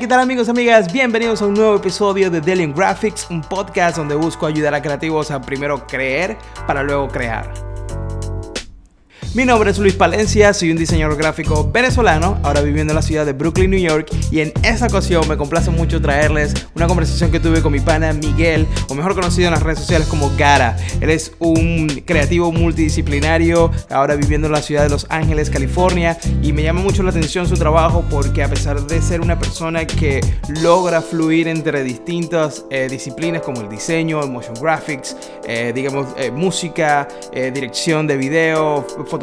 ¿qué 0.00 0.06
tal 0.06 0.20
amigos, 0.20 0.48
amigas? 0.48 0.92
Bienvenidos 0.92 1.42
a 1.42 1.46
un 1.46 1.54
nuevo 1.54 1.74
episodio 1.74 2.30
de 2.30 2.40
Delian 2.40 2.72
Graphics, 2.72 3.28
un 3.30 3.40
podcast 3.40 3.96
donde 3.96 4.14
busco 4.14 4.46
ayudar 4.46 4.72
a 4.74 4.80
creativos 4.80 5.32
a 5.32 5.40
primero 5.40 5.88
creer 5.88 6.38
para 6.68 6.84
luego 6.84 7.08
crear. 7.08 7.67
Mi 9.34 9.44
nombre 9.44 9.70
es 9.70 9.78
Luis 9.78 9.92
Palencia, 9.92 10.54
soy 10.54 10.70
un 10.70 10.78
diseñador 10.78 11.18
gráfico 11.18 11.70
venezolano, 11.70 12.38
ahora 12.42 12.62
viviendo 12.62 12.92
en 12.92 12.96
la 12.96 13.02
ciudad 13.02 13.26
de 13.26 13.34
Brooklyn, 13.34 13.70
New 13.70 13.78
York, 13.78 14.08
y 14.30 14.40
en 14.40 14.54
esta 14.62 14.86
ocasión 14.86 15.28
me 15.28 15.36
complace 15.36 15.70
mucho 15.70 16.00
traerles 16.00 16.54
una 16.74 16.86
conversación 16.86 17.30
que 17.30 17.38
tuve 17.38 17.60
con 17.60 17.72
mi 17.72 17.78
pana 17.78 18.14
Miguel, 18.14 18.66
o 18.88 18.94
mejor 18.94 19.14
conocido 19.14 19.48
en 19.48 19.54
las 19.54 19.62
redes 19.62 19.80
sociales 19.80 20.08
como 20.08 20.32
Gara. 20.38 20.78
Él 21.02 21.10
es 21.10 21.32
un 21.40 21.88
creativo 22.06 22.50
multidisciplinario, 22.52 23.70
ahora 23.90 24.16
viviendo 24.16 24.46
en 24.46 24.54
la 24.54 24.62
ciudad 24.62 24.84
de 24.84 24.88
Los 24.88 25.06
Ángeles, 25.10 25.50
California, 25.50 26.18
y 26.42 26.54
me 26.54 26.62
llama 26.62 26.80
mucho 26.80 27.02
la 27.02 27.10
atención 27.10 27.46
su 27.46 27.56
trabajo 27.56 28.02
porque 28.10 28.42
a 28.42 28.48
pesar 28.48 28.80
de 28.80 29.02
ser 29.02 29.20
una 29.20 29.38
persona 29.38 29.86
que 29.86 30.22
logra 30.62 31.02
fluir 31.02 31.48
entre 31.48 31.84
distintas 31.84 32.64
eh, 32.70 32.88
disciplinas 32.90 33.42
como 33.42 33.60
el 33.60 33.68
diseño, 33.68 34.22
el 34.22 34.30
motion 34.30 34.54
graphics, 34.54 35.16
eh, 35.46 35.72
digamos, 35.74 36.08
eh, 36.16 36.30
música, 36.30 37.06
dirección 37.30 38.06
de 38.06 38.16
video, 38.16 38.86
fotografía 39.06 39.17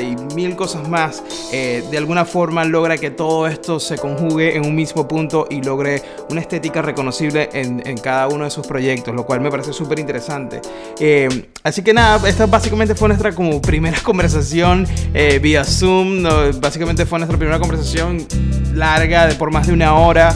y 0.00 0.34
mil 0.34 0.56
cosas 0.56 0.88
más, 0.88 1.22
eh, 1.52 1.84
de 1.90 1.98
alguna 1.98 2.24
forma 2.24 2.64
logra 2.64 2.96
que 2.96 3.10
todo 3.10 3.46
esto 3.46 3.80
se 3.80 3.96
conjugue 3.96 4.56
en 4.56 4.66
un 4.66 4.74
mismo 4.74 5.06
punto 5.06 5.46
y 5.50 5.62
logre 5.62 6.02
una 6.30 6.40
estética 6.40 6.82
reconocible 6.82 7.48
en, 7.52 7.82
en 7.86 7.98
cada 7.98 8.28
uno 8.28 8.44
de 8.44 8.50
sus 8.50 8.66
proyectos, 8.66 9.14
lo 9.14 9.24
cual 9.24 9.40
me 9.40 9.50
parece 9.50 9.72
súper 9.72 9.98
interesante. 9.98 10.60
Eh, 10.98 11.48
así 11.62 11.82
que 11.82 11.92
nada, 11.92 12.28
esta 12.28 12.46
básicamente 12.46 12.94
fue 12.94 13.08
nuestra 13.08 13.32
como 13.32 13.60
primera 13.60 13.98
conversación 14.02 14.86
eh, 15.14 15.38
vía 15.38 15.64
Zoom, 15.64 16.24
básicamente 16.60 17.06
fue 17.06 17.18
nuestra 17.18 17.38
primera 17.38 17.58
conversación 17.58 18.26
larga 18.74 19.26
de 19.26 19.34
por 19.34 19.50
más 19.50 19.66
de 19.66 19.72
una 19.72 19.94
hora 19.94 20.34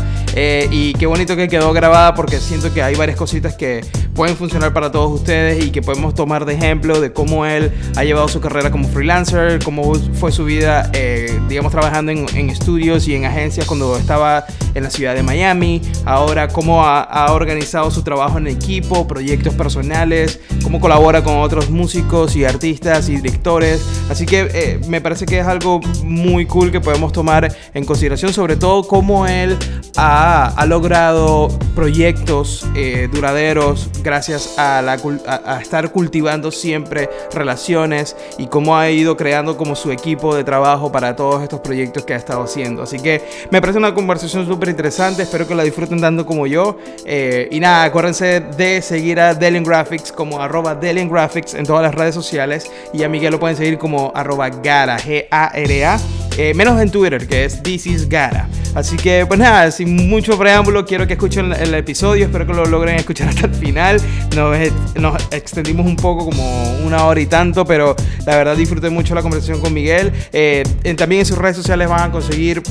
y 0.70 0.92
qué 0.94 1.06
bonito 1.06 1.34
que 1.34 1.48
quedó 1.48 1.72
grabada 1.72 2.14
porque 2.14 2.38
siento 2.38 2.72
que 2.72 2.82
hay 2.82 2.94
varias 2.94 3.19
cositas 3.19 3.54
que 3.56 3.82
pueden 4.14 4.36
funcionar 4.36 4.72
para 4.72 4.91
todos 4.91 5.10
ustedes 5.20 5.64
y 5.64 5.70
que 5.70 5.82
podemos 5.82 6.14
tomar 6.14 6.44
de 6.44 6.54
ejemplo 6.54 7.00
de 7.00 7.12
cómo 7.12 7.47
él 7.47 7.72
ha 7.97 8.04
llevado 8.04 8.28
su 8.28 8.41
carrera 8.41 8.70
como 8.70 8.80
como 8.81 8.92
freelancer, 8.92 9.62
cómo 9.62 9.95
fue 10.14 10.33
su 10.33 10.45
vida, 10.45 10.91
eh, 10.95 11.39
digamos, 11.48 11.70
trabajando 11.70 12.12
en, 12.12 12.50
estudios 12.50 13.06
y 13.09 13.14
en 13.14 13.27
agencias 13.27 13.67
cuando 13.67 13.97
estaba 13.97 14.47
en 14.75 14.83
la 14.83 14.91
ciudad 14.91 15.14
de 15.14 15.22
Miami, 15.22 15.83
ahora 16.06 16.48
cómo 16.48 16.83
ha, 16.84 17.31
organizado 17.33 17.91
su 17.91 18.03
trabajo 18.03 18.39
en 18.39 18.47
equipo, 18.47 19.06
proyectos 19.06 19.55
personales, 19.55 20.41
cómo 20.62 20.81
colabora 20.81 21.22
con 21.22 21.39
otros 21.39 21.69
músicos 21.69 22.34
y 22.37 22.45
artistas 22.45 23.09
y 23.09 23.17
directores. 23.17 23.84
Así 24.09 24.25
que 24.25 24.50
eh, 24.53 24.81
me 24.89 25.00
parece 25.00 25.27
que 25.27 25.39
es 25.39 25.47
algo 25.47 25.81
muy 26.03 26.47
cool 26.47 26.72
que 26.72 26.81
podemos 26.81 27.12
tomar 27.12 27.55
en 27.75 27.84
consideración, 27.84 28.33
sobre 28.33 28.56
todo 28.56 28.87
cómo 28.87 29.27
él 29.27 29.59
ha, 29.97 30.65
logrado 30.67 31.48
proyectos 31.75 32.65
eh, 32.77 33.09
duraderos 33.12 33.91
gracias 34.05 34.56
a, 34.59 34.81
la, 34.83 34.98
a 35.27 35.61
estar 35.61 35.91
cultivando 35.91 36.53
siempre 36.53 37.11
relaciones 37.33 38.17
y 38.39 38.47
cómo 38.47 38.69
ha 38.76 38.90
ido 38.90 39.16
creando 39.16 39.56
como 39.56 39.74
su 39.74 39.90
equipo 39.90 40.34
de 40.34 40.44
trabajo 40.44 40.90
para 40.90 41.16
todos 41.16 41.42
estos 41.42 41.60
proyectos 41.60 42.04
que 42.04 42.14
ha 42.14 42.16
estado 42.16 42.42
haciendo. 42.42 42.82
Así 42.82 42.98
que 42.98 43.22
me 43.50 43.60
parece 43.60 43.78
una 43.78 43.94
conversación 43.94 44.46
súper 44.46 44.70
interesante, 44.70 45.22
espero 45.22 45.46
que 45.46 45.54
la 45.54 45.62
disfruten 45.62 46.00
tanto 46.00 46.26
como 46.26 46.46
yo. 46.46 46.78
Eh, 47.04 47.48
y 47.50 47.60
nada, 47.60 47.84
acuérdense 47.84 48.41
de 48.41 48.82
seguir 48.82 49.20
a 49.20 49.34
Delian 49.34 49.64
Graphics 49.64 50.12
como 50.12 50.41
arroba 50.41 50.74
Delian 50.74 51.08
Graphics 51.08 51.54
en 51.54 51.64
todas 51.64 51.82
las 51.82 51.94
redes 51.94 52.14
sociales 52.14 52.70
y 52.92 53.02
a 53.02 53.08
Miguel 53.08 53.32
lo 53.32 53.41
pueden 53.41 53.56
seguir 53.56 53.78
como 53.78 54.12
arroba 54.14 54.48
Gara, 54.50 54.98
G-A-R-A. 54.98 56.29
Eh, 56.38 56.54
menos 56.54 56.80
en 56.80 56.91
Twitter, 56.91 57.26
que 57.26 57.44
es 57.44 57.62
This 57.62 57.86
is 57.86 58.08
Gara. 58.08 58.48
Así 58.74 58.96
que, 58.96 59.26
pues 59.26 59.38
nada, 59.38 59.70
sin 59.70 60.08
mucho 60.08 60.38
preámbulo, 60.38 60.86
quiero 60.86 61.06
que 61.06 61.14
escuchen 61.14 61.52
el, 61.52 61.74
episodio. 61.74 62.26
Espero 62.26 62.46
que 62.46 62.54
lo 62.54 62.66
logren 62.66 62.96
escuchar 62.96 63.28
hasta 63.30 63.46
el 63.46 63.54
final. 63.54 64.00
Nos, 64.34 64.56
nos, 64.94 65.22
extendimos 65.32 65.86
un 65.86 65.96
poco, 65.96 66.24
como 66.24 66.78
una 66.84 67.04
hora 67.04 67.20
y 67.20 67.26
tanto, 67.26 67.64
pero 67.64 67.96
la 68.26 68.36
verdad 68.36 68.56
disfruté 68.56 68.91
mucho 68.91 69.14
la 69.14 69.22
conversación 69.22 69.60
con 69.60 69.74
Miguel. 69.74 70.12
Eh, 70.32 70.62
también 70.96 71.20
en 71.20 71.26
sus 71.26 71.38
redes 71.38 71.56
sociales 71.56 71.88
van 71.88 72.10
a 72.10 72.12
conseguir 72.12 72.62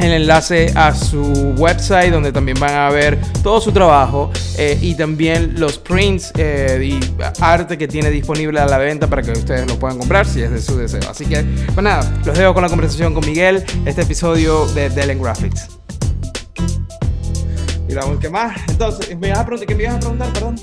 el 0.00 0.12
enlace 0.12 0.72
a 0.74 0.94
su 0.94 1.22
website 1.56 2.10
donde 2.10 2.32
también 2.32 2.58
van 2.58 2.74
a 2.74 2.90
ver 2.90 3.18
todo 3.42 3.60
su 3.60 3.70
trabajo 3.70 4.30
eh, 4.56 4.78
y 4.80 4.94
también 4.94 5.54
los 5.58 5.78
prints 5.78 6.32
eh, 6.36 6.80
y 6.82 7.00
arte 7.40 7.76
que 7.76 7.86
tiene 7.86 8.10
disponible 8.10 8.60
a 8.60 8.66
la 8.66 8.78
venta 8.78 9.06
para 9.06 9.22
que 9.22 9.32
ustedes 9.32 9.66
lo 9.66 9.78
puedan 9.78 9.98
comprar 9.98 10.26
si 10.26 10.42
es 10.42 10.50
de 10.50 10.60
su 10.60 10.76
deseo. 10.76 11.00
Así 11.08 11.26
que, 11.26 11.44
pues 11.74 11.82
nada, 11.84 12.10
los 12.24 12.36
dejo 12.36 12.54
con 12.54 12.62
la 12.62 12.68
conversación 12.68 12.89
con 12.98 13.24
Miguel, 13.24 13.64
este 13.86 14.02
episodio 14.02 14.66
de 14.74 14.90
Dellen 14.90 15.22
Graphics. 15.22 15.78
Y 17.88 17.94
vamos, 17.94 18.18
¿qué 18.20 18.28
más? 18.28 18.60
Entonces, 18.68 19.16
¿me 19.16 19.28
ibas 19.28 19.38
a 19.38 19.46
preguntar, 19.46 19.68
¿qué 19.68 19.74
me 19.74 19.82
ibas 19.84 19.94
a 19.94 20.00
preguntar? 20.00 20.32
Perdón. 20.32 20.56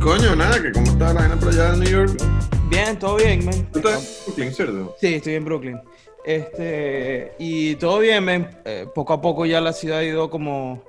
Coño, 0.00 0.36
nada, 0.36 0.62
que 0.62 0.72
cómo 0.72 0.86
está 0.86 1.12
la 1.12 1.22
gente 1.22 1.36
por 1.36 1.48
allá 1.48 1.74
en 1.74 1.80
New 1.80 1.90
York. 1.90 2.22
Bien, 2.70 2.96
todo 2.98 3.16
bien, 3.16 3.44
man. 3.44 3.68
¿Tú 3.72 3.80
estás 3.80 4.02
en 4.02 4.24
Brooklyn, 4.24 4.54
cierto? 4.54 4.96
Sí, 5.00 5.14
estoy 5.14 5.34
en 5.34 5.44
Brooklyn. 5.44 5.80
Este, 6.24 7.32
y 7.38 7.74
todo 7.74 7.98
bien, 7.98 8.48
eh, 8.64 8.86
poco 8.94 9.12
a 9.12 9.20
poco 9.20 9.44
ya 9.44 9.60
la 9.60 9.72
ciudad 9.72 9.98
ha 9.98 10.04
ido 10.04 10.30
como... 10.30 10.82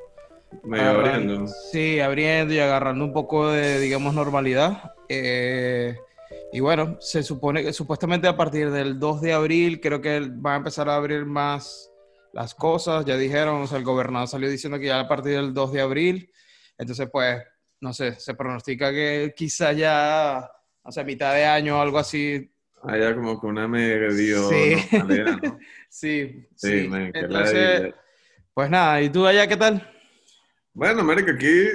Medio 0.64 0.92
abriendo. 0.92 1.48
Sí, 1.72 2.00
abriendo 2.00 2.54
y 2.54 2.60
agarrando 2.60 3.04
un 3.04 3.12
poco 3.12 3.50
de, 3.50 3.80
digamos, 3.80 4.14
normalidad. 4.14 4.94
Eh, 5.10 5.98
y 6.56 6.62
bueno, 6.62 6.96
se 7.02 7.22
supone 7.22 7.62
que 7.62 7.74
supuestamente 7.74 8.30
a 8.30 8.38
partir 8.38 8.72
del 8.72 8.98
2 8.98 9.20
de 9.20 9.34
abril 9.34 9.82
creo 9.82 10.00
que 10.00 10.22
va 10.22 10.54
a 10.54 10.56
empezar 10.56 10.88
a 10.88 10.96
abrir 10.96 11.26
más 11.26 11.92
las 12.32 12.56
cosas. 12.56 13.04
Ya 13.04 13.18
dijeron, 13.18 13.64
o 13.64 13.68
sea, 13.68 13.78
el 13.78 13.84
gobernador 13.84 14.30
salió 14.30 14.50
diciendo 14.50 14.80
que 14.80 14.86
ya 14.86 15.02
a 15.02 15.08
partir 15.10 15.34
del 15.34 15.54
2 15.54 15.74
de 15.74 15.82
abril. 15.82 16.32
Entonces, 16.78 17.10
pues, 17.12 17.44
no 17.82 17.92
sé, 17.92 18.18
se 18.22 18.36
pronostica 18.36 18.90
que 18.94 19.34
quizá 19.36 19.74
ya, 19.74 20.50
o 20.82 20.94
sea, 20.94 21.04
mitad 21.04 21.34
de 21.34 21.44
año 21.44 21.78
o 21.78 21.82
algo 21.82 21.98
así, 21.98 22.50
Allá 22.84 23.14
como 23.16 23.42
que 23.42 23.48
una 23.48 23.68
medio 23.68 24.10
sí. 24.48 24.76
¿no? 24.94 25.08
sí, 25.90 26.48
sí. 26.56 26.88
sí. 26.88 26.90
Entonces, 27.14 27.94
pues 28.54 28.70
nada, 28.70 29.02
¿y 29.02 29.10
tú 29.10 29.26
allá 29.26 29.46
qué 29.46 29.58
tal? 29.58 29.92
Bueno, 30.74 31.02
América, 31.02 31.34
aquí, 31.34 31.68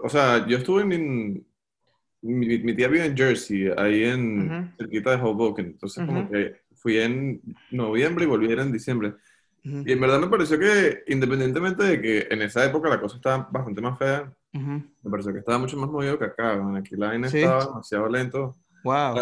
o 0.00 0.08
sea, 0.08 0.46
yo 0.46 0.58
estuve 0.58 0.82
en, 0.82 1.44
mi, 2.22 2.74
tía 2.74 2.88
vive 2.88 3.06
en 3.06 3.16
Jersey, 3.16 3.70
ahí 3.76 4.04
en 4.04 4.74
cerquita 4.76 5.16
de 5.16 5.22
Hoboken, 5.22 5.66
entonces 5.66 6.04
como 6.04 6.28
que 6.28 6.56
fui 6.74 6.98
en 6.98 7.40
noviembre 7.70 8.24
y 8.24 8.28
volví 8.28 8.52
en 8.52 8.72
diciembre. 8.72 9.14
Y 9.62 9.92
en 9.92 10.00
verdad 10.00 10.20
me 10.20 10.28
pareció 10.28 10.58
que, 10.58 11.02
independientemente 11.08 11.82
de 11.82 12.00
que 12.00 12.28
en 12.30 12.40
esa 12.42 12.64
época 12.64 12.88
la 12.88 13.00
cosa 13.00 13.16
estaba 13.16 13.48
bastante 13.50 13.80
más 13.80 13.98
fea, 13.98 14.32
me 14.52 15.10
pareció 15.10 15.32
que 15.32 15.40
estaba 15.40 15.58
mucho 15.58 15.76
más 15.76 15.90
movido 15.90 16.18
que 16.18 16.26
acá. 16.26 16.54
Aquí 16.76 16.94
la 16.96 17.08
vaina 17.08 17.26
estaba 17.26 17.66
demasiado 17.66 18.08
lento. 18.08 18.56
Wow. 18.84 19.16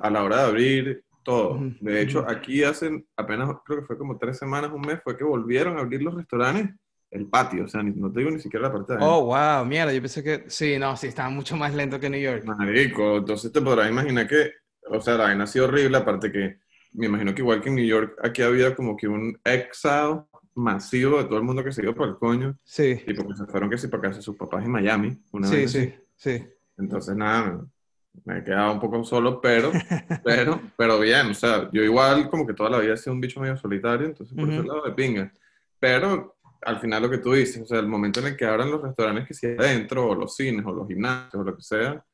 A, 0.00 0.10
la 0.10 0.22
hora 0.22 0.36
de 0.36 0.42
abrir 0.42 1.04
todo. 1.24 1.58
De 1.80 2.00
hecho, 2.00 2.24
aquí 2.28 2.62
hacen 2.62 3.04
apenas, 3.16 3.50
creo 3.64 3.80
que 3.80 3.86
fue 3.86 3.98
como 3.98 4.16
tres 4.16 4.38
semanas, 4.38 4.70
un 4.72 4.82
mes, 4.82 5.00
fue 5.02 5.16
que 5.16 5.24
volvieron 5.24 5.76
a 5.76 5.80
abrir 5.80 6.02
los 6.02 6.14
restaurantes, 6.14 6.70
el 7.14 7.26
patio, 7.26 7.64
o 7.64 7.68
sea, 7.68 7.80
no 7.82 8.10
te 8.10 8.18
digo 8.18 8.30
ni 8.32 8.40
siquiera 8.40 8.66
la 8.66 8.72
parte 8.72 8.94
de 8.94 8.98
Oh, 9.00 9.26
wow, 9.26 9.64
mierda, 9.64 9.92
yo 9.92 10.00
pensé 10.00 10.22
que, 10.22 10.44
sí, 10.48 10.78
no, 10.78 10.96
sí, 10.96 11.06
estaba 11.06 11.30
mucho 11.30 11.56
más 11.56 11.72
lento 11.72 12.00
que 12.00 12.10
New 12.10 12.20
York. 12.20 12.44
Marico, 12.44 13.18
entonces 13.18 13.52
te 13.52 13.60
podrás 13.60 13.88
imaginar 13.88 14.26
que, 14.26 14.50
o 14.90 15.00
sea, 15.00 15.16
la 15.16 15.24
vaina 15.24 15.44
ha 15.44 15.46
sido 15.46 15.66
horrible, 15.66 15.96
aparte 15.96 16.32
que, 16.32 16.58
me 16.92 17.06
imagino 17.06 17.32
que 17.32 17.42
igual 17.42 17.62
que 17.62 17.68
en 17.68 17.76
New 17.76 17.86
York, 17.86 18.18
aquí 18.20 18.42
había 18.42 18.74
como 18.74 18.96
que 18.96 19.06
un 19.06 19.38
exile 19.44 20.24
masivo 20.56 21.18
de 21.18 21.24
todo 21.24 21.38
el 21.38 21.44
mundo 21.44 21.62
que 21.62 21.70
se 21.70 21.82
iba 21.82 21.94
por 21.94 22.08
el 22.08 22.16
coño. 22.16 22.56
Sí. 22.64 23.00
Y 23.06 23.14
porque 23.14 23.36
se 23.36 23.46
fueron 23.46 23.70
que 23.70 23.78
sí 23.78 23.86
para 23.86 24.02
casa 24.02 24.16
de 24.16 24.22
sus 24.22 24.36
papás 24.36 24.64
en 24.64 24.72
Miami. 24.72 25.16
Una 25.32 25.46
sí, 25.46 25.68
sí, 25.68 25.94
sí. 26.16 26.44
Entonces, 26.76 27.16
nada, 27.16 27.64
me 28.24 28.38
he 28.38 28.44
quedado 28.44 28.72
un 28.72 28.80
poco 28.80 29.04
solo, 29.04 29.40
pero, 29.40 29.70
pero, 30.24 30.60
pero 30.76 30.98
bien, 30.98 31.28
o 31.28 31.34
sea, 31.34 31.70
yo 31.72 31.82
igual 31.82 32.28
como 32.28 32.44
que 32.44 32.54
toda 32.54 32.70
la 32.70 32.78
vida 32.80 32.94
he 32.94 32.96
sido 32.96 33.14
un 33.14 33.20
bicho 33.20 33.40
medio 33.40 33.56
solitario, 33.56 34.06
entonces 34.06 34.36
por 34.36 34.48
ese 34.48 34.64
lado 34.64 34.82
de 34.82 34.92
pinga. 34.92 35.32
Pero 35.78 36.36
al 36.64 36.80
final 36.80 37.02
lo 37.02 37.10
que 37.10 37.18
tú 37.18 37.32
dices, 37.32 37.62
o 37.62 37.66
sea, 37.66 37.78
el 37.78 37.88
momento 37.88 38.20
en 38.20 38.26
el 38.26 38.36
que 38.36 38.44
abran 38.44 38.70
los 38.70 38.82
restaurantes 38.82 39.26
que 39.26 39.34
sea 39.34 39.56
adentro, 39.58 40.08
o 40.08 40.14
los 40.14 40.34
cines, 40.34 40.64
o 40.66 40.72
los 40.72 40.88
gimnasios, 40.88 41.34
o 41.34 41.44
lo 41.44 41.56
que 41.56 41.62
sea, 41.62 42.04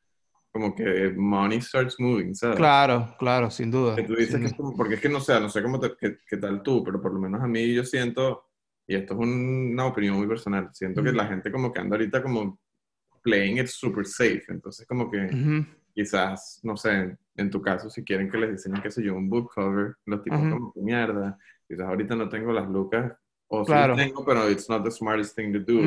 como 0.51 0.75
que 0.75 1.13
money 1.17 1.61
starts 1.61 1.99
moving, 1.99 2.35
¿sabes? 2.35 2.57
Claro, 2.57 3.15
claro, 3.19 3.51
sin 3.51 3.71
duda. 3.71 3.95
Que 3.97 4.03
tú 4.03 4.17
dices 4.17 4.41
que 4.41 4.47
es 4.47 4.55
como, 4.55 4.77
porque 4.77 4.95
es 4.95 5.01
que 5.01 5.09
no 5.09 5.21
sé, 5.21 5.39
no 5.41 5.49
sé 5.49 5.63
cómo 5.63 5.79
te, 5.79 5.93
qué, 5.97 6.37
tal 6.37 6.63
tú, 6.63 6.83
pero 6.83 7.01
por 7.01 7.13
lo 7.13 7.21
menos 7.21 7.41
a 7.41 7.47
mí 7.47 7.73
yo 7.73 7.85
siento, 7.85 8.49
y 8.87 8.97
esto 8.97 9.15
es 9.15 9.21
una 9.21 9.87
opinión 9.87 10.17
muy 10.17 10.27
personal, 10.27 10.69
siento 10.73 11.03
que 11.03 11.13
la 11.13 11.27
gente 11.27 11.53
como 11.53 11.73
que 11.73 11.81
anda 11.81 11.97
ahorita 11.97 12.23
como 12.23 12.59
playing 13.23 13.59
it 13.59 13.67
super 13.67 14.05
safe, 14.05 14.45
entonces 14.49 14.87
como 14.87 15.11
que 15.11 15.65
quizás, 15.95 16.61
no 16.63 16.77
sé, 16.77 17.17
en 17.37 17.51
tu 17.51 17.63
caso, 17.63 17.89
si 17.89 18.03
quieren 18.03 18.31
que 18.31 18.39
les 18.39 18.51
diseñen, 18.53 18.83
qué 18.83 18.91
sé 18.91 19.03
yo, 19.03 19.15
un 19.15 19.29
book 19.29 19.53
cover, 19.55 19.97
los 20.07 20.23
tipos 20.23 20.41
como 20.41 20.73
que 20.73 20.81
mierda, 20.81 21.39
quizás 21.69 21.87
ahorita 21.87 22.17
no 22.17 22.29
tengo 22.29 22.53
las 22.53 22.69
lucas, 22.69 23.13
o 23.53 23.65
claro. 23.65 23.97
sí 23.97 24.05
tengo, 24.05 24.25
pero 24.25 24.49
it's 24.49 24.69
not 24.69 24.85
the 24.85 24.91
smartest 24.93 25.35
thing 25.35 25.53
to 25.53 25.59
do. 25.59 25.83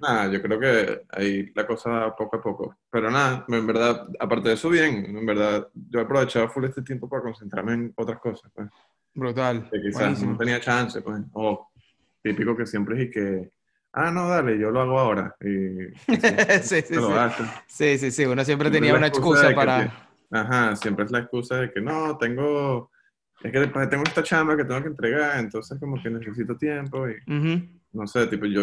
nada, 0.00 0.26
yo 0.28 0.42
creo 0.42 0.58
que 0.58 1.02
ahí 1.10 1.52
la 1.54 1.64
cosa 1.64 2.14
poco 2.16 2.36
a 2.36 2.42
poco. 2.42 2.76
Pero 2.90 3.12
nada, 3.12 3.44
en 3.46 3.66
verdad, 3.66 4.08
aparte 4.18 4.48
de 4.48 4.54
eso, 4.54 4.68
bien, 4.68 5.16
en 5.16 5.24
verdad, 5.24 5.68
yo 5.72 6.00
he 6.00 6.02
aprovechado 6.02 6.48
full 6.48 6.64
este 6.64 6.82
tiempo 6.82 7.08
para 7.08 7.22
concentrarme 7.22 7.74
en 7.74 7.92
otras 7.96 8.18
cosas, 8.18 8.50
pues. 8.52 8.68
Brutal. 9.14 9.68
Que 9.70 9.80
quizás 9.80 10.20
no 10.22 10.36
tenía 10.36 10.58
chance, 10.58 11.00
pues, 11.00 11.22
o 11.32 11.70
típico 12.22 12.56
que 12.56 12.66
siempre 12.66 12.96
es 12.96 13.08
y 13.08 13.10
que, 13.12 13.50
ah, 13.92 14.10
no, 14.10 14.28
dale, 14.28 14.58
yo 14.58 14.72
lo 14.72 14.80
hago 14.80 14.98
ahora. 14.98 15.36
Y, 15.40 15.94
sí, 16.62 16.82
sí, 16.82 16.82
sí. 16.82 17.44
sí, 17.68 17.98
sí, 17.98 18.10
sí, 18.10 18.24
uno 18.24 18.44
siempre, 18.44 18.68
tenía 18.68 18.94
una 18.94 19.06
excusa, 19.06 19.54
para... 19.54 20.08
ajá, 20.32 20.74
siempre 20.74 21.04
es 21.04 21.12
la 21.12 21.20
excusa 21.20 21.60
de 21.60 21.72
que 21.72 21.80
no, 21.80 22.18
tengo, 22.18 22.90
es 23.42 23.52
que 23.52 23.60
después 23.60 23.88
tengo 23.88 24.04
esta 24.04 24.22
chamba 24.22 24.56
que 24.56 24.64
tengo 24.64 24.82
que 24.82 24.88
entregar, 24.88 25.38
entonces 25.38 25.78
como 25.78 26.00
que 26.02 26.10
necesito 26.10 26.56
tiempo 26.56 27.08
y... 27.08 27.16
No 27.92 28.06
sé, 28.06 28.26
tipo, 28.26 28.46
yo 28.46 28.62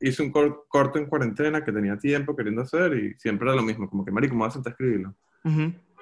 hice 0.00 0.22
un 0.22 0.30
corto 0.30 1.00
en 1.00 1.06
cuarentena 1.06 1.64
que 1.64 1.72
tenía 1.72 1.98
tiempo 1.98 2.36
queriendo 2.36 2.62
hacer 2.62 2.94
y 2.94 3.14
siempre 3.14 3.48
era 3.48 3.56
lo 3.56 3.62
mismo, 3.62 3.90
como 3.90 4.04
que, 4.04 4.12
marico, 4.12 4.34
¿cómo 4.34 4.44
vas 4.44 4.52
a 4.52 4.54
sentar 4.54 4.70
a 4.70 4.74
escribirlo? 4.74 5.14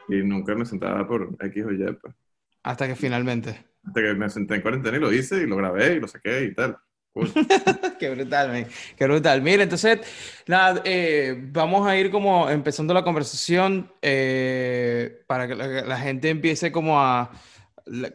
Y 0.08 0.16
nunca 0.22 0.54
me 0.54 0.66
sentaba 0.66 1.06
por 1.08 1.34
X 1.40 1.64
o 1.64 1.72
Y, 1.72 1.78
pues. 1.94 2.14
Hasta 2.62 2.86
que 2.86 2.94
finalmente. 2.94 3.64
Hasta 3.82 4.02
que 4.02 4.14
me 4.14 4.28
senté 4.28 4.56
en 4.56 4.60
cuarentena 4.60 4.98
y 4.98 5.00
lo 5.00 5.10
hice 5.10 5.42
y 5.42 5.46
lo 5.46 5.56
grabé 5.56 5.94
y 5.94 6.00
lo 6.00 6.08
saqué 6.08 6.44
y 6.44 6.54
tal. 6.54 6.76
qué 7.98 8.10
brutal, 8.10 8.48
man. 8.48 8.66
qué 8.96 9.04
brutal. 9.06 9.40
Mira, 9.40 9.62
entonces, 9.62 10.00
nada, 10.46 10.82
eh, 10.84 11.34
vamos 11.50 11.86
a 11.86 11.96
ir 11.96 12.10
como 12.10 12.50
empezando 12.50 12.92
la 12.92 13.04
conversación 13.04 13.90
eh, 14.02 15.22
para 15.26 15.48
que 15.48 15.54
la, 15.54 15.98
gente 15.98 16.28
empiece 16.28 16.70
como 16.70 17.00
a, 17.00 17.30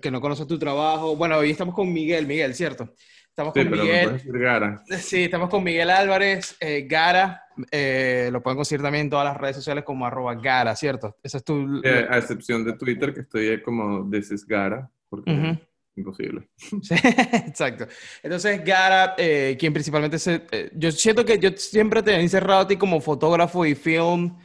que 0.01 0.12
no 0.12 0.21
conoce 0.21 0.45
tu 0.45 0.59
trabajo. 0.59 1.15
Bueno, 1.15 1.38
hoy 1.38 1.51
estamos 1.51 1.75
con 1.75 1.91
Miguel, 1.91 2.27
Miguel, 2.27 2.53
¿cierto? 2.53 2.94
Estamos 3.29 3.53
con 3.53 3.69
Miguel. 3.69 4.21
Gara. 4.25 4.83
Sí, 5.00 5.23
estamos 5.23 5.50
con 5.50 5.63
Miguel 5.63 5.89
Álvarez, 5.89 6.56
eh, 6.59 6.85
Gara. 6.89 7.45
lo 7.57 8.44
pueden 8.44 8.57
conseguir 8.57 8.81
también 8.81 9.06
en 9.06 9.09
todas 9.09 9.25
las 9.25 9.38
redes 9.38 9.56
sociales 9.56 9.83
como 9.83 10.06
arroba 10.06 10.35
Gara, 10.35 10.75
¿cierto? 10.75 11.18
Esa 11.23 11.38
es 11.38 11.44
tu... 11.44 11.81
a 11.85 12.18
excepción 12.18 12.65
de 12.65 12.73
Twitter, 12.73 13.13
que 13.13 13.21
estoy 13.21 13.62
como 13.62 14.09
This 14.09 14.31
is 14.31 14.45
Gara, 14.45 14.89
porque 15.09 15.57
imposible. 15.95 16.47
Sí, 16.81 16.95
exacto. 17.47 17.88
Entonces, 18.23 18.63
Gara, 18.63 19.15
eh, 19.18 19.56
quien 19.59 19.73
principalmente 19.73 20.19
se... 20.19 20.44
Eh, 20.51 20.71
yo 20.75 20.91
siento 20.91 21.25
que 21.25 21.39
yo 21.39 21.51
siempre 21.56 22.03
te 22.03 22.12
he 22.12 22.21
encerrado 22.21 22.62
a 22.62 22.68
ti 22.68 22.77
como 22.77 23.01
fotógrafo 23.01 23.65
y 23.65 23.75
film 23.75 24.38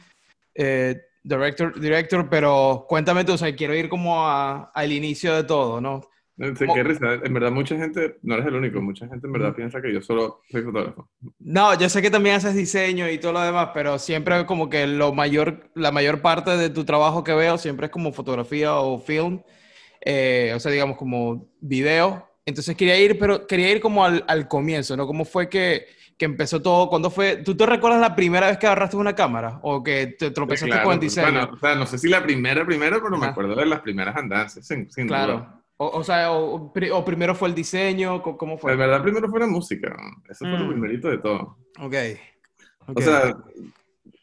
eh, 0.55 1.01
director, 1.27 1.79
director, 1.79 2.29
pero 2.29 2.85
cuéntame 2.87 3.23
tú, 3.23 3.33
o 3.33 3.37
sea, 3.37 3.55
quiero 3.55 3.75
ir 3.75 3.89
como 3.89 4.27
al 4.27 4.91
inicio 4.91 5.35
de 5.35 5.43
todo, 5.43 5.81
¿no? 5.81 6.01
qué 6.37 6.83
risa. 6.83 7.15
En 7.23 7.33
verdad, 7.33 7.51
mucha 7.51 7.75
gente, 7.75 8.17
no 8.21 8.35
eres 8.35 8.45
el 8.45 8.55
único, 8.55 8.79
mucha 8.79 9.07
gente 9.07 9.25
en 9.25 9.33
verdad 9.33 9.55
piensa 9.55 9.81
que 9.81 9.91
yo 9.91 10.01
solo 10.01 10.41
soy 10.51 10.61
fotógrafo. 10.61 11.09
No, 11.39 11.77
yo 11.79 11.89
sé 11.89 12.01
que 12.01 12.11
también 12.11 12.35
haces 12.35 12.53
diseño 12.53 13.09
y 13.09 13.17
todo 13.17 13.33
lo 13.33 13.41
demás, 13.41 13.69
pero 13.73 13.97
siempre 13.97 14.45
como 14.45 14.69
que 14.69 14.85
lo 14.85 15.13
mayor, 15.13 15.71
la 15.73 15.91
mayor 15.91 16.21
parte 16.21 16.55
de 16.55 16.69
tu 16.69 16.85
trabajo 16.85 17.23
que 17.23 17.33
veo 17.33 17.57
siempre 17.57 17.87
es 17.87 17.91
como 17.91 18.13
fotografía 18.13 18.75
o 18.75 18.99
film. 18.99 19.41
Eh, 20.01 20.53
o 20.55 20.59
sea, 20.59 20.71
digamos 20.71 20.97
como 20.97 21.49
video. 21.59 22.29
Entonces 22.45 22.77
quería 22.77 22.99
ir, 22.99 23.17
pero 23.17 23.47
quería 23.47 23.71
ir 23.71 23.81
como 23.81 24.05
al, 24.05 24.23
al 24.27 24.47
comienzo, 24.47 24.95
¿no? 24.95 25.07
¿Cómo 25.07 25.25
fue 25.25 25.49
que, 25.49 25.87
que, 26.17 26.25
empezó 26.25 26.61
todo? 26.61 26.89
¿Cuándo 26.89 27.09
fue? 27.09 27.37
¿Tú 27.37 27.55
te 27.55 27.65
recuerdas 27.65 28.01
la 28.01 28.15
primera 28.15 28.47
vez 28.47 28.57
que 28.57 28.67
agarraste 28.67 28.97
una 28.97 29.15
cámara? 29.15 29.59
¿O 29.63 29.83
que 29.83 30.07
te 30.07 30.31
tropezaste 30.31 30.81
con 30.83 30.93
el 30.93 30.99
diseño? 30.99 31.31
Bueno, 31.31 31.49
o 31.53 31.59
sea, 31.59 31.75
no 31.75 31.85
sé 31.85 31.97
si 31.97 32.09
la 32.09 32.23
primera, 32.23 32.65
primera, 32.65 32.99
pero 33.01 33.17
me 33.17 33.27
acuerdo 33.27 33.55
de 33.55 33.65
las 33.65 33.81
primeras 33.81 34.15
andanzas, 34.15 34.65
sin, 34.65 34.87
claro. 35.07 35.63
O, 35.77 35.99
o, 35.99 36.03
sea, 36.03 36.31
o, 36.31 36.71
o, 36.73 37.05
primero 37.05 37.35
fue 37.35 37.49
el 37.49 37.55
diseño, 37.55 38.21
¿cómo 38.23 38.57
fue? 38.57 38.71
La 38.71 38.77
verdad, 38.77 39.03
primero 39.03 39.29
fue 39.29 39.39
la 39.39 39.47
música. 39.47 39.95
Eso 40.27 40.39
fue 40.39 40.57
lo 40.57 40.65
mm. 40.65 40.69
primerito 40.69 41.07
de 41.09 41.19
todo. 41.19 41.57
Ok. 41.79 41.85
okay. 41.85 42.17
O 42.87 43.01
sea, 43.01 43.37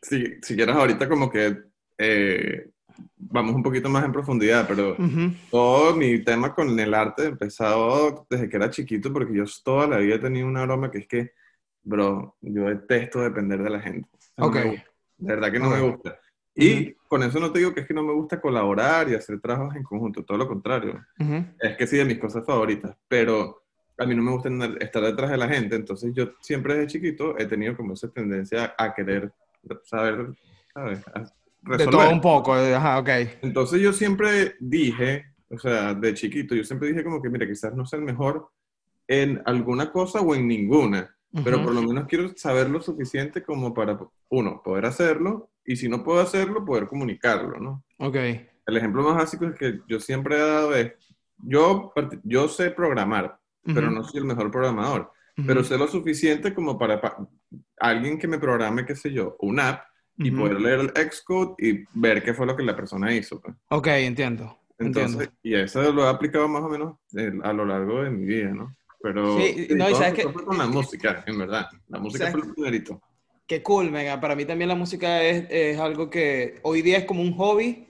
si, 0.03 0.41
si 0.43 0.57
quieres 0.57 0.75
ahorita 0.75 1.09
como 1.09 1.31
que 1.31 1.57
eh, 1.97 2.71
vamos 3.17 3.55
un 3.55 3.63
poquito 3.63 3.89
más 3.89 4.05
en 4.05 4.13
profundidad, 4.13 4.67
pero 4.69 4.97
todo 5.51 5.95
mi 5.95 6.23
tema 6.23 6.55
con 6.55 6.79
el 6.79 6.95
arte 6.95 7.27
empezado 7.27 8.27
desde 8.29 8.49
que 8.49 8.57
era 8.57 8.71
chiquito, 8.71 9.13
porque 9.13 9.35
yo 9.35 9.45
toda 9.63 9.87
la 9.87 9.99
vida 9.99 10.17
he 10.17 10.19
tenido 10.19 10.47
un 10.47 10.57
aroma 10.57 10.91
que 10.91 10.99
es 10.99 11.09
que, 11.09 11.33
bro, 11.85 12.37
yo 12.41 12.65
detesto 12.65 13.21
depender 13.21 13.63
de 13.63 13.71
la 13.71 13.81
gente. 13.81 14.09
ok. 14.39 14.57
de 14.57 14.83
verdad 15.19 15.53
que 15.53 15.59
no 15.59 15.71
me 15.71 15.81
gusta. 15.81 16.19
Y 16.57 16.93
con 17.09 17.23
eso 17.23 17.41
no 17.41 17.51
te 17.51 17.59
digo 17.59 17.75
que 17.75 17.81
es 17.81 17.87
que 17.87 17.95
no 17.95 18.05
me 18.05 18.13
gusta 18.13 18.41
colaborar 18.41 19.09
y 19.09 19.15
hacer 19.15 19.41
trabajos 19.41 19.75
en 19.75 19.83
conjunto, 19.83 20.25
todo 20.25 20.39
lo 20.39 20.47
contrario. 20.47 21.05
Es 21.61 21.77
que 21.77 21.87
sí, 21.87 21.97
de 21.97 22.05
mis 22.05 22.19
cosas 22.19 22.47
favoritas, 22.47 22.97
pero 23.09 23.65
a 23.99 24.07
mí 24.07 24.15
no 24.15 24.23
me 24.23 24.31
gusta 24.33 24.49
estar 24.81 25.03
detrás 25.03 25.31
de 25.31 25.37
la 25.37 25.49
gente, 25.49 25.77
entonces 25.77 26.13
yo 26.15 26.33
siempre 26.41 26.75
desde 26.75 26.89
chiquito 26.89 27.39
he 27.39 27.47
tenido 27.47 27.77
como 27.77 27.95
esa 27.95 28.09
tendencia 28.09 28.75
a 28.77 28.95
querer 28.95 29.33
saber, 29.85 30.35
¿sabes? 30.73 31.01
De 31.63 31.87
todo 31.87 32.11
un 32.11 32.21
poco, 32.21 32.57
eh, 32.59 32.75
ajá, 32.75 32.99
ok. 32.99 33.09
Entonces 33.43 33.81
yo 33.81 33.93
siempre 33.93 34.55
dije, 34.61 35.25
o 35.49 35.59
sea, 35.59 35.95
de 35.95 36.13
chiquito, 36.15 36.55
yo 36.55 36.65
siempre 36.65 36.89
dije 36.89 37.03
como 37.03 37.23
que, 37.23 37.31
mira, 37.31 37.47
quizás 37.47 37.75
no 37.75 37.87
sea 37.87 37.99
el 37.99 38.05
mejor 38.05 38.49
en 39.09 39.43
alguna 39.45 39.91
cosa 39.91 40.21
o 40.21 40.35
en 40.35 40.47
ninguna, 40.47 41.15
pero 41.43 41.63
por 41.63 41.75
lo 41.75 41.83
menos 41.83 42.07
quiero 42.07 42.31
saber 42.37 42.71
lo 42.71 42.81
suficiente 42.81 43.43
como 43.43 43.75
para, 43.75 43.99
uno, 44.29 44.63
poder 44.63 44.87
hacerlo, 44.87 45.51
y 45.65 45.77
si 45.77 45.89
no 45.89 46.05
puedo 46.05 46.21
hacerlo, 46.21 46.65
poder 46.65 46.87
comunicarlo, 46.87 47.59
¿no? 47.59 47.85
Ok. 47.99 48.17
El 48.67 48.77
ejemplo 48.77 49.03
más 49.03 49.17
básico 49.17 49.47
es 49.47 49.55
que 49.57 49.81
yo 49.89 49.99
siempre 49.99 50.37
he 50.37 50.41
dado 50.41 50.75
es, 50.75 50.93
yo, 51.39 51.93
yo 52.23 52.49
sé 52.49 52.71
programar, 52.71 53.39
pero 53.65 53.91
no 53.91 54.05
soy 54.05 54.21
el 54.21 54.27
mejor 54.27 54.51
programador, 54.51 55.11
pero 55.47 55.65
sé 55.65 55.77
lo 55.77 55.89
suficiente 55.89 56.55
como 56.55 56.79
para, 56.79 57.01
para 57.01 57.27
alguien 57.79 58.19
que 58.19 58.29
me 58.29 58.39
programe, 58.39 58.85
qué 58.85 58.95
sé 58.95 59.13
yo, 59.13 59.37
una 59.41 59.71
app, 59.71 59.85
y 60.17 60.31
poder 60.31 60.61
leer 60.61 60.81
el 60.81 61.11
Xcode 61.11 61.55
y 61.59 61.85
ver 61.93 62.23
qué 62.23 62.35
fue 62.35 62.47
lo 62.47 62.57
que 62.57 62.63
la 62.63 62.77
persona 62.77 63.13
hizo. 63.13 63.41
Pues. 63.41 63.57
Ok, 63.71 63.89
entiendo. 63.89 64.59
Entonces, 64.79 65.31
y 65.43 65.55
eso 65.55 65.93
lo 65.93 66.05
he 66.05 66.09
aplicado 66.09 66.49
más 66.49 66.63
o 66.63 66.69
menos 66.69 66.97
eh, 67.17 67.33
a 67.43 67.53
lo 67.53 67.65
largo 67.65 68.03
de 68.03 68.11
mi 68.11 68.25
vida, 68.25 68.51
¿no? 68.51 68.75
Pero 69.05 69.37
sí, 69.37 69.69
no, 69.77 69.91
y 69.91 69.95
sabes 69.95 70.15
que, 70.15 70.23
con 70.23 70.57
la 70.57 70.67
música, 70.67 71.23
en 71.27 71.37
verdad. 71.37 71.69
La 71.89 71.99
música 71.99 72.31
fue 72.31 72.41
el 72.41 72.55
primerito. 72.55 73.03
Qué 73.47 73.63
cool, 73.63 73.91
mega. 73.91 74.19
Para 74.19 74.35
mí 74.35 74.47
también 74.47 74.69
la 74.69 74.75
música 74.75 75.23
es, 75.23 75.45
es 75.51 75.79
algo 75.79 76.09
que 76.09 76.59
hoy 76.63 76.81
día 76.81 76.97
es 76.97 77.05
como 77.05 77.21
un 77.21 77.37
hobby, 77.37 77.87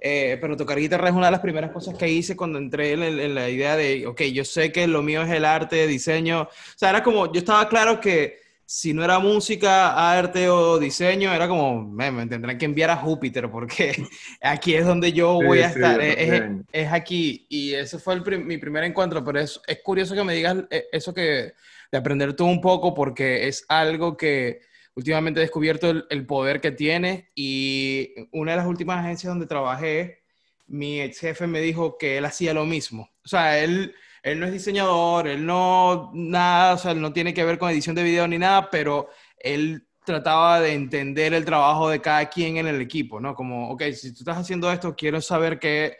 eh, 0.00 0.36
pero 0.40 0.56
tocar 0.56 0.80
guitarra 0.80 1.08
es 1.10 1.14
una 1.14 1.26
de 1.26 1.30
las 1.30 1.40
primeras 1.40 1.70
cosas 1.70 1.96
que 1.96 2.08
hice 2.08 2.34
cuando 2.34 2.58
entré 2.58 2.94
en, 2.94 3.04
en, 3.04 3.36
la 3.36 3.48
idea 3.48 3.76
de, 3.76 4.08
ok, 4.08 4.22
yo 4.22 4.44
sé 4.44 4.72
que 4.72 4.88
lo 4.88 5.02
mío 5.02 5.22
es 5.22 5.30
el 5.30 5.44
arte, 5.44 5.86
diseño. 5.86 6.42
O 6.42 6.48
sea, 6.74 6.90
era 6.90 7.04
como, 7.04 7.32
yo 7.32 7.38
estaba 7.38 7.68
claro 7.68 8.00
que 8.00 8.40
si 8.68 8.92
no 8.92 9.04
era 9.04 9.20
música, 9.20 10.10
arte 10.10 10.50
o 10.50 10.80
diseño, 10.80 11.32
era 11.32 11.46
como, 11.46 11.88
me, 11.88 12.10
tendrán 12.26 12.58
que 12.58 12.64
enviar 12.64 12.90
a 12.90 12.96
Júpiter 12.96 13.48
porque 13.48 13.94
aquí 14.42 14.74
es 14.74 14.84
donde 14.84 15.12
yo 15.12 15.34
voy 15.34 15.60
a 15.60 15.68
estar, 15.68 16.00
es, 16.00 16.92
aquí. 16.92 17.46
Y 17.48 17.74
ese 17.74 18.00
fue 18.00 18.20
mi 18.38 18.58
primer 18.58 18.82
encuentro, 18.82 19.24
pero 19.24 19.38
es, 19.38 19.60
es 19.68 19.78
curioso 19.84 20.16
que 20.16 20.24
me 20.24 20.34
digas 20.34 20.56
eh, 20.70 20.86
eso 20.90 21.14
que 21.14 21.52
de 21.92 21.98
aprender 21.98 22.34
tú 22.34 22.44
un 22.44 22.60
poco 22.60 22.92
porque 22.92 23.46
es 23.46 23.64
algo 23.68 24.16
que 24.16 24.62
últimamente 24.96 25.38
he 25.38 25.44
descubierto 25.44 25.88
el, 25.88 26.04
el, 26.10 26.26
poder 26.26 26.60
que 26.60 26.72
tiene 26.72 27.30
y 27.36 28.14
una 28.32 28.50
de 28.50 28.56
las 28.56 28.66
últimas 28.66 28.98
agencias 28.98 29.30
donde 29.30 29.46
trabajé, 29.46 30.22
mi 30.66 31.00
ex 31.00 31.20
jefe 31.20 31.46
me 31.46 31.60
dijo 31.60 31.96
que 31.98 32.18
él 32.18 32.24
hacía 32.24 32.52
lo 32.52 32.64
mismo. 32.64 33.10
O 33.24 33.28
sea, 33.28 33.60
él 33.60 33.94
él 34.26 34.40
no 34.40 34.46
es 34.46 34.52
diseñador, 34.52 35.28
él 35.28 35.46
no, 35.46 36.10
nada, 36.12 36.74
o 36.74 36.78
sea, 36.78 36.94
no 36.94 37.12
tiene 37.12 37.32
que 37.32 37.44
ver 37.44 37.58
con 37.58 37.70
edición 37.70 37.94
de 37.94 38.02
video 38.02 38.26
ni 38.26 38.38
nada, 38.38 38.70
pero 38.70 39.08
él 39.38 39.86
trataba 40.04 40.58
de 40.60 40.72
entender 40.72 41.32
el 41.32 41.44
trabajo 41.44 41.88
de 41.88 42.00
cada 42.00 42.28
quien 42.28 42.56
en 42.56 42.66
el 42.66 42.80
equipo, 42.80 43.20
¿no? 43.20 43.36
Como, 43.36 43.70
ok, 43.70 43.84
si 43.92 44.12
tú 44.12 44.18
estás 44.20 44.38
haciendo 44.38 44.72
esto, 44.72 44.96
quiero 44.96 45.20
saber 45.20 45.60
qué, 45.60 45.96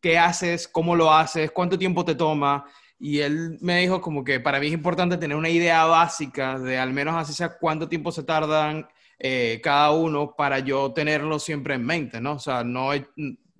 qué 0.00 0.16
haces, 0.16 0.66
cómo 0.66 0.96
lo 0.96 1.12
haces, 1.12 1.50
cuánto 1.50 1.78
tiempo 1.78 2.06
te 2.06 2.14
toma. 2.14 2.64
Y 2.98 3.18
él 3.20 3.58
me 3.60 3.80
dijo 3.80 4.00
como 4.00 4.24
que 4.24 4.40
para 4.40 4.58
mí 4.58 4.68
es 4.68 4.72
importante 4.72 5.18
tener 5.18 5.36
una 5.36 5.50
idea 5.50 5.84
básica 5.84 6.58
de 6.58 6.78
al 6.78 6.94
menos 6.94 7.16
así 7.16 7.34
sea 7.34 7.58
cuánto 7.58 7.86
tiempo 7.86 8.12
se 8.12 8.22
tardan 8.22 8.88
eh, 9.18 9.60
cada 9.62 9.90
uno 9.90 10.34
para 10.34 10.60
yo 10.60 10.90
tenerlo 10.94 11.38
siempre 11.38 11.74
en 11.74 11.84
mente, 11.84 12.18
¿no? 12.18 12.34
O 12.34 12.38
sea, 12.38 12.64
no, 12.64 12.92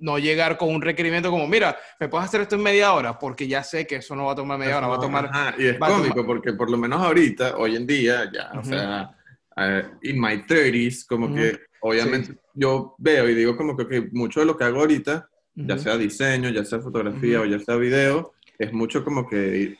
no 0.02 0.18
llegar 0.18 0.58
con 0.58 0.68
un 0.74 0.82
requerimiento 0.82 1.30
como, 1.30 1.46
mira, 1.46 1.76
me 1.98 2.08
puedes 2.08 2.26
hacer 2.26 2.42
esto 2.42 2.56
en 2.56 2.62
media 2.62 2.92
hora, 2.92 3.18
porque 3.18 3.46
ya 3.46 3.62
sé 3.62 3.86
que 3.86 3.96
eso 3.96 4.16
no 4.16 4.26
va 4.26 4.32
a 4.32 4.36
tomar 4.36 4.58
media 4.58 4.78
hora, 4.78 4.88
va 4.88 4.96
a 4.96 5.00
tomar... 5.00 5.54
y 5.58 5.68
es 5.68 5.78
cómico, 5.78 6.26
porque 6.26 6.52
por 6.52 6.70
lo 6.70 6.76
menos 6.76 7.00
ahorita, 7.00 7.56
hoy 7.56 7.76
en 7.76 7.86
día, 7.86 8.30
ya, 8.32 8.50
o 8.58 8.64
sea, 8.64 9.16
uh, 9.56 9.96
in 10.02 10.20
my 10.20 10.42
30s, 10.42 11.06
como 11.06 11.32
que 11.32 11.58
obviamente 11.80 12.34
yo 12.52 12.96
veo 12.98 13.28
y 13.28 13.34
digo 13.34 13.56
como 13.56 13.76
que 13.76 14.08
mucho 14.12 14.40
de 14.40 14.46
lo 14.46 14.56
que 14.56 14.64
hago 14.64 14.80
ahorita, 14.80 15.28
ya 15.54 15.78
sea 15.78 15.96
diseño, 15.96 16.50
ya 16.50 16.64
sea 16.64 16.80
fotografía 16.80 17.40
o 17.40 17.44
ya 17.44 17.60
sea 17.60 17.76
video, 17.76 18.32
es 18.58 18.72
mucho 18.72 19.04
como 19.04 19.28
que 19.28 19.78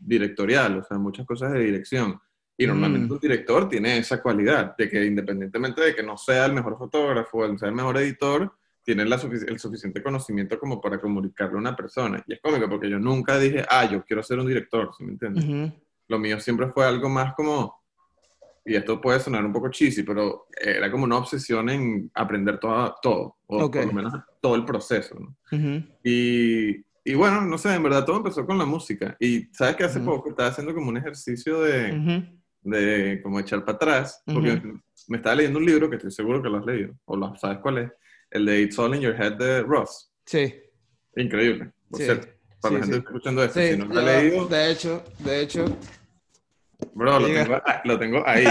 directorial, 0.00 0.78
o 0.78 0.84
sea, 0.84 0.98
muchas 0.98 1.24
cosas 1.24 1.52
de 1.52 1.60
dirección. 1.60 2.20
Y 2.56 2.66
normalmente 2.66 3.14
un 3.14 3.20
director 3.20 3.68
tiene 3.68 3.98
esa 3.98 4.20
cualidad 4.20 4.76
de 4.76 4.88
que 4.88 5.04
independientemente 5.04 5.80
de 5.82 5.94
que 5.94 6.02
no 6.02 6.16
sea 6.16 6.46
el 6.46 6.52
mejor 6.52 6.76
fotógrafo 6.76 7.38
o 7.38 7.58
sea 7.58 7.68
el 7.68 7.74
mejor 7.74 7.96
editor, 7.98 8.52
tienen 8.84 9.08
la 9.08 9.16
el 9.16 9.58
suficiente 9.58 10.02
conocimiento 10.02 10.58
como 10.58 10.80
para 10.80 11.00
comunicarle 11.00 11.56
a 11.56 11.60
una 11.60 11.76
persona. 11.76 12.22
Y 12.26 12.34
es 12.34 12.40
cómico 12.40 12.68
porque 12.68 12.90
yo 12.90 12.98
nunca 12.98 13.38
dije, 13.38 13.64
ah, 13.68 13.88
yo 13.90 14.04
quiero 14.04 14.22
ser 14.22 14.38
un 14.38 14.46
director, 14.46 14.90
¿sí 14.96 15.04
me 15.04 15.12
entiendes? 15.12 15.72
Lo 16.08 16.18
mío 16.18 16.40
siempre 16.40 16.68
fue 16.68 16.84
algo 16.84 17.08
más 17.08 17.34
como, 17.34 17.82
y 18.64 18.74
esto 18.74 19.00
puede 19.00 19.20
sonar 19.20 19.44
un 19.44 19.52
poco 19.52 19.70
cheesy, 19.70 20.02
pero 20.02 20.46
era 20.60 20.90
como 20.90 21.04
una 21.04 21.18
obsesión 21.18 21.70
en 21.70 22.10
aprender 22.14 22.58
todo, 22.58 22.94
todo 23.00 23.36
o 23.46 23.70
por 23.70 23.86
lo 23.86 23.92
menos 23.92 24.14
todo 24.40 24.56
el 24.56 24.64
proceso. 24.64 25.16
¿no? 25.18 25.36
y, 26.02 26.84
y 27.04 27.14
bueno, 27.14 27.42
no 27.42 27.58
sé, 27.58 27.74
en 27.74 27.82
verdad 27.82 28.04
todo 28.04 28.16
empezó 28.16 28.44
con 28.44 28.58
la 28.58 28.66
música. 28.66 29.16
Y 29.20 29.44
sabes 29.52 29.76
que 29.76 29.84
hace 29.84 30.00
poco 30.00 30.30
estaba 30.30 30.50
haciendo 30.50 30.74
como 30.74 30.88
un 30.88 30.96
ejercicio 30.96 31.60
de, 31.60 32.28
de 32.62 33.20
como 33.22 33.40
echar 33.40 33.64
para 33.64 33.76
atrás, 33.76 34.22
porque 34.26 34.60
me 35.08 35.16
estaba 35.16 35.36
leyendo 35.36 35.58
un 35.58 35.66
libro 35.66 35.88
que 35.88 35.96
estoy 35.96 36.10
seguro 36.10 36.42
que 36.42 36.48
lo 36.48 36.58
has 36.58 36.66
leído, 36.66 36.94
o 37.04 37.16
lo, 37.16 37.34
sabes 37.36 37.58
cuál 37.58 37.78
es, 37.78 37.92
el 38.32 38.46
de 38.46 38.62
It's 38.62 38.78
All 38.78 38.94
in 38.94 39.00
Your 39.00 39.14
Head 39.14 39.34
de 39.34 39.62
Ross. 39.62 40.10
Sí. 40.26 40.54
Increíble, 41.16 41.70
por 41.90 42.00
cierto. 42.00 42.28
Para 42.60 42.74
la 42.74 42.80
gente 42.80 42.92
que 42.92 42.98
está 42.98 43.10
escuchando 43.10 43.44
esto, 43.44 43.60
si 43.60 43.76
no 43.76 43.84
lo 43.86 44.00
ha 44.00 44.04
leído. 44.04 44.46
De 44.46 44.70
hecho, 44.70 45.04
de 45.18 45.40
hecho. 45.40 45.64
Bro, 46.94 47.20
lo 47.20 47.26
tengo, 47.26 47.62
lo 47.84 47.98
tengo, 47.98 48.22
ahí. 48.26 48.44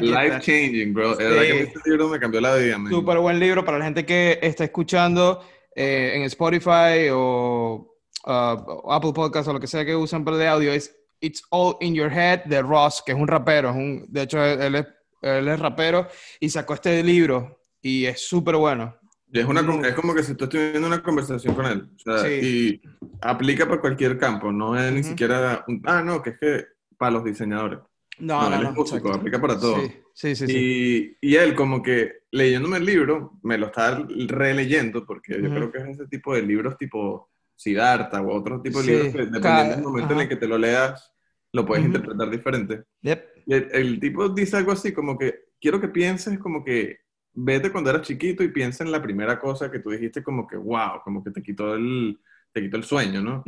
Life 0.00 0.40
changing, 0.40 0.92
bro. 0.92 1.12
Es 1.12 1.18
verdad 1.18 1.42
que 1.42 1.60
este 1.62 1.90
libro 1.90 2.08
me 2.08 2.18
cambió 2.18 2.40
la 2.40 2.54
vida. 2.56 2.78
Súper 2.88 3.18
buen 3.18 3.38
libro 3.38 3.64
para 3.64 3.78
la 3.78 3.84
gente 3.84 4.04
que 4.04 4.38
está 4.42 4.64
escuchando 4.64 5.42
eh, 5.74 6.12
en 6.14 6.22
Spotify 6.22 7.08
o 7.12 7.96
uh, 8.26 8.92
Apple 8.92 9.12
Podcast 9.14 9.48
o 9.48 9.52
lo 9.52 9.60
que 9.60 9.66
sea 9.66 9.84
que 9.84 9.94
usan 9.94 10.24
para 10.24 10.36
de 10.36 10.48
audio. 10.48 10.72
Es 10.72 10.96
It's 11.20 11.42
All 11.50 11.76
in 11.80 11.94
Your 11.94 12.10
Head 12.10 12.44
de 12.44 12.62
Ross, 12.62 13.02
que 13.04 13.12
es 13.12 13.18
un 13.18 13.28
rapero. 13.28 13.70
Es 13.70 13.76
un, 13.76 14.06
de 14.08 14.22
hecho, 14.22 14.42
él 14.42 14.74
es, 14.74 14.86
él 15.22 15.48
es 15.48 15.60
rapero 15.60 16.08
y 16.38 16.48
sacó 16.48 16.74
este 16.74 17.02
libro 17.02 17.60
y 17.82 18.06
es 18.06 18.26
súper 18.26 18.56
bueno. 18.56 18.99
Es, 19.32 19.44
una, 19.44 19.60
es 19.86 19.94
como 19.94 20.14
que 20.14 20.22
si 20.22 20.34
tú 20.34 20.44
estás 20.44 20.60
teniendo 20.60 20.88
una 20.88 21.02
conversación 21.02 21.54
con 21.54 21.66
él. 21.66 21.88
O 21.94 21.98
sea, 21.98 22.30
Y 22.30 22.80
aplica 23.20 23.66
para 23.66 23.80
cualquier 23.80 24.18
campo. 24.18 24.50
No 24.52 24.78
es 24.78 24.92
ni 24.92 25.02
siquiera. 25.02 25.64
ah, 25.84 26.02
no, 26.02 26.22
que 26.22 26.30
es 26.30 26.38
que 26.38 26.64
para 26.96 27.12
los 27.12 27.24
diseñadores. 27.24 27.78
No, 28.18 28.42
no, 28.42 28.50
no 28.50 28.56
él 28.56 28.66
es 28.66 28.74
músico, 28.74 29.12
aplica 29.12 29.40
para 29.40 29.58
todo. 29.58 29.80
Sí, 30.14 30.34
sí, 30.34 30.46
sí. 30.46 31.16
Y, 31.20 31.28
y, 31.30 31.36
él, 31.36 31.54
como 31.54 31.82
que 31.82 32.24
leyéndome 32.30 32.76
el 32.76 32.84
libro, 32.84 33.38
me 33.42 33.56
lo 33.56 33.66
está 33.66 34.06
releyendo, 34.28 35.06
porque 35.06 35.40
yo 35.40 35.48
creo 35.48 35.72
que 35.72 35.78
es 35.78 35.88
ese 35.88 36.06
tipo 36.06 36.34
de 36.34 36.42
libros 36.42 36.76
tipo 36.76 37.30
Siddhartha 37.56 38.20
o 38.20 38.36
otro 38.36 38.60
tipo 38.60 38.82
de 38.82 38.86
libros 38.86 39.12
que 39.12 39.26
dependiendo 39.26 39.74
del 39.76 39.82
momento 39.82 40.14
en 40.14 40.20
el 40.20 40.28
que 40.28 40.36
te 40.36 40.46
lo 40.46 40.58
leas, 40.58 41.12
lo 41.52 41.64
puedes 41.64 41.84
interpretar 41.84 42.28
diferente. 42.28 42.82
Yep. 43.02 43.24
el, 43.46 43.68
el 43.72 44.00
tipo 44.00 44.28
dice 44.28 44.58
algo 44.58 44.72
así 44.72 44.92
como 44.92 45.16
que 45.16 45.46
quiero 45.60 45.80
que 45.80 45.88
pienses 45.88 46.38
como 46.38 46.62
que 46.62 46.98
vete 47.32 47.70
cuando 47.70 47.90
eras 47.90 48.02
chiquito 48.02 48.42
y 48.42 48.48
piensa 48.48 48.84
en 48.84 48.92
la 48.92 49.02
primera 49.02 49.38
cosa 49.38 49.70
que 49.70 49.78
tú 49.78 49.90
dijiste 49.90 50.22
como 50.22 50.46
que, 50.46 50.56
wow, 50.56 51.00
como 51.04 51.22
que 51.22 51.30
te 51.30 51.42
quitó 51.42 51.74
el, 51.74 52.18
te 52.52 52.60
quitó 52.60 52.76
el 52.76 52.84
sueño, 52.84 53.22
¿no? 53.22 53.42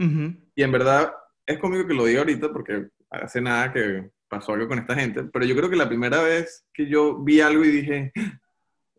Y 0.55 0.63
en 0.63 0.73
verdad 0.73 1.13
es 1.47 1.59
conmigo 1.59 1.87
que 1.87 1.95
lo 1.95 2.05
digo 2.05 2.21
ahorita 2.21 2.53
porque 2.53 2.89
hace 3.11 3.41
nada 3.41 3.73
que 3.73 4.11
pasó 4.29 4.53
algo 4.53 4.69
con 4.69 4.79
esta 4.79 4.95
gente, 4.95 5.25
pero 5.25 5.45
yo 5.45 5.55
creo 5.55 5.69
que 5.69 5.77
la 5.77 5.89
primera 5.89 6.23
vez 6.23 6.67
que 6.73 6.87
yo 6.87 7.23
vi 7.23 7.41
algo 7.41 7.65
y 7.65 7.71
dije, 7.71 8.13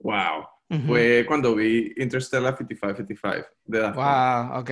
wow, 0.01 0.45
fue 0.87 1.23
cuando 1.27 1.55
vi 1.55 1.93
Interstellar 1.97 2.57
5555 2.57 3.47
de 3.65 3.81
Wow, 3.91 4.59
ok. 4.59 4.69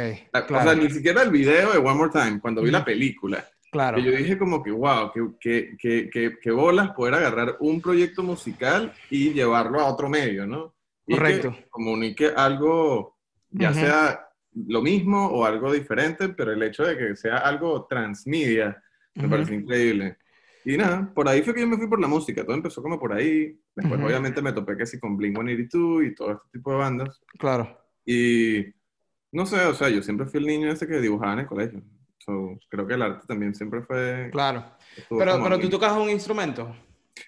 O 0.51 0.63
sea, 0.63 0.75
ni 0.75 0.89
siquiera 0.89 1.21
el 1.21 1.29
video 1.29 1.71
de 1.71 1.77
One 1.77 1.95
More 1.95 2.11
Time, 2.11 2.39
cuando 2.39 2.61
vi 2.61 2.71
la 2.71 2.83
película. 2.83 3.45
Claro. 3.71 3.99
yo 3.99 4.11
dije 4.11 4.37
como 4.37 4.61
que, 4.61 4.69
wow, 4.69 5.13
que, 5.13 5.77
que, 5.79 6.09
que, 6.11 6.37
que, 6.39 6.51
bolas 6.51 6.91
poder 6.91 7.13
agarrar 7.13 7.55
un 7.61 7.81
proyecto 7.81 8.21
musical 8.21 8.93
y 9.09 9.31
llevarlo 9.31 9.79
a 9.79 9.85
otro 9.85 10.09
medio, 10.09 10.45
¿no? 10.45 10.75
Y 11.07 11.13
Correcto. 11.13 11.51
Que 11.51 11.69
comunique 11.69 12.33
algo, 12.35 13.17
ya 13.49 13.73
sea 13.73 14.27
lo 14.53 14.81
mismo 14.81 15.25
o 15.27 15.45
algo 15.45 15.71
diferente, 15.71 16.27
pero 16.29 16.51
el 16.51 16.61
hecho 16.63 16.83
de 16.83 16.97
que 16.97 17.15
sea 17.15 17.37
algo 17.37 17.85
transmedia 17.85 18.83
me 19.15 19.29
parece 19.29 19.55
increíble. 19.55 20.17
Y 20.65 20.75
nada, 20.75 21.09
por 21.13 21.29
ahí 21.29 21.41
fue 21.41 21.53
que 21.53 21.61
yo 21.61 21.67
me 21.67 21.77
fui 21.77 21.87
por 21.87 22.01
la 22.01 22.09
música, 22.09 22.43
todo 22.43 22.55
empezó 22.55 22.81
como 22.83 22.99
por 22.99 23.13
ahí, 23.13 23.57
después 23.73 24.01
obviamente 24.01 24.41
me 24.41 24.51
topé 24.51 24.85
sí 24.85 24.99
con 24.99 25.17
Blink-182 25.17 26.07
y 26.07 26.15
todo 26.15 26.33
este 26.33 26.49
tipo 26.51 26.71
de 26.71 26.77
bandas. 26.77 27.21
Claro. 27.39 27.79
Y 28.05 28.65
no 29.31 29.45
sé, 29.45 29.63
o 29.65 29.73
sea, 29.73 29.87
yo 29.87 30.03
siempre 30.03 30.27
fui 30.27 30.41
el 30.41 30.47
niño 30.47 30.69
ese 30.69 30.87
que 30.87 30.99
dibujaba 30.99 31.33
en 31.33 31.39
el 31.39 31.47
colegio 31.47 31.81
creo 32.69 32.87
que 32.87 32.93
el 32.93 33.01
arte 33.01 33.25
también 33.27 33.53
siempre 33.55 33.81
fue... 33.81 34.29
Claro. 34.31 34.65
Pero, 35.09 35.41
pero 35.41 35.59
tú 35.59 35.69
tocas 35.69 35.93
un 35.93 36.09
instrumento. 36.09 36.75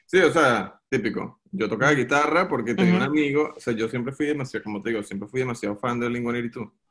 Sí, 0.05 0.19
o 0.19 0.31
sea, 0.31 0.79
típico. 0.89 1.39
Yo 1.51 1.69
tocaba 1.69 1.93
guitarra 1.93 2.47
porque 2.47 2.73
tenía 2.73 2.95
un 2.95 3.01
amigo, 3.01 3.53
o 3.55 3.59
sea, 3.59 3.73
yo 3.73 3.87
siempre 3.87 4.13
fui 4.13 4.25
demasiado, 4.25 4.63
como 4.63 4.81
te 4.81 4.89
digo, 4.89 5.03
siempre 5.03 5.29
fui 5.29 5.41
demasiado 5.41 5.75
fan 5.77 5.99
de 5.99 6.09
Lingua 6.09 6.33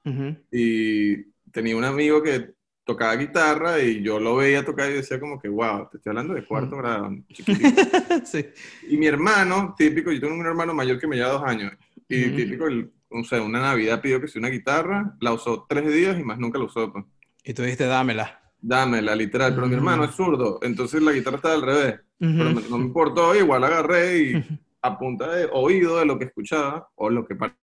Uh 0.04 0.36
Y 0.50 1.22
tenía 1.50 1.76
un 1.76 1.84
amigo 1.84 2.22
que 2.22 2.54
tocaba 2.84 3.14
guitarra 3.16 3.80
y 3.80 4.02
yo 4.02 4.18
lo 4.18 4.36
veía 4.36 4.64
tocar 4.64 4.90
y 4.90 4.94
decía 4.94 5.20
como 5.20 5.40
que, 5.40 5.48
wow, 5.48 5.88
te 5.90 5.98
estoy 5.98 6.10
hablando 6.10 6.34
de 6.34 6.44
cuarto 6.44 6.76
grado, 6.76 7.10
sí. 8.24 8.46
Y 8.88 8.96
mi 8.96 9.06
hermano, 9.06 9.74
típico, 9.76 10.10
yo 10.10 10.20
tengo 10.20 10.34
un 10.34 10.46
hermano 10.46 10.74
mayor 10.74 10.98
que 10.98 11.06
me 11.06 11.16
lleva 11.16 11.30
dos 11.30 11.44
años, 11.44 11.72
y 12.08 12.30
típico, 12.30 12.66
o 13.08 13.24
sea, 13.24 13.42
una 13.42 13.60
Navidad 13.60 14.00
pidió 14.00 14.20
que 14.20 14.28
sea 14.28 14.40
una 14.40 14.48
guitarra, 14.48 15.14
la 15.20 15.32
usó 15.32 15.66
tres 15.68 15.92
días 15.92 16.18
y 16.18 16.24
más 16.24 16.38
nunca 16.38 16.58
la 16.58 16.64
usó. 16.64 16.92
Pues. 16.92 17.04
Y 17.44 17.54
tú 17.54 17.62
dijiste, 17.62 17.86
dámela. 17.86 18.40
Dámela, 18.60 19.16
literal. 19.16 19.54
Pero 19.54 19.66
mi 19.66 19.74
hermano 19.74 20.04
es 20.04 20.14
zurdo, 20.14 20.60
entonces 20.62 21.02
la 21.02 21.12
guitarra 21.12 21.36
estaba 21.36 21.54
al 21.54 21.62
revés. 21.62 22.00
Pero 22.18 22.52
no 22.70 22.78
me 22.78 22.84
importó, 22.84 23.34
igual 23.34 23.64
agarré 23.64 24.18
y 24.18 24.60
a 24.80 24.98
punta 24.98 25.28
de 25.32 25.48
oído 25.52 25.98
de 25.98 26.06
lo 26.06 26.18
que 26.18 26.26
escuchaba, 26.26 26.88
o 26.94 27.10
lo 27.10 27.26
que 27.26 27.34
para, 27.34 27.56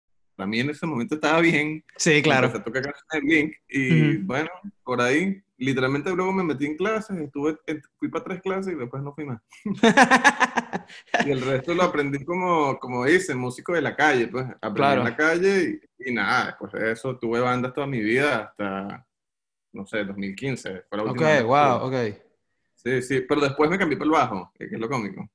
mí 0.47 0.59
en 0.59 0.71
ese 0.71 0.87
momento 0.87 1.15
estaba 1.15 1.39
bien. 1.41 1.83
Sí, 1.95 2.23
claro. 2.23 2.47
Empecé 2.47 2.61
a 2.61 2.63
tocar 2.63 2.95
el 3.11 3.23
Link 3.23 3.53
y 3.69 4.17
bueno, 4.17 4.49
por 4.83 4.99
ahí, 4.99 5.39
literalmente 5.57 6.09
luego 6.15 6.33
me 6.33 6.43
metí 6.43 6.65
en 6.65 6.75
clases, 6.75 7.17
estuve, 7.19 7.57
fui 7.99 8.09
para 8.09 8.23
tres 8.23 8.41
clases 8.41 8.73
y 8.73 8.77
después 8.77 9.03
no 9.03 9.13
fui 9.13 9.25
más. 9.25 9.39
y 11.25 11.29
el 11.29 11.41
resto 11.41 11.75
lo 11.75 11.83
aprendí 11.83 12.25
como, 12.25 12.79
como 12.79 13.05
dicen, 13.05 13.37
músico 13.37 13.73
de 13.73 13.81
la 13.81 13.95
calle, 13.95 14.27
pues. 14.27 14.47
Aprendí 14.59 14.93
en 14.93 15.03
la 15.03 15.15
calle 15.15 15.79
y, 15.99 16.09
y 16.09 16.13
nada, 16.13 16.47
después 16.47 16.71
de 16.71 16.91
eso 16.91 17.15
tuve 17.17 17.39
bandas 17.39 17.75
toda 17.75 17.85
mi 17.85 17.99
vida 17.99 18.45
hasta 18.45 19.06
no 19.77 19.85
sé, 19.85 20.03
2015. 20.03 20.83
Fue 20.89 20.97
la 20.97 21.03
última 21.03 21.39
ok, 21.39 21.43
wow, 21.45 21.87
ok. 21.87 22.17
Sí, 22.75 23.01
sí, 23.01 23.21
pero 23.21 23.41
después 23.41 23.69
me 23.69 23.77
cambié 23.77 23.97
por 23.97 24.07
el 24.07 24.11
bajo, 24.11 24.51
que 24.57 24.65
es 24.65 24.71
lo 24.71 24.89
cómico. 24.89 25.29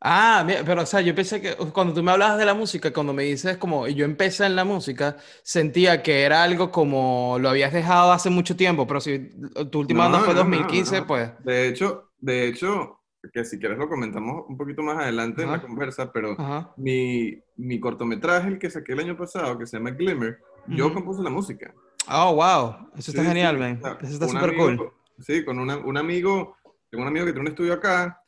Ah, 0.00 0.46
pero 0.64 0.82
o 0.82 0.86
sea, 0.86 1.00
yo 1.00 1.12
pensé 1.12 1.40
que 1.40 1.56
cuando 1.72 1.92
tú 1.92 2.04
me 2.04 2.12
hablabas 2.12 2.38
de 2.38 2.44
la 2.44 2.54
música, 2.54 2.92
cuando 2.92 3.12
me 3.12 3.24
dices 3.24 3.56
como 3.56 3.88
yo 3.88 4.04
empecé 4.04 4.46
en 4.46 4.54
la 4.54 4.64
música, 4.64 5.16
sentía 5.42 6.02
que 6.04 6.22
era 6.22 6.44
algo 6.44 6.70
como 6.70 7.36
lo 7.40 7.48
habías 7.48 7.72
dejado 7.72 8.12
hace 8.12 8.30
mucho 8.30 8.54
tiempo, 8.54 8.86
pero 8.86 9.00
si 9.00 9.30
tu 9.72 9.80
última 9.80 10.04
banda 10.04 10.20
fue 10.20 10.34
2015, 10.34 11.02
pues... 11.02 11.32
De 11.42 11.66
hecho, 11.66 12.12
de 12.18 12.46
hecho, 12.46 13.00
que 13.32 13.44
si 13.44 13.58
quieres 13.58 13.76
lo 13.76 13.88
comentamos 13.88 14.44
un 14.48 14.56
poquito 14.56 14.82
más 14.82 14.98
adelante 14.98 15.42
en 15.42 15.50
la 15.50 15.60
conversa, 15.60 16.12
pero 16.12 16.36
mi, 16.76 17.42
mi, 17.56 17.80
cortometraje, 17.80 18.48
el 18.48 18.58
que 18.60 18.70
saqué 18.70 18.92
el 18.92 19.00
año 19.00 19.16
pasado, 19.16 19.58
que 19.58 19.66
se 19.66 19.78
llama 19.78 19.90
Glimmer, 19.90 20.38
yo 20.68 20.94
compuse 20.94 21.22
la 21.22 21.30
música. 21.30 21.74
Oh, 22.10 22.34
wow. 22.34 22.90
Eso 22.96 23.10
está 23.10 23.24
genial, 23.24 23.58
man. 23.58 23.80
Eso 24.00 24.12
está 24.14 24.28
súper 24.28 24.56
cool. 24.56 24.92
Sí, 25.20 25.44
con 25.44 25.58
un 25.58 25.96
amigo, 25.96 26.56
tengo 26.90 27.02
un 27.02 27.08
amigo 27.08 27.26
que 27.26 27.32
tiene 27.32 27.48
un 27.48 27.52
estudio 27.52 27.74
acá, 27.74 28.22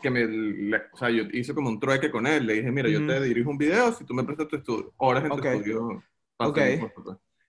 que 0.00 0.10
me, 0.10 0.76
o 0.92 0.96
sea, 0.96 1.10
yo 1.10 1.24
hice 1.32 1.54
como 1.54 1.68
un 1.68 1.78
trueque 1.78 2.10
con 2.10 2.26
él. 2.26 2.46
Le 2.46 2.54
dije, 2.54 2.70
mira, 2.70 2.88
yo 2.88 3.06
te 3.06 3.20
dirijo 3.20 3.50
un 3.50 3.58
video 3.58 3.92
si 3.92 4.04
tú 4.04 4.14
me 4.14 4.24
prestas 4.24 4.48
tu 4.48 4.56
estudio. 4.56 4.92
Horas 4.96 5.24
en 5.24 5.30
tu 5.30 5.36
estudio. 5.36 6.02
Okay. 6.38 6.80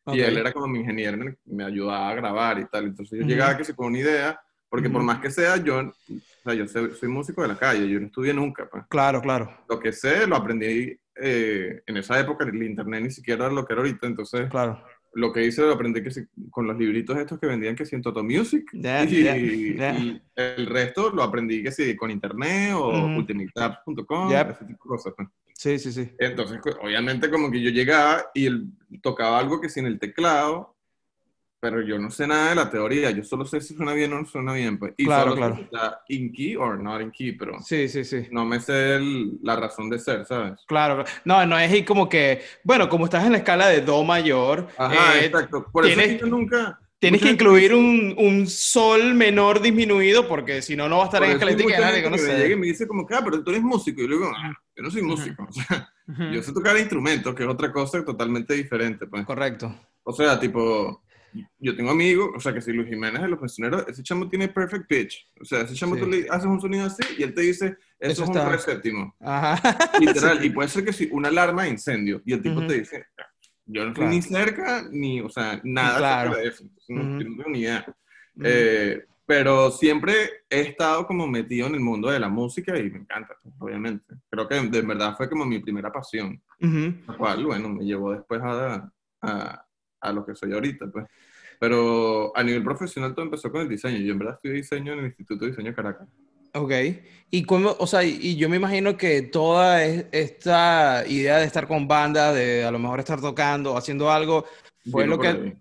Y 0.07 0.19
él 0.19 0.37
era 0.37 0.51
como 0.51 0.67
mi 0.67 0.79
ingeniero, 0.79 1.17
me, 1.45 1.63
ayudaba 1.63 2.09
a 2.09 2.15
grabar 2.15 2.59
y 2.59 2.65
tal. 2.65 2.85
Entonces 2.85 3.19
yo 3.19 3.25
llegaba 3.25 3.55
que 3.55 3.63
se 3.63 3.73
con 3.73 3.87
una 3.87 3.99
idea, 3.99 4.41
porque 4.67 4.89
por 4.89 5.03
más 5.03 5.19
que 5.19 5.31
sea, 5.31 5.57
yo, 5.57 5.79
o 5.79 5.93
sea, 6.43 6.53
yo 6.53 6.67
soy, 6.67 6.91
soy, 6.91 7.07
músico 7.07 7.41
de 7.41 7.47
la 7.49 7.57
calle, 7.57 7.87
yo 7.87 7.99
no 7.99 8.07
estudié 8.07 8.33
nunca. 8.33 8.67
Pues. 8.69 8.83
Claro, 8.89 9.21
claro. 9.21 9.63
Lo 9.69 9.79
que 9.79 9.93
sé, 9.93 10.27
lo 10.27 10.35
aprendí 10.35 10.99
eh, 11.15 11.83
en 11.85 11.97
esa 11.97 12.19
época, 12.19 12.43
el 12.43 12.61
internet 12.61 13.03
ni 13.03 13.11
siquiera 13.11 13.45
era 13.45 13.53
lo 13.53 13.65
que 13.65 13.73
era 13.73 13.81
ahorita, 13.81 14.07
entonces... 14.07 14.49
Claro 14.49 14.83
lo 15.13 15.33
que 15.33 15.45
hice 15.45 15.61
lo 15.61 15.73
aprendí 15.73 16.01
que 16.01 16.09
con 16.49 16.67
los 16.67 16.77
libritos 16.77 17.17
estos 17.17 17.39
que 17.39 17.47
vendían 17.47 17.75
que 17.75 17.85
si 17.85 17.95
en 17.95 18.01
Toto 18.01 18.23
Music 18.23 18.69
y, 18.73 19.77
el 20.35 20.65
resto 20.67 21.09
lo 21.11 21.23
aprendí 21.23 21.61
que 21.63 21.71
si 21.71 21.95
con 21.95 22.11
internet 22.11 22.73
o 22.75 22.91
ese 24.51 24.65
tipo 24.65 24.83
de 24.83 24.89
cosas. 24.89 25.13
Pues. 25.15 25.27
Sí, 25.55 25.77
sí, 25.77 25.91
sí. 25.91 26.09
Entonces, 26.17 26.59
pues, 26.63 26.75
obviamente 26.81 27.29
como 27.29 27.51
que 27.51 27.61
yo 27.61 27.69
llegaba 27.69 28.31
y 28.33 28.47
él 28.47 28.65
tocaba 29.03 29.37
algo 29.37 29.61
que 29.61 29.69
sin 29.69 29.85
el 29.85 29.99
teclado 29.99 30.75
pero 31.61 31.79
yo 31.81 31.99
no 31.99 32.09
sé 32.09 32.25
nada 32.25 32.49
de 32.49 32.55
la 32.55 32.71
teoría, 32.71 33.11
yo 33.11 33.23
solo 33.23 33.45
sé 33.45 33.61
si 33.61 33.75
suena 33.75 33.93
bien 33.93 34.11
o 34.13 34.19
no 34.19 34.25
suena 34.25 34.53
bien, 34.53 34.79
pues. 34.79 34.93
Y 34.97 35.05
claro, 35.05 35.29
solo 35.29 35.35
claro. 35.35 35.55
Si 35.55 35.61
está 35.61 36.01
in 36.09 36.33
key 36.33 36.55
or 36.55 36.81
not 36.81 37.01
in 37.01 37.11
key, 37.11 37.33
pero 37.33 37.61
sí, 37.61 37.87
sí, 37.87 38.03
sí. 38.03 38.27
no 38.31 38.45
me 38.45 38.59
sé 38.59 38.99
la 39.43 39.55
razón 39.55 39.87
de 39.87 39.99
ser, 39.99 40.25
¿sabes? 40.25 40.59
Claro, 40.65 41.05
no, 41.23 41.45
no 41.45 41.59
es 41.59 41.85
como 41.85 42.09
que, 42.09 42.41
bueno, 42.63 42.89
como 42.89 43.05
estás 43.05 43.25
en 43.25 43.33
la 43.33 43.37
escala 43.37 43.67
de 43.67 43.81
do 43.81 44.03
mayor, 44.03 44.67
Ajá, 44.75 45.19
eh, 45.19 45.27
exacto. 45.27 45.67
Por 45.71 45.85
tienes, 45.85 46.13
eso 46.13 46.25
yo 46.25 46.31
nunca 46.31 46.79
Tienes 47.01 47.19
que 47.19 47.31
incluir 47.31 47.73
un, 47.73 48.13
un, 48.15 48.45
sol 48.45 49.15
menor 49.15 49.59
disminuido 49.59 50.27
porque 50.27 50.61
si 50.61 50.75
no, 50.75 50.87
no 50.87 50.97
va 50.97 51.03
a 51.03 51.05
estar 51.05 51.23
en 51.23 51.31
escala 51.31 51.91
de 51.91 52.07
no 52.07 52.15
sé. 52.15 52.49
Me 52.49 52.55
me 52.57 52.67
dice 52.67 52.87
como 52.87 53.07
que, 53.07 53.15
ah, 53.15 53.21
pero 53.23 53.43
tú 53.43 53.49
eres 53.49 53.63
músico. 53.63 54.01
Y 54.01 54.03
yo 54.03 54.09
digo, 54.17 54.31
ah, 54.35 54.53
yo 54.75 54.83
no 54.83 54.91
soy 54.91 55.01
músico. 55.01 55.47
O 55.49 55.51
sea, 55.51 56.31
yo 56.31 56.43
sé 56.43 56.53
tocar 56.53 56.77
instrumentos, 56.77 57.33
que 57.33 57.43
es 57.43 57.49
otra 57.49 57.71
cosa 57.71 58.03
totalmente 58.03 58.53
diferente. 58.53 59.07
Pues. 59.07 59.25
Correcto. 59.25 59.73
O 60.03 60.13
sea, 60.13 60.39
tipo, 60.39 61.03
yo 61.59 61.75
tengo 61.75 61.91
amigos, 61.91 62.31
o 62.35 62.39
sea, 62.39 62.53
que 62.53 62.61
si 62.61 62.71
Luis 62.71 62.89
Jiménez 62.89 63.21
de 63.21 63.27
los 63.27 63.39
pensioneros, 63.39 63.87
ese 63.87 64.03
chamo 64.03 64.27
tiene 64.29 64.47
perfect 64.47 64.87
pitch. 64.87 65.29
O 65.39 65.45
sea, 65.45 65.61
ese 65.61 65.75
chamo 65.75 65.95
tú 65.95 66.07
le 66.07 66.27
haces 66.29 66.45
un 66.45 66.59
sonido 66.59 66.85
así 66.85 67.03
y 67.17 67.23
él 67.23 67.33
te 67.33 67.41
dice, 67.41 67.77
eso, 67.99 68.23
es 68.23 68.29
un 68.29 68.35
re 68.35 68.59
séptimo. 68.59 69.15
Ajá. 69.19 69.61
Literal. 69.99 70.43
Y 70.43 70.49
puede 70.49 70.69
ser 70.69 70.83
que 70.83 70.93
si 70.93 71.09
una 71.11 71.29
alarma 71.29 71.63
de 71.63 71.69
incendio 71.69 72.21
y 72.25 72.33
el 72.33 72.41
tipo 72.41 72.65
te 72.65 72.79
dice, 72.79 73.05
yo 73.65 73.83
no 73.83 73.89
estoy 73.91 74.07
ni 74.07 74.21
cerca, 74.21 74.87
ni, 74.91 75.21
o 75.21 75.29
sea, 75.29 75.61
nada 75.63 75.97
claro. 75.97 76.35
de 76.35 76.47
eso. 76.47 76.65
no, 76.89 77.17
tengo 77.17 77.43
ni 77.47 77.59
idea. 77.59 77.85
Eh, 78.43 79.05
pero 79.25 79.71
siempre 79.71 80.43
he 80.49 80.59
estado 80.59 81.07
como 81.07 81.25
metido 81.25 81.67
en 81.67 81.75
el 81.75 81.79
mundo 81.79 82.09
de 82.09 82.19
la 82.19 82.27
música 82.27 82.77
y 82.77 82.89
me 82.89 82.99
encanta, 82.99 83.37
obviamente. 83.59 84.15
Creo 84.29 84.45
que 84.45 84.59
de 84.59 84.81
verdad 84.81 85.15
fue 85.15 85.29
como 85.29 85.45
mi 85.45 85.59
primera 85.59 85.89
pasión, 85.89 86.41
la 86.59 87.15
cual, 87.17 87.45
bueno, 87.45 87.69
me 87.69 87.85
llevó 87.85 88.11
después 88.11 88.41
a, 88.43 88.91
a, 89.21 89.65
a, 90.01 90.11
lo 90.11 90.25
que 90.25 90.35
soy 90.35 90.53
ahorita, 90.53 90.87
pues. 90.91 91.05
Pero 91.59 92.35
a 92.35 92.43
nivel 92.43 92.63
profesional 92.63 93.13
todo 93.13 93.25
empezó 93.25 93.51
con 93.51 93.61
el 93.61 93.69
diseño. 93.69 93.99
Yo 93.99 94.13
en 94.13 94.19
verdad 94.19 94.35
estudié 94.35 94.55
diseño 94.55 94.93
en 94.93 94.99
el 94.99 95.05
Instituto 95.05 95.45
de 95.45 95.51
Diseño 95.51 95.75
Caracas. 95.75 96.07
Ok. 96.53 96.71
Y 97.29 97.43
cómo, 97.43 97.75
o 97.79 97.87
sea, 97.87 98.03
y 98.03 98.35
yo 98.35 98.49
me 98.49 98.57
imagino 98.57 98.97
que 98.97 99.21
toda 99.21 99.83
esta 99.85 101.05
idea 101.07 101.37
de 101.37 101.45
estar 101.45 101.67
con 101.67 101.87
banda, 101.87 102.33
de 102.33 102.65
a 102.65 102.71
lo 102.71 102.79
mejor 102.79 102.99
estar 102.99 103.21
tocando, 103.21 103.77
haciendo 103.77 104.11
algo, 104.11 104.45
fue 104.89 105.05
lo 105.05 105.19
que, 105.19 105.57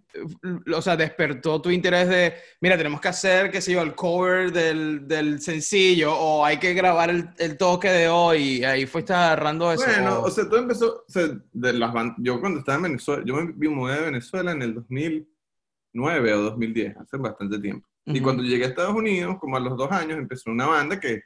o 0.74 0.80
sea, 0.80 0.96
despertó 0.96 1.60
tu 1.60 1.70
interés 1.70 2.08
de, 2.08 2.34
mira, 2.60 2.76
tenemos 2.76 3.00
que 3.00 3.08
hacer, 3.08 3.50
qué 3.50 3.60
sé 3.60 3.72
yo, 3.72 3.82
el 3.82 3.94
cover 3.94 4.50
del, 4.50 5.06
del 5.06 5.40
sencillo, 5.40 6.14
o 6.16 6.44
hay 6.44 6.58
que 6.58 6.72
grabar 6.72 7.10
el, 7.10 7.28
el, 7.38 7.58
toque 7.58 7.90
de 7.90 8.08
hoy, 8.08 8.38
y 8.38 8.64
ahí 8.64 8.86
fuiste 8.86 9.12
agarrando 9.12 9.70
eso. 9.72 9.84
Bueno, 9.84 10.22
o, 10.22 10.30
sea, 10.30 10.48
todo 10.48 10.60
empezó, 10.60 11.04
o 11.06 11.10
sea, 11.10 11.28
de 11.52 11.72
las 11.74 11.92
yo 12.18 12.40
cuando 12.40 12.60
estaba 12.60 12.76
en 12.76 12.82
Venezuela, 12.84 13.22
yo 13.26 13.34
me 13.34 13.68
mudé 13.68 13.96
de 13.96 14.04
Venezuela 14.06 14.52
en 14.52 14.62
el 14.62 14.74
2009 14.74 16.34
o 16.34 16.42
2010, 16.42 16.96
hace 16.96 17.16
bastante 17.18 17.58
tiempo. 17.58 17.86
Y 18.06 18.20
cuando 18.20 18.42
llegué 18.42 18.64
a 18.64 18.68
Estados 18.68 18.94
Unidos, 18.94 19.36
como 19.38 19.56
a 19.56 19.60
los 19.60 19.76
dos 19.76 19.92
años, 19.92 20.18
empezó 20.18 20.50
una 20.50 20.66
banda 20.66 20.98
que, 20.98 21.22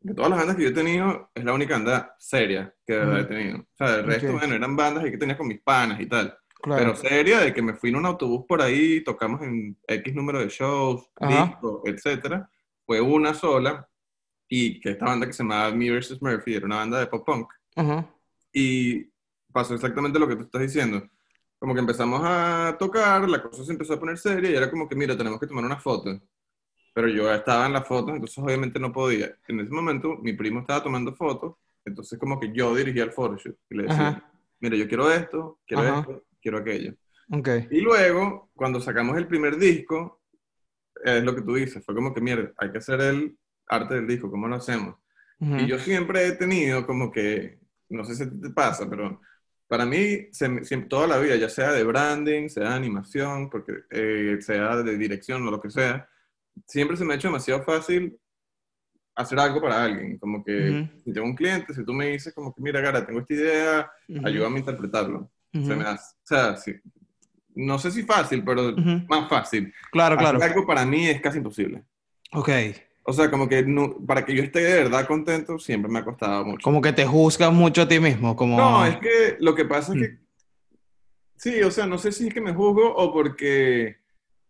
de 0.00 0.14
todas 0.14 0.30
las 0.30 0.38
bandas 0.38 0.56
que 0.56 0.62
yo 0.62 0.68
he 0.68 0.72
tenido, 0.72 1.30
es 1.34 1.44
la 1.44 1.52
única 1.52 1.74
banda 1.74 2.14
seria 2.18 2.72
que 2.86 2.94
he 2.94 3.24
tenido. 3.24 3.58
O 3.58 3.76
sea, 3.76 3.96
el 3.96 4.04
resto, 4.04 4.32
bueno, 4.32 4.54
eran 4.54 4.76
bandas 4.76 5.04
que 5.04 5.18
tenía 5.18 5.36
con 5.36 5.48
mis 5.48 5.60
panas 5.60 6.00
y 6.00 6.06
tal. 6.06 6.38
Pero 6.64 6.96
seria, 6.96 7.40
de 7.40 7.52
que 7.52 7.62
me 7.62 7.74
fui 7.74 7.90
en 7.90 7.96
un 7.96 8.06
autobús 8.06 8.44
por 8.48 8.62
ahí, 8.62 9.02
tocamos 9.02 9.42
en 9.42 9.76
X 9.86 10.14
número 10.14 10.40
de 10.40 10.48
shows, 10.48 11.10
discos, 11.20 11.82
etcétera. 11.84 12.48
Fue 12.86 13.00
una 13.00 13.34
sola, 13.34 13.88
y 14.48 14.80
que 14.80 14.90
esta 14.90 15.06
banda 15.06 15.26
que 15.26 15.32
se 15.32 15.42
llamaba 15.42 15.74
Me 15.74 15.90
vs. 15.90 16.20
Murphy 16.20 16.54
era 16.54 16.66
una 16.66 16.76
banda 16.76 17.00
de 17.00 17.06
pop 17.06 17.24
punk. 17.26 17.52
Y 18.52 19.04
pasó 19.52 19.74
exactamente 19.74 20.18
lo 20.18 20.28
que 20.28 20.36
tú 20.36 20.42
estás 20.42 20.60
diciendo. 20.60 21.08
Como 21.58 21.74
que 21.74 21.80
empezamos 21.80 22.20
a 22.22 22.76
tocar, 22.78 23.28
la 23.28 23.42
cosa 23.42 23.64
se 23.64 23.72
empezó 23.72 23.94
a 23.94 24.00
poner 24.00 24.18
seria 24.18 24.50
y 24.50 24.54
era 24.54 24.70
como 24.70 24.88
que, 24.88 24.94
mira, 24.94 25.16
tenemos 25.16 25.40
que 25.40 25.46
tomar 25.46 25.64
una 25.64 25.78
foto. 25.78 26.20
Pero 26.92 27.08
yo 27.08 27.32
estaba 27.32 27.66
en 27.66 27.72
la 27.72 27.82
foto, 27.82 28.12
entonces 28.12 28.38
obviamente 28.38 28.78
no 28.78 28.92
podía. 28.92 29.36
En 29.48 29.60
ese 29.60 29.72
momento 29.72 30.16
mi 30.22 30.32
primo 30.34 30.60
estaba 30.60 30.82
tomando 30.82 31.14
fotos, 31.14 31.56
entonces 31.84 32.18
como 32.18 32.38
que 32.38 32.52
yo 32.52 32.74
dirigía 32.74 33.04
el 33.04 33.12
photoshoot 33.12 33.56
y 33.70 33.76
le 33.76 33.82
decía, 33.84 34.30
mira, 34.60 34.76
yo 34.76 34.86
quiero 34.86 35.10
esto, 35.10 35.58
quiero 35.66 35.98
esto, 35.98 36.22
quiero 36.44 36.58
aquello. 36.58 36.94
Okay. 37.30 37.66
Y 37.70 37.80
luego, 37.80 38.50
cuando 38.54 38.80
sacamos 38.80 39.16
el 39.16 39.26
primer 39.26 39.56
disco, 39.56 40.22
es 41.02 41.24
lo 41.24 41.34
que 41.34 41.40
tú 41.40 41.54
dices, 41.54 41.82
fue 41.84 41.94
como 41.94 42.12
que, 42.12 42.20
mierda, 42.20 42.52
hay 42.58 42.70
que 42.70 42.78
hacer 42.78 43.00
el 43.00 43.36
arte 43.66 43.94
del 43.94 44.06
disco, 44.06 44.30
¿cómo 44.30 44.46
lo 44.46 44.56
hacemos? 44.56 44.96
Y 45.40 45.66
yo 45.66 45.78
siempre 45.78 46.26
he 46.26 46.32
tenido 46.32 46.86
como 46.86 47.10
que, 47.10 47.58
no 47.90 48.04
sé 48.04 48.14
si 48.14 48.40
te 48.40 48.50
pasa, 48.50 48.88
pero 48.88 49.20
para 49.66 49.84
mí, 49.84 50.28
siempre, 50.32 50.64
toda 50.88 51.06
la 51.06 51.18
vida, 51.18 51.36
ya 51.36 51.48
sea 51.48 51.72
de 51.72 51.82
branding, 51.84 52.48
sea 52.48 52.70
de 52.70 52.74
animación, 52.74 53.50
porque, 53.50 53.72
eh, 53.90 54.38
sea 54.40 54.76
de 54.76 54.96
dirección 54.96 55.46
o 55.46 55.50
lo 55.50 55.60
que 55.60 55.70
sea, 55.70 56.08
siempre 56.66 56.96
se 56.96 57.04
me 57.04 57.14
ha 57.14 57.16
hecho 57.16 57.28
demasiado 57.28 57.62
fácil 57.62 58.16
hacer 59.14 59.38
algo 59.38 59.60
para 59.60 59.84
alguien. 59.84 60.18
Como 60.18 60.42
que 60.44 60.88
si 61.04 61.12
tengo 61.12 61.26
un 61.26 61.36
cliente, 61.36 61.74
si 61.74 61.84
tú 61.84 61.92
me 61.92 62.08
dices 62.08 62.32
como 62.32 62.54
que, 62.54 62.62
mira, 62.62 62.80
Gara, 62.80 63.04
tengo 63.04 63.20
esta 63.20 63.34
idea, 63.34 63.92
ayúdame 64.24 64.56
a 64.56 64.60
interpretarlo. 64.60 65.30
Se 65.54 65.76
me 65.76 65.84
hace, 65.84 66.14
o 66.16 66.26
sea, 66.26 66.56
sí, 66.56 66.74
no 67.54 67.78
sé 67.78 67.90
si 67.90 68.02
fácil, 68.02 68.42
pero 68.44 68.74
más 69.08 69.28
fácil. 69.28 69.72
Claro, 69.92 70.16
claro. 70.16 70.38
Hacer 70.38 70.50
algo 70.50 70.66
para 70.66 70.84
mí 70.84 71.06
es 71.06 71.20
casi 71.20 71.38
imposible. 71.38 71.84
Ok. 72.32 72.48
O 73.04 73.12
sea, 73.12 73.30
como 73.30 73.48
que 73.48 73.62
no, 73.62 73.98
para 74.06 74.24
que 74.24 74.34
yo 74.34 74.42
esté 74.42 74.60
de 74.60 74.82
verdad 74.82 75.06
contento, 75.06 75.58
siempre 75.58 75.92
me 75.92 75.98
ha 76.00 76.04
costado 76.04 76.44
mucho. 76.44 76.64
Como 76.64 76.80
que 76.80 76.92
te 76.92 77.06
juzgas 77.06 77.52
mucho 77.52 77.82
a 77.82 77.88
ti 77.88 78.00
mismo, 78.00 78.34
como... 78.34 78.56
No, 78.56 78.84
es 78.86 78.96
que 78.96 79.36
lo 79.40 79.54
que 79.54 79.66
pasa 79.66 79.92
es 79.94 80.00
que... 80.00 80.18
Sí, 81.36 81.62
o 81.62 81.70
sea, 81.70 81.86
no 81.86 81.98
sé 81.98 82.12
si 82.12 82.28
es 82.28 82.34
que 82.34 82.40
me 82.40 82.54
juzgo 82.54 82.94
o 82.94 83.12
porque... 83.12 83.98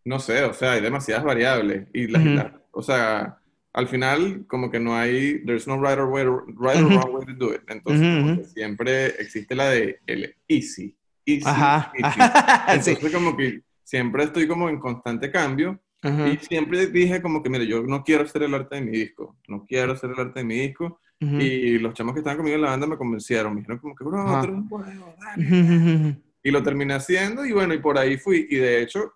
No 0.04 0.20
sé, 0.20 0.44
o 0.44 0.54
sea, 0.54 0.72
hay 0.72 0.80
demasiadas 0.80 1.24
variables. 1.24 1.88
Y 1.92 2.06
la, 2.06 2.60
o 2.70 2.80
sea, 2.82 3.38
al 3.72 3.88
final, 3.88 4.44
como 4.46 4.70
que 4.70 4.78
no 4.78 4.94
hay... 4.94 5.44
There's 5.44 5.66
no 5.66 5.76
right 5.76 5.98
or, 5.98 6.06
way, 6.06 6.24
right 6.24 6.80
or 6.80 6.92
wrong 6.92 7.14
way 7.14 7.26
to 7.26 7.34
do 7.34 7.54
it. 7.54 7.62
Entonces, 7.68 8.52
siempre 8.52 9.06
existe 9.20 9.54
la 9.56 9.70
de 9.70 9.98
el 10.06 10.36
easy. 10.46 10.96
Easy, 11.26 11.42
Ajá. 11.46 11.92
easy. 11.94 12.20
Entonces, 12.68 13.12
como 13.12 13.36
que 13.36 13.62
siempre 13.82 14.24
estoy 14.24 14.46
como 14.46 14.68
en 14.68 14.78
constante 14.78 15.30
cambio 15.30 15.80
y 16.04 16.36
siempre 16.44 16.86
dije 16.88 17.22
como 17.22 17.42
que, 17.42 17.48
mire, 17.48 17.66
yo 17.66 17.82
no 17.82 18.04
quiero 18.04 18.24
hacer 18.24 18.42
el 18.42 18.54
arte 18.54 18.76
de 18.76 18.82
mi 18.82 18.90
disco, 18.90 19.38
no 19.48 19.64
quiero 19.64 19.92
hacer 19.92 20.10
el 20.10 20.20
arte 20.20 20.40
de 20.40 20.44
mi 20.44 20.58
disco. 20.60 21.00
Y 21.20 21.78
los 21.78 21.94
chamos 21.94 22.12
que 22.12 22.20
estaban 22.20 22.36
conmigo 22.36 22.56
en 22.56 22.60
la 22.62 22.68
banda 22.70 22.86
me 22.86 22.98
convencieron, 22.98 23.54
me 23.54 23.60
dijeron 23.60 23.78
como 23.78 23.94
que, 23.94 24.04
bro, 24.04 24.22
bueno, 24.68 25.14
dale. 25.18 26.20
Y 26.42 26.50
lo 26.50 26.62
terminé 26.62 26.92
haciendo 26.92 27.46
y 27.46 27.52
bueno, 27.52 27.72
y 27.72 27.78
por 27.78 27.96
ahí 27.96 28.18
fui. 28.18 28.46
Y 28.50 28.56
de 28.56 28.82
hecho, 28.82 29.14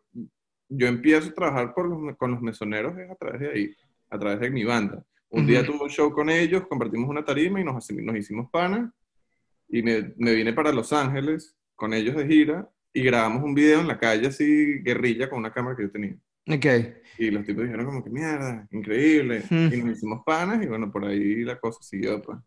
yo 0.70 0.86
empiezo 0.86 1.28
a 1.28 1.34
trabajar 1.34 1.74
por 1.74 1.86
los, 1.86 2.16
con 2.16 2.30
los 2.30 2.40
mesoneros 2.40 2.94
a 3.10 3.14
través 3.16 3.40
de 3.40 3.50
ahí, 3.50 3.74
a 4.08 4.18
través 4.18 4.40
de 4.40 4.50
mi 4.50 4.64
banda. 4.64 5.04
Un 5.28 5.46
día 5.46 5.66
tuve 5.66 5.82
un 5.82 5.90
show 5.90 6.10
con 6.10 6.30
ellos, 6.30 6.66
compartimos 6.66 7.10
una 7.10 7.22
tarima 7.22 7.60
y 7.60 7.64
nos, 7.64 7.90
nos 7.92 8.16
hicimos 8.16 8.48
pana. 8.50 8.90
Y 9.68 9.82
me, 9.82 10.14
me 10.16 10.32
vine 10.32 10.54
para 10.54 10.72
Los 10.72 10.90
Ángeles 10.94 11.57
con 11.78 11.94
ellos 11.94 12.16
de 12.16 12.26
gira 12.26 12.68
y 12.92 13.02
grabamos 13.02 13.44
un 13.44 13.54
video 13.54 13.80
en 13.80 13.86
la 13.86 13.98
calle 13.98 14.26
así, 14.26 14.80
guerrilla, 14.82 15.30
con 15.30 15.38
una 15.38 15.52
cámara 15.52 15.76
que 15.76 15.84
yo 15.84 15.90
tenía. 15.92 16.16
Ok. 16.50 16.66
Y 17.18 17.30
los 17.30 17.46
tipos 17.46 17.62
dijeron 17.62 17.86
como 17.86 18.02
que 18.02 18.10
mierda, 18.10 18.66
increíble. 18.72 19.44
Y 19.48 19.76
nos 19.82 19.96
hicimos 19.96 20.22
panas 20.26 20.62
y 20.62 20.66
bueno, 20.66 20.90
por 20.90 21.04
ahí 21.04 21.44
la 21.44 21.58
cosa 21.58 21.78
siguió, 21.82 22.20
pues. 22.20 22.38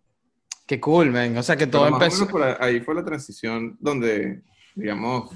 Qué 0.68 0.80
cool, 0.82 1.12
man. 1.12 1.38
O 1.38 1.44
sea, 1.44 1.56
que 1.56 1.68
todo 1.68 1.88
empezó... 1.88 2.28
Por 2.28 2.44
ahí 2.44 2.82
fue 2.82 2.94
la 2.94 3.06
transición 3.06 3.78
donde, 3.80 4.42
digamos, 4.76 5.34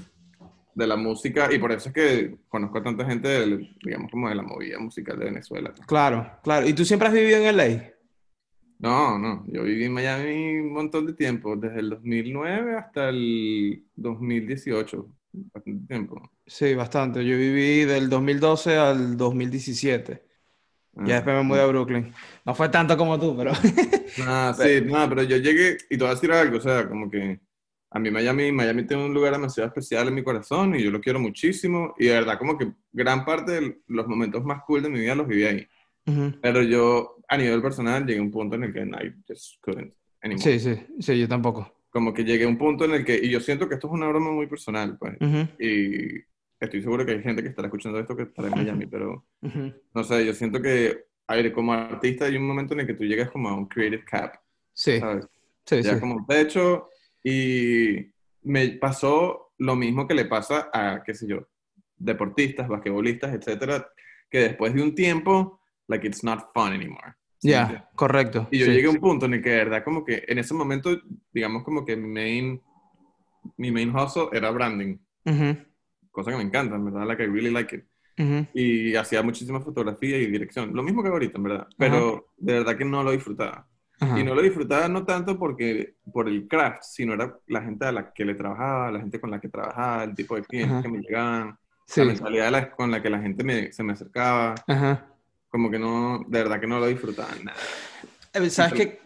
de 0.74 0.86
la 0.86 0.96
música, 0.96 1.48
y 1.50 1.58
por 1.58 1.72
eso 1.72 1.88
es 1.88 1.94
que 1.94 2.36
conozco 2.48 2.76
a 2.78 2.82
tanta 2.82 3.06
gente, 3.06 3.68
digamos, 3.82 4.10
como 4.10 4.28
de 4.28 4.34
la 4.34 4.42
movida 4.42 4.78
musical 4.78 5.18
de 5.18 5.24
Venezuela. 5.24 5.72
Claro, 5.86 6.30
claro. 6.42 6.68
¿Y 6.68 6.74
tú 6.74 6.84
siempre 6.84 7.08
has 7.08 7.14
vivido 7.14 7.38
en 7.38 7.56
LA? 7.56 7.95
No, 8.78 9.18
no. 9.18 9.44
Yo 9.48 9.62
viví 9.62 9.84
en 9.84 9.92
Miami 9.92 10.56
un 10.58 10.72
montón 10.72 11.06
de 11.06 11.14
tiempo, 11.14 11.56
desde 11.56 11.80
el 11.80 11.90
2009 11.90 12.76
hasta 12.76 13.08
el 13.08 13.84
2018 13.96 15.16
bastante 15.52 15.86
tiempo. 15.86 16.30
Sí, 16.46 16.74
bastante. 16.74 17.24
Yo 17.24 17.36
viví 17.36 17.84
del 17.84 18.08
2012 18.08 18.76
al 18.76 19.16
2017. 19.16 20.22
Ya 21.04 21.16
después 21.16 21.36
me 21.36 21.42
mudé 21.42 21.60
a 21.60 21.64
ah. 21.64 21.66
Brooklyn. 21.66 22.12
No 22.44 22.54
fue 22.54 22.70
tanto 22.70 22.96
como 22.96 23.18
tú, 23.18 23.36
pero... 23.36 23.52
Ah, 24.26 24.54
sí, 24.56 24.80
no, 24.82 25.06
pero 25.10 25.24
yo 25.24 25.36
llegué, 25.36 25.76
y 25.90 25.98
te 25.98 26.04
voy 26.04 26.08
a 26.08 26.14
decir 26.14 26.32
algo, 26.32 26.56
o 26.56 26.60
sea, 26.60 26.88
como 26.88 27.10
que 27.10 27.38
a 27.90 27.98
mí 27.98 28.10
Miami, 28.10 28.50
Miami 28.50 28.86
tiene 28.86 29.04
un 29.04 29.12
lugar 29.12 29.32
demasiado 29.32 29.68
especial 29.68 30.08
en 30.08 30.14
mi 30.14 30.22
corazón 30.22 30.74
y 30.74 30.82
yo 30.82 30.90
lo 30.90 31.00
quiero 31.00 31.18
muchísimo 31.18 31.94
y 31.98 32.06
de 32.06 32.12
verdad 32.12 32.38
como 32.38 32.56
que 32.56 32.72
gran 32.92 33.26
parte 33.26 33.60
de 33.60 33.80
los 33.88 34.06
momentos 34.06 34.42
más 34.44 34.62
cool 34.62 34.82
de 34.82 34.88
mi 34.88 35.00
vida 35.00 35.14
los 35.14 35.26
viví 35.26 35.44
ahí. 35.44 35.68
Pero 36.40 36.62
yo 36.62 37.15
a 37.28 37.36
nivel 37.36 37.62
personal 37.62 38.06
llegué 38.06 38.20
a 38.20 38.22
un 38.22 38.30
punto 38.30 38.56
en 38.56 38.64
el 38.64 38.72
que 38.72 38.80
I 38.80 39.14
just 39.28 39.60
couldn't 39.60 39.94
anymore. 40.22 40.42
Sí, 40.42 40.60
sí, 40.60 40.86
sí, 41.00 41.18
yo 41.18 41.28
tampoco 41.28 41.76
como 41.96 42.12
que 42.12 42.24
llegué 42.24 42.44
a 42.44 42.48
un 42.48 42.58
punto 42.58 42.84
en 42.84 42.90
el 42.90 43.06
que, 43.06 43.18
y 43.22 43.30
yo 43.30 43.40
siento 43.40 43.66
que 43.66 43.76
esto 43.76 43.86
es 43.86 43.94
una 43.94 44.06
broma 44.06 44.30
muy 44.30 44.46
personal, 44.46 44.98
pues, 44.98 45.16
y 45.58 46.20
estoy 46.60 46.82
seguro 46.82 47.06
que 47.06 47.12
hay 47.12 47.22
gente 47.22 47.42
que 47.42 47.48
estará 47.48 47.68
escuchando 47.68 47.98
esto 47.98 48.14
que 48.14 48.24
estará 48.24 48.48
en 48.48 48.54
Miami, 48.54 48.84
pero 48.84 49.24
no 49.40 50.04
sé, 50.04 50.26
yo 50.26 50.34
siento 50.34 50.60
que, 50.60 51.06
a 51.26 51.52
como 51.54 51.72
artista 51.72 52.26
hay 52.26 52.36
un 52.36 52.46
momento 52.46 52.74
en 52.74 52.80
el 52.80 52.86
que 52.86 52.92
tú 52.92 53.04
llegas 53.04 53.30
como 53.30 53.48
a 53.48 53.54
un 53.54 53.64
creative 53.64 54.04
cap, 54.04 54.34
sí. 54.74 55.00
¿sabes? 55.00 55.26
Sí, 55.64 55.80
ya 55.80 55.98
como 55.98 56.16
un 56.16 56.26
techo, 56.26 56.90
y 57.24 58.12
me 58.42 58.68
pasó 58.72 59.54
lo 59.56 59.74
mismo 59.74 60.06
que 60.06 60.12
le 60.12 60.26
pasa 60.26 60.68
a, 60.70 61.02
qué 61.02 61.14
sé 61.14 61.26
yo, 61.26 61.48
deportistas, 61.96 62.68
basquetbolistas, 62.68 63.32
etcétera, 63.32 63.90
que 64.28 64.40
después 64.40 64.74
de 64.74 64.82
un 64.82 64.94
tiempo, 64.94 65.62
like, 65.88 66.06
it's 66.06 66.22
not 66.22 66.52
fun 66.54 66.72
anymore. 66.72 67.14
Ya, 67.42 67.88
correcto. 67.94 68.48
Y 68.50 68.58
yo 68.58 68.66
llegué 68.66 68.86
a 68.86 68.90
un 68.90 68.98
punto 68.98 69.26
en 69.26 69.34
el 69.34 69.42
que, 69.42 69.50
de 69.50 69.56
verdad, 69.56 69.84
como 69.84 70.04
que 70.04 70.24
en 70.26 70.38
ese 70.38 70.54
momento, 70.54 70.90
digamos, 71.32 71.64
como 71.64 71.84
que 71.84 71.96
mi 71.96 72.08
main, 72.08 72.62
mi 73.56 73.70
main 73.70 73.94
hustle 73.94 74.28
era 74.32 74.50
branding. 74.50 74.98
Cosa 76.10 76.30
que 76.30 76.36
me 76.36 76.42
encanta, 76.42 76.76
en 76.76 76.84
verdad, 76.84 77.06
like 77.06 77.22
I 77.22 77.26
really 77.26 77.50
like 77.50 77.76
it. 77.76 77.84
Y 78.54 78.96
hacía 78.96 79.22
muchísima 79.22 79.60
fotografía 79.60 80.16
y 80.18 80.26
dirección. 80.26 80.74
Lo 80.74 80.82
mismo 80.82 81.02
que 81.02 81.10
ahorita, 81.10 81.36
en 81.36 81.44
verdad. 81.44 81.68
Pero 81.76 82.32
de 82.36 82.54
verdad 82.54 82.76
que 82.76 82.84
no 82.84 83.02
lo 83.02 83.12
disfrutaba. 83.12 83.66
Y 84.00 84.22
no 84.22 84.34
lo 84.34 84.42
disfrutaba 84.42 84.88
no 84.88 85.04
tanto 85.04 85.38
porque 85.38 85.94
por 86.12 86.28
el 86.28 86.46
craft, 86.46 86.82
sino 86.82 87.14
era 87.14 87.34
la 87.46 87.62
gente 87.62 87.86
a 87.86 87.92
la 87.92 88.12
que 88.12 88.26
le 88.26 88.34
trabajaba, 88.34 88.90
la 88.90 89.00
gente 89.00 89.18
con 89.18 89.30
la 89.30 89.40
que 89.40 89.48
trabajaba, 89.48 90.04
el 90.04 90.14
tipo 90.14 90.36
de 90.36 90.42
clientes 90.42 90.82
que 90.82 90.88
me 90.88 90.98
llegaban, 90.98 91.58
la 91.96 92.04
mentalidad 92.04 92.74
con 92.76 92.90
la 92.90 93.02
que 93.02 93.08
la 93.08 93.20
gente 93.20 93.42
me, 93.42 93.72
se 93.72 93.82
me 93.82 93.94
acercaba. 93.94 94.54
Ajá 94.66 95.15
como 95.48 95.70
que 95.70 95.78
no, 95.78 96.24
de 96.26 96.42
verdad 96.42 96.60
que 96.60 96.66
no 96.66 96.78
lo 96.78 96.86
disfrutaban 96.86 97.44
nada. 97.44 97.58
Eh, 98.32 98.50
¿Sabes 98.50 98.74
que 98.74 99.00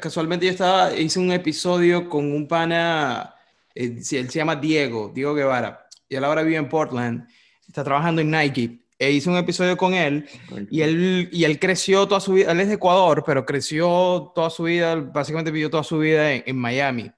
Casualmente 0.00 0.46
yo 0.46 0.52
estaba, 0.52 0.96
hice 0.96 1.18
un 1.18 1.32
episodio 1.32 2.08
con 2.08 2.32
un 2.32 2.48
pana 2.48 3.34
Eh, 3.74 3.96
él 3.96 4.04
se 4.04 4.38
llama 4.38 4.56
Diego, 4.56 5.10
Diego 5.14 5.34
Guevara, 5.34 5.86
y 6.08 6.16
él 6.16 6.24
ahora 6.24 6.42
vive 6.42 6.56
en 6.56 6.68
Portland, 6.68 7.26
está 7.66 7.84
trabajando 7.84 8.20
en 8.20 8.30
Nike. 8.30 8.80
E 8.98 9.12
hice 9.12 9.30
un 9.30 9.36
episodio 9.36 9.78
con 9.78 9.94
él 9.94 10.28
y 10.70 10.82
él, 10.82 11.30
y 11.32 11.44
él 11.44 11.58
creció 11.58 12.06
toda 12.06 12.20
su 12.20 12.34
vida, 12.34 12.52
él 12.52 12.60
es 12.60 12.68
de 12.68 12.74
Ecuador, 12.74 13.22
pero 13.24 13.46
creció 13.46 14.30
toda 14.34 14.50
su 14.50 14.64
vida, 14.64 14.94
básicamente 14.96 15.50
vivió 15.50 15.70
toda 15.70 15.82
su 15.82 15.98
vida 15.98 16.32
en, 16.34 16.56
Miami. 16.58 17.10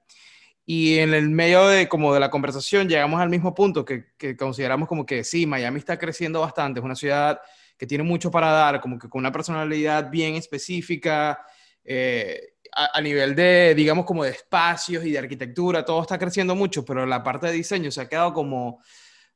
Y 0.64 0.98
en 0.98 1.12
el 1.12 1.28
medio 1.30 1.66
de, 1.66 1.88
como 1.88 2.14
de 2.14 2.20
la 2.20 2.30
conversación 2.30 2.88
llegamos 2.88 3.20
al 3.20 3.30
mismo 3.30 3.52
punto 3.52 3.84
que, 3.84 4.04
que, 4.16 4.36
consideramos 4.36 4.88
como 4.88 5.04
que 5.04 5.24
sí, 5.24 5.44
Miami 5.44 5.78
está 5.78 5.98
creciendo 5.98 6.40
bastante, 6.40 6.78
es 6.78 6.84
una 6.84 6.94
ciudad 6.94 7.40
que 7.82 7.86
tiene 7.88 8.04
mucho 8.04 8.30
para 8.30 8.52
dar, 8.52 8.80
como 8.80 8.96
que 8.96 9.08
con 9.08 9.18
una 9.18 9.32
personalidad 9.32 10.08
bien 10.08 10.36
específica, 10.36 11.44
eh, 11.84 12.52
a, 12.70 13.00
nivel 13.00 13.34
de, 13.34 13.74
digamos, 13.74 14.04
como 14.04 14.22
de 14.22 14.30
espacios 14.30 15.04
y 15.04 15.10
de 15.10 15.18
arquitectura, 15.18 15.84
todo 15.84 16.00
está 16.00 16.16
creciendo 16.16 16.54
mucho, 16.54 16.84
pero 16.84 17.04
la 17.04 17.24
parte 17.24 17.48
de 17.48 17.54
diseño 17.54 17.90
se 17.90 18.00
ha 18.00 18.08
quedado 18.08 18.32
como 18.34 18.80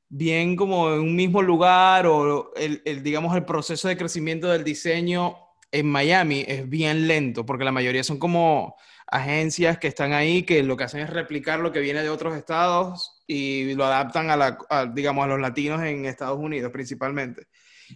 bien 0.09 0.55
como 0.55 0.95
en 0.95 1.01
un 1.01 1.17
mismo 1.17 1.43
lugar 1.43 2.07
o 2.07 2.53
el, 2.55 3.03
digamos, 3.03 3.35
el 3.35 3.45
proceso 3.45 3.89
de 3.89 3.97
crecimiento 3.97 4.47
del 4.47 4.63
diseño 4.63 5.35
en 5.73 5.87
Miami 5.89 6.45
es 6.47 6.69
bien 6.69 7.09
lento, 7.09 7.45
porque 7.45 7.65
la 7.65 7.73
mayoría 7.73 8.05
son 8.05 8.21
como 8.21 8.77
agencias 9.09 9.79
que 9.79 9.89
están 9.89 10.13
ahí 10.13 10.45
que 10.45 10.63
lo 10.63 10.77
que 10.77 10.85
hacen 10.85 11.01
es 11.01 11.11
replicar 11.11 11.59
lo 11.59 11.73
que 11.73 11.81
viene 11.81 12.01
de 12.01 12.11
otros 12.11 12.37
estados 12.37 13.21
y 13.27 13.75
lo 13.75 13.87
adaptan 13.87 14.31
a, 14.31 14.37
la, 14.37 14.57
digamos, 14.95 15.25
a 15.25 15.29
los 15.29 15.41
latinos 15.41 15.83
en 15.83 16.05
Estados 16.05 16.39
Unidos 16.39 16.71
principalmente. 16.71 17.49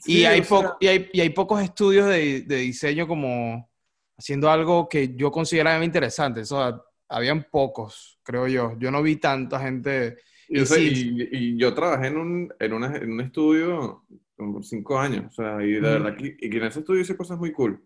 Y, 0.06 0.24
hay 0.24 0.42
y, 0.80 0.86
hay, 0.86 1.10
y, 1.12 1.20
hay 1.20 1.30
pocos 1.30 1.62
estudios 1.62 2.08
de, 2.08 2.42
de 2.42 2.56
diseño 2.56 3.06
como 3.06 3.70
haciendo 4.16 4.50
algo 4.50 4.88
que 4.88 5.14
yo 5.16 5.30
consideraba 5.30 5.84
interesante. 5.84 6.42
Eso, 6.42 6.84
habían 7.10 7.46
pocos, 7.50 8.18
creo 8.22 8.46
yo. 8.46 8.76
Yo 8.78 8.90
no 8.90 9.02
vi 9.02 9.16
tanta 9.16 9.60
gente. 9.60 10.18
Y, 10.48 10.60
y, 10.60 11.56
yo 11.58 11.74
trabajé 11.74 12.08
en 12.08 12.16
un, 12.16 12.54
en, 12.58 12.72
una, 12.72 12.96
en 12.96 13.12
un 13.12 13.20
estudio 13.20 14.04
por 14.36 14.64
cinco 14.64 14.98
años, 14.98 15.26
o 15.28 15.32
sea, 15.32 15.62
y 15.62 15.72
de 15.72 15.80
verdad 15.80 16.16
que, 16.16 16.36
y 16.40 16.50
que 16.50 16.56
en 16.56 16.64
ese 16.64 16.80
estudio 16.80 17.02
hice 17.02 17.16
cosas 17.16 17.38
muy 17.38 17.52
cool, 17.52 17.84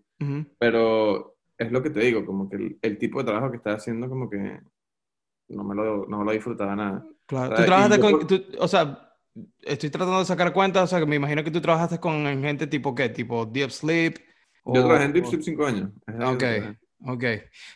pero 0.59 1.37
es 1.59 1.71
lo 1.71 1.83
que 1.83 1.90
te 1.90 2.01
digo, 2.01 2.25
como 2.25 2.49
que 2.49 2.57
el, 2.57 2.79
el, 2.81 2.97
tipo 2.97 3.19
de 3.19 3.27
trabajo 3.27 3.51
que 3.51 3.59
estaba 3.59 3.77
haciendo, 3.77 4.09
como 4.09 4.31
que 4.31 4.61
no 5.49 5.64
me 5.64 5.75
lo, 5.75 6.07
no 6.07 6.19
me 6.19 6.25
lo 6.25 6.33
disfrutaba 6.33 6.75
nada. 6.75 7.07
Claro, 7.27 7.55
tú 7.55 7.64
trabajaste 7.64 8.01
con, 8.01 8.27
o 8.59 8.69
sea, 8.69 9.04
estoy 9.62 9.90
tratando 9.90 10.18
de 10.18 10.25
sacar 10.25 10.53
cuenta, 10.53 10.83
o 10.83 10.87
sea, 10.87 11.01
que 11.01 11.07
me 11.07 11.16
imagino 11.16 11.42
que 11.42 11.51
tú 11.51 11.61
trabajaste 11.61 11.99
con 11.99 12.25
gente 12.42 12.66
tipo, 12.66 12.94
¿qué? 12.94 13.09
Tipo 13.09 13.47
Deep 13.47 13.70
Sleep, 13.70 14.18
yo 14.66 14.85
trabajé 14.85 15.05
en 15.05 15.12
Deep 15.12 15.42
cinco 15.42 15.66
años. 15.66 15.90
Ok, 16.25 16.44
ok. 17.07 17.25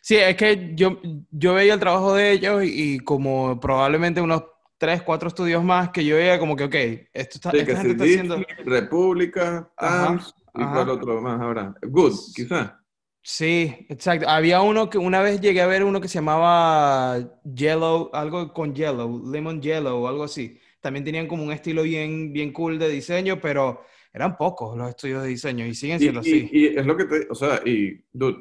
Sí, 0.00 0.16
es 0.16 0.36
que 0.36 0.72
yo, 0.74 1.00
yo 1.30 1.54
veía 1.54 1.74
el 1.74 1.80
trabajo 1.80 2.14
de 2.14 2.32
ellos 2.32 2.62
y, 2.64 2.98
como 3.00 3.60
probablemente 3.60 4.20
unos 4.20 4.44
tres, 4.78 5.02
cuatro 5.02 5.28
estudios 5.28 5.62
más 5.62 5.90
que 5.90 6.04
yo 6.04 6.16
veía 6.16 6.38
como 6.38 6.56
que, 6.56 6.64
ok, 6.64 6.74
esto 7.12 7.36
está, 7.36 7.50
sí, 7.50 7.58
esta 7.58 7.76
gente 7.76 7.92
está 7.92 8.04
haciendo... 8.04 8.42
República, 8.64 9.70
Tams, 9.76 10.34
y 10.54 10.64
cuál 10.64 10.88
otro 10.88 11.20
más 11.20 11.40
ahora. 11.40 11.74
Good, 11.82 12.14
quizás. 12.34 12.72
Sí, 13.20 13.86
exacto. 13.90 14.26
Había 14.26 14.62
uno 14.62 14.88
que 14.88 14.96
una 14.96 15.20
vez 15.20 15.40
llegué 15.40 15.60
a 15.60 15.66
ver 15.66 15.84
uno 15.84 16.00
que 16.00 16.08
se 16.08 16.14
llamaba 16.14 17.18
Yellow, 17.44 18.08
algo 18.14 18.54
con 18.54 18.74
Yellow, 18.74 19.30
Lemon 19.30 19.60
Yellow, 19.60 20.02
o 20.02 20.08
algo 20.08 20.24
así. 20.24 20.58
También 20.80 21.04
tenían 21.04 21.26
como 21.26 21.42
un 21.42 21.52
estilo 21.52 21.82
bien, 21.82 22.32
bien 22.32 22.52
cool 22.52 22.78
de 22.78 22.88
diseño, 22.88 23.40
pero 23.40 23.82
eran 24.12 24.36
pocos 24.36 24.76
los 24.76 24.88
estudios 24.88 25.22
de 25.22 25.28
diseño 25.28 25.66
y 25.66 25.74
siguen 25.74 25.98
siendo 25.98 26.20
así. 26.20 26.48
Y, 26.52 26.66
es 26.66 26.86
lo 26.86 26.96
que 26.96 27.04
te, 27.04 27.26
o 27.30 27.34
sea, 27.34 27.60
y, 27.64 28.00
dude, 28.12 28.38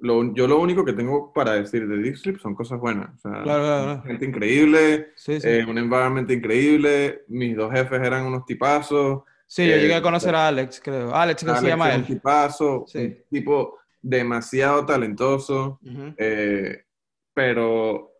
lo, 0.00 0.34
yo 0.34 0.48
lo 0.48 0.58
único 0.58 0.84
que 0.84 0.92
tengo 0.92 1.32
para 1.32 1.54
decir 1.54 1.86
de 1.86 1.96
Deep 1.96 2.40
son 2.40 2.54
cosas 2.54 2.80
buenas. 2.80 3.10
O 3.14 3.18
sea, 3.18 3.42
claro, 3.42 3.62
claro, 3.62 4.02
gente 4.02 4.26
increíble, 4.26 5.12
eh, 5.26 5.64
un 5.68 5.78
environment 5.78 6.30
increíble, 6.30 7.22
mis 7.28 7.56
dos 7.56 7.72
jefes 7.72 8.00
eran 8.02 8.26
unos 8.26 8.44
tipazos. 8.44 9.22
Sí, 9.46 9.66
yo 9.66 9.76
llegué 9.76 9.94
a 9.94 10.02
conocer 10.02 10.34
a 10.34 10.48
Alex, 10.48 10.80
creo. 10.82 11.14
Alex, 11.14 11.44
¿qué 11.44 11.54
se 11.54 11.66
llama 11.66 11.94
él? 11.94 12.00
Un 12.00 12.06
tipazo, 12.06 12.84
un 12.94 13.16
tipo 13.30 13.78
demasiado 14.00 14.84
talentoso, 14.84 15.78
eh, 16.16 16.84
pero 17.32 18.12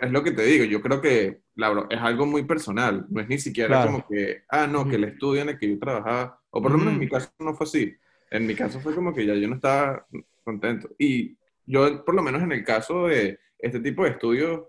es 0.00 0.10
lo 0.10 0.22
que 0.22 0.32
te 0.32 0.42
digo, 0.42 0.64
yo 0.64 0.82
creo 0.82 1.00
que 1.00 1.40
es 1.90 2.00
algo 2.00 2.26
muy 2.26 2.44
personal, 2.44 3.06
no 3.08 3.20
es 3.20 3.28
ni 3.28 3.38
siquiera 3.38 3.86
como 3.86 4.06
que, 4.06 4.42
ah, 4.48 4.66
no, 4.66 4.88
que 4.88 4.96
el 4.96 5.04
estudio 5.04 5.42
en 5.42 5.50
el 5.50 5.58
que 5.58 5.68
yo 5.68 5.78
trabajaba, 5.78 6.40
o 6.50 6.62
por 6.62 6.72
lo 6.72 6.78
menos 6.78 6.94
en 6.94 7.00
mi 7.00 7.08
caso 7.08 7.30
no 7.38 7.54
fue 7.54 7.64
así, 7.64 7.94
en 8.30 8.46
mi 8.46 8.54
caso 8.54 8.80
fue 8.80 8.94
como 8.94 9.14
que 9.14 9.26
ya 9.26 9.34
yo 9.34 9.48
no 9.48 9.56
estaba 9.56 10.06
contento. 10.44 10.88
Y 10.98 11.36
yo, 11.66 12.04
por 12.04 12.14
lo 12.14 12.22
menos 12.22 12.42
en 12.42 12.52
el 12.52 12.64
caso 12.64 13.08
de 13.08 13.38
este 13.58 13.80
tipo 13.80 14.04
de 14.04 14.10
estudios, 14.10 14.62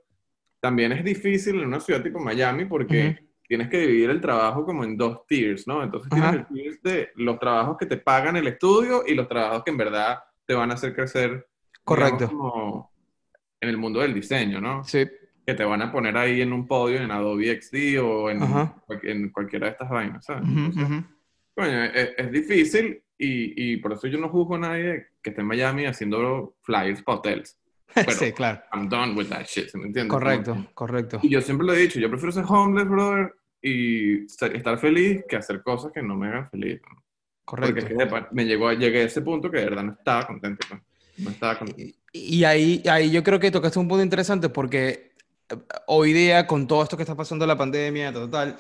también 0.60 0.92
es 0.92 1.04
difícil 1.04 1.60
en 1.60 1.68
una 1.68 1.80
ciudad 1.80 2.04
tipo 2.04 2.20
Miami 2.20 2.66
porque 2.66 3.28
tienes 3.48 3.70
que 3.70 3.80
dividir 3.80 4.10
el 4.10 4.22
trabajo 4.22 4.66
como 4.66 4.84
en 4.84 4.98
dos 4.98 5.26
tiers, 5.28 5.68
¿no? 5.68 5.84
Entonces 5.84 6.10
tienes 6.10 6.34
el 6.34 6.48
tier 6.48 6.80
de 6.82 7.10
los 7.16 7.40
trabajos 7.40 7.78
que 7.78 7.86
te 7.86 7.98
pagan 7.98 8.36
el 8.38 8.48
estudio 8.48 9.04
y 9.06 9.16
los 9.16 9.28
trabajos 9.28 9.64
que 9.64 9.72
en 9.72 9.78
verdad 9.78 10.20
te 10.46 10.54
van 10.54 10.72
a 10.72 10.76
hacer 10.76 10.94
crecer. 10.94 11.48
Correcto. 11.84 12.28
como 12.28 12.92
en 13.60 13.70
el 13.70 13.78
mundo 13.78 14.02
del 14.02 14.14
diseño, 14.14 14.62
¿no? 14.62 14.84
Sí 14.84 15.08
que 15.46 15.54
te 15.54 15.64
van 15.64 15.82
a 15.82 15.92
poner 15.92 16.18
ahí 16.18 16.42
en 16.42 16.54
un 16.54 16.68
podio 16.68 17.02
en 17.02 17.12
Adobe 17.12 17.60
XD 17.62 18.00
o 18.02 18.30
en, 18.30 18.42
en 19.04 19.30
cualquiera 19.30 19.68
de 19.68 19.72
estas 19.72 19.90
vainas, 19.90 20.26
¿sabes? 20.26 20.44
coño, 21.56 21.84
es, 21.84 22.32
difícil 22.32 23.02
y, 23.18 23.74
y, 23.74 23.78
por 23.78 23.94
eso 23.94 24.08
yo 24.08 24.18
no 24.20 24.30
juzgo 24.30 24.56
a 24.56 24.60
nadie 24.60 25.08
que 25.22 25.32
esté 25.32 25.42
en 25.42 25.48
Miami 25.48 25.86
haciendo 25.86 26.56
flyers 26.62 27.02
para 27.04 27.18
hotels. 27.18 27.58
sí, 28.18 28.32
claro. 28.32 28.62
I'm 28.74 28.88
done 28.88 29.14
with 29.16 29.28
that 29.28 29.46
shit, 29.46 29.74
¿me 29.76 29.88
entiendes? 29.88 30.12
Correcto, 30.12 30.68
correcto. 30.74 31.20
Y 31.22 31.30
yo 31.30 31.42
siempre 31.42 31.68
lo 31.68 31.74
he 31.74 31.80
dicho, 31.80 32.00
yo 32.00 32.10
prefiero 32.10 32.32
ser 32.32 32.46
homeless, 32.48 32.88
brother, 32.88 33.34
y 33.62 34.26
estar 34.26 34.80
feliz 34.80 35.24
que 35.28 35.36
hacer 35.36 35.62
cosas 35.62 35.92
que 35.92 36.02
no 36.02 36.16
me 36.16 36.28
hagan 36.28 36.50
feliz. 36.50 36.82
Correcto. 37.46 37.88
Porque 38.10 38.28
me 38.32 38.46
llegó, 38.46 38.72
llegué 38.72 39.02
a 39.02 39.06
ese 39.06 39.22
punto 39.22 39.52
que 39.52 39.58
de 39.58 39.66
verdad 39.66 39.84
no 39.84 39.94
estaba 39.94 40.26
contento. 40.26 40.66
Pues. 40.70 40.82
No 41.18 41.30
estaba 41.30 41.60
contento. 41.60 41.82
Y, 42.14 42.38
y 42.38 42.44
ahí, 42.46 42.82
ahí 42.90 43.12
yo 43.12 43.24
creo 43.24 43.40
que 43.40 43.52
tocaste 43.52 43.78
un 43.78 43.88
punto 43.88 44.04
interesante 44.04 44.50
porque 44.50 45.11
hoy 45.88 46.14
día, 46.14 46.48
con 46.48 46.68
todo 46.68 46.84
esto 46.84 46.98
que 46.98 47.04
está 47.04 47.16
pasando 47.16 47.46
la 47.46 47.58
pandemia, 47.58 48.12
total, 48.12 48.58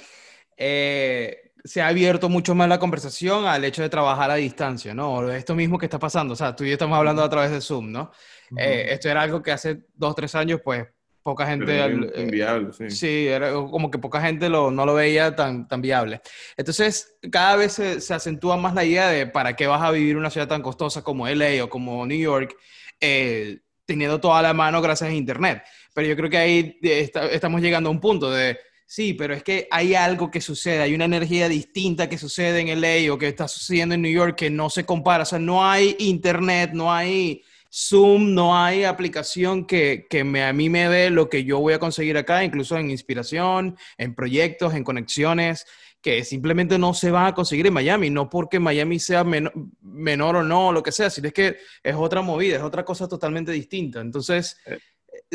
eh, 0.58 1.51
se 1.63 1.82
ha 1.82 1.88
abierto 1.88 2.30
mucho 2.30 2.56
más 2.56 2.67
la 2.67 2.80
conversación 2.80 3.45
al 3.45 3.63
hecho 3.65 3.82
de 3.82 3.89
trabajar 3.89 4.32
a 4.32 4.36
distancia, 4.36 4.93
¿no? 4.93 5.32
Esto 5.32 5.56
mismo 5.56 5.77
que 5.77 5.86
está 5.86 5.99
pasando, 5.99 6.34
o 6.34 6.38
sea, 6.38 6.56
tú 6.56 6.63
y 6.63 6.67
yo 6.67 6.73
estamos 6.73 6.97
hablando 6.97 7.23
a 7.23 7.30
través 7.30 7.51
de 7.51 7.62
Zoom, 7.62 7.91
¿no? 7.91 8.12
Eh, 8.58 8.88
esto 8.89 9.10
era 9.10 9.21
algo 9.21 9.41
que 9.41 9.51
hace 9.51 9.84
dos, 9.93 10.15
tres 10.15 10.34
años, 10.36 10.60
pues, 10.63 10.88
poca 11.23 11.45
gente... 11.45 11.75
Era 11.75 11.88
inviable, 11.88 12.73
sí. 12.73 12.89
Sí, 12.89 13.27
era 13.27 13.51
como 13.54 13.91
que 13.91 13.99
poca 13.99 14.21
gente 14.21 14.49
lo, 14.49 14.71
no 14.71 14.86
lo 14.86 14.95
veía 14.95 15.36
tan, 15.36 15.67
tan 15.67 15.82
viable. 15.82 16.21
Entonces, 16.58 17.15
cada 17.32 17.56
vez 17.56 17.73
se, 17.73 18.01
se, 18.01 18.13
acentúa 18.13 18.58
más 18.58 18.73
la 18.73 18.84
idea 18.84 19.10
de 19.10 19.27
para 19.27 19.56
qué 19.56 19.67
vas 19.67 19.82
a 19.82 19.91
vivir 19.91 20.17
una 20.17 20.30
ciudad 20.30 20.47
tan 20.47 20.62
costosa 20.62 21.04
como 21.04 21.27
LA 21.27 21.63
o 21.63 21.69
como 21.69 22.06
New 22.06 22.19
York, 22.19 22.56
eh, 22.99 23.60
teniendo 23.86 24.19
toda 24.19 24.41
la 24.41 24.54
mano 24.54 24.82
gracias 24.82 25.10
a 25.10 25.13
Internet. 25.13 25.63
Pero 25.93 26.08
yo 26.08 26.15
creo 26.15 26.30
que 26.30 26.38
ahí 26.38 26.80
estamos 26.82 27.62
llegando 27.62 27.89
a 27.89 27.91
un 27.91 27.99
punto 27.99 28.32
de, 28.32 28.58
sí, 28.86 29.13
pero 29.13 29.34
es 29.34 29.43
que 29.43 29.67
hay 29.71 29.95
algo 29.95 30.32
que 30.32 30.41
sucede, 30.41 30.82
hay 30.82 30.93
una 30.93 31.06
energía 31.06 31.49
distinta 31.49 32.08
que 32.08 32.17
sucede 32.17 32.62
en 32.62 32.82
LA 32.82 33.13
o 33.13 33.17
que 33.17 33.27
está 33.27 33.47
sucediendo 33.47 33.95
en 33.95 34.01
New 34.01 34.12
York 34.12 34.36
que 34.36 34.49
no 34.49 34.69
se 34.69 34.86
compara. 34.86 35.23
O 35.23 35.25
sea, 35.25 35.39
no 35.39 35.65
hay 35.65 35.95
Internet, 35.99 36.71
no 36.73 36.93
hay 36.93 37.43
Zoom, 37.73 38.34
no 38.34 38.58
hay 38.58 38.84
aplicación 38.84 39.65
que, 39.65 40.08
que 40.10 40.23
me, 40.23 40.43
a 40.43 40.54
mí 40.54 40.69
me 40.69 40.89
dé 40.89 41.10
lo 41.10 41.30
que 41.30 41.43
yo 41.43 41.60
voy 41.60 41.73
a 41.73 41.80
conseguir 41.80 42.17
acá, 42.17 42.43
incluso 42.43 42.77
en 42.77 42.89
inspiración, 42.89 43.77
en 43.97 44.13
proyectos, 44.13 44.73
en 44.73 44.84
conexiones 44.84 45.65
que 46.01 46.23
simplemente 46.23 46.80
no 46.80 46.93
se 46.93 47.12
van 47.12 47.27
a 47.27 47.34
conseguir 47.36 47.67
en 47.67 47.73
Miami, 47.73 48.10
no 48.10 48.27
porque 48.30 48.60
Miami 48.60 48.99
sea 48.99 49.23
menor 49.23 50.36
o 50.38 50.43
no, 50.43 50.71
lo 50.71 50.82
que 50.82 50.91
sea, 50.91 51.10
sino 51.10 51.27
es 51.27 51.34
que 51.34 51.58
es 51.84 51.95
otra 51.95 52.23
movida, 52.23 52.58
es 52.58 52.63
otra 52.63 52.84
cosa 52.84 53.08
totalmente 53.08 53.51
distinta. 53.51 54.01
Entonces, 54.01 54.58
eh. 54.65 54.73
Eh, 54.73 54.80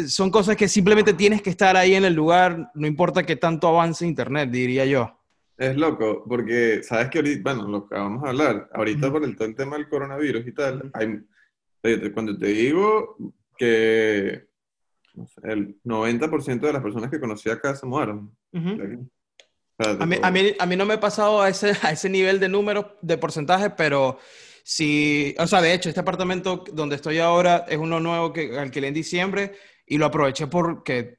son 0.08 0.30
cosas 0.30 0.56
que 0.56 0.68
simplemente 0.68 1.14
tienes 1.14 1.42
que 1.42 1.50
estar 1.50 1.76
ahí 1.76 1.94
en 1.94 2.04
el 2.04 2.14
lugar, 2.14 2.70
no 2.74 2.86
importa 2.86 3.24
que 3.24 3.36
tanto 3.36 3.68
avance 3.68 4.06
Internet, 4.06 4.50
diría 4.50 4.84
yo. 4.84 5.18
Es 5.56 5.74
loco, 5.76 6.22
porque 6.28 6.82
sabes 6.82 7.08
que 7.08 7.18
ahorita, 7.18 7.42
bueno, 7.42 7.68
lo 7.68 7.88
que 7.88 7.94
vamos 7.94 8.22
a 8.24 8.28
hablar, 8.28 8.68
ahorita 8.74 9.10
por 9.10 9.24
el, 9.24 9.36
todo 9.36 9.48
el 9.48 9.56
tema 9.56 9.76
del 9.76 9.88
coronavirus 9.88 10.46
y 10.46 10.52
tal, 10.52 10.90
hay, 10.92 11.20
cuando 12.12 12.36
te 12.36 12.48
digo 12.48 13.16
que 13.56 14.48
el 15.44 15.80
90% 15.82 16.60
de 16.60 16.72
las 16.72 16.82
personas 16.82 17.10
que 17.10 17.20
conocí 17.20 17.48
acá 17.48 17.74
se 17.74 17.86
mudaron. 17.86 18.36
A 19.78 20.06
mí, 20.06 20.16
a, 20.58 20.66
mí, 20.66 20.76
no 20.76 20.84
me 20.84 20.94
he 20.94 20.98
pasado 20.98 21.40
a 21.40 21.48
ese, 21.48 21.72
a 21.82 21.92
ese 21.92 22.10
nivel 22.10 22.38
de 22.38 22.50
números, 22.50 22.86
de 23.00 23.16
porcentaje, 23.16 23.70
pero 23.70 24.18
sí, 24.62 25.34
o 25.38 25.46
sea, 25.46 25.62
de 25.62 25.72
hecho, 25.72 25.88
este 25.88 26.00
apartamento 26.00 26.64
donde 26.70 26.96
estoy 26.96 27.18
ahora 27.18 27.64
es 27.66 27.78
uno 27.78 27.98
nuevo 27.98 28.30
que 28.34 28.58
alquilé 28.58 28.88
en 28.88 28.94
diciembre 28.94 29.54
y 29.86 29.98
lo 29.98 30.06
aproveché 30.06 30.46
porque 30.46 31.18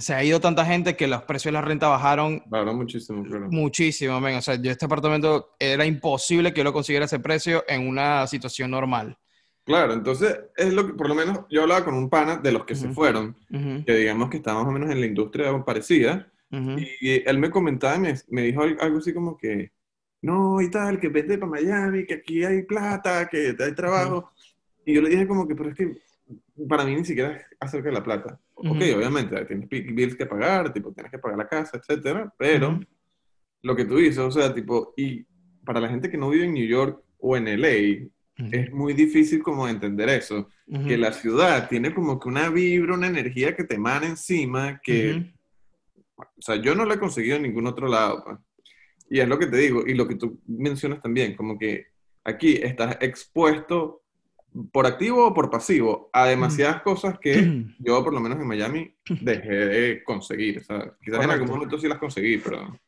se 0.00 0.14
ha 0.14 0.24
ido 0.24 0.40
tanta 0.40 0.64
gente 0.64 0.96
que 0.96 1.06
los 1.06 1.22
precios 1.22 1.52
de 1.52 1.52
la 1.52 1.60
renta 1.60 1.88
bajaron. 1.88 2.42
Bajaron 2.46 2.76
muchísimo, 2.76 3.22
claro. 3.22 3.48
Muchísimo, 3.50 4.16
O 4.16 4.42
sea, 4.42 4.54
yo 4.54 4.70
este 4.70 4.86
apartamento 4.86 5.54
era 5.58 5.84
imposible 5.84 6.52
que 6.52 6.58
yo 6.58 6.64
lo 6.64 6.72
consiguiera 6.72 7.04
ese 7.04 7.20
precio 7.20 7.64
en 7.68 7.86
una 7.86 8.26
situación 8.26 8.70
normal. 8.70 9.16
Claro, 9.64 9.92
entonces 9.92 10.34
es 10.56 10.72
lo 10.72 10.86
que, 10.86 10.94
por 10.94 11.08
lo 11.08 11.14
menos 11.14 11.40
yo 11.50 11.62
hablaba 11.62 11.84
con 11.84 11.94
un 11.94 12.08
pana 12.08 12.38
de 12.38 12.52
los 12.52 12.64
que 12.64 12.74
se 12.74 12.88
fueron, 12.88 13.36
que 13.50 13.94
digamos 13.94 14.30
que 14.30 14.38
está 14.38 14.54
más 14.54 14.66
o 14.66 14.70
menos 14.70 14.90
en 14.90 14.98
la 14.98 15.06
industria 15.06 15.62
parecida, 15.62 16.32
y 16.50 17.28
él 17.28 17.38
me 17.38 17.50
comentaba, 17.50 17.98
me, 17.98 18.14
me 18.28 18.42
dijo 18.42 18.62
algo 18.62 18.98
así 18.98 19.12
como 19.12 19.36
que, 19.36 19.70
no, 20.22 20.62
y 20.62 20.70
tal, 20.70 20.98
que 20.98 21.10
vete 21.10 21.36
para 21.36 21.50
Miami, 21.50 22.06
que 22.06 22.14
aquí 22.14 22.42
hay 22.44 22.62
plata, 22.62 23.28
que 23.28 23.54
hay 23.58 23.74
trabajo. 23.74 24.32
Y 24.86 24.94
yo 24.94 25.02
le 25.02 25.10
dije 25.10 25.28
como 25.28 25.46
que, 25.46 25.54
pero 25.54 25.68
es 25.68 25.76
que 25.76 25.98
para 26.66 26.84
mí 26.84 26.94
ni 26.94 27.04
siquiera 27.04 27.36
es 27.36 27.46
acerca 27.60 27.88
de 27.88 27.94
la 27.94 28.02
plata. 28.02 28.40
Ok, 28.54 28.80
obviamente, 28.96 29.44
tienes 29.44 29.68
bills 29.68 30.16
que 30.16 30.26
pagar, 30.26 30.72
tipo, 30.72 30.92
tienes 30.92 31.12
que 31.12 31.18
pagar 31.18 31.38
la 31.38 31.48
casa, 31.48 31.76
etcétera, 31.78 32.32
pero 32.36 32.80
lo 33.62 33.76
que 33.76 33.84
tú 33.84 33.96
dices, 33.96 34.18
o 34.18 34.30
sea, 34.30 34.54
tipo, 34.54 34.94
y 34.96 35.24
para 35.64 35.80
la 35.80 35.88
gente 35.88 36.10
que 36.10 36.16
no 36.16 36.30
vive 36.30 36.46
en 36.46 36.54
New 36.54 36.66
York 36.66 37.02
o 37.18 37.36
en 37.36 37.60
LA, 37.60 38.08
es 38.52 38.72
muy 38.72 38.94
difícil 38.94 39.42
como 39.42 39.68
entender 39.68 40.08
eso, 40.08 40.48
que 40.86 40.96
la 40.96 41.12
ciudad 41.12 41.68
tiene 41.68 41.92
como 41.94 42.18
que 42.18 42.28
una 42.28 42.50
vibra, 42.50 42.94
una 42.94 43.08
energía 43.08 43.54
que 43.54 43.64
te 43.64 43.74
emana 43.74 44.06
encima, 44.06 44.80
que, 44.82 45.32
o 46.16 46.24
sea, 46.40 46.56
yo 46.56 46.74
no 46.74 46.84
la 46.84 46.94
he 46.94 46.98
conseguido 46.98 47.36
en 47.36 47.42
ningún 47.42 47.66
otro 47.66 47.88
lado. 47.88 48.24
Pues. 48.24 48.38
Y 49.10 49.20
es 49.20 49.28
lo 49.28 49.38
que 49.38 49.46
te 49.46 49.56
digo, 49.56 49.84
y 49.86 49.94
lo 49.94 50.06
que 50.06 50.16
tú 50.16 50.40
mencionas 50.46 51.00
también, 51.02 51.34
como 51.34 51.58
que 51.58 51.86
aquí 52.24 52.54
estás 52.62 52.98
expuesto 53.00 54.02
por 54.72 54.86
activo 54.86 55.26
o 55.26 55.34
por 55.34 55.50
pasivo 55.50 56.10
a 56.12 56.26
demasiadas 56.26 56.82
cosas 56.82 57.18
que 57.18 57.64
yo, 57.78 58.02
por 58.02 58.12
lo 58.12 58.20
menos 58.20 58.38
en 58.38 58.46
Miami, 58.46 58.94
dejé 59.20 59.54
de 59.54 60.04
conseguir. 60.04 60.62
Quizás 61.02 61.24
en 61.24 61.30
algún 61.30 61.48
momento 61.48 61.78
sí 61.78 61.88
las 61.88 61.98
conseguí, 61.98 62.38
pero... 62.38 62.78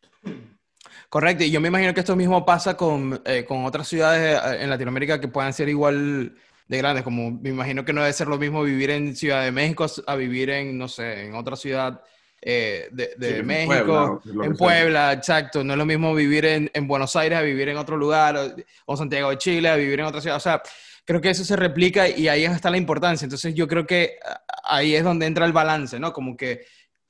Correcto, 1.09 1.43
y 1.43 1.51
yo 1.51 1.61
me 1.61 1.69
imagino 1.69 1.93
que 1.93 2.01
esto 2.01 2.15
mismo 2.15 2.47
pasa 2.47 2.77
con, 2.77 3.21
eh, 3.25 3.45
con 3.45 3.65
otras 3.65 3.89
ciudades 3.89 4.41
eh, 4.45 4.63
en 4.63 4.71
Latinoamérica 4.71 5.21
que 5.21 5.27
puedan 5.27 5.53
ser 5.53 5.69
igual 5.69 6.37
de 6.69 6.79
grandes, 6.79 7.03
como 7.03 7.33
me 7.33 7.51
imagino 7.51 7.85
que 7.85 7.93
no 7.93 8.01
debe 8.01 8.13
ser 8.13 8.29
lo 8.29 8.39
mismo 8.39 8.63
vivir 8.63 8.91
en 8.91 9.17
Ciudad 9.17 9.43
de 9.43 9.51
México 9.51 9.87
a 10.07 10.15
vivir 10.15 10.51
en, 10.51 10.79
no 10.79 10.87
sé, 10.87 11.25
en 11.25 11.35
otra 11.35 11.57
ciudad 11.57 12.01
eh, 12.41 12.89
de, 12.93 13.43
México, 13.43 14.23
en 14.25 14.57
Puebla, 14.57 15.13
exacto, 15.13 15.65
no 15.65 15.73
es 15.73 15.79
lo 15.79 15.85
mismo 15.85 16.15
vivir 16.15 16.45
en, 16.45 16.71
en, 16.73 16.87
Buenos 16.87 17.17
Aires 17.17 17.39
a 17.39 17.43
vivir 17.43 17.69
en 17.69 17.77
otro 17.77 17.97
lugar, 17.97 18.37
o, 18.37 18.55
o, 18.87 18.97
Santiago 18.97 19.31
de 19.31 19.39
Chile 19.39 19.69
a 19.69 19.75
vivir 19.75 19.99
en 19.99 20.07
otra 20.07 20.21
ciudad, 20.21 20.37
o 20.37 20.41
sea, 20.41 20.63
creo 21.11 21.21
que 21.21 21.31
eso 21.31 21.45
se 21.45 21.57
replica 21.57 22.09
y 22.09 22.29
ahí 22.29 22.45
está 22.45 22.71
la 22.71 22.77
importancia, 22.77 23.25
entonces 23.25 23.53
yo 23.53 23.67
creo 23.67 23.85
que 23.85 24.21
ah, 24.25 24.41
ahí 24.63 24.95
es 24.95 25.03
donde 25.03 25.27
entra 25.27 25.45
el 25.45 25.53
balance, 25.53 25.99
¿no? 25.99 26.13
Como 26.13 26.37
que 26.37 26.61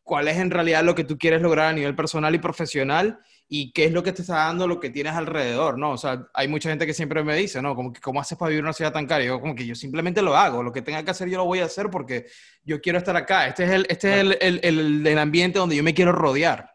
cuál 0.02 0.26
es 0.28 0.38
en 0.38 0.50
realidad 0.50 0.82
lo 0.82 0.94
que 0.94 1.04
tú 1.04 1.18
quieres 1.18 1.42
lograr 1.42 1.66
a 1.66 1.72
nivel 1.74 1.94
personal 1.94 2.34
y 2.34 2.38
profesional 2.38 3.18
y 3.46 3.72
qué 3.72 3.84
es 3.84 3.92
lo 3.92 4.02
que 4.02 4.12
te 4.12 4.22
está 4.22 4.36
dando 4.36 4.66
lo 4.66 4.80
que 4.80 4.88
tienes 4.88 5.12
alrededor, 5.12 5.76
¿no? 5.76 5.90
O 5.90 5.98
sea, 5.98 6.26
hay 6.32 6.48
mucha 6.48 6.70
gente 6.70 6.86
que 6.86 6.94
siempre 6.94 7.22
me 7.22 7.36
dice, 7.36 7.60
¿no? 7.60 7.76
Como 7.76 7.92
que, 7.92 8.00
¿cómo 8.00 8.22
haces 8.22 8.38
para 8.38 8.48
vivir 8.48 8.60
en 8.60 8.64
una 8.64 8.72
ciudad 8.72 8.90
tan 8.90 9.06
cara? 9.06 9.22
Y 9.22 9.26
yo, 9.26 9.38
como 9.38 9.54
que 9.54 9.66
yo 9.66 9.74
simplemente 9.74 10.22
lo 10.22 10.34
hago, 10.34 10.62
lo 10.62 10.72
que 10.72 10.80
tenga 10.80 11.02
que 11.02 11.10
hacer 11.10 11.28
yo 11.28 11.36
lo 11.36 11.44
voy 11.44 11.58
a 11.58 11.66
hacer 11.66 11.90
porque 11.90 12.24
yo 12.64 12.80
quiero 12.80 12.96
estar 12.96 13.14
acá. 13.16 13.48
Este 13.48 13.64
es 13.64 13.70
el, 13.70 13.86
este 13.90 14.14
es 14.14 14.20
el, 14.20 14.60
el, 14.62 15.06
el, 15.06 15.18
ambiente 15.18 15.58
donde 15.58 15.76
yo 15.76 15.82
me 15.82 15.92
quiero 15.92 16.12
rodear. 16.12 16.69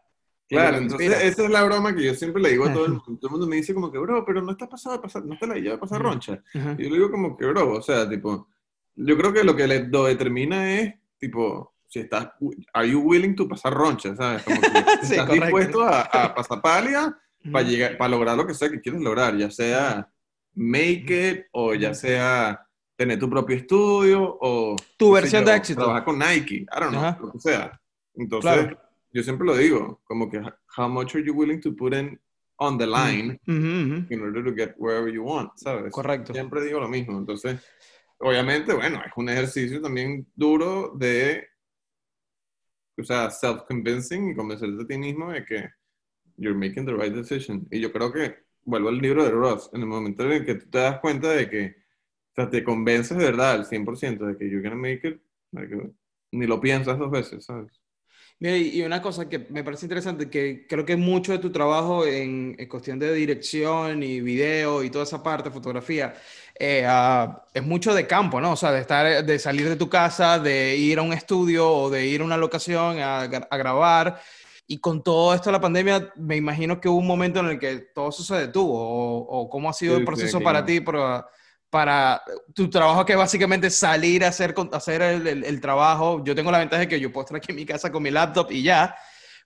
Claro, 0.48 0.76
entonces 0.78 1.24
esa 1.24 1.44
es 1.44 1.50
la 1.50 1.64
broma 1.64 1.94
que 1.94 2.04
yo 2.04 2.14
siempre 2.14 2.40
le 2.40 2.50
digo 2.50 2.66
a 2.66 2.72
todo 2.72 2.86
el 2.86 2.92
mundo. 2.92 3.18
Todo 3.20 3.28
el 3.28 3.30
mundo 3.32 3.46
me 3.48 3.56
dice 3.56 3.74
como 3.74 3.90
que, 3.90 3.98
bro, 3.98 4.24
pero 4.24 4.42
no 4.42 4.52
está 4.52 4.68
pasado 4.68 5.00
pasar, 5.00 5.24
no 5.24 5.34
está 5.34 5.46
la 5.46 5.58
idea 5.58 5.72
de 5.72 5.78
pasar 5.78 6.00
roncha. 6.00 6.40
Y 6.54 6.84
yo 6.84 6.90
le 6.90 6.96
digo 6.96 7.10
como 7.10 7.36
que, 7.36 7.46
bro, 7.46 7.72
o 7.72 7.82
sea, 7.82 8.08
tipo, 8.08 8.48
yo 8.94 9.16
creo 9.16 9.32
que 9.32 9.42
lo 9.42 9.56
que 9.56 9.66
lo 9.66 10.04
determina 10.04 10.72
es, 10.72 10.94
tipo, 11.18 11.74
si 11.88 12.00
estás, 12.00 12.30
are 12.72 12.88
you 12.88 13.00
willing 13.00 13.34
to 13.34 13.48
pasar 13.48 13.74
roncha, 13.74 14.14
¿sabes? 14.14 14.44
Como 14.44 14.60
que 14.60 14.66
estás 15.02 15.28
dispuesto 15.28 15.82
a, 15.82 16.02
a 16.02 16.34
pasar 16.34 16.62
palia 16.62 17.18
para, 17.50 17.66
llegar, 17.66 17.96
para 17.96 18.10
lograr 18.10 18.36
lo 18.36 18.46
que 18.46 18.54
sea 18.54 18.70
que 18.70 18.80
quieres 18.80 19.00
lograr, 19.00 19.36
ya 19.36 19.50
sea 19.50 20.08
make 20.54 21.30
it 21.30 21.46
o 21.52 21.74
ya 21.74 21.92
sea 21.92 22.66
tener 22.96 23.18
tu 23.18 23.28
propio 23.28 23.56
estudio 23.56 24.38
o... 24.40 24.74
Tu 24.96 25.12
versión 25.12 25.44
de 25.44 25.54
éxito. 25.54 25.82
Trabajar 25.82 26.04
con 26.04 26.18
Nike, 26.18 26.54
I 26.54 26.80
don't 26.80 26.90
know, 26.90 27.26
lo 27.26 27.32
que 27.32 27.40
sea. 27.40 27.80
Entonces, 28.14 28.74
yo 29.16 29.22
siempre 29.22 29.46
lo 29.46 29.56
digo, 29.56 30.02
como 30.04 30.28
que 30.28 30.38
how 30.76 30.88
much 30.88 31.14
are 31.14 31.24
you 31.24 31.32
willing 31.32 31.58
to 31.58 31.74
put 31.74 31.94
in 31.94 32.20
on 32.58 32.76
the 32.76 32.86
line 32.86 33.40
in 33.46 34.20
order 34.20 34.44
to 34.44 34.54
get 34.54 34.74
wherever 34.76 35.10
you 35.10 35.22
want, 35.22 35.50
¿sabes? 35.56 35.90
Correcto. 35.90 36.34
Siempre 36.34 36.62
digo 36.62 36.80
lo 36.80 36.88
mismo. 36.88 37.18
Entonces, 37.18 37.64
obviamente, 38.18 38.74
bueno, 38.74 39.00
es 39.04 39.12
un 39.16 39.30
ejercicio 39.30 39.80
también 39.80 40.26
duro 40.34 40.92
de, 40.98 41.48
o 42.98 43.04
sea, 43.04 43.30
self-convincing 43.30 44.32
y 44.32 44.34
convencerte 44.34 44.82
a 44.82 44.86
ti 44.86 44.98
mismo 44.98 45.32
de 45.32 45.46
que 45.46 45.70
you're 46.36 46.58
making 46.58 46.84
the 46.84 46.92
right 46.92 47.14
decision. 47.14 47.66
Y 47.70 47.80
yo 47.80 47.90
creo 47.90 48.12
que, 48.12 48.36
vuelvo 48.64 48.90
al 48.90 48.98
libro 48.98 49.24
de 49.24 49.30
Ross, 49.30 49.70
en 49.72 49.80
el 49.80 49.86
momento 49.86 50.24
en 50.24 50.32
el 50.32 50.44
que 50.44 50.56
tú 50.56 50.68
te 50.68 50.78
das 50.78 51.00
cuenta 51.00 51.30
de 51.30 51.48
que, 51.48 51.76
o 52.32 52.34
sea, 52.34 52.50
te 52.50 52.62
convences 52.62 53.16
de 53.16 53.24
verdad 53.24 53.52
al 53.52 53.64
100% 53.66 54.26
de 54.26 54.36
que 54.36 54.50
you're 54.50 54.62
gonna 54.62 54.76
make 54.76 55.08
it, 55.08 55.22
ni 56.32 56.46
lo 56.46 56.60
piensas 56.60 56.98
dos 56.98 57.10
veces, 57.10 57.46
¿sabes? 57.46 57.80
Y 58.38 58.82
una 58.82 59.00
cosa 59.00 59.28
que 59.28 59.46
me 59.50 59.64
parece 59.64 59.86
interesante, 59.86 60.28
que 60.28 60.66
creo 60.68 60.84
que 60.84 60.96
mucho 60.96 61.32
de 61.32 61.38
tu 61.38 61.50
trabajo 61.50 62.06
en, 62.06 62.54
cuestión 62.68 62.98
de 62.98 63.14
dirección 63.14 64.02
y 64.02 64.20
video 64.20 64.82
y 64.82 64.90
toda 64.90 65.04
esa 65.04 65.22
parte, 65.22 65.50
fotografía, 65.50 66.14
eh, 66.58 66.84
ah, 66.86 67.44
es 67.54 67.62
mucho 67.62 67.94
de 67.94 68.06
campo, 68.06 68.40
¿no? 68.40 68.52
O 68.52 68.56
sea, 68.56 68.72
de, 68.72 68.80
estar, 68.80 69.24
de 69.24 69.38
salir 69.38 69.68
de 69.68 69.76
tu 69.76 69.88
casa, 69.88 70.38
de 70.38 70.76
ir 70.76 70.98
a 70.98 71.02
un 71.02 71.12
estudio 71.12 71.70
o 71.70 71.90
de 71.90 72.06
ir 72.06 72.20
a 72.20 72.24
una 72.24 72.36
locación 72.36 72.98
a, 72.98 73.22
a 73.22 73.56
grabar 73.56 74.20
y 74.68 74.78
con 74.78 75.02
todo 75.02 75.32
esto 75.32 75.50
de 75.50 75.52
la 75.52 75.60
pandemia, 75.60 76.12
me 76.16 76.36
imagino 76.36 76.80
que 76.80 76.88
hubo 76.88 76.98
un 76.98 77.06
momento 77.06 77.38
en 77.40 77.46
el 77.46 77.58
que 77.58 77.76
todo 77.94 78.08
eso 78.08 78.24
se 78.24 78.34
detuvo. 78.34 78.74
¿O, 79.28 79.48
cómo 79.48 79.70
ha 79.70 79.72
sido 79.72 79.96
el 79.96 80.04
proceso 80.04 80.40
para 80.40 80.64
ti, 80.64 80.80
para, 80.80 81.28
para 81.70 82.22
tu 82.54 82.70
trabajo, 82.70 83.04
que 83.04 83.12
es 83.12 83.18
básicamente 83.18 83.70
salir 83.70 84.24
a 84.24 84.28
hacer, 84.28 84.54
hacer 84.72 85.02
el, 85.02 85.44
el, 85.44 85.60
trabajo? 85.60 86.22
Yo 86.24 86.34
tengo 86.34 86.50
la 86.50 86.58
ventaja 86.58 86.80
de 86.80 86.88
que 86.88 87.00
yo 87.00 87.12
puedo 87.12 87.24
estar 87.24 87.36
aquí 87.36 87.52
en 87.52 87.56
mi 87.56 87.66
casa 87.66 87.90
con 87.90 88.02
mi 88.02 88.10
laptop 88.10 88.50
y 88.50 88.62
ya. 88.62 88.94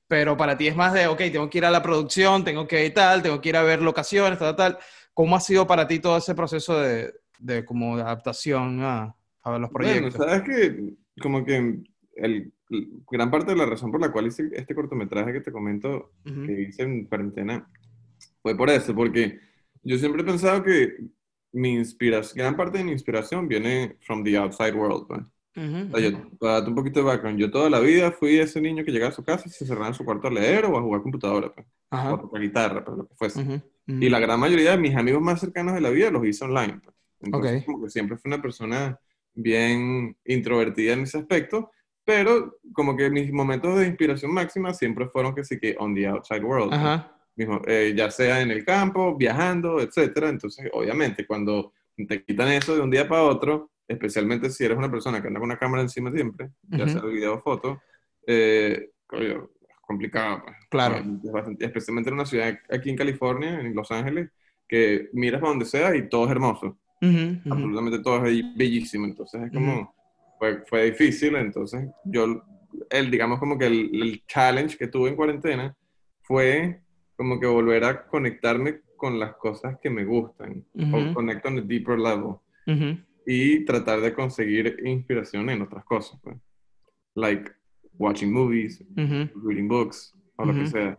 Pero 0.06 0.36
para 0.36 0.56
ti 0.56 0.66
es 0.66 0.76
más 0.76 0.92
de, 0.92 1.06
ok, 1.06 1.18
tengo 1.32 1.48
que 1.48 1.58
ir 1.58 1.64
a 1.64 1.70
la 1.70 1.82
producción, 1.82 2.44
tengo 2.44 2.66
que 2.66 2.84
ir 2.84 2.94
tal, 2.94 3.22
tengo 3.22 3.40
que 3.40 3.48
ir 3.48 3.56
a 3.56 3.62
ver 3.62 3.80
locaciones, 3.80 4.38
tal, 4.38 4.56
tal. 4.56 4.78
¿Cómo 5.14 5.36
ha 5.36 5.40
sido 5.40 5.66
para 5.66 5.86
ti 5.86 6.00
todo 6.00 6.16
ese 6.16 6.34
proceso 6.34 6.80
de, 6.80 7.14
de 7.38 7.64
como 7.64 7.96
de 7.96 8.02
adaptación 8.02 8.82
a, 8.82 9.14
a 9.42 9.58
los 9.58 9.70
proyectos? 9.70 10.16
Bueno, 10.16 10.32
sabes 10.32 10.48
que 10.48 10.94
como 11.20 11.44
que 11.44 11.80
el, 12.16 12.52
gran 13.10 13.30
parte 13.30 13.52
de 13.52 13.56
la 13.56 13.66
razón 13.66 13.90
por 13.90 14.00
la 14.00 14.12
cual 14.12 14.26
hice 14.26 14.48
este 14.52 14.74
cortometraje 14.74 15.32
que 15.32 15.40
te 15.40 15.52
comento, 15.52 16.12
que 16.24 16.62
hice 16.68 16.82
en 16.82 17.04
cuarentena, 17.06 17.68
fue 18.42 18.56
por 18.56 18.70
eso, 18.70 18.94
porque 18.94 19.40
yo 19.82 19.98
siempre 19.98 20.22
he 20.22 20.24
pensado 20.24 20.62
que 20.62 20.96
mi 21.52 21.74
inspiración, 21.74 22.38
gran 22.38 22.56
parte 22.56 22.78
de 22.78 22.84
mi 22.84 22.92
inspiración 22.92 23.48
viene 23.48 23.96
from 24.00 24.22
the 24.24 24.36
outside 24.36 24.74
world. 24.74 25.06
Pues. 25.06 25.20
para 26.38 26.54
darte 26.54 26.68
un 26.68 26.74
poquito 26.74 27.00
de 27.00 27.06
background, 27.06 27.38
yo 27.38 27.50
toda 27.50 27.68
la 27.68 27.80
vida 27.80 28.12
fui 28.12 28.38
ese 28.38 28.60
niño 28.60 28.84
que 28.84 28.92
llegaba 28.92 29.10
a 29.10 29.14
su 29.14 29.24
casa 29.24 29.44
y 29.46 29.50
se 29.50 29.66
cerraba 29.66 29.88
en 29.88 29.94
su 29.94 30.04
cuarto 30.04 30.28
a 30.28 30.30
leer 30.30 30.64
o 30.66 30.78
a 30.78 30.82
jugar 30.82 31.02
computadora, 31.02 31.52
pues, 31.52 31.66
o 31.90 31.96
a 31.96 32.20
tocar 32.20 32.40
guitarra, 32.40 32.84
pues, 32.84 32.98
lo 32.98 33.06
que 33.06 33.14
fuese. 33.14 33.62
Y 33.86 34.08
la 34.08 34.20
gran 34.20 34.38
mayoría 34.38 34.72
de 34.72 34.78
mis 34.78 34.94
amigos 34.94 35.20
más 35.20 35.40
cercanos 35.40 35.74
de 35.74 35.80
la 35.80 35.90
vida 35.90 36.10
los 36.10 36.24
hice 36.24 36.44
online. 36.44 36.80
Pues. 36.84 36.96
Entonces, 37.22 37.64
como 37.64 37.82
que 37.82 37.90
siempre 37.90 38.16
fui 38.16 38.28
una 38.28 38.40
persona 38.40 38.98
bien 39.34 40.16
introvertida 40.24 40.92
en 40.92 41.00
ese 41.00 41.18
aspecto 41.18 41.70
pero 42.10 42.58
como 42.72 42.96
que 42.96 43.08
mis 43.08 43.32
momentos 43.32 43.78
de 43.78 43.86
inspiración 43.86 44.32
máxima 44.34 44.74
siempre 44.74 45.08
fueron 45.08 45.32
que 45.32 45.44
sí 45.44 45.60
que 45.60 45.76
on 45.78 45.94
the 45.94 46.08
outside 46.08 46.42
world. 46.42 46.72
Mismo, 47.36 47.62
eh, 47.66 47.94
ya 47.96 48.10
sea 48.10 48.40
en 48.40 48.50
el 48.50 48.64
campo, 48.64 49.16
viajando, 49.16 49.80
etcétera. 49.80 50.28
Entonces, 50.28 50.68
obviamente, 50.72 51.26
cuando 51.26 51.72
te 52.08 52.24
quitan 52.24 52.48
eso 52.48 52.74
de 52.74 52.80
un 52.80 52.90
día 52.90 53.08
para 53.08 53.22
otro, 53.22 53.70
especialmente 53.86 54.50
si 54.50 54.64
eres 54.64 54.78
una 54.78 54.90
persona 54.90 55.20
que 55.20 55.28
anda 55.28 55.40
con 55.40 55.48
una 55.48 55.58
cámara 55.58 55.82
encima 55.82 56.12
siempre, 56.12 56.50
ya 56.68 56.88
sea 56.88 57.02
video 57.02 57.34
o 57.34 57.40
foto, 57.40 57.82
eh, 58.26 58.90
es 59.12 59.36
complicado. 59.82 60.42
Pues. 60.44 60.56
Claro. 60.70 61.02
especialmente 61.58 62.10
en 62.10 62.14
una 62.14 62.26
ciudad 62.26 62.58
aquí 62.70 62.90
en 62.90 62.96
California, 62.96 63.60
en 63.60 63.74
Los 63.74 63.90
Ángeles, 63.90 64.30
que 64.68 65.08
miras 65.12 65.40
para 65.40 65.50
donde 65.50 65.64
sea 65.64 65.96
y 65.96 66.08
todo 66.08 66.26
es 66.26 66.30
hermoso. 66.30 66.78
Absolutamente 67.00 67.98
todo 68.00 68.24
es 68.26 68.44
bellísimo. 68.56 69.06
Entonces 69.06 69.42
es 69.42 69.52
como 69.52 69.92
fue, 70.40 70.64
fue 70.66 70.90
difícil, 70.90 71.36
entonces 71.36 71.86
yo, 72.04 72.42
el, 72.88 73.10
digamos 73.10 73.38
como 73.38 73.58
que 73.58 73.66
el, 73.66 74.22
challenge 74.26 74.78
que 74.78 74.86
tuve 74.86 75.10
en 75.10 75.16
cuarentena 75.16 75.76
fue 76.22 76.80
como 77.20 77.38
que 77.38 77.46
volver 77.46 77.84
a 77.84 78.06
conectarme 78.06 78.80
con 78.96 79.18
las 79.18 79.36
cosas 79.36 79.78
que 79.82 79.90
me 79.90 80.04
gustan, 80.04 80.64
o 80.74 81.14
connect 81.14 81.44
on 81.44 81.58
a 81.58 81.60
deeper 81.60 81.98
level, 81.98 82.36
y 83.26 83.64
tratar 83.64 84.00
de 84.00 84.14
conseguir 84.14 84.76
inspiración 84.84 85.50
en 85.50 85.62
otras 85.62 85.84
cosas, 85.84 86.18
pues. 86.22 86.36
like 87.14 87.50
watching 87.98 88.32
movies, 88.32 88.82
reading 89.44 89.68
books, 89.68 90.14
o 90.36 90.46
lo 90.46 90.54
que 90.54 90.66
sea. 90.66 90.98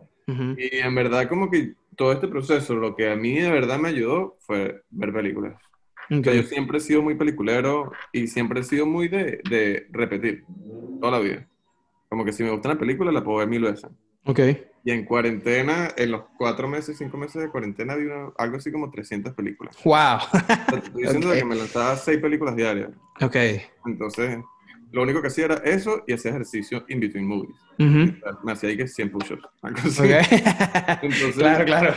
Y 0.56 0.76
en 0.76 0.94
verdad 0.94 1.28
como 1.28 1.50
que 1.50 1.74
todo 1.96 2.12
este 2.12 2.28
proceso, 2.28 2.76
lo 2.76 2.94
que 2.94 3.10
a 3.10 3.16
mí 3.16 3.40
de 3.40 3.50
verdad 3.50 3.78
me 3.80 3.88
ayudó 3.88 4.36
fue 4.40 4.82
ver 4.90 5.12
películas 5.12 5.60
yo 6.08 6.42
siempre 6.42 6.78
he 6.78 6.80
sido 6.80 7.02
muy 7.02 7.14
peliculero 7.14 7.92
y 8.12 8.26
siempre 8.26 8.60
he 8.60 8.64
sido 8.64 8.86
muy 8.86 9.08
de, 9.08 9.40
de, 9.48 9.86
repetir 9.90 10.44
toda 11.00 11.12
la 11.12 11.18
vida. 11.20 11.48
Como 12.08 12.24
que 12.24 12.32
si 12.32 12.42
me 12.42 12.50
gusta 12.50 12.68
una 12.68 12.78
película, 12.78 13.10
la 13.10 13.24
puedo 13.24 13.38
ver 13.38 13.48
mil 13.48 13.62
veces. 13.62 13.90
Ok. 14.24 14.40
Y 14.84 14.90
en 14.90 15.04
cuarentena, 15.04 15.90
en 15.96 16.10
los 16.10 16.22
cuatro 16.36 16.66
meses, 16.66 16.98
cinco 16.98 17.16
meses 17.16 17.40
de 17.40 17.48
cuarentena, 17.48 17.94
vi 17.94 18.08
algo 18.36 18.56
así 18.56 18.72
como 18.72 18.90
300 18.90 19.32
películas. 19.32 19.76
¡Wow! 19.84 20.18
Estoy 20.76 21.02
diciendo 21.02 21.32
que 21.32 21.44
me 21.44 21.54
lanzaba 21.54 21.96
seis 21.96 22.18
películas 22.18 22.56
diarias. 22.56 22.90
Ok. 23.20 23.36
Entonces, 23.86 24.38
lo 24.90 25.02
único 25.02 25.22
que 25.22 25.28
hacía 25.28 25.44
era 25.46 25.54
eso 25.64 26.02
y 26.06 26.12
hacía 26.12 26.32
ejercicio 26.32 26.84
in 26.88 27.00
between 27.00 27.26
movies. 27.26 27.56
Me 27.78 28.52
hacía 28.52 28.70
ahí 28.70 28.76
que 28.76 28.88
100 28.88 29.10
push-ups. 29.10 29.48
Entonces, 29.62 31.34
claro, 31.36 31.64
claro. 31.64 31.94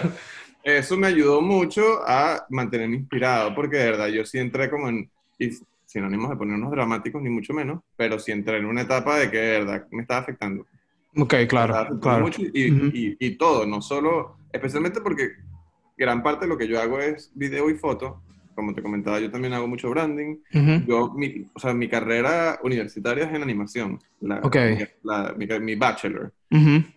Eso 0.63 0.97
me 0.97 1.07
ayudó 1.07 1.41
mucho 1.41 2.01
a 2.07 2.45
mantenerme 2.49 2.95
inspirado, 2.95 3.53
porque 3.53 3.77
de 3.77 3.85
verdad 3.91 4.07
yo 4.07 4.25
sí 4.25 4.39
entré 4.39 4.69
como 4.69 4.89
en, 4.89 5.09
y 5.37 5.51
sinónimos 5.85 6.31
de 6.31 6.37
ponernos 6.37 6.71
dramáticos, 6.71 7.21
ni 7.21 7.29
mucho 7.29 7.53
menos, 7.53 7.81
pero 7.95 8.17
sí 8.17 8.31
entré 8.31 8.57
en 8.57 8.65
una 8.65 8.81
etapa 8.81 9.19
de 9.19 9.29
que 9.29 9.37
de 9.37 9.59
verdad 9.59 9.87
me 9.91 10.01
estaba 10.01 10.21
afectando. 10.21 10.65
Ok, 11.17 11.33
claro, 11.47 11.99
claro. 11.99 12.29
y, 12.37 13.17
y, 13.19 13.37
todo, 13.37 13.65
no 13.65 13.81
solo, 13.81 14.37
especialmente 14.51 15.01
porque 15.01 15.31
gran 15.97 16.21
parte 16.21 16.45
de 16.45 16.49
lo 16.49 16.57
que 16.57 16.67
yo 16.67 16.81
hago 16.81 16.99
es 16.99 17.31
video 17.35 17.69
y 17.69 17.75
foto, 17.75 18.21
como 18.55 18.73
te 18.73 18.81
comentaba, 18.81 19.19
yo 19.19 19.29
también 19.29 19.53
hago 19.53 19.67
mucho 19.67 19.89
branding. 19.89 20.37
Yo, 20.87 21.13
mi, 21.13 21.45
o 21.53 21.59
sea, 21.59 21.73
mi 21.73 21.89
carrera 21.89 22.59
universitaria 22.63 23.25
es 23.25 23.33
en 23.33 23.43
animación, 23.43 23.99
la, 24.21 24.41
mi, 25.35 25.75
bachelor. 25.75 26.33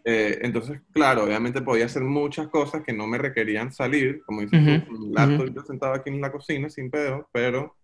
Eh, 0.04 0.38
entonces, 0.42 0.80
claro, 0.92 1.24
obviamente 1.24 1.60
podía 1.60 1.86
hacer 1.86 2.02
muchas 2.02 2.46
cosas 2.48 2.82
que 2.82 2.92
no 2.92 3.06
me 3.06 3.18
requerían 3.18 3.72
salir, 3.72 4.22
como 4.24 4.42
dices 4.42 4.86
tú, 4.86 4.94
un 4.94 5.12
laptop 5.12 5.52
yo 5.52 5.62
sentado 5.62 5.94
aquí 5.94 6.10
en 6.10 6.20
la 6.20 6.30
cocina 6.30 6.70
sin 6.70 6.90
pedo, 6.90 7.28
pero, 7.32 7.76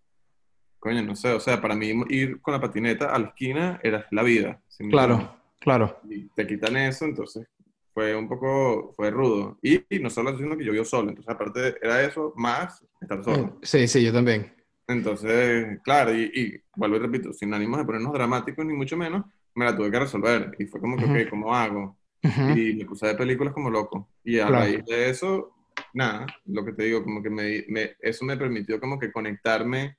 coño, 0.79 1.01
no 1.01 1.15
sé, 1.15 1.33
o 1.33 1.39
sea, 1.39 1.61
para 1.61 1.75
mí 1.75 1.91
ir 2.09 2.39
con 2.41 2.53
la 2.53 2.61
patineta 2.61 3.13
a 3.13 3.19
la 3.19 3.27
esquina 3.27 3.79
era 3.83 4.07
la 4.11 4.23
vida. 4.23 4.61
Claro, 4.89 5.35
claro. 5.59 5.99
Y 6.09 6.27
te 6.29 6.45
quitan 6.47 6.77
eso, 6.77 7.05
entonces 7.05 7.47
fue 7.95 8.13
un 8.13 8.27
poco, 8.27 8.93
fue 8.93 9.09
rudo. 9.09 9.57
Y, 9.61 9.81
no 10.01 10.09
solo 10.09 10.31
diciendo 10.31 10.57
que 10.57 10.65
yo 10.65 10.73
vivo 10.73 10.83
solo, 10.83 11.09
entonces 11.09 11.33
aparte 11.33 11.77
era 11.81 12.03
eso, 12.03 12.33
más 12.35 12.83
estar 12.99 13.23
solo. 13.23 13.57
Sí, 13.63 13.87
sí, 13.87 14.03
yo 14.03 14.11
también. 14.11 14.53
Entonces, 14.85 15.79
claro, 15.81 16.13
y, 16.13 16.23
y 16.23 16.61
vuelvo 16.75 16.97
y 16.97 16.99
repito, 16.99 17.31
sin 17.31 17.53
ánimos 17.53 17.79
de 17.79 17.85
ponernos 17.85 18.13
dramáticos 18.13 18.65
ni 18.65 18.73
mucho 18.73 18.97
menos, 18.97 19.23
me 19.55 19.63
la 19.63 19.75
tuve 19.75 19.89
que 19.89 19.99
resolver. 19.99 20.55
Y 20.59 20.65
fue 20.65 20.81
como 20.81 20.97
que, 20.97 21.05
ok, 21.05 21.29
¿cómo 21.29 21.55
hago? 21.55 21.97
Y 22.21 22.73
me 22.73 22.85
puse 22.85 23.07
de 23.07 23.15
películas 23.15 23.53
como 23.53 23.69
loco. 23.69 24.09
Y 24.23 24.39
a 24.39 24.47
raíz 24.47 24.83
de 24.85 25.09
eso, 25.09 25.55
nada, 25.93 26.25
lo 26.45 26.65
que 26.65 26.73
te 26.73 26.83
digo, 26.83 27.03
como 27.03 27.23
que 27.23 27.29
me, 27.29 27.63
me, 27.69 27.95
eso 28.01 28.25
me 28.25 28.35
permitió 28.35 28.79
como 28.79 28.99
que 28.99 29.11
conectarme 29.11 29.97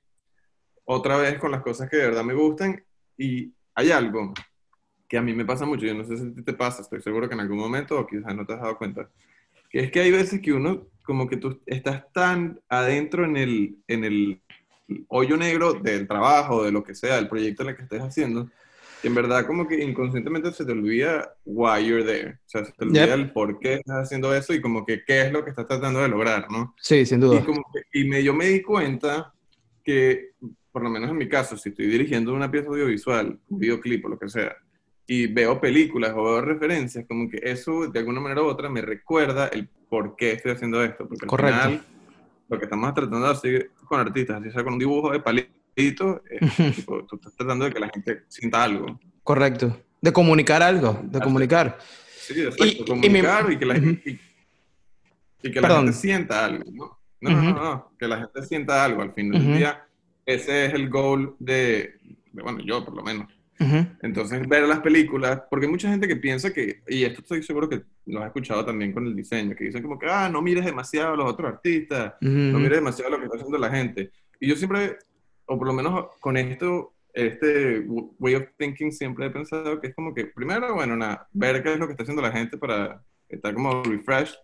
otra 0.85 1.17
vez 1.17 1.39
con 1.39 1.51
las 1.51 1.61
cosas 1.61 1.89
que 1.89 1.97
de 1.97 2.07
verdad 2.07 2.23
me 2.23 2.33
gustan. 2.33 2.83
Y 3.17 3.51
hay 3.73 3.91
algo 3.91 4.33
que 5.07 5.17
a 5.17 5.21
mí 5.21 5.33
me 5.33 5.45
pasa 5.45 5.65
mucho, 5.65 5.85
yo 5.85 5.93
no 5.93 6.03
sé 6.03 6.17
si 6.17 6.43
te 6.43 6.53
pasa, 6.53 6.81
estoy 6.81 7.01
seguro 7.01 7.27
que 7.27 7.35
en 7.35 7.41
algún 7.41 7.57
momento 7.57 7.99
o 7.99 8.05
quizás 8.05 8.35
no 8.35 8.45
te 8.45 8.53
has 8.53 8.61
dado 8.61 8.77
cuenta, 8.77 9.09
que 9.69 9.79
es 9.79 9.91
que 9.91 10.01
hay 10.01 10.11
veces 10.11 10.41
que 10.41 10.53
uno 10.53 10.87
como 11.03 11.29
que 11.29 11.37
tú 11.37 11.61
estás 11.65 12.11
tan 12.11 12.59
adentro 12.67 13.23
en 13.23 13.37
el, 13.37 13.77
en 13.87 14.03
el 14.03 14.41
hoyo 15.07 15.37
negro 15.37 15.73
del 15.73 16.07
trabajo, 16.07 16.63
de 16.63 16.71
lo 16.71 16.83
que 16.83 16.95
sea, 16.95 17.15
del 17.15 17.29
proyecto 17.29 17.63
en 17.63 17.69
el 17.69 17.75
que 17.77 17.83
estés 17.83 18.01
haciendo, 18.01 18.49
que 19.01 19.07
en 19.07 19.15
verdad 19.15 19.45
como 19.45 19.67
que 19.67 19.81
inconscientemente 19.81 20.51
se 20.51 20.65
te 20.65 20.71
olvida 20.73 21.33
why 21.45 21.85
you're 21.85 22.03
there, 22.03 22.31
o 22.31 22.49
sea, 22.49 22.65
se 22.65 22.73
te 22.73 22.83
olvida 22.83 23.13
el 23.13 23.31
por 23.31 23.59
qué 23.59 23.75
estás 23.75 24.03
haciendo 24.03 24.35
eso 24.35 24.53
y 24.53 24.61
como 24.61 24.85
que 24.85 25.03
qué 25.05 25.21
es 25.21 25.31
lo 25.31 25.43
que 25.43 25.51
estás 25.51 25.67
tratando 25.67 26.01
de 26.01 26.09
lograr, 26.09 26.51
¿no? 26.51 26.75
Sí, 26.81 27.05
sin 27.05 27.21
duda. 27.21 27.39
Y, 27.39 27.43
como 27.43 27.63
y 27.93 28.03
me, 28.03 28.21
yo 28.21 28.33
me 28.33 28.47
di 28.47 28.61
cuenta 28.61 29.33
que, 29.83 30.31
por 30.71 30.83
lo 30.83 30.89
menos 30.89 31.09
en 31.09 31.17
mi 31.17 31.29
caso, 31.29 31.55
si 31.55 31.69
estoy 31.69 31.87
dirigiendo 31.87 32.33
una 32.33 32.51
pieza 32.51 32.67
audiovisual, 32.67 33.39
un 33.47 33.59
videoclip 33.59 34.05
o 34.05 34.09
lo 34.09 34.19
que 34.19 34.27
sea, 34.27 34.57
y 35.07 35.27
veo 35.27 35.59
películas 35.59 36.11
o 36.15 36.23
veo 36.23 36.41
referencias, 36.41 37.05
como 37.07 37.29
que 37.29 37.39
eso 37.41 37.87
de 37.87 37.99
alguna 37.99 38.19
manera 38.19 38.41
u 38.43 38.45
otra 38.45 38.69
me 38.69 38.81
recuerda 38.81 39.47
el 39.47 39.69
por 39.89 40.17
qué 40.17 40.33
estoy 40.33 40.51
haciendo 40.51 40.83
esto. 40.83 41.07
Porque 41.07 41.25
al 41.25 41.53
final 41.53 41.81
lo 42.49 42.59
que 42.59 42.65
estamos 42.65 42.93
tratando 42.93 43.25
de 43.25 43.31
hacer 43.31 43.71
con 43.85 44.01
artistas, 44.01 44.41
así 44.41 44.51
sea 44.51 44.63
con 44.65 44.73
un 44.73 44.79
dibujo 44.79 45.11
de 45.11 45.21
palito, 45.21 46.21
tú 46.75 47.15
estás 47.15 47.33
tratando 47.37 47.65
de 47.65 47.73
que 47.73 47.79
la 47.79 47.89
gente 47.89 48.23
sienta 48.27 48.63
algo. 48.63 48.99
Correcto. 49.23 49.81
De 50.01 50.11
comunicar 50.11 50.61
algo, 50.61 50.99
de 51.03 51.19
comunicar. 51.21 51.77
Sí, 52.19 52.41
exacto. 52.41 52.65
Y, 52.65 52.85
comunicar 52.85 53.51
y, 53.51 53.57
que 53.57 53.65
la, 53.65 53.75
gente, 53.75 54.19
y, 55.41 55.51
que 55.51 55.61
la 55.61 55.69
gente 55.69 55.93
sienta 55.93 56.45
algo, 56.45 56.65
¿no? 56.71 56.97
No, 57.19 57.31
no, 57.31 57.51
no, 57.53 57.91
que 57.97 58.07
la 58.07 58.17
gente 58.19 58.43
sienta 58.43 58.83
algo. 58.83 59.01
Al 59.01 59.13
fin 59.13 59.31
del 59.31 59.57
día, 59.57 59.87
ese 60.25 60.65
es 60.65 60.73
el 60.73 60.89
goal 60.89 61.35
de, 61.39 61.95
de, 62.31 62.43
bueno, 62.43 62.59
yo 62.59 62.85
por 62.85 62.95
lo 62.95 63.03
menos 63.03 63.27
entonces, 64.01 64.47
ver 64.47 64.67
las 64.67 64.79
películas, 64.79 65.41
porque 65.49 65.65
hay 65.65 65.71
mucha 65.71 65.89
gente 65.89 66.07
que 66.07 66.15
piensa 66.15 66.53
que, 66.53 66.81
y 66.87 67.03
esto 67.03 67.21
estoy 67.21 67.41
seguro 67.43 67.67
que 67.67 67.83
lo 68.05 68.19
has 68.21 68.27
escuchado 68.27 68.63
también 68.65 68.93
con 68.93 69.05
el 69.07 69.15
diseño, 69.15 69.55
que 69.55 69.65
dicen 69.65 69.81
como 69.81 69.97
que, 69.97 70.07
ah, 70.09 70.29
no 70.29 70.41
mires 70.41 70.65
demasiado 70.65 71.13
a 71.13 71.17
los 71.17 71.31
otros 71.31 71.53
artistas, 71.53 72.13
no 72.21 72.59
mires 72.59 72.77
demasiado 72.77 73.11
lo 73.11 73.17
que 73.17 73.25
está 73.25 73.37
haciendo 73.37 73.57
la 73.57 73.71
gente. 73.71 74.11
Y 74.39 74.47
yo 74.47 74.55
siempre, 74.55 74.97
o 75.45 75.57
por 75.57 75.67
lo 75.67 75.73
menos 75.73 76.07
con 76.19 76.37
esto, 76.37 76.93
este 77.13 77.83
way 78.19 78.35
of 78.35 78.45
thinking 78.57 78.91
siempre 78.91 79.25
he 79.25 79.29
pensado 79.31 79.81
que 79.81 79.87
es 79.87 79.95
como 79.95 80.13
que, 80.13 80.25
primero, 80.27 80.75
bueno, 80.75 80.95
nada, 80.95 81.27
ver 81.33 81.63
qué 81.63 81.73
es 81.73 81.79
lo 81.79 81.87
que 81.87 81.93
está 81.93 82.03
haciendo 82.03 82.21
la 82.21 82.31
gente 82.31 82.57
para 82.57 83.01
estar 83.27 83.53
como 83.53 83.83
refresh. 83.83 84.35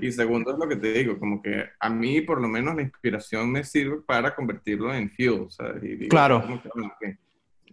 Y 0.00 0.10
segundo 0.12 0.50
es 0.50 0.58
lo 0.58 0.66
que 0.66 0.76
te 0.76 0.94
digo, 0.94 1.18
como 1.18 1.42
que 1.42 1.66
a 1.78 1.90
mí 1.90 2.22
por 2.22 2.40
lo 2.40 2.48
menos 2.48 2.74
la 2.74 2.80
inspiración 2.80 3.52
me 3.52 3.64
sirve 3.64 3.98
para 4.00 4.34
convertirlo 4.34 4.94
en 4.94 5.10
fuel, 5.10 5.44
¿sabes? 5.50 6.08
claro 6.08 6.42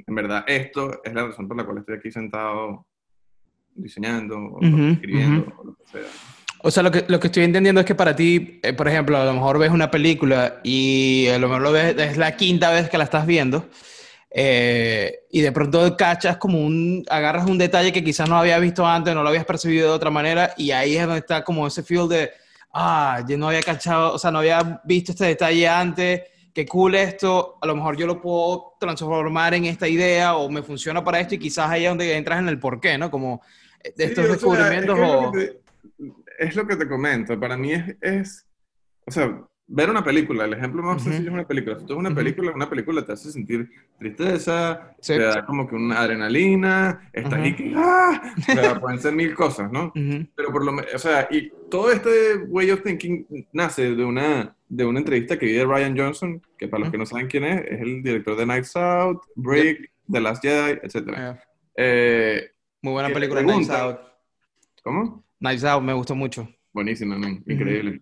en 0.05 0.15
verdad 0.15 0.43
esto 0.47 1.01
es 1.03 1.13
la 1.13 1.27
razón 1.27 1.47
por 1.47 1.57
la 1.57 1.65
cual 1.65 1.79
estoy 1.79 1.97
aquí 1.97 2.11
sentado 2.11 2.85
diseñando 3.73 4.37
o 4.37 4.59
escribiendo 4.61 5.53
o 5.57 5.63
lo 5.65 5.75
que 5.75 5.85
sea. 5.91 6.09
O 6.59 6.71
sea, 6.71 6.81
lo 6.81 6.89
que, 6.89 7.05
lo 7.07 7.19
que 7.19 7.27
estoy 7.27 7.43
entendiendo 7.43 7.81
es 7.81 7.85
que 7.85 7.93
para 7.93 8.15
ti, 8.15 8.59
eh, 8.63 8.73
por 8.73 8.87
ejemplo, 8.87 9.17
a 9.17 9.25
lo 9.25 9.33
mejor 9.33 9.59
ves 9.59 9.69
una 9.69 9.91
película 9.91 10.61
y 10.63 11.27
a 11.27 11.37
lo 11.37 11.47
mejor 11.47 11.61
lo 11.61 11.71
ves, 11.71 11.95
es 11.97 12.17
la 12.17 12.35
quinta 12.35 12.71
vez 12.71 12.89
que 12.89 12.97
la 12.97 13.03
estás 13.03 13.27
viendo 13.27 13.69
eh, 14.31 15.19
y 15.31 15.41
de 15.41 15.51
pronto 15.51 15.95
cachas 15.95 16.37
como 16.37 16.59
un, 16.59 17.05
agarras 17.09 17.47
un 17.47 17.57
detalle 17.57 17.93
que 17.93 18.03
quizás 18.03 18.27
no 18.27 18.37
habías 18.37 18.59
visto 18.59 18.85
antes, 18.85 19.13
no 19.13 19.21
lo 19.23 19.29
habías 19.29 19.45
percibido 19.45 19.89
de 19.89 19.93
otra 19.93 20.09
manera 20.09 20.53
y 20.57 20.71
ahí 20.71 20.97
es 20.97 21.05
donde 21.05 21.19
está 21.19 21.43
como 21.43 21.67
ese 21.67 21.83
feel 21.83 22.09
de, 22.09 22.31
ah, 22.73 23.23
yo 23.27 23.37
no 23.37 23.47
había 23.47 23.61
cachado, 23.61 24.13
o 24.13 24.19
sea, 24.19 24.31
no 24.31 24.39
había 24.39 24.81
visto 24.83 25.11
este 25.11 25.25
detalle 25.25 25.67
antes 25.67 26.21
qué 26.55 26.65
cool 26.65 26.95
esto, 26.95 27.57
a 27.61 27.67
lo 27.67 27.75
mejor 27.75 27.97
yo 27.97 28.07
lo 28.07 28.21
puedo 28.21 28.77
transformar 28.79 29.53
en 29.53 29.65
esta 29.65 29.89
idea 29.89 30.37
o 30.37 30.49
me 30.49 30.63
funciona 30.63 31.03
para 31.03 31.19
esto 31.19 31.35
y 31.35 31.37
quizás 31.37 31.69
ahí 31.69 31.83
es 31.83 31.89
donde 31.89 32.15
entras 32.15 32.39
en 32.39 32.47
el 32.47 32.57
porqué, 32.57 32.97
¿no? 32.97 33.11
Como 33.11 33.41
eh, 33.83 33.93
de 33.95 34.05
estos 34.05 34.29
descubrimientos 34.29 34.97
o... 34.97 35.33
es, 36.39 36.55
lo 36.55 36.65
que 36.65 36.77
te 36.77 36.87
comento, 36.87 37.37
para 37.37 37.57
mí 37.57 37.73
es, 37.73 37.97
es, 37.99 38.47
o 39.05 39.11
sea, 39.11 39.45
ver 39.67 39.89
una 39.89 40.03
película, 40.03 40.45
el 40.45 40.53
ejemplo 40.53 40.83
más 40.83 41.01
sencillo 41.01 41.29
es 41.29 41.33
una 41.33 41.47
película. 41.47 41.79
Si 41.79 41.85
tú 41.85 41.93
ves 41.93 41.99
una 41.99 42.13
película, 42.13 42.51
una 42.51 42.69
película 42.69 43.05
te 43.05 43.13
hace 43.13 43.31
sentir 43.31 43.69
tristeza, 43.97 44.95
te 45.05 45.19
da 45.19 45.45
como 45.45 45.67
que 45.67 45.75
una 45.75 45.99
adrenalina, 45.99 47.09
estás 47.11 47.33
ahí 47.33 47.55
que, 47.55 47.73
¡ah! 47.75 48.33
pueden 48.81 48.99
ser 48.99 49.13
mil 49.13 49.33
cosas, 49.33 49.71
¿no? 49.71 49.91
Pero 50.35 50.51
por 50.51 50.63
lo 50.63 50.71
menos, 50.71 50.93
o 50.93 50.99
sea, 50.99 51.27
y 51.31 51.51
todo 51.69 51.91
este 51.91 52.37
way 52.47 52.71
of 52.71 52.83
thinking 52.83 53.25
nace 53.53 53.95
de 53.95 54.05
una, 54.05 54.55
de 54.69 54.85
una 54.85 54.99
entrevista 54.99 55.37
que 55.37 55.47
vi 55.47 55.53
de 55.53 55.65
Ryan 55.65 55.97
Johnson, 55.97 56.41
que 56.57 56.67
para 56.67 56.83
los 56.83 56.91
que 56.91 56.97
no 56.97 57.05
saben 57.05 57.27
quién 57.27 57.43
es, 57.43 57.65
es 57.65 57.81
el 57.81 58.03
director 58.03 58.37
de 58.37 58.45
Nights 58.45 58.75
Out, 58.75 59.23
Brick, 59.35 59.91
The 60.11 60.21
Last 60.21 60.43
Jedi, 60.43 60.79
etc. 60.83 61.37
Eh, 61.75 62.51
Muy 62.81 62.93
buena 62.93 63.09
película, 63.09 63.41
Nights 63.41 63.69
Out. 63.71 63.99
¿Cómo? 64.83 65.25
Nights 65.39 65.63
Out, 65.63 65.83
me 65.83 65.93
gustó 65.93 66.15
mucho. 66.15 66.47
Buenísima, 66.71 67.15
increíble. 67.47 68.01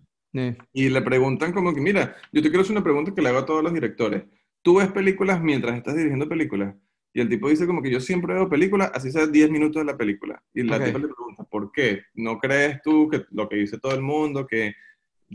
Y 0.72 0.88
le 0.88 1.02
preguntan 1.02 1.52
como 1.52 1.72
que, 1.72 1.80
mira, 1.80 2.16
yo 2.32 2.42
te 2.42 2.48
quiero 2.48 2.62
hacer 2.62 2.72
una 2.72 2.84
pregunta 2.84 3.14
que 3.14 3.22
le 3.22 3.28
hago 3.28 3.38
a 3.38 3.46
todos 3.46 3.62
los 3.62 3.72
directores. 3.72 4.24
¿Tú 4.62 4.76
ves 4.76 4.90
películas 4.90 5.40
mientras 5.40 5.76
estás 5.76 5.94
dirigiendo 5.96 6.28
películas? 6.28 6.74
Y 7.12 7.20
el 7.20 7.28
tipo 7.28 7.48
dice 7.48 7.66
como 7.66 7.80
que 7.80 7.90
yo 7.90 8.00
siempre 8.00 8.34
veo 8.34 8.48
películas, 8.48 8.90
así 8.92 9.12
sea 9.12 9.26
10 9.26 9.50
minutos 9.50 9.80
de 9.80 9.84
la 9.84 9.96
película. 9.96 10.42
Y 10.52 10.64
la 10.64 10.82
tipa 10.82 10.98
le 10.98 11.06
pregunta, 11.06 11.44
¿por 11.44 11.70
qué? 11.70 12.02
¿No 12.14 12.38
crees 12.38 12.82
tú 12.82 13.08
que 13.08 13.24
lo 13.30 13.48
que 13.48 13.56
dice 13.56 13.78
todo 13.78 13.94
el 13.94 14.02
mundo, 14.02 14.46
que 14.46 14.74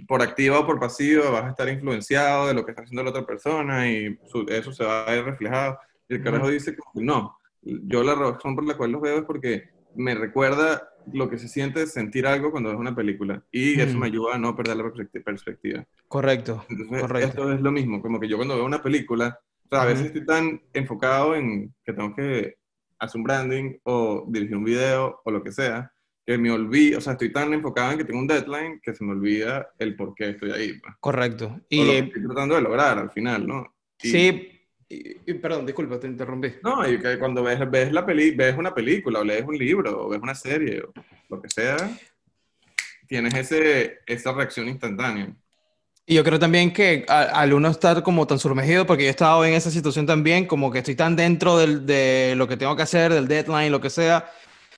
por 0.07 0.21
activa 0.21 0.59
o 0.59 0.65
por 0.65 0.79
pasiva 0.79 1.29
vas 1.29 1.45
a 1.45 1.49
estar 1.49 1.69
influenciado 1.69 2.47
de 2.47 2.53
lo 2.53 2.65
que 2.65 2.71
está 2.71 2.83
haciendo 2.83 3.03
la 3.03 3.11
otra 3.11 3.25
persona 3.25 3.89
y 3.89 4.19
eso 4.49 4.73
se 4.73 4.83
va 4.83 5.03
a 5.03 5.11
ver 5.11 5.23
reflejado? 5.23 5.79
Y 6.09 6.15
el 6.15 6.23
carajo 6.23 6.49
dice 6.49 6.75
que 6.75 6.81
no, 6.95 7.37
yo 7.61 8.03
la 8.03 8.15
razón 8.15 8.55
por 8.55 8.65
la 8.65 8.75
cual 8.75 8.91
los 8.91 9.01
veo 9.01 9.19
es 9.19 9.23
porque 9.23 9.69
me 9.95 10.15
recuerda 10.15 10.89
lo 11.13 11.29
que 11.29 11.37
se 11.37 11.47
siente 11.47 11.87
sentir 11.87 12.27
algo 12.27 12.51
cuando 12.51 12.69
ves 12.69 12.79
una 12.79 12.95
película 12.95 13.43
y 13.51 13.79
eso 13.79 13.97
me 13.97 14.07
ayuda 14.07 14.35
a 14.35 14.37
no 14.37 14.55
perder 14.55 14.77
la 14.77 14.91
perspectiva. 15.23 15.85
Correcto. 16.07 16.65
Entonces, 16.69 17.01
correcto. 17.01 17.27
esto 17.29 17.53
es 17.53 17.61
lo 17.61 17.71
mismo, 17.71 18.01
como 18.01 18.19
que 18.19 18.27
yo 18.27 18.37
cuando 18.37 18.55
veo 18.55 18.65
una 18.65 18.81
película, 18.81 19.39
o 19.65 19.69
sea, 19.69 19.81
a 19.81 19.85
veces 19.85 20.07
estoy 20.07 20.25
tan 20.25 20.61
enfocado 20.73 21.35
en 21.35 21.73
que 21.83 21.93
tengo 21.93 22.15
que 22.15 22.57
hacer 22.99 23.19
un 23.19 23.23
branding 23.23 23.77
o 23.83 24.25
dirigir 24.27 24.57
un 24.57 24.63
video 24.63 25.21
o 25.23 25.31
lo 25.31 25.43
que 25.43 25.51
sea, 25.51 25.91
que 26.25 26.37
me 26.37 26.51
olvido, 26.51 26.99
o 26.99 27.01
sea, 27.01 27.13
estoy 27.13 27.31
tan 27.31 27.53
enfocado 27.53 27.91
en 27.91 27.97
que 27.97 28.03
tengo 28.03 28.19
un 28.19 28.27
deadline 28.27 28.79
que 28.83 28.93
se 28.93 29.03
me 29.03 29.13
olvida 29.13 29.69
el 29.79 29.95
por 29.95 30.13
qué 30.13 30.29
estoy 30.29 30.51
ahí. 30.51 30.79
Pues. 30.79 30.93
Correcto. 30.99 31.59
Y 31.69 31.83
lo 31.83 31.91
que 31.91 31.99
estoy 31.99 32.23
tratando 32.23 32.55
de 32.55 32.61
lograr 32.61 32.99
al 32.99 33.09
final, 33.09 33.47
¿no? 33.47 33.75
Sí, 33.97 34.58
y, 34.89 35.33
perdón, 35.35 35.67
disculpa, 35.67 35.99
te 35.99 36.07
interrumpí. 36.07 36.55
No, 36.63 36.87
y 36.89 36.99
que 36.99 37.19
cuando 37.19 37.43
ves, 37.43 37.59
ves, 37.69 37.91
la 37.91 38.03
peli, 38.03 38.31
ves 38.31 38.57
una 38.57 38.73
película, 38.73 39.19
o 39.19 39.23
lees 39.23 39.45
un 39.45 39.55
libro, 39.55 40.05
o 40.05 40.09
ves 40.09 40.19
una 40.19 40.33
serie, 40.33 40.81
o 40.81 40.91
lo 41.29 41.39
que 41.39 41.49
sea, 41.49 41.77
tienes 43.07 43.35
ese, 43.35 43.99
esa 44.07 44.31
reacción 44.33 44.67
instantánea. 44.67 45.31
Y 46.07 46.15
yo 46.15 46.23
creo 46.23 46.39
también 46.39 46.73
que 46.73 47.05
al 47.07 47.53
uno 47.53 47.69
estar 47.69 48.01
como 48.01 48.25
tan 48.25 48.39
sumergido, 48.39 48.87
porque 48.87 49.03
yo 49.03 49.09
he 49.09 49.11
estado 49.11 49.45
en 49.45 49.53
esa 49.53 49.69
situación 49.69 50.07
también, 50.07 50.47
como 50.47 50.71
que 50.71 50.79
estoy 50.79 50.95
tan 50.95 51.15
dentro 51.15 51.55
del, 51.59 51.85
de 51.85 52.33
lo 52.35 52.47
que 52.47 52.57
tengo 52.57 52.75
que 52.75 52.81
hacer, 52.81 53.13
del 53.13 53.27
deadline, 53.27 53.71
lo 53.71 53.79
que 53.79 53.91
sea, 53.91 54.31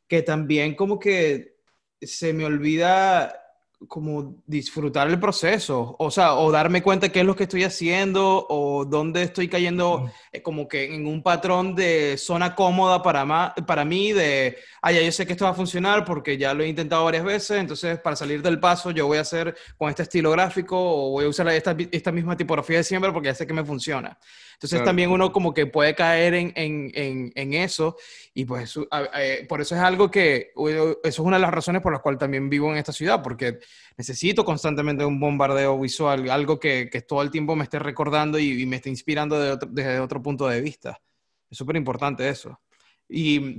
que 0.10 0.22
también 0.24 0.76
como 0.76 1.00
que 1.00 1.56
se 2.02 2.34
me 2.34 2.44
olvida 2.44 3.41
como 3.88 4.36
disfrutar 4.46 5.08
el 5.08 5.20
proceso, 5.20 5.96
o 5.98 6.12
sea, 6.12 6.36
o 6.36 6.52
darme 6.52 6.84
cuenta 6.84 7.10
qué 7.10 7.22
es 7.22 7.26
lo 7.26 7.36
que 7.36 7.44
estoy 7.44 7.64
haciendo 7.64 8.46
o 8.48 8.86
dónde 8.86 9.24
estoy 9.24 9.48
cayendo 9.48 10.12
eh, 10.32 10.42
como 10.42 10.68
que 10.68 10.94
en 10.94 11.08
un 11.08 11.24
patrón 11.24 11.76
de 11.76 12.18
zona 12.18 12.56
cómoda 12.56 13.02
para, 13.02 13.54
para 13.66 13.86
mí, 13.86 14.14
de, 14.14 14.58
ah, 14.82 14.92
ya 14.92 15.02
yo 15.02 15.12
sé 15.12 15.26
que 15.26 15.34
esto 15.34 15.46
va 15.46 15.52
a 15.52 15.56
funcionar 15.56 16.06
porque 16.06 16.38
ya 16.38 16.54
lo 16.54 16.64
he 16.64 16.68
intentado 16.68 17.06
varias 17.06 17.24
veces, 17.24 17.58
entonces 17.60 18.00
para 18.00 18.16
salir 18.16 18.42
del 18.42 18.60
paso 18.60 18.92
yo 18.92 19.08
voy 19.08 19.18
a 19.18 19.22
hacer 19.22 19.56
con 19.78 19.90
este 19.90 20.04
estilo 20.04 20.32
gráfico 20.32 20.78
o 20.78 21.12
voy 21.12 21.26
a 21.26 21.30
usar 21.30 21.48
esta, 21.50 21.76
esta 21.92 22.12
misma 22.12 22.38
tipografía 22.38 22.78
de 22.78 22.84
siempre 22.84 23.12
porque 23.12 23.30
ya 23.30 23.36
sé 23.36 23.48
que 23.48 23.54
me 23.54 23.66
funciona. 23.66 24.18
Entonces 24.62 24.84
también 24.84 25.10
uno 25.10 25.32
como 25.32 25.56
que 25.56 25.66
puede 25.66 25.96
caer 25.96 26.36
en, 26.36 26.54
en, 26.56 26.92
en, 26.94 27.32
en 27.34 27.54
eso 27.56 27.98
y 28.36 28.46
pues 28.46 28.78
eh, 29.18 29.44
por 29.50 29.60
eso 29.60 29.74
es 29.74 29.82
algo 29.82 30.12
que, 30.12 30.52
eso 30.56 31.00
es 31.04 31.18
una 31.18 31.38
de 31.38 31.42
las 31.42 31.50
razones 31.50 31.82
por 31.82 31.92
las 31.92 32.04
cuales 32.04 32.20
también 32.20 32.48
vivo 32.48 32.72
en 32.72 32.78
esta 32.78 32.94
ciudad, 32.94 33.24
porque 33.24 33.58
necesito 33.98 34.46
constantemente 34.46 35.04
un 35.04 35.20
bombardeo 35.20 35.80
visual, 35.80 36.30
algo 36.30 36.60
que, 36.60 36.92
que 36.92 37.02
todo 37.02 37.24
el 37.24 37.32
tiempo 37.32 37.56
me 37.56 37.64
esté 37.64 37.80
recordando 37.80 38.38
y, 38.38 38.64
me 38.68 38.76
esté 38.76 38.90
inspirando 38.90 39.58
desde 39.66 40.00
otro 40.00 40.22
punto 40.22 40.48
de 40.48 40.62
vista. 40.62 41.02
Es 41.50 41.58
súper 41.58 41.76
importante 41.76 42.30
eso. 42.30 42.62
Y, 43.10 43.58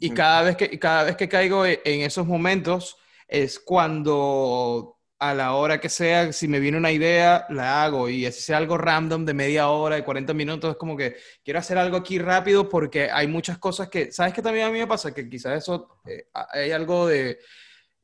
y, 0.00 0.10
cada, 0.10 0.40
vez 0.40 0.56
que, 0.56 0.78
cada 0.78 1.04
vez 1.04 1.16
que 1.16 1.28
caigo 1.28 1.66
en 1.66 2.00
esos 2.00 2.26
momentos 2.26 2.96
es 3.28 3.58
cuando 3.58 4.96
a 5.30 5.34
la 5.34 5.54
hora 5.54 5.80
que 5.80 5.88
sea, 5.88 6.32
si 6.32 6.48
me 6.48 6.60
viene 6.60 6.76
una 6.76 6.92
idea, 6.92 7.46
la 7.50 7.84
hago. 7.84 8.08
Y 8.08 8.24
si 8.32 8.42
sea 8.42 8.58
algo 8.58 8.76
random 8.76 9.24
de 9.24 9.34
media 9.34 9.68
hora, 9.68 9.96
de 9.96 10.04
40 10.04 10.34
minutos, 10.34 10.72
es 10.72 10.76
como 10.76 10.96
que 10.96 11.16
quiero 11.42 11.58
hacer 11.58 11.78
algo 11.78 11.96
aquí 11.96 12.18
rápido 12.18 12.68
porque 12.68 13.10
hay 13.10 13.26
muchas 13.26 13.58
cosas 13.58 13.88
que, 13.88 14.12
¿sabes 14.12 14.34
qué 14.34 14.42
también 14.42 14.66
a 14.66 14.70
mí 14.70 14.78
me 14.78 14.86
pasa? 14.86 15.14
Que 15.14 15.28
quizás 15.28 15.62
eso, 15.62 16.00
eh, 16.06 16.26
hay 16.32 16.72
algo 16.72 17.06
de, 17.06 17.38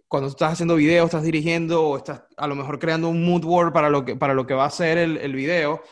cuando 0.08 0.28
estás 0.28 0.54
haciendo 0.54 0.76
videos, 0.76 1.06
estás 1.06 1.22
dirigiendo 1.22 1.82
o 1.82 1.96
estás 1.98 2.22
a 2.36 2.46
lo 2.46 2.54
mejor 2.54 2.78
creando 2.78 3.08
un 3.08 3.24
mood 3.24 3.42
board 3.42 3.72
para 3.72 3.90
lo 3.90 4.04
que, 4.04 4.16
para 4.16 4.34
lo 4.34 4.46
que 4.46 4.54
va 4.54 4.64
a 4.64 4.70
ser 4.70 4.98
el, 4.98 5.16
el 5.18 5.34
video 5.34 5.82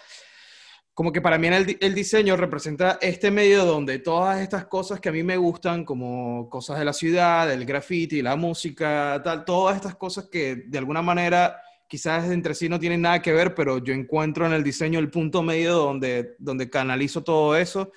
como 0.99 1.13
que 1.13 1.21
para 1.21 1.39
mí 1.39 1.47
el, 1.47 1.95
diseño 1.95 2.37
representa 2.37 2.99
este 3.01 3.31
medio 3.31 3.65
donde 3.65 4.01
todas 4.01 4.41
estas 4.41 4.67
cosas 4.67 4.99
que 4.99 5.09
a 5.09 5.13
mí 5.13 5.23
me 5.23 5.37
gustan, 5.37 5.85
como 5.85 6.51
cosas 6.51 6.77
de 6.77 6.85
la 6.85 6.93
ciudad, 6.93 7.53
el 7.53 7.65
graffiti, 7.65 8.21
la 8.21 8.35
música, 8.35 9.21
tal, 9.23 9.45
todas 9.45 9.77
estas 9.77 9.95
cosas 9.95 10.25
que 10.29 10.65
de 10.67 10.77
alguna 10.77 11.01
manera 11.01 11.63
quizás 11.87 12.29
entre 12.33 12.53
sí 12.53 12.69
no 12.69 12.81
tienen 12.81 13.03
nada 13.03 13.23
que 13.23 13.33
ver, 13.33 13.55
pero 13.55 13.79
yo 13.79 13.95
encuentro 13.95 14.45
en 14.45 14.53
el 14.53 14.65
diseño 14.65 14.99
el 14.99 15.09
punto 15.09 15.41
medio 15.41 15.75
donde, 15.75 16.35
donde 16.41 16.69
canalizo 16.69 17.23
todo 17.23 17.57
eso 17.57 17.93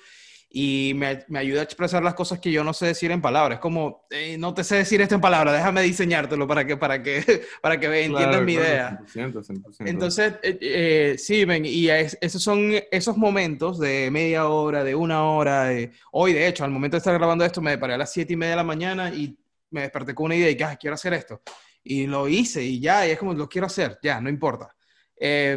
y 0.54 0.92
me, 0.94 1.24
me, 1.28 1.38
ayuda 1.38 1.60
a 1.60 1.64
expresar 1.64 2.02
las 2.02 2.14
cosas 2.14 2.38
que 2.38 2.52
yo 2.52 2.62
no 2.62 2.74
sé 2.74 2.86
decir 2.86 3.10
en 3.10 3.22
palabras. 3.22 3.58
Como, 3.58 4.06
no 4.38 4.52
te 4.52 4.62
sé 4.64 4.76
decir 4.76 5.00
esto 5.00 5.14
en 5.14 5.20
palabras, 5.20 5.54
déjame 5.54 5.82
diseñártelo 5.82 6.46
para 6.46 6.66
que, 6.66 6.76
para 6.76 7.02
que, 7.02 7.42
para 7.62 7.80
que 7.80 8.04
entiendan 8.04 8.44
mi 8.44 8.54
idea. 8.54 9.00
100%, 9.14 9.32
100%. 9.32 9.88
Entonces, 9.88 10.34
eh, 10.42 10.58
eh, 10.60 11.14
sí, 11.18 11.46
ven, 11.46 11.64
y 11.64 11.88
esos 11.88 12.42
son 12.42 12.72
esos 12.90 13.16
momentos 13.16 13.78
de 13.78 14.10
media 14.10 14.46
hora, 14.46 14.84
de 14.84 14.94
una 14.94 15.24
hora. 15.24 15.70
hoy, 16.12 16.34
de 16.34 16.46
hecho, 16.46 16.64
al 16.64 16.70
momento 16.70 16.96
de 16.96 16.98
estar 16.98 17.14
grabando 17.14 17.44
esto, 17.44 17.62
me 17.62 17.78
paré 17.78 17.94
a 17.94 17.98
las 17.98 18.12
siete 18.12 18.34
y 18.34 18.36
media 18.36 18.50
de 18.50 18.56
la 18.56 18.64
mañana 18.64 19.08
y 19.08 19.34
me 19.70 19.82
desperté 19.82 20.14
con 20.14 20.26
una 20.26 20.36
idea 20.36 20.50
y 20.50 20.56
que, 20.56 20.64
ah, 20.64 20.76
quiero 20.76 20.94
hacer 20.94 21.14
esto. 21.14 21.40
Y 21.82 22.06
lo 22.06 22.28
hice 22.28 22.62
y 22.62 22.78
ya, 22.78 23.06
y 23.06 23.12
es 23.12 23.18
como, 23.18 23.32
lo 23.32 23.48
quiero 23.48 23.66
hacer, 23.66 23.98
ya, 24.02 24.20
no 24.20 24.28
importa. 24.28 24.76
Eh, 25.18 25.56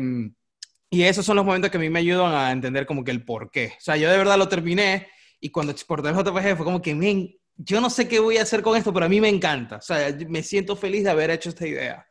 y 0.90 1.04
esos 1.04 1.26
son 1.26 1.36
los 1.36 1.46
momentos 1.46 1.72
que 1.72 1.78
a 1.78 1.80
mí 1.80 1.90
me 1.90 2.00
ayudan 2.00 2.34
a 2.34 2.52
entender 2.52 2.86
como 2.86 3.04
que 3.04 3.12
el 3.12 3.24
por 3.24 3.52
qué. 3.52 3.74
O 3.78 3.82
sea, 3.82 3.98
yo 3.98 4.10
de 4.10 4.18
verdad 4.18 4.38
lo 4.38 4.48
terminé 4.48 5.08
y 5.40 5.50
cuando 5.50 5.72
exporté 5.72 6.10
el 6.10 6.16
JPG 6.16 6.56
fue 6.56 6.66
como 6.66 6.82
que, 6.82 6.96
men, 6.96 7.36
yo 7.58 7.82
no 7.82 7.90
sé 7.90 8.08
qué 8.08 8.20
voy 8.20 8.38
a 8.38 8.44
hacer 8.44 8.62
con 8.62 8.78
esto, 8.78 8.94
pero 8.94 9.06
a 9.06 9.10
mí 9.10 9.22
me 9.22 9.30
encanta. 9.30 9.78
O 9.78 9.82
sea, 9.82 10.16
me 10.28 10.44
siento 10.44 10.76
feliz 10.76 11.04
de 11.04 11.10
haber 11.10 11.32
hecho 11.32 11.50
esta 11.50 11.68
idea. 11.68 12.06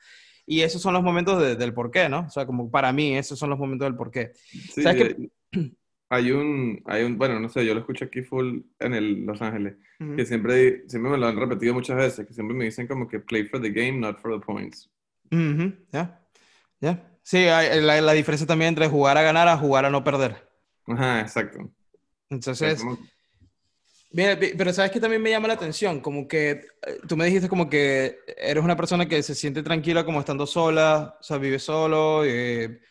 Y 0.46 0.60
esos 0.60 0.82
son 0.82 0.92
los 0.92 1.02
momentos 1.02 1.58
del 1.58 1.72
por 1.72 1.90
qué, 1.90 2.08
¿no? 2.08 2.20
O 2.26 2.30
sea, 2.30 2.46
como 2.46 2.70
para 2.70 2.92
mí, 2.92 3.16
esos 3.16 3.38
son 3.38 3.50
los 3.50 3.58
momentos 3.58 3.86
del 3.86 3.96
por 3.96 4.10
qué. 4.10 4.32
Sí, 4.34 4.82
¿Sabes 4.82 5.16
Hay 6.10 6.30
un, 6.30 6.82
hay 6.84 7.02
un, 7.04 7.16
bueno, 7.16 7.40
no 7.40 7.48
sé, 7.48 7.64
yo 7.64 7.72
lo 7.72 7.80
escucho 7.80 8.04
aquí 8.04 8.22
full 8.22 8.60
en 8.78 8.94
el 8.94 9.24
Los 9.24 9.40
Ángeles, 9.40 9.76
que 10.16 10.26
siempre, 10.26 10.84
siempre 10.86 11.10
me 11.10 11.18
lo 11.18 11.26
han 11.26 11.36
repetido 11.36 11.72
muchas 11.72 11.96
veces, 11.96 12.26
que 12.26 12.34
siempre 12.34 12.54
me 12.54 12.66
dicen 12.66 12.86
como 12.86 13.08
que 13.08 13.20
play 13.20 13.44
for 13.44 13.60
the 13.60 13.70
game, 13.70 13.98
not 13.98 14.20
for 14.20 14.38
the 14.38 14.44
points. 14.44 14.90
Ya, 15.90 16.20
ya. 16.80 17.13
Sí, 17.24 17.46
la, 17.46 18.00
la, 18.02 18.12
diferencia 18.12 18.46
también 18.46 18.68
entre 18.68 18.86
jugar 18.86 19.16
a 19.16 19.22
ganar 19.22 19.48
a 19.48 19.56
jugar 19.56 19.86
a 19.86 19.90
no 19.90 20.04
perder. 20.04 20.46
Ajá, 20.86 21.22
exacto. 21.22 21.70
Entonces, 22.28 22.84
mira, 24.12 24.38
pero 24.38 24.74
sabes 24.74 24.90
que 24.90 25.00
también 25.00 25.22
me 25.22 25.30
llama 25.30 25.48
la 25.48 25.54
atención, 25.54 26.00
como 26.00 26.28
que 26.28 26.50
eh, 26.50 26.98
tú 27.08 27.16
me 27.16 27.24
dijiste 27.24 27.48
como 27.48 27.70
que 27.70 28.18
eres 28.36 28.62
una 28.62 28.76
persona 28.76 29.08
que 29.08 29.22
se 29.22 29.34
siente 29.34 29.62
tranquila 29.62 30.04
como 30.04 30.20
estando 30.20 30.46
sola, 30.46 31.16
o 31.18 31.22
sea, 31.22 31.38
vive 31.38 31.58
solo, 31.58 32.26
eh, 32.26 32.82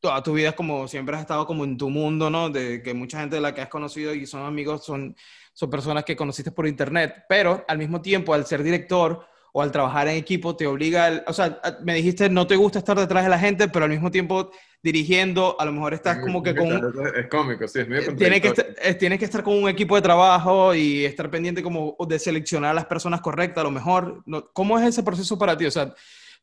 toda 0.00 0.22
tu 0.22 0.34
vida 0.34 0.50
es 0.50 0.54
como 0.54 0.86
siempre 0.86 1.16
has 1.16 1.22
estado 1.22 1.46
como 1.46 1.64
en 1.64 1.78
tu 1.78 1.88
mundo, 1.88 2.28
¿no? 2.28 2.50
De 2.50 2.82
que 2.82 2.92
mucha 2.92 3.20
gente 3.20 3.36
de 3.36 3.42
la 3.42 3.54
que 3.54 3.62
has 3.62 3.70
conocido 3.70 4.12
y 4.12 4.26
son 4.26 4.42
amigos 4.44 4.84
son, 4.84 5.16
son 5.54 5.70
personas 5.70 6.04
que 6.04 6.14
conociste 6.14 6.52
por 6.52 6.66
internet, 6.66 7.24
pero 7.26 7.64
al 7.66 7.78
mismo 7.78 8.02
tiempo, 8.02 8.34
al 8.34 8.44
ser 8.44 8.62
director, 8.62 9.26
o 9.52 9.62
al 9.62 9.72
trabajar 9.72 10.08
en 10.08 10.16
equipo 10.16 10.56
te 10.56 10.66
obliga, 10.66 11.24
o 11.26 11.32
sea, 11.32 11.60
me 11.82 11.94
dijiste 11.94 12.28
no 12.28 12.46
te 12.46 12.56
gusta 12.56 12.78
estar 12.78 12.98
detrás 12.98 13.24
de 13.24 13.30
la 13.30 13.38
gente, 13.38 13.68
pero 13.68 13.84
al 13.84 13.90
mismo 13.90 14.10
tiempo 14.10 14.50
dirigiendo, 14.82 15.56
a 15.58 15.64
lo 15.64 15.72
mejor 15.72 15.94
estás 15.94 16.18
como 16.18 16.42
que 16.42 16.54
con... 16.54 16.68
Es 17.16 17.26
cómico, 17.28 17.66
sí, 17.66 17.80
es 17.80 17.88
medio 17.88 18.14
tienes 18.14 18.40
que, 18.40 18.48
estar, 18.48 18.66
tienes 18.98 19.18
que 19.18 19.24
estar 19.24 19.42
con 19.42 19.60
un 19.60 19.68
equipo 19.68 19.96
de 19.96 20.02
trabajo 20.02 20.74
y 20.74 21.04
estar 21.04 21.28
pendiente 21.30 21.62
como 21.62 21.96
de 22.08 22.18
seleccionar 22.18 22.70
a 22.70 22.74
las 22.74 22.86
personas 22.86 23.20
correctas, 23.20 23.62
a 23.62 23.64
lo 23.64 23.72
mejor. 23.72 24.22
¿Cómo 24.52 24.78
es 24.78 24.86
ese 24.86 25.02
proceso 25.02 25.36
para 25.38 25.56
ti? 25.56 25.66
O 25.66 25.70
sea, 25.70 25.92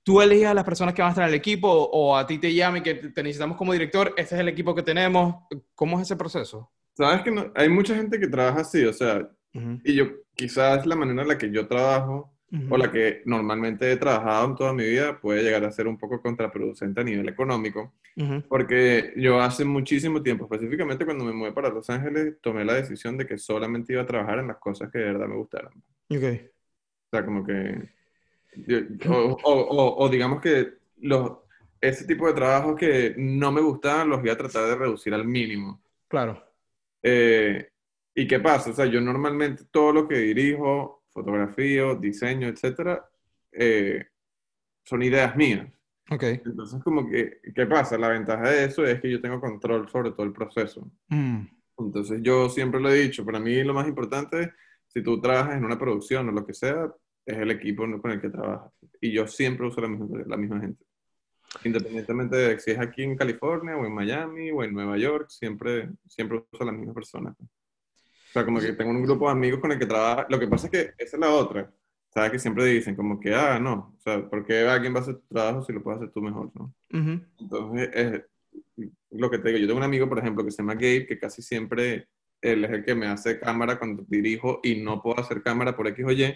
tú 0.03 0.21
eliges 0.21 0.47
a 0.47 0.53
las 0.53 0.65
personas 0.65 0.93
que 0.93 1.01
van 1.01 1.09
a 1.09 1.11
estar 1.11 1.23
en 1.23 1.29
el 1.29 1.39
equipo 1.39 1.69
o 1.69 2.17
a 2.17 2.27
ti 2.27 2.37
te 2.37 2.53
llaman 2.53 2.81
y 2.81 2.83
que 2.83 2.95
te 2.95 3.23
necesitamos 3.23 3.57
como 3.57 3.73
director, 3.73 4.13
este 4.17 4.35
es 4.35 4.41
el 4.41 4.49
equipo 4.49 4.75
que 4.75 4.83
tenemos. 4.83 5.35
¿Cómo 5.73 5.97
es 5.97 6.03
ese 6.03 6.17
proceso? 6.17 6.69
Sabes 6.95 7.21
que 7.21 7.31
no, 7.31 7.51
hay 7.55 7.69
mucha 7.69 7.95
gente 7.95 8.19
que 8.19 8.27
trabaja 8.27 8.61
así, 8.61 8.83
o 8.83 8.93
sea, 8.93 9.27
y 9.83 9.95
yo 9.95 10.07
quizás 10.35 10.85
la 10.85 10.95
manera 10.95 11.21
en 11.21 11.27
la 11.27 11.37
que 11.37 11.51
yo 11.51 11.67
trabajo 11.67 12.32
o 12.69 12.77
la 12.77 12.91
que 12.91 13.23
normalmente 13.25 13.91
he 13.91 13.97
trabajado 13.97 14.45
en 14.47 14.55
toda 14.55 14.73
mi 14.73 14.83
vida 14.83 15.19
puede 15.19 15.41
llegar 15.41 15.63
a 15.65 15.71
ser 15.71 15.87
un 15.87 15.97
poco 15.97 16.21
contraproducente 16.21 17.01
a 17.01 17.03
nivel 17.03 17.27
económico, 17.27 17.93
porque 18.47 19.13
yo 19.17 19.41
hace 19.41 19.65
muchísimo 19.65 20.21
tiempo, 20.21 20.45
específicamente 20.45 21.05
cuando 21.05 21.25
me 21.25 21.33
mudé 21.33 21.51
para 21.51 21.69
Los 21.69 21.89
Ángeles, 21.89 22.35
tomé 22.41 22.63
la 22.63 22.75
decisión 22.75 23.17
de 23.17 23.25
que 23.25 23.37
solamente 23.39 23.93
iba 23.93 24.03
a 24.03 24.05
trabajar 24.05 24.39
en 24.39 24.47
las 24.47 24.57
cosas 24.57 24.91
que 24.91 24.99
de 24.99 25.05
verdad 25.05 25.27
me 25.27 25.35
gustaran. 25.35 25.73
Ok. 26.09 26.23
O 27.05 27.09
sea, 27.09 27.25
como 27.25 27.43
que... 27.43 27.89
O, 29.09 29.37
o, 29.43 29.95
o, 29.97 30.09
digamos 30.09 30.39
que 30.39 30.73
los, 31.01 31.31
ese 31.81 32.05
tipo 32.05 32.27
de 32.27 32.33
trabajos 32.33 32.75
que 32.77 33.15
no 33.17 33.51
me 33.51 33.61
gustaban 33.61 34.09
los 34.09 34.21
voy 34.21 34.29
a 34.29 34.37
tratar 34.37 34.67
de 34.67 34.75
reducir 34.75 35.13
al 35.13 35.25
mínimo. 35.25 35.81
Claro. 36.07 36.41
Eh, 37.01 37.67
¿Y 38.15 38.27
qué 38.27 38.39
pasa? 38.39 38.69
O 38.69 38.73
sea, 38.73 38.85
yo 38.85 39.01
normalmente 39.01 39.63
todo 39.71 39.91
lo 39.91 40.07
que 40.07 40.17
dirijo 40.17 41.02
fotografía, 41.13 41.95
diseño, 41.95 42.47
etcétera, 42.47 43.07
eh, 43.51 44.05
son 44.83 45.03
ideas 45.03 45.35
mías. 45.35 45.67
Ok. 46.09 46.23
Entonces, 46.23 46.83
como 46.83 47.07
que, 47.07 47.39
¿qué 47.55 47.65
pasa? 47.65 47.97
La 47.97 48.09
ventaja 48.09 48.49
de 48.49 48.65
eso 48.65 48.85
es 48.85 48.99
que 48.99 49.11
yo 49.11 49.21
tengo 49.21 49.39
control 49.39 49.87
sobre 49.89 50.11
todo 50.11 50.23
el 50.23 50.33
proceso. 50.33 50.91
Mm. 51.07 51.45
Entonces, 51.77 52.19
yo 52.21 52.49
siempre 52.49 52.79
lo 52.79 52.89
he 52.89 53.01
dicho, 53.01 53.25
para 53.25 53.39
mí 53.39 53.63
lo 53.63 53.73
más 53.73 53.87
importante, 53.87 54.53
si 54.87 55.01
tú 55.01 55.19
trabajas 55.21 55.55
en 55.55 55.65
una 55.65 55.79
producción 55.79 56.29
o 56.29 56.31
lo 56.31 56.45
que 56.45 56.53
sea, 56.53 56.91
es 57.25 57.37
el 57.37 57.51
equipo 57.51 57.83
con 58.01 58.11
el 58.11 58.21
que 58.21 58.29
trabajas. 58.29 58.71
Y 58.99 59.11
yo 59.11 59.27
siempre 59.27 59.67
uso 59.67 59.81
la 59.81 59.87
misma, 59.87 60.23
la 60.25 60.37
misma 60.37 60.59
gente. 60.59 60.85
Independientemente 61.63 62.35
de 62.35 62.59
si 62.59 62.71
es 62.71 62.79
aquí 62.79 63.03
en 63.03 63.15
California 63.15 63.77
o 63.77 63.85
en 63.85 63.93
Miami 63.93 64.51
o 64.51 64.63
en 64.63 64.73
Nueva 64.73 64.97
York, 64.97 65.29
siempre, 65.29 65.89
siempre 66.07 66.43
uso 66.51 66.65
la 66.65 66.71
misma 66.71 66.93
persona. 66.93 67.35
O 68.33 68.39
sea, 68.39 68.45
como 68.45 68.59
que 68.59 68.73
tengo 68.73 68.89
un 68.89 69.03
grupo 69.03 69.27
de 69.27 69.33
amigos 69.33 69.59
con 69.59 69.71
el 69.71 69.77
que 69.77 69.85
trabajo. 69.85 70.25
Lo 70.27 70.39
que 70.39 70.47
pasa 70.47 70.65
es 70.65 70.71
que 70.71 70.79
esa 70.97 71.17
es 71.17 71.19
la 71.19 71.29
otra. 71.29 71.71
¿Sabes? 72.11 72.31
Que 72.31 72.39
siempre 72.39 72.65
dicen 72.65 72.95
como 72.95 73.19
que, 73.19 73.31
ah, 73.35 73.59
no. 73.59 73.93
O 73.95 74.01
sea, 74.01 74.27
¿por 74.27 74.43
qué 74.43 74.67
alguien 74.67 74.91
va 74.91 74.99
a 74.99 75.01
hacer 75.03 75.17
tu 75.17 75.27
trabajo 75.27 75.61
si 75.61 75.71
lo 75.71 75.83
puedes 75.83 75.99
hacer 76.01 76.11
tú 76.11 76.19
mejor, 76.19 76.49
no? 76.55 76.73
Entonces, 77.39 77.89
es 77.93 78.21
lo 79.11 79.29
que 79.29 79.37
te 79.37 79.49
digo. 79.49 79.59
Yo 79.59 79.67
tengo 79.67 79.77
un 79.77 79.83
amigo, 79.83 80.09
por 80.09 80.17
ejemplo, 80.17 80.43
que 80.43 80.49
se 80.49 80.63
llama 80.63 80.73
Gabe, 80.73 81.05
que 81.05 81.19
casi 81.19 81.43
siempre 81.43 82.07
él 82.41 82.65
es 82.65 82.71
el 82.71 82.83
que 82.83 82.95
me 82.95 83.05
hace 83.05 83.39
cámara 83.39 83.77
cuando 83.77 84.03
dirijo 84.07 84.61
y 84.63 84.81
no 84.81 84.99
puedo 84.99 85.19
hacer 85.19 85.43
cámara 85.43 85.75
por 85.75 85.87
X 85.89 86.03
o 86.03 86.11
Y. 86.11 86.35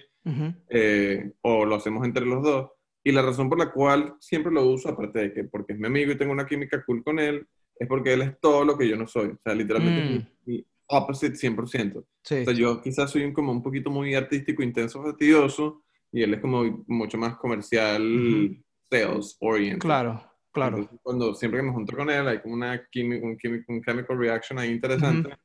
Eh, 0.70 1.32
o 1.42 1.66
lo 1.66 1.76
hacemos 1.76 2.06
entre 2.06 2.28
los 2.28 2.44
dos. 2.44 2.70
Y 3.04 3.12
la 3.12 3.24
razón 3.24 3.50
por 3.50 3.58
la 3.58 3.72
cual 3.72 4.18
siempre 4.20 4.52
lo 4.52 4.68
uso, 4.68 4.90
aparte 4.90 5.18
de 5.18 5.34
que 5.34 5.46
porque 5.46 5.74
es 5.74 5.80
mi 5.80 5.88
amigo 5.88 6.12
y 6.12 6.18
tengo 6.18 6.32
una 6.32 6.46
química 6.46 6.84
cool 6.86 7.04
con 7.04 7.18
él, 7.18 7.48
es 7.80 7.88
porque 7.88 8.14
él 8.14 8.22
es 8.22 8.40
todo 8.40 8.64
lo 8.66 8.78
que 8.78 8.88
yo 8.88 8.98
no 8.98 9.08
soy. 9.08 9.30
O 9.30 9.40
sea, 9.44 9.56
literalmente 9.56 10.16
es 10.16 10.26
mi, 10.46 10.66
opposite 10.88 11.36
100%. 11.36 12.04
Sí. 12.24 12.36
O 12.36 12.46
sea, 12.46 12.54
yo 12.54 12.82
quizás 12.82 13.12
soy 13.12 13.32
como 13.34 13.52
un 13.52 13.64
poquito 13.64 13.90
muy 13.90 14.16
artístico, 14.16 14.64
intenso, 14.64 15.02
fastidioso, 15.04 15.84
y 16.12 16.24
él 16.24 16.34
es 16.34 16.42
como 16.42 16.84
mucho 16.88 17.18
más 17.18 17.36
comercial, 17.38 18.58
sales 18.90 19.38
oriented. 19.40 19.80
Claro, 19.80 20.24
claro. 20.52 20.90
cuando 21.04 21.34
siempre 21.34 21.60
que 21.60 21.68
me 21.68 21.74
junto 21.74 21.96
con 21.96 22.10
él, 22.10 22.28
hay 22.28 22.40
como 22.40 22.56
una 22.56 22.82
un, 22.96 23.38
un 23.68 23.82
chemical 23.84 24.18
reaction 24.18 24.60
ahí 24.60 24.72
interesante. 24.72 25.36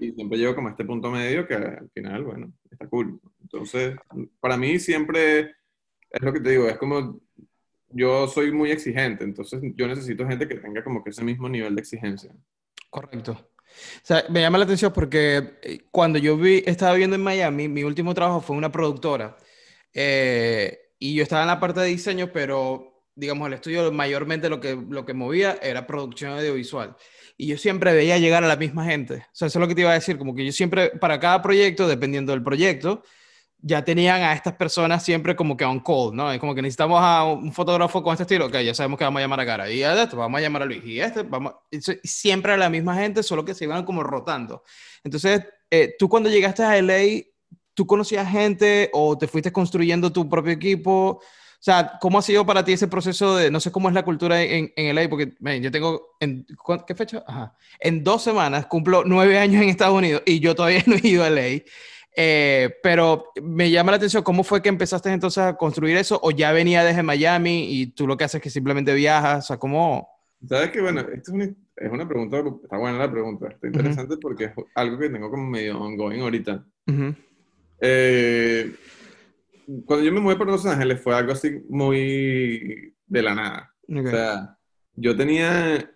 Y 0.00 0.12
siempre 0.12 0.38
llego 0.38 0.54
como 0.54 0.68
a 0.68 0.70
este 0.72 0.84
punto 0.84 1.10
medio 1.10 1.46
que 1.46 1.54
al 1.54 1.90
final, 1.92 2.24
bueno, 2.24 2.52
está 2.70 2.88
cool. 2.88 3.20
Entonces, 3.42 3.96
para 4.40 4.56
mí 4.56 4.78
siempre 4.78 5.54
es 6.10 6.22
lo 6.22 6.32
que 6.32 6.40
te 6.40 6.50
digo, 6.50 6.66
es 6.66 6.78
como 6.78 7.20
yo 7.92 8.28
soy 8.28 8.52
muy 8.52 8.70
exigente, 8.70 9.24
entonces 9.24 9.60
yo 9.74 9.88
necesito 9.88 10.26
gente 10.26 10.46
que 10.46 10.56
tenga 10.56 10.82
como 10.82 11.02
que 11.02 11.10
ese 11.10 11.24
mismo 11.24 11.48
nivel 11.48 11.74
de 11.74 11.80
exigencia. 11.80 12.34
Correcto. 12.88 13.50
O 14.02 14.06
sea, 14.06 14.24
me 14.28 14.40
llama 14.40 14.58
la 14.58 14.64
atención 14.64 14.92
porque 14.92 15.58
eh, 15.62 15.80
cuando 15.90 16.18
yo 16.18 16.38
estaba 16.44 16.94
viendo 16.94 17.16
en 17.16 17.22
Miami, 17.22 17.68
mi 17.68 17.84
último 17.84 18.14
trabajo 18.14 18.40
fue 18.40 18.56
una 18.56 18.72
productora 18.72 19.36
eh, 19.92 20.78
y 20.98 21.14
yo 21.14 21.22
estaba 21.22 21.42
en 21.42 21.48
la 21.48 21.60
parte 21.60 21.80
de 21.80 21.86
diseño, 21.86 22.30
pero 22.32 22.90
digamos, 23.14 23.46
el 23.48 23.54
estudio 23.54 23.92
mayormente 23.92 24.48
lo 24.48 24.60
que, 24.60 24.78
lo 24.88 25.04
que 25.04 25.14
movía 25.14 25.58
era 25.62 25.86
producción 25.86 26.32
audiovisual. 26.32 26.96
Y 27.36 27.46
yo 27.46 27.58
siempre 27.58 27.92
veía 27.92 28.18
llegar 28.18 28.44
a 28.44 28.48
la 28.48 28.56
misma 28.56 28.84
gente. 28.84 29.14
O 29.14 29.34
sea, 29.34 29.48
eso 29.48 29.58
es 29.58 29.60
lo 29.60 29.68
que 29.68 29.74
te 29.74 29.82
iba 29.82 29.90
a 29.90 29.94
decir, 29.94 30.18
como 30.18 30.34
que 30.34 30.44
yo 30.44 30.52
siempre, 30.52 30.90
para 30.90 31.20
cada 31.20 31.42
proyecto, 31.42 31.86
dependiendo 31.88 32.32
del 32.32 32.42
proyecto, 32.42 33.02
ya 33.62 33.84
tenían 33.84 34.22
a 34.22 34.32
estas 34.32 34.54
personas 34.54 35.02
siempre 35.02 35.36
como 35.36 35.56
que 35.56 35.64
on 35.64 35.80
call, 35.80 36.14
¿no? 36.14 36.32
Es 36.32 36.38
como 36.38 36.54
que 36.54 36.62
necesitamos 36.62 37.00
a 37.02 37.24
un 37.24 37.52
fotógrafo 37.52 38.02
con 38.02 38.12
este 38.12 38.22
estilo, 38.22 38.46
ok, 38.46 38.58
ya 38.58 38.74
sabemos 38.74 38.98
que 38.98 39.04
vamos 39.04 39.20
a 39.20 39.22
llamar 39.22 39.40
a 39.40 39.46
Cara, 39.46 39.70
y 39.70 39.82
a 39.82 40.02
esto 40.02 40.16
vamos 40.16 40.38
a 40.38 40.42
llamar 40.42 40.62
a 40.62 40.64
Luis, 40.64 40.84
y 40.84 41.00
este, 41.00 41.22
vamos, 41.22 41.54
siempre 42.02 42.52
a 42.52 42.56
la 42.56 42.70
misma 42.70 42.94
gente, 42.96 43.22
solo 43.22 43.44
que 43.44 43.54
se 43.54 43.64
iban 43.64 43.84
como 43.84 44.02
rotando. 44.02 44.62
Entonces, 45.04 45.44
eh, 45.70 45.94
tú 45.98 46.08
cuando 46.08 46.30
llegaste 46.30 46.62
a 46.62 46.76
LA, 46.80 47.22
¿tú 47.74 47.86
conocías 47.86 48.30
gente 48.30 48.90
o 48.92 49.16
te 49.16 49.28
fuiste 49.28 49.52
construyendo 49.52 50.12
tu 50.12 50.28
propio 50.28 50.52
equipo? 50.52 51.20
O 51.60 51.62
sea, 51.62 51.98
¿cómo 52.00 52.18
ha 52.18 52.22
sido 52.22 52.46
para 52.46 52.64
ti 52.64 52.72
ese 52.72 52.88
proceso 52.88 53.36
de, 53.36 53.50
no 53.50 53.60
sé 53.60 53.70
cómo 53.70 53.88
es 53.88 53.94
la 53.94 54.02
cultura 54.02 54.42
en, 54.42 54.72
en 54.76 54.94
LA? 54.94 55.10
Porque 55.10 55.34
yo 55.60 55.70
tengo, 55.70 56.16
en, 56.18 56.46
¿qué 56.86 56.94
fecha? 56.94 57.22
En 57.78 58.02
dos 58.02 58.22
semanas 58.22 58.64
cumplo 58.64 59.02
nueve 59.04 59.38
años 59.38 59.62
en 59.62 59.68
Estados 59.68 59.98
Unidos 59.98 60.22
y 60.24 60.40
yo 60.40 60.54
todavía 60.54 60.82
no 60.86 60.96
he 60.96 61.06
ido 61.06 61.22
a 61.22 61.28
LA. 61.28 61.62
Eh, 62.16 62.70
pero 62.82 63.26
me 63.42 63.70
llama 63.70 63.92
la 63.92 63.96
atención, 63.96 64.22
¿cómo 64.22 64.42
fue 64.42 64.62
que 64.62 64.68
empezaste 64.68 65.12
entonces 65.12 65.42
a 65.42 65.56
construir 65.56 65.96
eso? 65.96 66.18
¿O 66.22 66.30
ya 66.30 66.52
venía 66.52 66.84
desde 66.84 67.02
Miami 67.02 67.66
y 67.70 67.86
tú 67.88 68.06
lo 68.06 68.16
que 68.16 68.24
haces 68.24 68.36
es 68.36 68.42
que 68.42 68.50
simplemente 68.50 68.94
viajas? 68.94 69.44
O 69.44 69.46
sea, 69.48 69.56
¿cómo...? 69.58 70.08
Sabes 70.48 70.70
que, 70.70 70.80
bueno, 70.80 71.00
esto 71.00 71.32
es 71.76 71.90
una, 71.92 72.08
pregunta, 72.08 72.42
está 72.62 72.78
buena 72.78 72.98
la 72.98 73.10
pregunta, 73.10 73.48
está 73.48 73.66
interesante 73.66 74.16
porque 74.16 74.44
es 74.44 74.52
algo 74.74 74.98
que 74.98 75.10
tengo 75.10 75.30
como 75.30 75.46
medio 75.46 75.78
ongoing 75.78 76.22
ahorita. 76.22 76.64
eh, 77.78 78.74
cuando 79.84 80.04
yo 80.04 80.12
me 80.12 80.20
mudé 80.20 80.36
para 80.36 80.52
Los 80.52 80.64
Ángeles 80.64 81.00
fue 81.00 81.14
algo 81.14 81.32
así 81.32 81.62
muy 81.68 82.94
de 83.06 83.22
la 83.22 83.34
nada. 83.34 83.74
O 83.86 84.02
sea, 84.08 84.56
yo 84.94 85.14
tenía, 85.14 85.90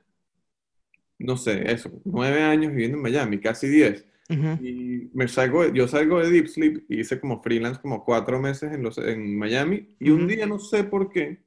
no 1.18 1.36
sé, 1.36 1.72
eso, 1.72 1.90
nueve 2.04 2.42
años 2.42 2.70
viviendo 2.70 2.98
en 2.98 3.02
Miami, 3.02 3.40
casi 3.40 3.66
diez. 3.68 4.06
Y 4.28 5.10
me 5.12 5.28
salgo, 5.28 5.66
yo 5.72 5.86
salgo 5.86 6.20
de 6.20 6.30
Deep 6.30 6.48
Sleep 6.48 6.84
y 6.88 7.00
hice 7.00 7.20
como 7.20 7.42
freelance 7.42 7.80
como 7.80 8.04
cuatro 8.04 8.40
meses 8.40 8.72
en, 8.72 8.82
los, 8.82 8.96
en 8.98 9.38
Miami. 9.38 9.94
Y 10.00 10.10
un 10.10 10.26
día 10.26 10.46
no 10.46 10.58
sé 10.58 10.84
por 10.84 11.10
qué. 11.10 11.42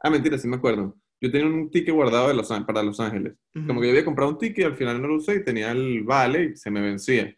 Ah, 0.00 0.10
mentira, 0.10 0.38
sí 0.38 0.48
me 0.48 0.56
acuerdo. 0.56 0.96
Yo 1.20 1.30
tenía 1.30 1.46
un 1.46 1.70
ticket 1.70 1.94
guardado 1.94 2.28
de 2.28 2.34
los, 2.34 2.48
para 2.66 2.82
Los 2.82 3.00
Ángeles. 3.00 3.34
Como 3.52 3.80
que 3.80 3.88
yo 3.88 3.90
había 3.90 4.04
comprado 4.04 4.30
un 4.30 4.38
ticket 4.38 4.58
y 4.58 4.62
al 4.62 4.76
final 4.76 5.02
no 5.02 5.08
lo 5.08 5.16
usé 5.16 5.36
y 5.36 5.44
tenía 5.44 5.72
el 5.72 6.04
vale 6.04 6.44
y 6.44 6.56
se 6.56 6.70
me 6.70 6.80
vencía. 6.80 7.34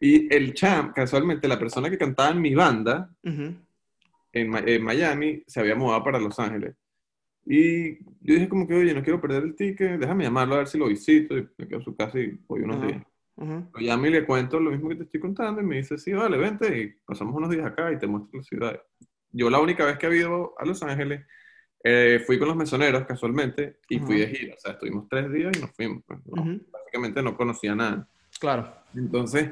Y 0.00 0.34
el 0.34 0.54
champ, 0.54 0.94
casualmente, 0.94 1.46
la 1.46 1.58
persona 1.58 1.90
que 1.90 1.98
cantaba 1.98 2.30
en 2.30 2.40
mi 2.40 2.54
banda 2.54 3.10
en, 3.22 3.58
en, 4.32 4.82
Miami 4.82 5.42
se 5.46 5.60
había 5.60 5.74
mudado 5.74 6.02
para 6.02 6.18
Los 6.18 6.38
Ángeles. 6.38 6.74
Y 7.44 7.98
yo 7.98 8.34
dije 8.34 8.48
como 8.48 8.66
que, 8.66 8.74
oye, 8.74 8.92
no 8.92 9.02
quiero 9.02 9.20
perder 9.20 9.44
el 9.44 9.54
ticket, 9.54 10.00
déjame 10.00 10.24
llamarlo 10.24 10.54
a 10.54 10.58
ver 10.58 10.66
si 10.66 10.78
lo 10.78 10.88
visito. 10.88 11.36
Y 11.36 11.48
me 11.56 11.68
quedo 11.68 11.78
en 11.78 11.84
su 11.84 11.94
casa 11.94 12.18
y 12.18 12.38
voy 12.48 12.62
unos 12.62 12.84
días. 12.84 13.02
Lo 13.36 13.80
llamo 13.80 14.06
y 14.06 14.10
le 14.10 14.24
cuento 14.24 14.58
lo 14.58 14.70
mismo 14.70 14.88
que 14.88 14.96
te 14.96 15.02
estoy 15.04 15.20
contando 15.20 15.60
y 15.60 15.64
me 15.64 15.76
dice, 15.76 15.98
sí, 15.98 16.12
vale, 16.12 16.38
vente 16.38 16.78
y 16.78 16.94
pasamos 17.04 17.34
unos 17.34 17.50
días 17.50 17.66
acá 17.66 17.92
y 17.92 17.98
te 17.98 18.06
muestro 18.06 18.38
la 18.38 18.42
ciudad. 18.42 18.82
Yo 19.30 19.50
la 19.50 19.58
única 19.58 19.84
vez 19.84 19.98
que 19.98 20.06
he 20.06 20.16
ido 20.16 20.54
a 20.58 20.64
Los 20.64 20.82
Ángeles 20.82 21.26
eh, 21.84 22.22
fui 22.26 22.38
con 22.38 22.48
los 22.48 22.56
mesoneros 22.56 23.04
casualmente 23.04 23.80
y 23.88 23.98
fui 23.98 24.20
de 24.20 24.28
gira. 24.28 24.54
O 24.54 24.58
sea, 24.58 24.72
estuvimos 24.72 25.06
tres 25.08 25.30
días 25.30 25.54
y 25.56 25.60
nos 25.60 25.70
fuimos. 25.72 26.02
Pues, 26.06 26.20
básicamente 26.72 27.22
no 27.22 27.36
conocía 27.36 27.74
nada. 27.74 28.08
Claro. 28.40 28.72
Entonces, 28.94 29.50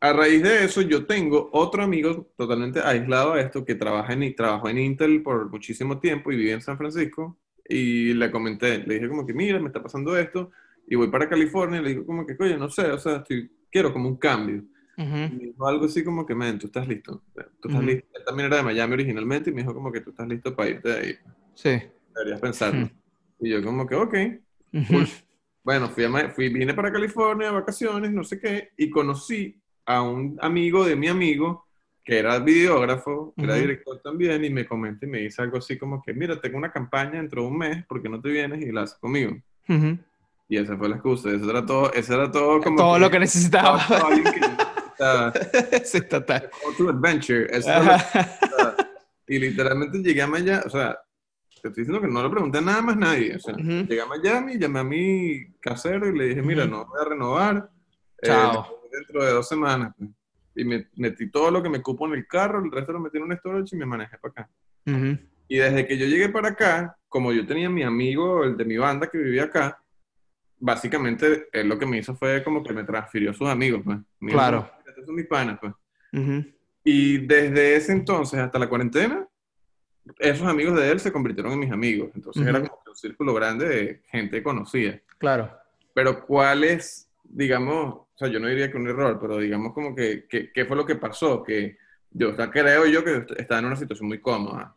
a 0.00 0.12
raíz 0.12 0.42
de 0.42 0.64
eso, 0.64 0.82
yo 0.82 1.06
tengo 1.06 1.48
otro 1.52 1.82
amigo 1.82 2.30
totalmente 2.36 2.80
aislado 2.80 3.32
a 3.32 3.40
esto 3.40 3.64
que 3.64 3.74
trabaja 3.74 4.12
en, 4.12 4.34
trabajó 4.36 4.68
en 4.68 4.78
Intel 4.78 5.22
por 5.22 5.50
muchísimo 5.50 5.98
tiempo 5.98 6.30
y 6.30 6.36
vive 6.36 6.52
en 6.52 6.60
San 6.60 6.76
Francisco. 6.76 7.38
Y 7.66 8.12
le 8.12 8.30
comenté, 8.30 8.78
le 8.86 8.94
dije 8.94 9.08
como 9.08 9.26
que, 9.26 9.32
mira, 9.32 9.58
me 9.58 9.68
está 9.68 9.82
pasando 9.82 10.16
esto 10.16 10.50
y 10.88 10.96
voy 10.96 11.08
para 11.08 11.28
California 11.28 11.80
y 11.80 11.82
le 11.82 11.88
digo 11.90 12.06
como 12.06 12.26
que, 12.26 12.36
oye, 12.38 12.56
no 12.56 12.68
sé, 12.70 12.90
o 12.90 12.98
sea, 12.98 13.16
estoy, 13.16 13.50
quiero 13.70 13.92
como 13.92 14.08
un 14.08 14.16
cambio. 14.16 14.64
Y 14.96 15.46
dijo 15.46 15.68
algo 15.68 15.84
así 15.84 16.02
como 16.02 16.26
que, 16.26 16.34
men, 16.34 16.58
tú 16.58 16.66
estás 16.66 16.88
listo. 16.88 17.22
Tú 17.60 17.68
estás 17.68 17.84
listo. 17.84 18.08
Él 18.14 18.24
también 18.26 18.46
era 18.46 18.56
de 18.56 18.62
Miami 18.64 18.94
originalmente 18.94 19.50
y 19.50 19.52
me 19.52 19.60
dijo 19.60 19.72
como 19.72 19.92
que 19.92 20.00
tú 20.00 20.10
estás 20.10 20.26
listo 20.26 20.56
para 20.56 20.70
irte 20.70 20.88
de 20.88 20.98
ahí. 20.98 21.14
Sí. 21.54 21.80
Deberías 22.14 22.40
pensarlo. 22.40 22.90
Y 23.38 23.50
yo 23.50 23.62
como 23.62 23.86
que, 23.86 23.94
ok. 23.94 24.14
Bueno, 25.62 25.88
fui, 25.90 26.04
fui, 26.34 26.48
vine 26.48 26.74
para 26.74 26.90
California, 26.90 27.52
vacaciones, 27.52 28.10
no 28.10 28.24
sé 28.24 28.40
qué, 28.40 28.70
y 28.76 28.90
conocí 28.90 29.60
a 29.84 30.02
un 30.02 30.38
amigo 30.40 30.84
de 30.84 30.96
mi 30.96 31.08
amigo 31.08 31.66
que 32.02 32.18
era 32.18 32.38
videógrafo, 32.38 33.34
era 33.36 33.54
director 33.56 34.00
también, 34.02 34.42
y 34.42 34.48
me 34.48 34.66
comenta 34.66 35.04
y 35.04 35.10
me 35.10 35.18
dice 35.18 35.42
algo 35.42 35.58
así 35.58 35.76
como 35.76 36.02
que, 36.02 36.14
mira, 36.14 36.40
tengo 36.40 36.56
una 36.56 36.72
campaña 36.72 37.20
dentro 37.20 37.42
de 37.42 37.48
un 37.48 37.58
mes, 37.58 37.84
¿por 37.86 38.00
qué 38.00 38.08
no 38.08 38.18
te 38.18 38.30
vienes 38.30 38.62
y 38.62 38.72
la 38.72 38.82
haces 38.82 38.98
conmigo? 38.98 39.36
Y 40.48 40.56
esa 40.56 40.76
fue 40.76 40.88
la 40.88 40.96
excusa. 40.96 41.30
Eso 41.30 41.50
era 41.50 41.64
todo, 41.64 41.92
eso 41.92 42.14
era 42.14 42.30
todo 42.30 42.60
como. 42.60 42.76
Todo 42.76 42.98
lo 42.98 43.10
que 43.10 43.18
necesitaba. 43.18 43.80
sí, 45.84 46.00
total. 46.02 46.50
to 46.76 46.88
adventure. 46.88 47.48
y 49.26 49.38
literalmente 49.38 49.98
llegué 49.98 50.22
a 50.22 50.26
Miami, 50.26 50.62
o 50.64 50.70
sea, 50.70 50.98
te 51.62 51.68
estoy 51.68 51.84
diciendo 51.84 52.00
que 52.00 52.08
no 52.08 52.22
le 52.22 52.30
pregunté 52.30 52.62
nada 52.62 52.80
más 52.80 52.96
a 52.96 52.98
nadie. 52.98 53.36
O 53.36 53.38
sea, 53.38 53.54
llegué 53.56 54.00
a 54.00 54.06
Miami, 54.06 54.58
llamé 54.58 54.80
a 54.80 54.84
mi 54.84 55.52
casero 55.60 56.08
y 56.08 56.16
le 56.16 56.28
dije, 56.28 56.42
mira, 56.42 56.66
no 56.66 56.86
voy 56.86 57.00
a 57.00 57.08
renovar. 57.08 57.70
Eh, 58.22 58.26
Chao. 58.26 58.80
dentro 58.90 59.24
de 59.24 59.32
dos 59.32 59.48
semanas. 59.48 59.92
Pues". 59.98 60.10
Y 60.56 60.64
me 60.64 60.88
metí 60.96 61.30
todo 61.30 61.50
lo 61.50 61.62
que 61.62 61.68
me 61.68 61.82
cupo 61.82 62.06
en 62.06 62.14
el 62.14 62.26
carro, 62.26 62.64
el 62.64 62.72
resto 62.72 62.92
lo 62.92 63.00
metí 63.00 63.18
en 63.18 63.24
un 63.24 63.36
storage 63.36 63.76
y 63.76 63.78
me 63.78 63.86
manejé 63.86 64.16
para 64.18 64.32
acá. 64.32 64.50
Y 65.46 65.58
desde 65.58 65.86
que 65.86 65.96
yo 65.96 66.06
llegué 66.06 66.30
para 66.30 66.48
acá, 66.48 66.96
como 67.08 67.32
yo 67.32 67.46
tenía 67.46 67.70
mi 67.70 67.82
amigo, 67.82 68.44
el 68.44 68.56
de 68.56 68.64
mi 68.64 68.76
banda 68.76 69.08
que 69.08 69.18
vivía 69.18 69.44
acá, 69.44 69.80
básicamente 70.60 71.48
él 71.52 71.68
lo 71.68 71.78
que 71.78 71.86
me 71.86 71.98
hizo 71.98 72.14
fue 72.14 72.42
como 72.42 72.62
que 72.62 72.72
me 72.72 72.84
transfirió 72.84 73.30
a 73.30 73.34
sus 73.34 73.48
amigos, 73.48 73.82
pues. 73.84 73.98
claro. 74.20 74.70
Estos 74.86 75.06
son 75.06 75.14
mis 75.14 75.26
panas, 75.26 75.58
pues. 75.60 75.74
Y 76.84 77.18
desde 77.26 77.76
ese 77.76 77.92
entonces 77.92 78.40
hasta 78.40 78.58
la 78.58 78.68
cuarentena, 78.68 79.26
esos 80.18 80.46
amigos 80.46 80.76
de 80.76 80.90
él 80.90 81.00
se 81.00 81.12
convirtieron 81.12 81.52
en 81.52 81.58
mis 81.58 81.72
amigos. 81.72 82.10
Entonces 82.14 82.46
era 82.46 82.60
como 82.60 82.80
un 82.86 82.96
círculo 82.96 83.34
grande 83.34 83.68
de 83.68 84.02
gente 84.10 84.42
conocida. 84.42 84.98
Claro. 85.18 85.50
Pero 85.94 86.24
¿cuál 86.24 86.64
es, 86.64 87.10
digamos, 87.24 87.94
o 87.94 88.08
sea, 88.16 88.28
yo 88.28 88.40
no 88.40 88.48
diría 88.48 88.70
que 88.70 88.76
un 88.76 88.88
error, 88.88 89.18
pero 89.20 89.38
digamos 89.38 89.72
como 89.72 89.94
que, 89.94 90.26
¿qué 90.28 90.64
fue 90.64 90.76
lo 90.76 90.86
que 90.86 90.96
pasó? 90.96 91.42
Que 91.42 91.76
yo, 92.10 92.30
o 92.30 92.34
sea, 92.34 92.50
creo 92.50 92.86
yo 92.86 93.04
que 93.04 93.26
estaba 93.36 93.60
en 93.60 93.66
una 93.66 93.76
situación 93.76 94.08
muy 94.08 94.20
cómoda. 94.20 94.74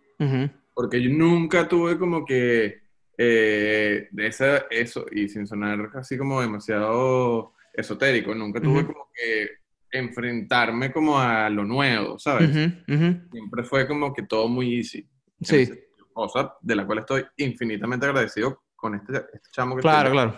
Porque 0.74 1.02
yo 1.02 1.10
nunca 1.10 1.68
tuve 1.68 1.98
como 1.98 2.26
que 2.26 2.82
eh, 3.18 4.08
de 4.12 4.28
esa, 4.28 4.58
eso, 4.70 5.06
y 5.12 5.28
sin 5.28 5.46
sonar 5.48 5.90
así 5.96 6.18
como 6.18 6.42
demasiado 6.42 7.54
esotérico, 7.74 8.34
nunca 8.34 8.62
tuve 8.62 8.86
como 8.86 9.10
que 9.14 9.50
enfrentarme 9.92 10.92
como 10.92 11.20
a 11.20 11.50
lo 11.50 11.66
nuevo, 11.66 12.18
¿sabes? 12.18 12.52
Siempre 12.52 13.64
fue 13.64 13.88
como 13.88 14.14
que 14.14 14.24
todo 14.24 14.48
muy 14.48 14.78
easy. 14.78 15.08
Sí. 15.42 15.70
Cosa 16.14 16.56
de 16.62 16.76
la 16.76 16.86
cual 16.86 17.00
estoy 17.00 17.26
infinitamente 17.38 18.06
agradecido 18.06 18.64
con 18.76 18.96
este, 18.96 19.18
este 19.34 19.50
chamo 19.52 19.76
que 19.76 19.82
claro, 19.82 20.12
claro. 20.12 20.36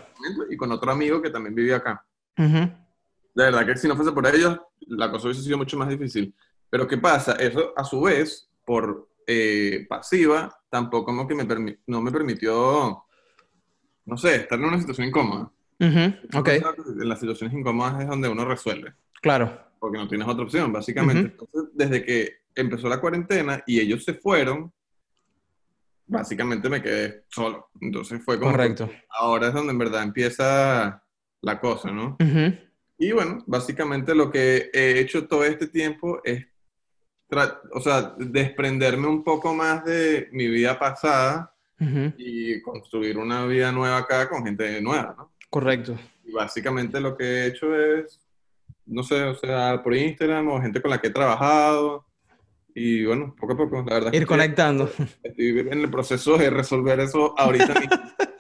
y 0.50 0.58
con 0.58 0.72
otro 0.72 0.92
amigo 0.92 1.22
que 1.22 1.30
también 1.30 1.56
vivía 1.56 1.78
acá. 1.78 2.06
De 2.36 3.46
verdad 3.46 3.66
que 3.66 3.76
si 3.78 3.88
no 3.88 3.96
fuese 3.96 4.12
por 4.12 4.28
ellos, 4.28 4.60
la 4.82 5.10
cosa 5.10 5.28
hubiese 5.28 5.44
sido 5.44 5.58
mucho 5.58 5.78
más 5.78 5.90
difícil. 5.90 6.36
Pero 6.70 6.88
¿qué 6.88 6.98
pasa? 6.98 7.34
Eso, 7.34 7.74
a 7.76 7.84
su 7.84 8.02
vez, 8.02 8.50
por 8.66 9.10
eh, 9.28 9.86
pasiva, 9.88 10.56
tampoco 10.74 11.06
como 11.06 11.28
que 11.28 11.36
me 11.36 11.78
no 11.86 12.02
me 12.02 12.12
permitió, 12.12 13.06
no 14.06 14.18
sé, 14.18 14.38
estar 14.38 14.58
en 14.58 14.66
una 14.66 14.80
situación 14.80 15.08
incómoda. 15.08 15.52
En 15.78 16.20
las 17.08 17.20
situaciones 17.20 17.56
incómodas 17.56 18.02
es 18.02 18.08
donde 18.08 18.28
uno 18.28 18.44
resuelve. 18.44 18.96
Claro. 19.22 19.56
Porque 19.78 20.00
no 20.00 20.08
tienes 20.08 20.28
otra 20.28 20.44
opción, 20.44 20.74
básicamente. 20.74 21.32
Entonces, 21.32 21.70
desde 21.76 22.04
que 22.04 22.38
empezó 22.56 22.90
la 22.90 23.00
cuarentena 23.00 23.62
y 23.68 23.82
ellos 23.82 24.04
se 24.04 24.16
fueron, 24.16 24.74
básicamente 26.08 26.68
me 26.70 26.82
quedé 26.82 27.26
solo. 27.30 27.70
Entonces 27.80 28.20
fue 28.26 28.40
como... 28.40 28.50
Correcto. 28.50 28.90
Ahora 29.10 29.50
es 29.50 29.54
donde 29.54 29.74
en 29.74 29.78
verdad 29.78 30.02
empieza 30.02 31.04
la 31.42 31.60
cosa, 31.60 31.92
¿no? 31.92 32.18
Y 32.98 33.12
bueno, 33.12 33.44
básicamente 33.46 34.16
lo 34.16 34.32
que 34.32 34.72
he 34.74 35.00
hecho 35.00 35.28
todo 35.28 35.44
este 35.44 35.68
tiempo 35.68 36.20
es, 36.24 36.48
o 37.72 37.80
sea, 37.80 38.14
desprenderme 38.18 39.08
un 39.08 39.24
poco 39.24 39.54
más 39.54 39.84
de 39.86 40.30
mi 40.32 40.48
vida 40.48 40.78
pasada 40.78 41.54
y 42.18 42.62
construir 42.62 43.18
una 43.18 43.46
vida 43.46 43.72
nueva 43.72 43.98
acá 43.98 44.30
con 44.30 44.46
gente 44.46 44.82
nueva, 44.82 45.16
¿no? 45.18 45.34
Correcto. 45.50 45.98
Y 46.24 46.32
básicamente 46.32 47.02
lo 47.02 47.18
que 47.18 47.24
he 47.24 47.48
hecho 47.48 47.76
es, 47.76 48.22
no 48.86 49.04
sé, 49.04 49.22
o 49.24 49.36
sea, 49.36 49.82
por 49.84 49.94
Instagram 49.94 50.48
o 50.48 50.62
gente 50.62 50.82
con 50.82 50.92
la 50.92 51.02
que 51.02 51.08
he 51.08 51.12
trabajado. 51.12 52.06
Y 52.74 53.06
bueno, 53.06 53.36
poco 53.40 53.54
a 53.54 53.58
poco, 53.58 53.84
la 53.88 53.96
verdad. 53.96 54.14
Ir 54.14 54.26
conectando. 54.26 54.90
Estoy 55.22 55.60
en 55.60 55.82
el 55.82 55.92
proceso 55.92 56.38
de 56.38 56.50
resolver 56.50 57.00
eso 57.02 57.38
ahorita 57.38 57.80
mismo. 57.80 57.96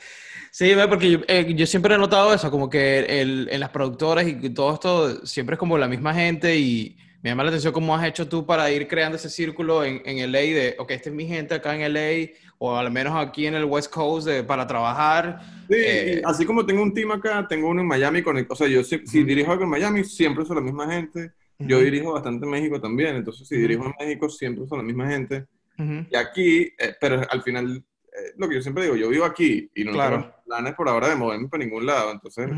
Sí, 0.55 0.71
porque 0.87 1.09
yo, 1.09 1.19
eh, 1.27 1.51
yo, 1.55 1.65
siempre 1.65 1.95
he 1.95 1.97
notado 1.97 2.31
eso, 2.31 2.51
como 2.51 2.69
que 2.69 2.99
el, 2.99 3.49
en 3.51 3.59
las 3.59 3.71
productoras 3.71 4.27
y 4.27 4.51
todo 4.51 4.71
esto 4.75 5.25
siempre 5.25 5.55
es 5.55 5.59
como 5.59 5.79
la 5.79 5.87
misma 5.87 6.13
gente 6.13 6.55
y 6.55 6.95
me 7.23 7.29
llama 7.29 7.43
la 7.43 7.49
atención 7.49 7.71
cómo 7.71 7.95
has 7.95 8.05
hecho 8.05 8.27
tú 8.27 8.45
para 8.45 8.69
ir 8.69 8.85
creando 8.85 9.15
ese 9.15 9.29
círculo 9.29 9.85
en, 9.85 10.01
en 10.03 10.29
LA 10.29 10.39
de, 10.39 10.75
ok, 10.77 10.91
esta 10.91 11.09
es 11.09 11.15
mi 11.15 11.25
gente 11.25 11.55
acá 11.55 11.73
en 11.73 11.93
LA 11.93 12.33
o 12.57 12.75
al 12.75 12.91
menos 12.91 13.15
aquí 13.15 13.47
en 13.47 13.55
el 13.55 13.63
West 13.63 13.89
Coast 13.93 14.27
de, 14.27 14.43
para 14.43 14.67
trabajar. 14.67 15.39
Sí, 15.69 15.75
eh, 15.77 16.21
así 16.25 16.45
como 16.45 16.65
tengo 16.65 16.83
un 16.83 16.93
team 16.93 17.11
acá, 17.11 17.47
tengo 17.47 17.69
uno 17.69 17.79
en 17.79 17.87
Miami, 17.87 18.21
con 18.21 18.45
o 18.49 18.55
sea, 18.55 18.67
yo 18.67 18.83
si, 18.83 18.97
dirijo 19.23 19.53
algo 19.53 19.63
en 19.63 19.69
Miami, 19.69 20.03
siempre 20.03 20.43
son 20.43 20.57
la 20.57 20.61
misma 20.61 20.85
gente. 20.91 21.31
Yo 21.59 21.79
dirijo 21.79 22.11
bastante 22.11 22.45
en 22.45 22.51
México 22.51 22.81
también, 22.81 23.15
entonces 23.15 23.47
si 23.47 23.55
dirijo 23.55 23.85
en 23.85 23.93
México, 23.97 24.27
siempre 24.27 24.65
son 24.67 24.79
la 24.79 24.83
misma 24.83 25.07
gente. 25.07 25.45
Y 25.77 26.15
aquí, 26.17 26.73
eh, 26.77 26.95
pero 26.99 27.21
al 27.29 27.41
final 27.41 27.77
eh, 27.77 28.33
lo 28.37 28.49
que 28.49 28.55
yo 28.55 28.61
siempre 28.61 28.83
digo, 28.83 28.97
yo 28.97 29.07
vivo 29.07 29.23
aquí 29.23 29.71
y 29.73 29.85
no 29.85 29.93
tengo 29.93 30.33
planes 30.45 30.73
por 30.75 30.89
ahora 30.89 31.07
de 31.07 31.15
moverme 31.15 31.47
para 31.47 31.63
ningún 31.63 31.85
lado, 31.85 32.11
entonces 32.11 32.49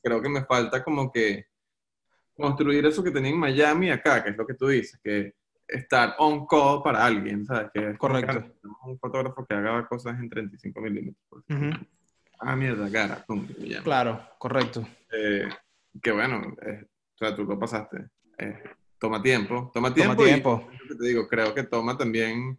creo 0.00 0.22
que 0.22 0.28
me 0.28 0.44
falta 0.44 0.84
como 0.84 1.10
que 1.10 1.46
construir 2.36 2.84
eso 2.86 3.02
que 3.02 3.10
tenía 3.10 3.30
en 3.30 3.38
Miami 3.38 3.90
acá, 3.90 4.22
que 4.22 4.30
es 4.30 4.36
lo 4.36 4.46
que 4.46 4.54
tú 4.54 4.68
dices, 4.68 4.98
que 5.02 5.34
estar 5.66 6.14
on 6.18 6.46
call 6.46 6.82
para 6.82 7.04
alguien, 7.04 7.44
¿sabes? 7.44 7.70
Que 7.72 7.96
Correcto. 7.96 8.44
un 8.84 8.98
fotógrafo 8.98 9.46
que 9.46 9.54
haga 9.54 9.86
cosas 9.86 10.18
en 10.18 10.28
35 10.28 10.80
milímetros. 10.80 11.44
Ah, 12.38 12.56
mierda, 12.56 12.90
cara, 12.90 13.24
Claro, 13.84 14.20
correcto. 14.38 14.86
Eh, 15.12 15.48
que 16.02 16.10
bueno, 16.10 16.56
eh, 16.62 16.84
o 16.84 17.18
sea, 17.18 17.34
tú 17.34 17.44
lo 17.44 17.58
pasaste. 17.58 18.08
toma 18.98 19.22
tiempo, 19.22 19.70
toma 19.72 19.94
tiempo. 19.94 20.14
Toma 20.14 20.26
tiempo. 20.26 20.68
Y, 20.90 20.98
te 20.98 21.06
digo, 21.06 21.28
creo 21.28 21.54
que 21.54 21.62
toma 21.62 21.96
también 21.96 22.58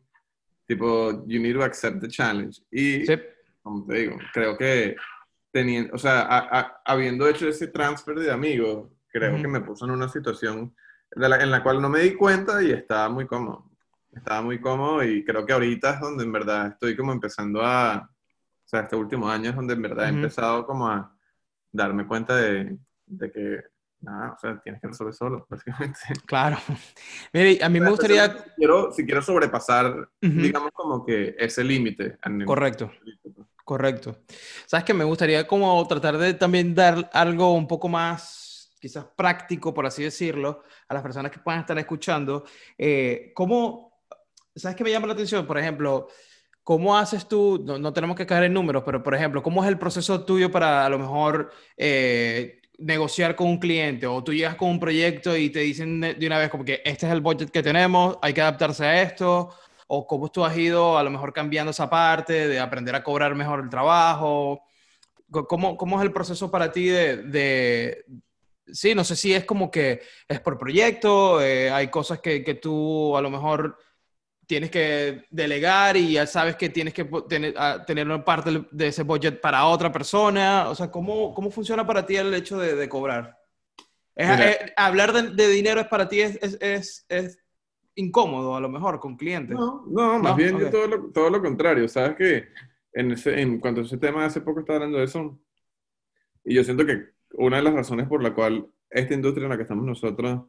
Tipo, 0.67 1.25
you 1.27 1.39
need 1.39 1.53
to 1.53 1.63
accept 1.63 1.99
the 1.99 2.07
challenge. 2.07 2.61
Y, 2.71 3.05
como 3.61 3.85
te 3.85 3.95
digo, 3.95 4.17
creo 4.33 4.57
que 4.57 4.95
teniendo, 5.51 5.93
o 5.93 5.97
sea, 5.97 6.81
habiendo 6.85 7.27
hecho 7.27 7.47
ese 7.47 7.67
transfer 7.67 8.15
de 8.15 8.31
amigos, 8.31 8.89
creo 9.13 9.41
que 9.41 9.47
me 9.47 9.61
puso 9.61 9.85
en 9.85 9.91
una 9.91 10.09
situación 10.09 10.75
en 11.15 11.51
la 11.51 11.63
cual 11.63 11.81
no 11.81 11.89
me 11.89 11.99
di 11.99 12.15
cuenta 12.15 12.61
y 12.63 12.71
estaba 12.71 13.07
muy 13.09 13.27
cómodo. 13.27 13.71
Estaba 14.11 14.41
muy 14.41 14.59
cómodo 14.59 15.03
y 15.03 15.23
creo 15.23 15.45
que 15.45 15.53
ahorita 15.53 15.91
es 15.91 15.99
donde 16.01 16.23
en 16.23 16.31
verdad 16.31 16.67
estoy 16.67 16.95
como 16.95 17.11
empezando 17.11 17.61
a, 17.61 18.09
o 18.09 18.67
sea, 18.67 18.81
este 18.81 18.95
último 18.95 19.29
año 19.29 19.51
es 19.51 19.55
donde 19.55 19.73
en 19.73 19.81
verdad 19.81 20.07
he 20.07 20.09
empezado 20.09 20.65
como 20.65 20.87
a 20.87 21.15
darme 21.71 22.07
cuenta 22.07 22.35
de, 22.35 22.77
de 23.05 23.31
que 23.31 23.63
nada, 24.01 24.33
o 24.33 24.39
sea, 24.39 24.59
tienes 24.61 24.81
que 24.81 24.87
resolver 24.87 25.13
solo, 25.13 25.47
básicamente. 25.49 25.99
Claro. 26.25 26.57
Mire, 27.31 27.63
a 27.63 27.69
mí 27.69 27.79
me 27.79 27.89
gustaría... 27.89 28.27
Si 28.27 28.49
quiero, 28.55 28.91
si 28.91 29.05
quiero 29.05 29.21
sobrepasar, 29.21 30.09
digamos, 30.21 30.71
como 30.73 31.05
que 31.05 31.35
ese 31.37 31.63
límite. 31.63 32.17
Correcto. 32.45 32.91
Pues. 33.23 33.47
Correcto. 33.63 34.17
Sabes 34.65 34.83
que 34.83 34.93
me 34.93 35.05
gustaría 35.05 35.47
como 35.47 35.85
tratar 35.87 36.17
de 36.17 36.33
también 36.33 36.75
dar 36.75 37.09
algo 37.13 37.53
un 37.53 37.67
poco 37.67 37.87
más, 37.87 38.42
quizás 38.83 39.05
práctico, 39.15 39.73
por 39.73 39.85
así 39.85 40.03
decirlo, 40.03 40.61
a 40.89 40.93
las 40.93 41.01
personas 41.01 41.31
que 41.31 41.39
puedan 41.39 41.61
estar 41.61 41.79
escuchando. 41.79 42.43
Eh, 42.77 43.31
¿Cómo, 43.33 44.01
sabes 44.53 44.75
que 44.75 44.83
me 44.83 44.91
llama 44.91 45.07
la 45.07 45.13
atención? 45.13 45.47
Por 45.47 45.57
ejemplo, 45.57 46.09
¿Cómo 46.63 46.97
haces 46.97 47.27
tú, 47.27 47.61
no, 47.65 47.91
tenemos 47.91 48.15
que 48.15 48.25
caer 48.25 48.45
en 48.45 48.53
números, 48.53 48.83
pero 48.85 49.03
por 49.03 49.13
ejemplo, 49.13 49.43
¿cómo 49.43 49.61
es 49.63 49.69
el 49.69 49.77
proceso 49.77 50.23
tuyo 50.23 50.49
para 50.49 50.85
a 50.85 50.89
lo 50.89 50.97
mejor 50.97 51.51
eh, 51.75 52.61
negociar 52.77 53.35
con 53.35 53.47
un 53.47 53.57
cliente 53.57 54.07
o 54.07 54.23
tú 54.23 54.33
llegas 54.33 54.55
con 54.55 54.69
un 54.69 54.79
proyecto 54.79 55.35
y 55.35 55.49
te 55.49 55.59
dicen 55.59 55.99
de 55.99 56.25
una 56.25 56.37
vez 56.37 56.49
como 56.49 56.63
que 56.63 56.81
este 56.85 57.05
es 57.05 57.11
el 57.11 57.19
budget 57.19 57.51
que 57.51 57.61
tenemos, 57.61 58.17
hay 58.21 58.33
que 58.33 58.41
adaptarse 58.41 58.85
a 58.85 59.01
esto, 59.01 59.53
o 59.87 60.07
cómo 60.07 60.31
tú 60.31 60.45
has 60.45 60.57
ido 60.57 60.97
a 60.97 61.03
lo 61.03 61.09
mejor 61.09 61.33
cambiando 61.33 61.71
esa 61.71 61.89
parte 61.89 62.47
de 62.47 62.59
aprender 62.61 62.95
a 62.95 63.03
cobrar 63.03 63.35
mejor 63.35 63.59
el 63.59 63.69
trabajo, 63.69 64.61
¿cómo, 65.49 65.77
cómo 65.77 65.99
es 65.99 66.03
el 66.05 66.13
proceso 66.13 66.49
para 66.51 66.71
ti 66.71 66.87
de, 66.87 68.05
sí, 68.71 68.95
no 68.95 69.03
sé 69.03 69.15
si 69.15 69.33
es 69.33 69.45
como 69.45 69.69
que 69.69 70.01
es 70.27 70.39
por 70.39 70.57
proyecto, 70.57 71.41
eh, 71.41 71.69
hay 71.69 71.89
cosas 71.89 72.19
que, 72.19 72.43
que 72.43 72.55
tú 72.55 73.15
a 73.17 73.21
lo 73.21 73.29
mejor 73.29 73.77
tienes 74.45 74.69
que 74.69 75.25
delegar 75.29 75.97
y 75.97 76.13
ya 76.13 76.27
sabes 76.27 76.55
que 76.55 76.69
tienes 76.69 76.93
que 76.93 77.05
tener, 77.27 77.55
tener 77.85 78.05
una 78.05 78.23
parte 78.23 78.65
de 78.71 78.87
ese 78.87 79.03
budget 79.03 79.39
para 79.39 79.65
otra 79.65 79.91
persona. 79.91 80.69
O 80.69 80.75
sea, 80.75 80.91
¿cómo, 80.91 81.33
cómo 81.33 81.49
funciona 81.49 81.85
para 81.85 82.05
ti 82.05 82.15
el 82.15 82.33
hecho 82.33 82.57
de, 82.59 82.75
de 82.75 82.89
cobrar? 82.89 83.39
hablar 84.77 85.11
de, 85.11 85.47
dinero 85.47 85.81
es 85.81 85.87
para 85.87 86.07
ti 86.07 86.21
es, 86.21 86.37
es, 86.61 87.05
es, 87.09 87.39
incómodo 87.95 88.55
a 88.55 88.59
lo 88.59 88.69
mejor 88.69 88.99
con 88.99 89.15
clientes. 89.15 89.55
No, 89.55 89.85
no 89.87 90.19
más 90.19 90.35
bien 90.35 90.69
todo, 90.71 90.87
lo, 90.87 91.11
todo 91.11 91.29
lo 91.29 91.41
contrario. 91.41 91.87
Sabes 91.87 92.15
que 92.15 92.47
en, 92.93 93.11
ese, 93.11 93.39
en 93.39 93.59
cuanto 93.59 93.81
a 93.81 93.83
ese 93.83 93.97
tema, 93.97 94.25
hace 94.25 94.41
poco 94.41 94.59
estaba 94.59 94.77
hablando 94.77 94.97
de 94.97 95.05
eso. 95.05 95.39
Y 96.43 96.55
yo 96.55 96.63
siento 96.63 96.85
que 96.85 97.13
una 97.33 97.57
de 97.57 97.63
las 97.63 97.73
razones 97.73 98.07
por 98.07 98.23
la 98.23 98.33
cual 98.33 98.67
esta 98.89 99.13
industria 99.13 99.45
en 99.45 99.49
la 99.49 99.57
que 99.57 99.63
estamos 99.63 99.85
nosotros 99.85 100.43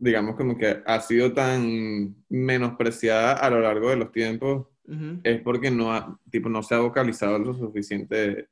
digamos, 0.00 0.34
como 0.34 0.56
que 0.56 0.82
ha 0.84 1.00
sido 1.00 1.32
tan 1.32 2.16
menospreciada 2.30 3.34
a 3.34 3.50
lo 3.50 3.60
largo 3.60 3.90
de 3.90 3.96
los 3.96 4.10
tiempos, 4.10 4.66
es 5.22 5.40
porque 5.42 5.70
no, 5.70 5.92
ha, 5.92 6.18
tipo, 6.30 6.48
no 6.48 6.64
se 6.64 6.74
ha 6.74 6.80
vocalizado 6.80 7.38
lo 7.38 7.54
suficiente 7.54 8.48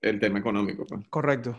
el 0.00 0.18
tema 0.18 0.40
económico. 0.40 0.84
Pues. 0.84 1.06
Correcto. 1.08 1.56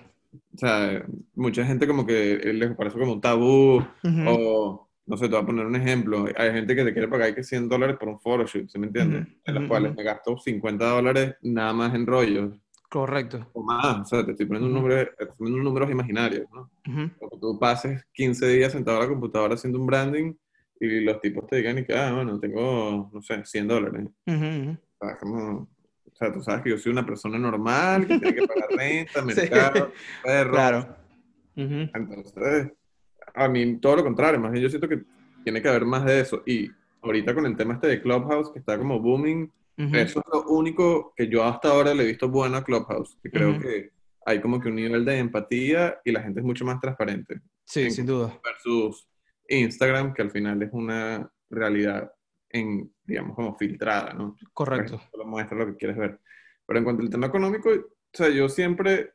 O 0.54 0.58
sea, 0.58 1.06
mucha 1.36 1.66
gente 1.66 1.88
como 1.88 2.06
que 2.06 2.36
les 2.54 2.76
parece 2.76 3.00
como 3.00 3.14
un 3.14 3.22
tabú, 3.22 3.82
o 4.26 4.90
no 5.06 5.18
sé, 5.18 5.30
te 5.30 5.36
voy 5.36 5.44
a 5.44 5.46
poner 5.46 5.66
un 5.66 5.76
ejemplo. 5.76 6.26
Hay 6.36 6.52
gente 6.52 6.76
que 6.76 6.84
te 6.84 6.92
quiere 6.92 7.08
pagar 7.08 7.34
que 7.34 7.44
100 7.44 7.70
dólares 7.70 7.96
por 7.98 8.10
un 8.10 8.20
photoshoot, 8.20 8.68
¿se 8.68 8.80
me 8.80 8.88
entiende? 8.88 9.26
En 9.46 9.56
los 9.56 9.68
cuales 9.70 9.96
me 9.96 10.04
gasto 10.04 10.38
50 10.38 10.84
dólares 10.84 11.36
nada 11.42 11.72
más 11.74 11.96
en 11.96 12.06
rollos. 12.06 12.54
Correcto. 12.90 13.46
O 13.54 13.64
más, 13.64 14.00
o 14.00 14.06
sea, 14.06 14.26
te 14.26 14.32
estoy 14.32 14.46
poniendo, 14.46 14.68
un 14.68 14.74
número, 14.74 15.10
poniendo 15.38 15.64
números 15.64 15.92
imaginarios, 15.92 16.48
¿no? 16.54 16.70
O 17.20 17.30
que 17.30 17.38
tú 17.40 17.60
pases 17.60 18.06
15 18.14 18.48
días 18.48 18.72
sentado 18.72 18.98
a 18.98 19.02
la 19.02 19.10
computadora 19.10 19.56
haciendo 19.56 19.80
un 19.80 19.88
branding 19.88 20.34
y 20.80 21.02
los 21.02 21.20
tipos 21.20 21.48
te 21.48 21.58
digan 21.58 21.80
y 21.80 21.86
que, 21.86 21.94
ah, 21.94 22.14
bueno, 22.14 22.40
tengo, 22.40 23.10
no 23.12 23.22
sé, 23.22 23.44
100 23.44 23.68
dólares. 23.68 24.08
o, 24.26 25.68
sea, 26.14 26.32
tú 26.32 26.42
sabes 26.42 26.64
que 26.64 26.70
yo 26.70 26.78
soy 26.78 26.94
una 26.94 27.06
persona 27.06 27.38
normal, 27.38 28.08
que 28.08 28.20
tiene 28.20 28.36
que 28.36 28.48
pagar 28.48 28.70
renta, 28.78 29.22
mercado, 29.22 29.92
perro. 30.24 30.52
Claro. 30.52 30.96
Entonces, 31.56 32.72
a 33.34 33.48
mí 33.50 33.78
todo 33.80 33.98
lo 33.98 34.04
contrario, 34.04 34.40
más 34.40 34.52
bien 34.52 34.64
yo 34.64 34.70
siento 34.70 34.88
que 34.88 35.04
tiene 35.44 35.62
que 35.62 35.70
haber 35.70 35.86
más 35.86 36.06
de 36.06 36.22
eso. 36.22 36.42
Y 36.46 36.72
ahorita 37.02 37.34
con 37.34 37.46
el 37.46 37.58
tema 37.58 37.74
este 37.74 37.88
de 37.88 38.02
Clubhouse, 38.02 38.52
que 38.52 38.60
está 38.60 38.78
como 38.78 39.00
booming, 39.00 39.52
eso 39.78 40.20
es 40.20 40.26
lo 40.34 40.44
único 40.50 41.14
que 41.16 41.28
yo 41.28 41.44
hasta 41.44 41.70
ahora 41.70 41.94
le 41.94 42.04
he 42.04 42.08
visto 42.08 42.30
bueno 42.30 42.58
a 42.58 42.64
Clubhouse, 42.64 43.18
que 43.22 43.30
creo 43.30 43.60
que 43.60 43.92
hay 44.26 44.42
como 44.42 44.60
que 44.60 44.70
un 44.70 44.76
nivel 44.76 45.06
de 45.06 45.20
empatía 45.20 46.02
y 46.04 46.12
la 46.12 46.22
gente 46.22 46.40
es 46.40 46.46
mucho 46.46 46.66
más 46.66 46.82
transparente. 46.82 47.42
Sí, 47.64 47.92
sin 47.92 48.06
duda. 48.06 48.40
Versus 48.44 49.08
Instagram, 49.48 50.14
que 50.14 50.22
al 50.22 50.32
final 50.32 50.62
es 50.64 50.70
una 50.74 51.32
realidad 51.50 52.12
en, 52.50 52.92
digamos, 53.04 53.36
como 53.36 53.56
filtrada, 53.56 54.14
¿no? 54.14 54.36
Correcto. 54.54 55.00
Solo 55.12 55.26
muestra 55.26 55.58
lo 55.58 55.68
que 55.68 55.78
quieres 55.78 55.98
ver. 55.98 56.20
Pero 56.66 56.80
en 56.80 56.84
cuanto 56.84 57.04
al 57.04 57.10
tema 57.10 57.28
económico, 57.28 57.70
o 57.70 58.18
sea, 58.18 58.30
yo 58.30 58.50
siempre, 58.50 59.14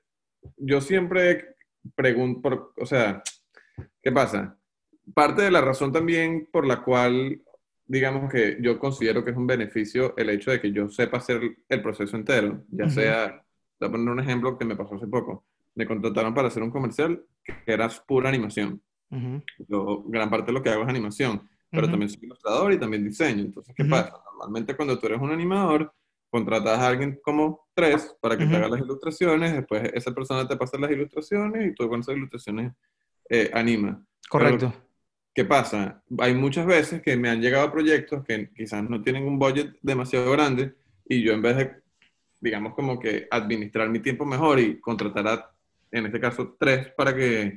yo 0.56 0.80
siempre 0.80 1.56
pregunto, 1.94 2.72
o 2.76 2.86
sea, 2.86 3.22
¿qué 4.02 4.12
pasa? 4.12 4.58
Parte 5.14 5.42
de 5.42 5.50
la 5.50 5.60
razón 5.60 5.92
también 5.92 6.48
por 6.50 6.66
la 6.66 6.82
cual 6.82 7.42
digamos 7.92 8.32
que 8.32 8.56
yo 8.58 8.78
considero 8.78 9.22
que 9.22 9.32
es 9.32 9.36
un 9.36 9.46
beneficio 9.46 10.16
el 10.16 10.30
hecho 10.30 10.50
de 10.50 10.62
que 10.62 10.72
yo 10.72 10.88
sepa 10.88 11.18
hacer 11.18 11.42
el 11.68 11.82
proceso 11.82 12.16
entero, 12.16 12.64
ya 12.70 12.88
sea, 12.88 13.44
voy 13.78 13.88
a 13.88 13.92
poner 13.92 14.08
un 14.08 14.18
ejemplo 14.18 14.56
que 14.56 14.64
me 14.64 14.74
pasó 14.74 14.94
hace 14.94 15.06
poco, 15.06 15.44
me 15.74 15.86
contrataron 15.86 16.32
para 16.32 16.48
hacer 16.48 16.62
un 16.62 16.70
comercial 16.70 17.22
que 17.44 17.54
era 17.66 17.90
pura 18.06 18.30
animación. 18.30 18.80
gran 20.06 20.30
parte 20.30 20.46
de 20.46 20.52
lo 20.52 20.62
que 20.62 20.70
hago 20.70 20.84
es 20.84 20.88
animación, 20.88 21.46
pero 21.70 21.86
también 21.86 22.08
soy 22.08 22.20
ilustrador 22.22 22.72
y 22.72 22.78
también 22.78 23.04
diseño. 23.04 23.44
Entonces, 23.44 23.74
¿qué 23.76 23.84
pasa? 23.84 24.14
Normalmente 24.24 24.74
cuando 24.74 24.98
tú 24.98 25.08
eres 25.08 25.20
un 25.20 25.30
animador, 25.30 25.92
contratas 26.30 26.78
a 26.78 26.88
alguien 26.88 27.20
como 27.22 27.68
tres 27.74 28.16
para 28.22 28.38
que 28.38 28.46
te 28.46 28.56
haga 28.56 28.68
las 28.68 28.80
ilustraciones, 28.80 29.52
después 29.52 29.90
esa 29.92 30.14
persona 30.14 30.48
te 30.48 30.56
pasa 30.56 30.78
las 30.78 30.90
ilustraciones 30.90 31.70
y 31.70 31.74
tú 31.74 31.90
con 31.90 32.00
esas 32.00 32.16
ilustraciones 32.16 32.72
eh, 33.28 33.50
anima. 33.52 34.02
Correcto. 34.30 34.72
¿Qué 35.34 35.44
pasa? 35.44 36.02
Hay 36.18 36.34
muchas 36.34 36.66
veces 36.66 37.00
que 37.00 37.16
me 37.16 37.30
han 37.30 37.40
llegado 37.40 37.72
proyectos 37.72 38.22
que 38.24 38.50
quizás 38.54 38.88
no 38.88 39.02
tienen 39.02 39.26
un 39.26 39.38
budget 39.38 39.74
demasiado 39.80 40.30
grande 40.32 40.74
y 41.08 41.22
yo 41.22 41.32
en 41.32 41.42
vez 41.42 41.56
de, 41.56 41.72
digamos, 42.40 42.74
como 42.74 42.98
que 42.98 43.28
administrar 43.30 43.88
mi 43.88 44.00
tiempo 44.00 44.26
mejor 44.26 44.60
y 44.60 44.78
contratar 44.78 45.26
a, 45.26 45.50
en 45.90 46.06
este 46.06 46.20
caso, 46.20 46.56
tres 46.58 46.88
para 46.96 47.14
que 47.16 47.56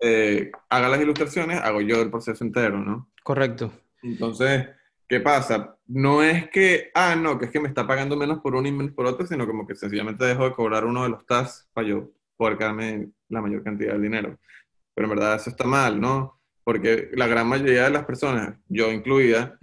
eh, 0.00 0.50
haga 0.68 0.88
las 0.88 1.00
ilustraciones, 1.00 1.60
hago 1.60 1.80
yo 1.80 2.02
el 2.02 2.10
proceso 2.10 2.44
entero, 2.44 2.78
¿no? 2.78 3.08
Correcto. 3.22 3.72
Entonces, 4.02 4.68
¿qué 5.08 5.20
pasa? 5.20 5.76
No 5.86 6.24
es 6.24 6.48
que, 6.50 6.90
ah, 6.94 7.14
no, 7.14 7.38
que 7.38 7.46
es 7.46 7.50
que 7.52 7.60
me 7.60 7.68
está 7.68 7.86
pagando 7.86 8.16
menos 8.16 8.40
por 8.40 8.56
uno 8.56 8.66
y 8.66 8.72
menos 8.72 8.92
por 8.92 9.06
otro, 9.06 9.26
sino 9.26 9.46
como 9.46 9.66
que 9.66 9.76
sencillamente 9.76 10.24
dejo 10.24 10.44
de 10.44 10.52
cobrar 10.52 10.84
uno 10.84 11.04
de 11.04 11.10
los 11.10 11.24
tasks 11.24 11.68
para 11.72 11.86
yo 11.86 12.10
poder 12.36 12.58
quedarme 12.58 13.10
la 13.28 13.40
mayor 13.40 13.62
cantidad 13.62 13.94
de 13.94 14.00
dinero. 14.00 14.38
Pero 14.94 15.06
en 15.06 15.10
verdad 15.10 15.36
eso 15.36 15.50
está 15.50 15.64
mal, 15.64 16.00
¿no? 16.00 16.35
Porque 16.66 17.10
la 17.12 17.28
gran 17.28 17.46
mayoría 17.46 17.84
de 17.84 17.90
las 17.90 18.04
personas, 18.04 18.56
yo 18.68 18.90
incluida, 18.90 19.56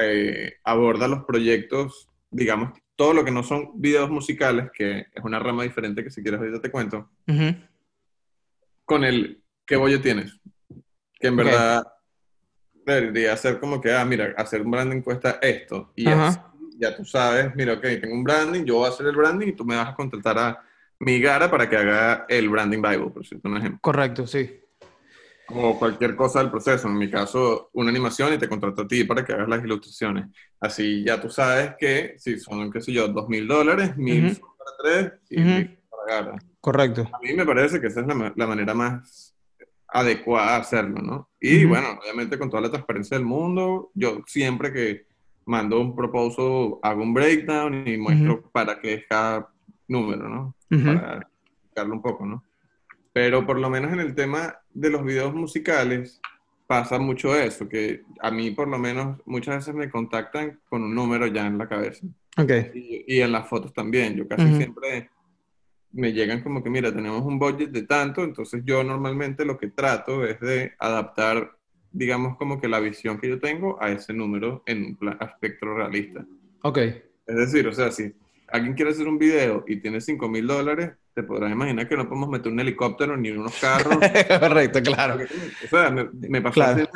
eh, 0.00 0.54
aborda 0.62 1.08
los 1.08 1.24
proyectos, 1.24 2.08
digamos, 2.30 2.78
todo 2.94 3.12
lo 3.12 3.24
que 3.24 3.32
no 3.32 3.42
son 3.42 3.72
videos 3.74 4.08
musicales, 4.08 4.70
que 4.72 5.06
es 5.12 5.24
una 5.24 5.40
rama 5.40 5.64
diferente 5.64 6.04
que 6.04 6.12
si 6.12 6.22
quieres 6.22 6.38
ahorita 6.38 6.60
te 6.60 6.70
cuento, 6.70 7.10
con 8.84 9.02
el 9.02 9.42
¿qué 9.66 9.74
bollo 9.74 10.00
tienes? 10.00 10.38
Que 11.18 11.26
en 11.26 11.34
verdad 11.34 11.84
debería 12.86 13.36
ser 13.36 13.58
como 13.58 13.80
que, 13.80 13.92
ah, 13.92 14.04
mira, 14.04 14.32
hacer 14.36 14.62
un 14.62 14.70
branding 14.70 15.02
cuesta 15.02 15.40
esto. 15.42 15.92
Y 15.96 16.04
ya 16.04 16.96
tú 16.96 17.04
sabes, 17.04 17.52
mira, 17.56 17.72
ok, 17.72 17.82
tengo 18.00 18.14
un 18.14 18.22
branding, 18.22 18.64
yo 18.64 18.76
voy 18.76 18.86
a 18.86 18.90
hacer 18.90 19.06
el 19.06 19.16
branding 19.16 19.48
y 19.48 19.56
tú 19.56 19.64
me 19.64 19.74
vas 19.74 19.88
a 19.88 19.94
contratar 19.96 20.38
a 20.38 20.62
mi 21.00 21.20
gara 21.20 21.50
para 21.50 21.68
que 21.68 21.76
haga 21.76 22.26
el 22.28 22.48
branding 22.48 22.80
Bible, 22.80 23.10
por 23.10 23.26
cierto, 23.26 23.48
un 23.48 23.56
ejemplo. 23.56 23.80
Correcto, 23.82 24.24
sí. 24.24 24.60
Como 25.48 25.78
cualquier 25.78 26.14
cosa 26.14 26.40
del 26.40 26.50
proceso, 26.50 26.88
en 26.88 26.98
mi 26.98 27.10
caso, 27.10 27.70
una 27.72 27.88
animación 27.88 28.34
y 28.34 28.38
te 28.38 28.48
contrato 28.48 28.82
a 28.82 28.86
ti 28.86 29.04
para 29.04 29.24
que 29.24 29.32
hagas 29.32 29.48
las 29.48 29.64
ilustraciones. 29.64 30.26
Así 30.60 31.02
ya 31.04 31.18
tú 31.20 31.30
sabes 31.30 31.72
que 31.78 32.14
si 32.18 32.38
son, 32.38 32.70
qué 32.70 32.82
sé 32.82 32.92
yo, 32.92 33.08
dos 33.08 33.28
mil 33.30 33.48
dólares, 33.48 33.96
mil 33.96 34.36
para 34.36 34.76
tres 34.82 35.12
y 35.30 35.40
mil 35.40 35.78
para 35.88 36.20
gara. 36.22 36.38
Correcto. 36.60 37.08
A 37.12 37.18
mí 37.20 37.32
me 37.32 37.46
parece 37.46 37.80
que 37.80 37.86
esa 37.86 38.02
es 38.02 38.06
la, 38.06 38.32
la 38.36 38.46
manera 38.46 38.74
más 38.74 39.34
adecuada 39.88 40.56
a 40.56 40.60
hacerlo, 40.60 41.00
¿no? 41.00 41.30
Y 41.40 41.64
bueno, 41.64 41.98
obviamente 42.02 42.38
con 42.38 42.50
toda 42.50 42.62
la 42.62 42.70
transparencia 42.70 43.16
del 43.16 43.26
mundo, 43.26 43.90
yo 43.94 44.22
siempre 44.26 44.70
que 44.70 45.06
mando 45.46 45.80
un 45.80 45.96
proposal 45.96 46.74
hago 46.82 47.02
un 47.02 47.14
breakdown 47.14 47.88
y 47.88 47.96
muestro 47.96 48.42
para 48.52 48.78
qué 48.78 48.94
es 48.94 49.04
cada 49.08 49.50
número, 49.86 50.28
¿no? 50.28 50.54
Para 50.68 51.26
explicarlo 51.54 51.94
un 51.94 52.02
poco, 52.02 52.26
¿no? 52.26 52.44
Pero 53.12 53.46
por 53.46 53.58
lo 53.58 53.70
menos 53.70 53.92
en 53.92 54.00
el 54.00 54.14
tema 54.14 54.58
de 54.72 54.90
los 54.90 55.04
videos 55.04 55.34
musicales 55.34 56.20
pasa 56.66 56.98
mucho 56.98 57.34
eso, 57.34 57.68
que 57.68 58.02
a 58.20 58.30
mí 58.30 58.50
por 58.50 58.68
lo 58.68 58.78
menos 58.78 59.20
muchas 59.24 59.56
veces 59.56 59.74
me 59.74 59.90
contactan 59.90 60.60
con 60.68 60.82
un 60.82 60.94
número 60.94 61.26
ya 61.26 61.46
en 61.46 61.56
la 61.56 61.66
cabeza. 61.66 62.06
Ok. 62.36 62.52
Y, 62.74 63.20
en 63.20 63.32
las 63.32 63.48
fotos 63.48 63.72
también, 63.72 64.14
yo 64.14 64.28
casi 64.28 64.54
siempre 64.54 65.10
me 65.92 66.12
llegan 66.12 66.42
como 66.42 66.62
que, 66.62 66.68
mira, 66.68 66.94
tenemos 66.94 67.22
un 67.22 67.38
budget 67.38 67.70
de 67.70 67.82
tanto, 67.82 68.22
entonces 68.22 68.62
yo 68.64 68.84
normalmente 68.84 69.46
lo 69.46 69.58
que 69.58 69.68
trato 69.68 70.24
es 70.26 70.38
de 70.40 70.74
adaptar, 70.78 71.56
digamos, 71.90 72.36
como 72.36 72.60
que 72.60 72.68
la 72.68 72.80
visión 72.80 73.18
que 73.18 73.30
yo 73.30 73.40
tengo 73.40 73.82
a 73.82 73.90
ese 73.90 74.12
número 74.12 74.62
en 74.66 74.96
un 75.00 75.08
aspecto 75.20 75.74
realista. 75.74 76.24
Ok. 76.62 76.78
Es 76.78 77.36
decir, 77.36 77.66
o 77.66 77.72
sea, 77.72 77.90
si 77.90 78.12
alguien 78.50 78.74
quiere 78.74 78.90
hacer 78.90 79.06
un 79.08 79.18
video 79.18 79.64
y 79.66 79.76
tiene 79.76 80.00
5 80.00 80.28
mil 80.28 80.46
dólares, 80.46 80.92
te 81.14 81.22
podrás 81.22 81.50
imaginar 81.50 81.88
que 81.88 81.96
no 81.96 82.08
podemos 82.08 82.28
meter 82.28 82.52
un 82.52 82.60
helicóptero 82.60 83.16
ni 83.16 83.30
unos 83.30 83.58
carros. 83.60 83.98
Correcto, 84.40 84.82
claro. 84.82 85.18
O 85.64 85.68
sea, 85.68 85.90
me, 85.90 86.40
pasó 86.40 86.62
hace, 86.62 86.88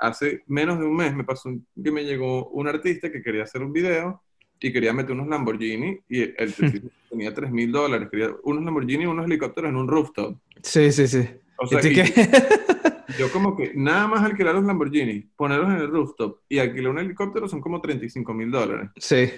hace, 0.00 0.42
menos 0.46 0.78
de 0.78 0.86
un 0.86 0.96
mes, 0.96 1.14
me 1.14 1.24
pasó 1.24 1.50
que 1.82 1.90
me 1.90 2.04
llegó 2.04 2.48
un 2.48 2.68
artista 2.68 3.10
que 3.10 3.22
quería 3.22 3.44
hacer 3.44 3.62
un 3.62 3.72
video 3.72 4.22
y 4.58 4.72
quería 4.72 4.92
meter 4.92 5.12
unos 5.12 5.28
Lamborghini 5.28 6.00
y 6.08 6.22
el 6.22 6.54
tenía 7.10 7.34
3 7.34 7.50
mil 7.50 7.70
dólares, 7.70 8.08
quería 8.10 8.30
unos 8.44 8.64
Lamborghini 8.64 9.04
y 9.04 9.06
unos 9.06 9.26
helicópteros 9.26 9.70
en 9.70 9.76
un 9.76 9.88
rooftop. 9.88 10.38
Sí, 10.62 10.90
sí, 10.90 11.06
sí. 11.06 11.28
O 11.58 11.66
sea, 11.66 11.80
yo 13.18 13.30
como 13.32 13.56
que 13.56 13.72
nada 13.74 14.06
más 14.08 14.22
alquilar 14.22 14.54
los 14.54 14.64
Lamborghini, 14.64 15.20
ponerlos 15.36 15.70
en 15.70 15.76
el 15.76 15.88
rooftop 15.88 16.40
y 16.48 16.58
alquilar 16.58 16.90
un 16.90 16.98
helicóptero 16.98 17.48
son 17.48 17.60
como 17.60 17.80
35 17.80 18.34
mil 18.34 18.50
dólares. 18.50 18.90
Sí. 18.96 19.30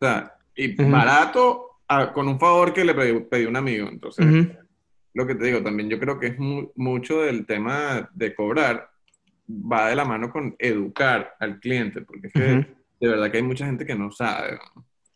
O 0.00 0.06
sea, 0.06 0.37
y 0.58 0.74
barato 0.74 1.80
con 2.12 2.28
un 2.28 2.38
favor 2.38 2.72
que 2.72 2.84
le 2.84 2.94
pedí, 2.94 3.46
un 3.46 3.56
amigo. 3.56 3.88
Entonces, 3.88 4.26
lo 5.14 5.26
que 5.26 5.36
te 5.36 5.46
digo, 5.46 5.62
también 5.62 5.88
yo 5.88 5.98
creo 5.98 6.18
que 6.18 6.26
es 6.28 6.38
mucho 6.38 7.22
del 7.22 7.46
tema 7.46 8.10
de 8.12 8.34
cobrar, 8.34 8.90
va 9.48 9.88
de 9.88 9.96
la 9.96 10.04
mano 10.04 10.30
con 10.30 10.56
educar 10.58 11.36
al 11.38 11.60
cliente, 11.60 12.02
porque 12.02 12.26
es 12.26 12.32
que 12.32 12.40
de 13.00 13.08
verdad 13.08 13.30
que 13.30 13.36
hay 13.38 13.42
mucha 13.44 13.66
gente 13.66 13.86
que 13.86 13.94
no 13.94 14.10
sabe. 14.10 14.58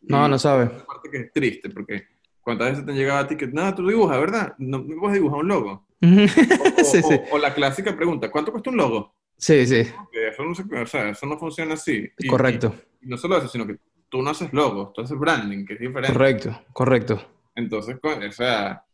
No, 0.01 0.27
no, 0.27 0.39
sabe. 0.39 0.63
Una 0.63 0.85
parte 0.85 1.09
que 1.11 1.17
es 1.17 1.31
triste, 1.33 1.69
porque 1.69 2.07
¿cuántas 2.41 2.71
veces 2.71 2.85
te 2.85 2.91
han 2.91 2.97
llegado 2.97 3.19
a 3.19 3.27
ti 3.27 3.35
que, 3.35 3.47
nada, 3.47 3.75
tú 3.75 3.85
dibujas, 3.85 4.19
¿verdad? 4.19 4.55
No, 4.57 4.79
no 4.79 5.01
vas 5.01 5.11
a 5.11 5.15
dibujar 5.15 5.39
un 5.39 5.47
logo. 5.49 5.87
o, 6.01 6.83
sí, 6.83 7.01
sí. 7.03 7.19
O, 7.31 7.37
la 7.37 7.53
clásica 7.53 7.95
pregunta, 7.95 8.31
¿cuánto 8.31 8.51
cuesta 8.51 8.69
un 8.69 8.77
logo? 8.77 9.13
Sí, 9.37 9.65
sí. 9.67 9.81
Eso 10.13 10.43
no, 10.43 10.81
o 10.81 10.85
sea, 10.85 11.09
eso 11.09 11.25
no 11.25 11.37
funciona 11.37 11.73
así. 11.73 12.09
Correcto. 12.29 12.73
Y, 13.01 13.07
no 13.07 13.17
solo 13.17 13.37
eso, 13.37 13.49
sino 13.49 13.67
que 13.67 13.77
tú 14.13 14.21
no 14.21 14.29
haces 14.29 14.53
logos, 14.53 14.93
tú 14.93 15.01
haces 15.01 15.17
branding, 15.17 15.65
que 15.65 15.73
es 15.73 15.79
diferente. 15.79 16.13
Correcto, 16.13 16.61
correcto. 16.71 17.19
Entonces, 17.55 17.97
o 17.99 18.31
sea, 18.31 18.85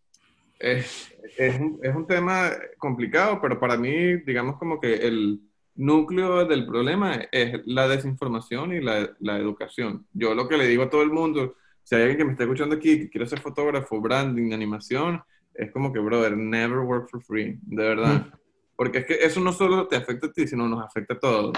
es, 0.57 1.13
es, 1.37 1.59
un, 1.59 1.77
es 1.83 1.93
un 1.93 2.07
tema 2.07 2.51
complicado, 2.77 3.41
pero 3.41 3.59
para 3.59 3.75
mí, 3.75 4.15
digamos 4.25 4.55
como 4.55 4.79
que 4.79 4.93
el 4.93 5.41
núcleo 5.75 6.45
del 6.45 6.65
problema 6.65 7.15
es 7.33 7.59
la 7.65 7.89
desinformación 7.89 8.71
y 8.71 8.79
la, 8.79 9.09
la, 9.19 9.37
educación. 9.37 10.07
Yo 10.13 10.33
lo 10.33 10.47
que 10.47 10.55
le 10.55 10.67
digo 10.67 10.83
a 10.83 10.89
todo 10.89 11.01
el 11.01 11.11
mundo, 11.11 11.55
si 11.83 11.95
hay 11.95 12.03
alguien 12.03 12.19
que 12.19 12.25
me 12.25 12.31
está 12.31 12.43
escuchando 12.43 12.77
aquí 12.77 12.99
que 12.99 13.09
quiere 13.09 13.27
ser 13.27 13.41
fotógrafo, 13.41 13.99
branding, 13.99 14.53
animación, 14.53 15.21
es 15.53 15.69
como 15.73 15.91
que, 15.91 15.99
brother, 15.99 16.37
never 16.37 16.79
work 16.79 17.09
for 17.09 17.21
free, 17.21 17.59
de 17.63 17.83
verdad. 17.83 18.25
Mm. 18.25 18.31
Porque 18.79 18.99
es 18.99 19.05
que 19.05 19.15
eso 19.15 19.41
no 19.41 19.51
solo 19.51 19.89
te 19.89 19.97
afecta 19.97 20.27
a 20.27 20.31
ti, 20.31 20.47
sino 20.47 20.65
nos 20.65 20.81
afecta 20.81 21.13
a 21.15 21.19
todos. 21.19 21.51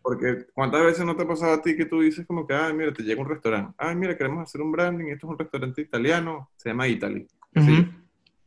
Porque 0.00 0.46
¿cuántas 0.54 0.80
veces 0.84 1.04
no 1.04 1.16
te 1.16 1.24
ha 1.24 1.26
pasado 1.26 1.54
a 1.54 1.60
ti 1.60 1.76
que 1.76 1.86
tú 1.86 2.02
dices 2.02 2.24
como 2.24 2.46
que, 2.46 2.54
ay, 2.54 2.72
mira, 2.72 2.92
te 2.92 3.02
llega 3.02 3.20
un 3.20 3.28
restaurante, 3.28 3.74
ay, 3.76 3.96
mira, 3.96 4.16
queremos 4.16 4.44
hacer 4.44 4.60
un 4.60 4.70
branding, 4.70 5.06
esto 5.06 5.26
es 5.26 5.30
un 5.32 5.38
restaurante 5.40 5.82
italiano, 5.82 6.50
se 6.54 6.68
llama 6.68 6.86
Italy. 6.86 7.26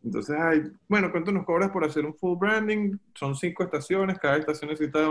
Entonces, 0.02 0.34
ay, 0.39 0.72
bueno, 0.88 1.12
¿cuánto 1.12 1.34
nos 1.34 1.43
cobras 1.43 1.72
por 1.72 1.84
hacer 1.84 2.06
un 2.06 2.16
full 2.16 2.38
branding? 2.38 2.95
Son 3.16 3.36
cinco 3.36 3.64
estaciones, 3.64 4.18
cada 4.18 4.38
estación 4.38 4.70
necesita 4.70 5.06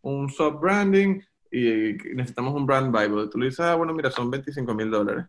un 0.00 0.28
sub-branding 0.28 1.20
y 1.48 1.92
necesitamos 2.12 2.54
un 2.54 2.66
brand 2.66 2.92
bible. 2.92 3.28
Tú 3.28 3.38
le 3.38 3.46
dices, 3.46 3.60
ah, 3.60 3.76
bueno, 3.76 3.94
mira, 3.94 4.10
son 4.10 4.28
25 4.32 4.74
mil 4.74 4.90
dólares 4.90 5.26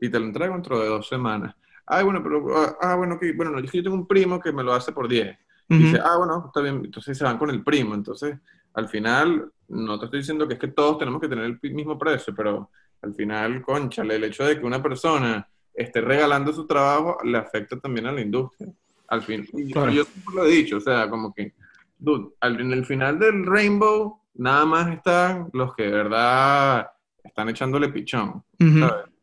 y 0.00 0.08
te 0.08 0.18
lo 0.18 0.24
entrego 0.24 0.54
dentro 0.54 0.80
de 0.80 0.88
dos 0.88 1.06
semanas. 1.06 1.54
Ay, 1.84 2.04
bueno, 2.04 2.22
pero, 2.22 2.56
ah, 2.56 2.74
ah 2.80 2.94
bueno, 2.94 3.20
que, 3.20 3.34
bueno, 3.34 3.60
yo 3.60 3.82
tengo 3.82 3.96
un 3.96 4.06
primo 4.06 4.40
que 4.40 4.50
me 4.50 4.62
lo 4.62 4.72
hace 4.72 4.92
por 4.92 5.08
10. 5.08 5.43
Y 5.68 5.78
dice, 5.78 6.00
ah, 6.02 6.16
bueno, 6.18 6.44
está 6.46 6.60
bien, 6.60 6.82
entonces 6.84 7.16
se 7.16 7.24
van 7.24 7.38
con 7.38 7.50
el 7.50 7.64
primo. 7.64 7.94
Entonces, 7.94 8.36
al 8.74 8.88
final, 8.88 9.50
no 9.68 9.98
te 9.98 10.06
estoy 10.06 10.20
diciendo 10.20 10.46
que 10.46 10.54
es 10.54 10.60
que 10.60 10.68
todos 10.68 10.98
tenemos 10.98 11.20
que 11.20 11.28
tener 11.28 11.44
el 11.44 11.58
mismo 11.72 11.98
precio, 11.98 12.34
pero 12.34 12.70
al 13.02 13.14
final, 13.14 13.62
conchale, 13.62 14.16
el 14.16 14.24
hecho 14.24 14.44
de 14.44 14.58
que 14.58 14.66
una 14.66 14.82
persona 14.82 15.48
esté 15.72 16.00
regalando 16.00 16.52
su 16.52 16.66
trabajo 16.66 17.18
le 17.24 17.38
afecta 17.38 17.78
también 17.78 18.06
a 18.06 18.12
la 18.12 18.20
industria. 18.20 18.72
Al 19.08 19.22
fin, 19.22 19.46
yo 19.52 20.04
siempre 20.04 20.34
lo 20.34 20.44
he 20.44 20.50
dicho, 20.50 20.78
o 20.78 20.80
sea, 20.80 21.08
como 21.10 21.34
que, 21.34 21.54
dude, 21.98 22.34
en 22.40 22.72
el 22.72 22.84
final 22.84 23.18
del 23.18 23.44
Rainbow, 23.44 24.20
nada 24.34 24.64
más 24.64 24.92
están 24.92 25.50
los 25.52 25.74
que 25.74 25.84
de 25.84 25.90
verdad 25.90 26.90
están 27.22 27.48
echándole 27.48 27.88
pichón, 27.90 28.42
¿sabes? 28.58 29.13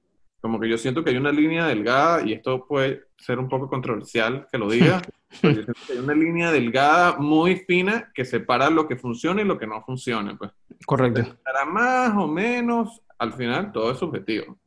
Como 0.42 0.60
que 0.60 0.68
yo 0.68 0.78
siento 0.78 1.04
que 1.04 1.12
hay 1.12 1.18
una 1.18 1.32
línea 1.32 1.68
delgada, 1.68 2.28
y 2.28 2.34
esto 2.34 2.66
puede 2.68 3.04
ser 3.18 3.40
un 3.40 3.48
poco 3.48 3.70
controversial 3.70 4.48
que 4.52 4.58
lo 4.58 4.70
diga, 4.70 5.02
pero 5.42 5.54
yo 5.54 5.64
siento 5.64 5.82
que 5.86 5.94
hay 5.94 6.00
una 6.00 6.16
línea 6.16 6.52
delgada 6.52 7.18
muy 7.18 7.58
fina 7.58 8.12
que 8.14 8.26
separa 8.26 8.70
lo 8.70 8.88
que 8.88 8.96
funciona 8.96 9.42
y 9.42 9.46
lo 9.46 9.58
que 9.58 9.68
no 9.68 9.82
funciona, 9.84 10.36
pues. 10.38 10.52
Correcto. 10.86 11.38
Para 11.44 11.66
más 11.66 12.14
o 12.18 12.28
menos, 12.28 13.02
al 13.20 13.34
final 13.34 13.72
todo 13.72 13.92
es 13.92 14.00
subjetivo. 14.00 14.58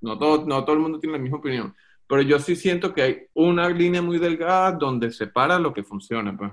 No 0.00 0.18
todo, 0.18 0.46
no 0.46 0.64
todo 0.64 0.74
el 0.74 0.82
mundo 0.82 0.98
tiene 0.98 1.16
la 1.16 1.22
misma 1.22 1.38
opinión. 1.38 1.74
Pero 2.08 2.22
yo 2.22 2.38
sí 2.38 2.56
siento 2.56 2.92
que 2.92 3.02
hay 3.02 3.18
una 3.34 3.68
línea 3.68 4.02
muy 4.02 4.18
delgada 4.18 4.72
donde 4.72 5.12
separa 5.12 5.58
lo 5.58 5.72
que 5.72 5.82
funciona. 5.82 6.36
Pues. 6.36 6.50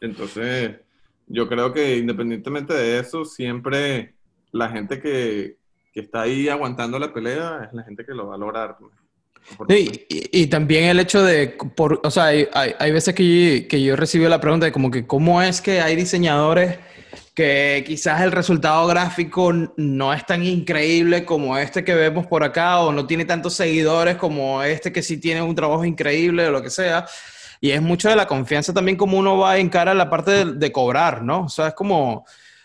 Entonces, 0.00 0.76
yo 1.26 1.48
creo 1.48 1.72
que 1.72 1.98
independientemente 1.98 2.74
de 2.74 2.98
eso, 2.98 3.24
siempre 3.24 4.14
la 4.52 4.68
gente 4.68 5.00
que, 5.00 5.56
que, 5.96 6.00
está 6.02 6.22
ahí 6.22 6.48
aguantando 6.48 6.98
la 6.98 7.12
pelea 7.12 7.64
es 7.66 7.72
la 7.72 7.82
gente 7.82 8.04
que 8.04 8.12
lo 8.12 8.28
va 8.28 8.34
a 8.34 8.38
lograr. 8.38 8.76
Pues. 9.56 9.70
y, 9.80 10.06
y, 10.42 10.46
también 10.48 10.84
el 10.84 11.00
hecho 11.00 11.22
de, 11.22 11.56
por, 11.74 12.00
o 12.02 12.10
sea, 12.10 12.26
hay, 12.26 12.48
hay, 12.52 12.92
veces 12.92 13.14
que 13.14 13.66
que 13.68 13.82
yo 13.82 13.94
he 13.94 13.96
recibido 13.96 14.28
la 14.28 14.40
pregunta 14.40 14.66
de 14.66 14.72
como 14.72 14.90
que 14.90 15.06
cómo 15.06 15.40
es 15.40 15.60
que 15.60 15.80
hay 15.80 15.94
diseñadores 15.96 16.78
que 17.36 17.84
quizás 17.86 18.22
el 18.22 18.32
resultado 18.32 18.86
gráfico 18.86 19.52
no 19.76 20.14
es 20.14 20.24
tan 20.24 20.42
increíble 20.42 21.26
como 21.26 21.58
este 21.58 21.84
que 21.84 21.94
vemos 21.94 22.26
por 22.26 22.42
acá 22.42 22.80
o 22.80 22.92
no 22.92 23.06
tiene 23.06 23.26
tantos 23.26 23.52
seguidores 23.52 24.16
como 24.16 24.62
este 24.62 24.90
que 24.90 25.02
sí 25.02 25.18
tiene 25.18 25.42
un 25.42 25.54
trabajo 25.54 25.84
increíble 25.84 26.46
o 26.46 26.50
lo 26.50 26.62
que 26.62 26.70
sea. 26.70 27.06
Y 27.60 27.72
es 27.72 27.82
mucho 27.82 28.08
de 28.08 28.16
la 28.16 28.26
confianza 28.26 28.72
también 28.72 28.96
como 28.96 29.18
uno 29.18 29.36
va 29.36 29.52
a 29.52 29.58
encarar 29.58 29.94
la 29.96 30.08
parte 30.08 30.46
de, 30.46 30.72
cobrar, 30.72 31.22
¿no? 31.22 31.44
O 31.44 31.48
sea, 31.50 31.68
es 31.68 31.74
como, 31.74 32.24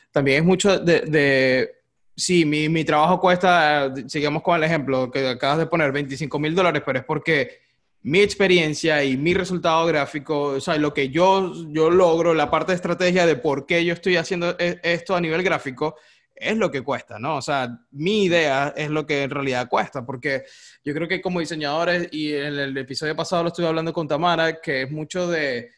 también 0.09 0.39
es 0.39 0.45
mucho 0.45 0.79
de, 0.79 1.80
sí, 2.21 2.45
mi, 2.45 2.69
mi 2.69 2.85
trabajo 2.85 3.19
cuesta, 3.19 3.93
sigamos 4.07 4.43
con 4.43 4.55
el 4.55 4.63
ejemplo 4.63 5.09
que 5.11 5.27
acabas 5.27 5.57
de 5.57 5.65
poner, 5.65 5.91
25 5.91 6.39
mil 6.39 6.55
dólares, 6.55 6.83
pero 6.85 6.99
es 6.99 7.05
porque 7.05 7.59
mi 8.03 8.19
experiencia 8.19 9.03
y 9.03 9.17
mi 9.17 9.33
resultado 9.33 9.85
gráfico, 9.85 10.43
o 10.43 10.61
sea, 10.61 10.77
lo 10.77 10.93
que 10.93 11.09
yo, 11.09 11.53
yo 11.69 11.89
logro, 11.89 12.33
la 12.33 12.49
parte 12.49 12.71
de 12.71 12.77
estrategia 12.77 13.25
de 13.25 13.35
por 13.35 13.65
qué 13.65 13.83
yo 13.85 13.93
estoy 13.93 14.17
haciendo 14.17 14.55
e, 14.57 14.79
esto 14.83 15.15
a 15.15 15.21
nivel 15.21 15.43
gráfico, 15.43 15.95
es 16.35 16.57
lo 16.57 16.71
que 16.71 16.81
cuesta, 16.81 17.19
¿no? 17.19 17.37
O 17.37 17.41
sea, 17.41 17.69
mi 17.91 18.23
idea 18.23 18.73
es 18.75 18.89
lo 18.89 19.05
que 19.05 19.23
en 19.23 19.29
realidad 19.29 19.69
cuesta, 19.69 20.03
porque 20.03 20.43
yo 20.83 20.93
creo 20.93 21.07
que 21.07 21.21
como 21.21 21.39
diseñadores, 21.39 22.07
y 22.11 22.33
en 22.33 22.57
el 22.57 22.77
episodio 22.77 23.15
pasado 23.15 23.43
lo 23.43 23.49
estuve 23.49 23.67
hablando 23.67 23.93
con 23.93 24.07
Tamara, 24.07 24.59
que 24.59 24.83
es 24.83 24.91
mucho 24.91 25.27
de 25.27 25.71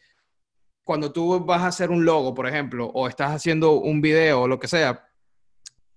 cuando 0.83 1.11
tú 1.11 1.43
vas 1.45 1.61
a 1.61 1.67
hacer 1.67 1.91
un 1.91 2.05
logo, 2.05 2.33
por 2.33 2.47
ejemplo, 2.47 2.87
o 2.87 3.07
estás 3.07 3.31
haciendo 3.31 3.73
un 3.73 4.01
video 4.01 4.41
o 4.41 4.47
lo 4.47 4.59
que 4.59 4.67
sea, 4.67 5.05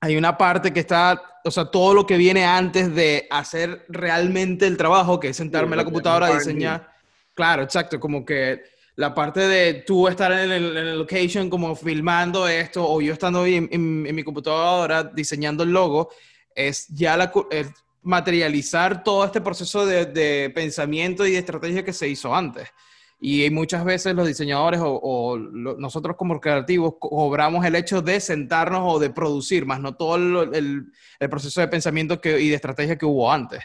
hay 0.01 0.17
una 0.17 0.37
parte 0.37 0.73
que 0.73 0.81
está, 0.81 1.41
o 1.45 1.51
sea, 1.51 1.67
todo 1.67 1.95
lo 1.95 2.07
que 2.07 2.17
viene 2.17 2.45
antes 2.45 2.95
de 2.95 3.27
hacer 3.31 3.85
realmente 3.89 4.67
el 4.67 4.77
trabajo, 4.77 5.19
que 5.19 5.29
es 5.29 5.37
sentarme 5.37 5.73
en 5.73 5.79
la 5.79 5.85
computadora 5.85 6.27
a 6.27 6.35
diseñar. 6.35 6.93
Claro, 7.35 7.63
exacto, 7.63 7.99
como 7.99 8.25
que 8.25 8.63
la 8.97 9.15
parte 9.15 9.41
de 9.41 9.85
tú 9.87 10.09
estar 10.09 10.33
en 10.33 10.51
el, 10.51 10.99
location 10.99 11.51
como 11.51 11.77
filmando 11.77 12.49
esto 12.49 12.89
o 12.89 13.01
yo 13.01 13.13
estando 13.13 13.45
en, 13.45 13.69
en, 13.71 14.15
mi 14.15 14.23
computadora 14.23 15.05
diseñando 15.05 15.63
el 15.65 15.71
logo, 15.71 16.11
es 16.55 16.89
ya 16.89 17.17
la, 17.17 17.33
materializar 18.03 19.03
todo 19.03 19.25
este 19.25 19.41
proceso 19.41 19.85
de, 19.85 20.07
de 20.07 20.51
pensamiento 20.55 21.27
y 21.27 21.33
de 21.33 21.39
estrategia 21.39 21.85
que 21.85 21.93
se 21.93 22.09
hizo 22.09 22.35
antes. 22.35 22.69
Y 23.19 23.49
muchas 23.51 23.85
veces 23.85 24.15
los 24.15 24.27
diseñadores 24.27 24.81
o, 24.83 25.39
nosotros 25.39 26.17
como 26.17 26.39
creativos 26.39 26.97
cobramos 26.99 27.65
el 27.65 27.75
hecho 27.75 28.03
de 28.03 28.21
sentarnos 28.21 28.83
o 28.85 28.99
de 28.99 29.11
producir, 29.11 29.65
más 29.65 29.81
no 29.81 29.97
todo 29.97 30.17
el, 30.17 30.93
el, 31.19 31.31
proceso 31.31 31.61
de 31.61 31.69
pensamiento 31.69 32.21
que, 32.21 32.39
y 32.41 32.51
de 32.51 32.55
estrategia 32.55 32.99
que 32.99 33.07
hubo 33.07 33.33
antes. 33.33 33.63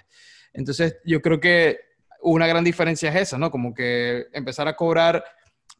Entonces, 0.53 0.97
yo 1.05 1.21
creo 1.21 1.39
que 1.39 1.79
una 2.21 2.47
gran 2.47 2.63
diferencia 2.63 3.09
es 3.09 3.15
esa, 3.15 3.37
¿no? 3.37 3.51
Como 3.51 3.73
que 3.73 4.27
empezar 4.31 4.67
a 4.67 4.75
cobrar 4.75 5.23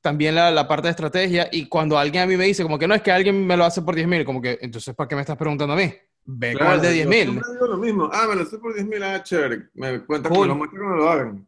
también 0.02 0.36
la, 0.36 0.52
la, 0.52 0.68
parte 0.68 0.88
de 0.88 0.92
estrategia 0.92 1.48
y 1.52 1.68
cuando 1.70 1.98
alguien 1.98 2.24
a 2.24 2.26
mí 2.26 2.36
me 2.36 2.46
dice 2.46 2.64
como 2.64 2.80
que 2.80 2.88
no 2.88 2.96
es 2.96 3.02
que 3.02 3.12
alguien 3.12 3.46
me 3.46 3.56
lo 3.56 3.64
hace 3.64 3.82
por 3.84 3.96
10 3.96 4.08
mil, 4.08 4.26
como 4.26 4.42
que 4.42 4.58
entonces 4.62 4.96
¿para 4.96 5.08
qué 5.08 5.16
me 5.16 5.22
estás 5.22 5.38
preguntando 5.38 5.74
a 5.74 5.78
mí? 5.78 5.94
Ve 6.26 6.58
con 6.58 6.68
el 6.68 6.82
de 6.82 6.92
10 6.92 7.08
mil. 7.08 7.28
digo 7.34 7.68
lo 7.68 7.78
mismo, 7.78 8.10
ah, 8.12 8.26
me 8.28 8.36
lo 8.36 8.42
hace 8.42 8.58
por 8.58 8.74
10 8.74 8.88
mil, 8.88 9.04
ah, 9.04 9.22
chévere, 9.22 9.70
me 9.76 10.04
cuenta 10.06 10.30
cool. 10.30 10.42
que 10.42 10.48
lo 10.48 10.56
muestro 10.56 10.96
lo 10.96 11.10
hagan. 11.10 11.48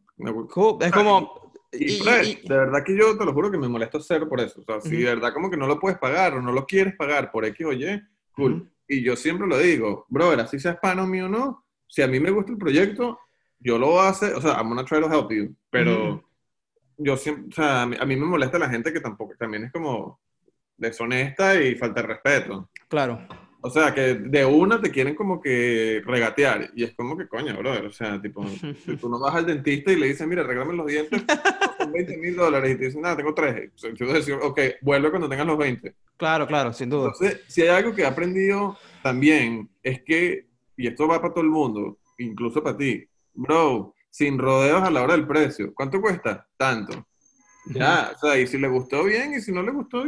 Es 0.82 0.91
como, 0.91 1.43
y, 1.74 2.03
de 2.47 2.57
verdad 2.57 2.84
que 2.84 2.95
yo 2.95 3.17
te 3.17 3.26
lo 3.26 3.34
juro 3.34 3.51
que 3.51 3.57
me 3.57 3.67
molesto 3.67 3.99
cero 3.99 4.28
por 4.30 4.39
eso. 4.39 4.61
O 4.61 4.63
sea, 4.63 4.82
si 4.82 4.97
de 4.97 5.15
verdad 5.15 5.34
como 5.34 5.49
que 5.49 5.57
no 5.57 5.67
lo 5.67 5.80
puedes 5.80 5.97
pagar 5.97 6.34
o 6.36 6.41
no 6.41 6.51
lo 6.51 6.65
quieres 6.65 6.95
pagar 6.95 7.32
por 7.32 7.45
X 7.45 7.65
o 7.65 7.74
Y, 7.74 8.01
cool. 8.34 8.69
Y 8.88 9.01
yo 9.01 9.15
siempre 9.15 9.47
lo 9.47 9.57
digo, 9.57 10.05
brother, 10.09 10.41
así 10.41 10.59
sea 10.59 10.74
hispano 10.74 11.07
mío 11.07 11.26
o 11.26 11.30
no, 11.30 11.65
si 11.88 12.01
a 12.01 12.07
mí 12.07 12.19
me 12.19 12.32
gusta 12.32 12.51
el 12.51 12.57
proyecto, 12.57 13.19
yo 13.59 13.78
lo 13.78 13.99
hacer, 14.01 14.34
o 14.34 14.41
sea, 14.41 14.53
I'm 14.53 14.69
gonna 14.69 14.84
try 14.84 14.99
to 14.99 15.11
help 15.11 15.32
you, 15.32 15.55
pero 15.69 16.24
yo 16.97 17.17
siempre, 17.17 17.47
o 17.49 17.51
sea, 17.51 17.84
a 17.84 17.86
mí, 17.86 17.95
a 17.99 18.05
mí, 18.05 18.15
me 18.15 18.26
molesta 18.26 18.59
la 18.59 18.69
gente 18.69 18.91
que 18.91 18.99
tampoco, 18.99 19.34
también 19.38 19.65
es 19.65 19.71
como 19.71 20.19
deshonesta 20.78 21.61
y 21.61 21.76
falta 21.76 22.01
de 22.01 22.07
respeto. 22.07 22.69
Claro. 22.89 23.26
O 23.66 23.70
sea, 23.70 23.93
que 23.93 24.16
de 24.16 24.45
una 24.45 24.82
te 24.82 24.91
quieren 24.91 25.16
como 25.16 25.41
que 25.41 26.01
regatear. 26.05 26.72
Y 26.76 26.84
es 26.84 26.93
como 26.95 27.18
que, 27.18 27.30
coño, 27.30 27.55
brother. 27.57 27.86
O 27.86 27.93
sea, 27.93 28.22
tipo, 28.22 28.45
si 28.45 28.97
tú 28.97 29.07
no 29.07 29.22
vas 29.22 29.36
al 29.36 29.45
dentista 29.45 29.89
y 29.93 29.95
le 29.95 30.07
dices, 30.07 30.28
mira, 30.28 30.43
regálame 30.43 30.74
los 30.74 30.86
dientes, 30.86 31.24
son 31.80 31.93
20 31.93 32.18
mil 32.18 32.36
dólares. 32.36 32.72
Y 32.72 32.76
te 32.76 32.86
dicen, 32.88 33.01
nada, 33.01 33.16
tengo 33.16 33.34
tres. 33.34 33.55
Entonces, 33.55 33.93
tú 33.97 34.05
dices, 34.05 34.38
ok, 34.41 34.59
vuelve 34.82 35.09
cuando 35.09 35.30
tengas 35.30 35.47
los 35.47 35.57
20. 35.57 35.95
Claro, 36.18 36.45
claro, 36.45 36.74
sin 36.74 36.89
duda. 36.89 37.14
Entonces, 37.14 37.39
si 37.47 37.61
hay 37.61 37.70
algo 37.70 37.95
que 37.95 38.01
he 38.01 38.05
aprendido 38.05 38.78
también, 39.01 39.70
es 39.82 40.03
que, 40.03 40.45
y 40.76 40.88
esto 40.88 41.07
va 41.07 41.22
para 41.22 41.34
todo 41.34 41.45
el 41.45 41.49
mundo, 41.49 41.99
incluso 42.18 42.61
para 42.61 42.76
ti, 42.76 43.07
bro, 43.34 43.95
sin 44.09 44.39
rodeos 44.39 44.84
a 44.84 44.91
la 44.91 45.03
hora 45.03 45.14
del 45.14 45.26
precio. 45.26 45.74
¿Cuánto 45.74 46.01
cuesta? 46.01 46.45
Tanto. 46.57 47.07
Ya, 47.68 48.11
o 48.14 48.20
sea, 48.20 48.38
y 48.38 48.45
si 48.45 48.57
le 48.57 48.68
gustó 48.68 49.05
bien, 49.05 49.36
y 49.36 49.39
si 49.39 49.53
no 49.53 49.64
le 49.64 49.72
gustó, 49.72 50.03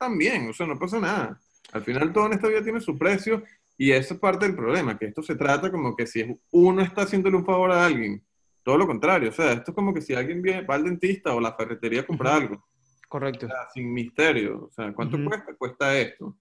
también. 0.00 0.50
O 0.50 0.52
sea, 0.52 0.66
no 0.66 0.76
pasa 0.76 0.98
nada. 0.98 1.40
Al 1.72 1.82
final 1.82 2.12
todo 2.12 2.26
en 2.26 2.32
esta 2.34 2.48
vida 2.48 2.62
tiene 2.62 2.80
su 2.80 2.96
precio 2.96 3.42
y 3.76 3.92
esa 3.92 4.14
es 4.14 4.20
parte 4.20 4.46
del 4.46 4.56
problema, 4.56 4.98
que 4.98 5.06
esto 5.06 5.22
se 5.22 5.36
trata 5.36 5.70
como 5.70 5.94
que 5.94 6.06
si 6.06 6.24
uno 6.50 6.82
está 6.82 7.02
haciéndole 7.02 7.36
un 7.36 7.44
favor 7.44 7.70
a 7.70 7.84
alguien, 7.84 8.22
todo 8.62 8.76
lo 8.76 8.86
contrario, 8.86 9.30
o 9.30 9.32
sea, 9.32 9.52
esto 9.52 9.70
es 9.70 9.74
como 9.74 9.94
que 9.94 10.00
si 10.00 10.14
alguien 10.14 10.42
viene, 10.42 10.62
va 10.62 10.74
al 10.74 10.84
dentista 10.84 11.34
o 11.34 11.40
la 11.40 11.54
ferretería 11.54 12.00
a 12.00 12.06
comprar 12.06 12.34
algo. 12.34 12.66
Correcto. 13.08 13.46
O 13.46 13.48
sea, 13.48 13.68
sin 13.72 13.92
misterio, 13.92 14.64
o 14.64 14.70
sea, 14.70 14.92
¿cuánto 14.92 15.16
cuesta? 15.24 15.54
Cuesta 15.56 15.98
esto. 15.98 16.36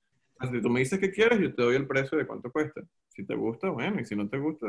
si 0.52 0.62
tú 0.62 0.70
me 0.70 0.82
dices 0.82 1.00
que 1.00 1.12
quieres, 1.12 1.40
yo 1.40 1.54
te 1.54 1.62
doy 1.62 1.76
el 1.76 1.88
precio 1.88 2.18
de 2.18 2.28
cuánto 2.28 2.52
cuesta. 2.52 2.82
Si 3.10 3.26
te 3.26 3.36
gusta, 3.36 3.70
bueno, 3.70 4.02
y 4.02 4.06
si 4.06 4.16
no 4.16 4.28
te 4.28 4.38
gusta, 4.38 4.68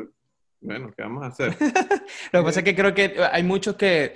bueno, 0.60 0.92
¿qué 0.96 1.02
vamos 1.02 1.24
a 1.24 1.28
hacer? 1.28 1.56
lo 2.32 2.40
que 2.40 2.44
pasa 2.44 2.60
es 2.60 2.64
que 2.64 2.76
creo 2.76 2.94
que 2.94 3.16
hay 3.32 3.42
muchos 3.42 3.76
que, 3.76 4.14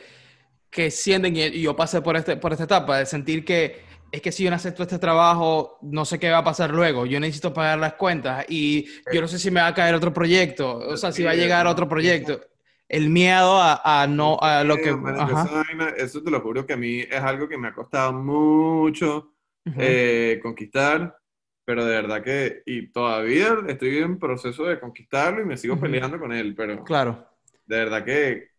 que 0.70 0.90
sienten, 0.90 1.34
y 1.36 1.61
yo 1.61 1.74
pasé 1.74 2.01
por, 2.03 2.16
este, 2.16 2.36
por 2.36 2.53
esta 2.53 2.64
etapa, 2.64 2.99
de 2.99 3.07
sentir 3.07 3.45
que 3.45 3.80
es 4.13 4.21
que 4.21 4.31
si 4.31 4.45
yo 4.45 4.51
no 4.51 4.57
acepto 4.57 4.83
este 4.83 4.99
trabajo, 4.99 5.79
no 5.81 6.05
sé 6.05 6.19
qué 6.19 6.31
va 6.31 6.39
a 6.39 6.45
pasar 6.45 6.71
luego. 6.71 7.07
Yo 7.07 7.19
necesito 7.19 7.55
pagar 7.55 7.79
las 7.79 7.95
cuentas 7.95 8.45
y 8.47 8.87
yo 9.11 9.23
no 9.23 9.27
sé 9.27 9.39
si 9.39 9.51
me 9.51 9.63
va 9.63 9.69
a 9.69 9.75
caer 9.75 9.95
otro 9.95 10.13
proyecto, 10.13 10.77
o 10.77 10.97
sea, 10.99 11.11
si 11.13 11.23
va 11.25 11.31
a 11.31 11.35
llegar 11.35 11.67
otro 11.67 11.89
proyecto. 11.89 12.41
El 12.89 13.09
miedo 13.09 13.59
a, 13.59 14.07
no, 14.07 14.39
a 14.39 14.65
lo 14.65 14.77
que... 14.77 14.95
Eso 15.97 16.23
te 16.23 16.31
lo 16.31 16.43
juro 16.43 16.67
que 16.67 16.75
a 16.75 16.77
mí 16.77 17.01
es 17.01 17.21
algo 17.23 17.49
que 17.49 17.57
me 17.57 17.69
ha 17.69 17.75
costado 17.75 18.13
mucho 18.13 19.33
eh, 19.79 20.39
conquistar, 20.43 21.17
pero 21.65 21.87
de 21.87 21.95
verdad 21.95 22.23
que, 22.23 22.63
y 22.67 22.89
todavía 22.89 23.57
estoy 23.67 23.97
en 23.97 24.19
proceso 24.19 24.65
de 24.65 24.79
conquistarlo 24.79 25.41
y 25.41 25.47
me 25.47 25.57
sigo 25.57 25.81
peleando 25.81 26.19
con 26.19 26.33
él, 26.33 26.55
pero... 26.55 26.85
Claro. 26.85 27.27
De 27.65 27.77
verdad 27.77 28.05
que 28.05 28.52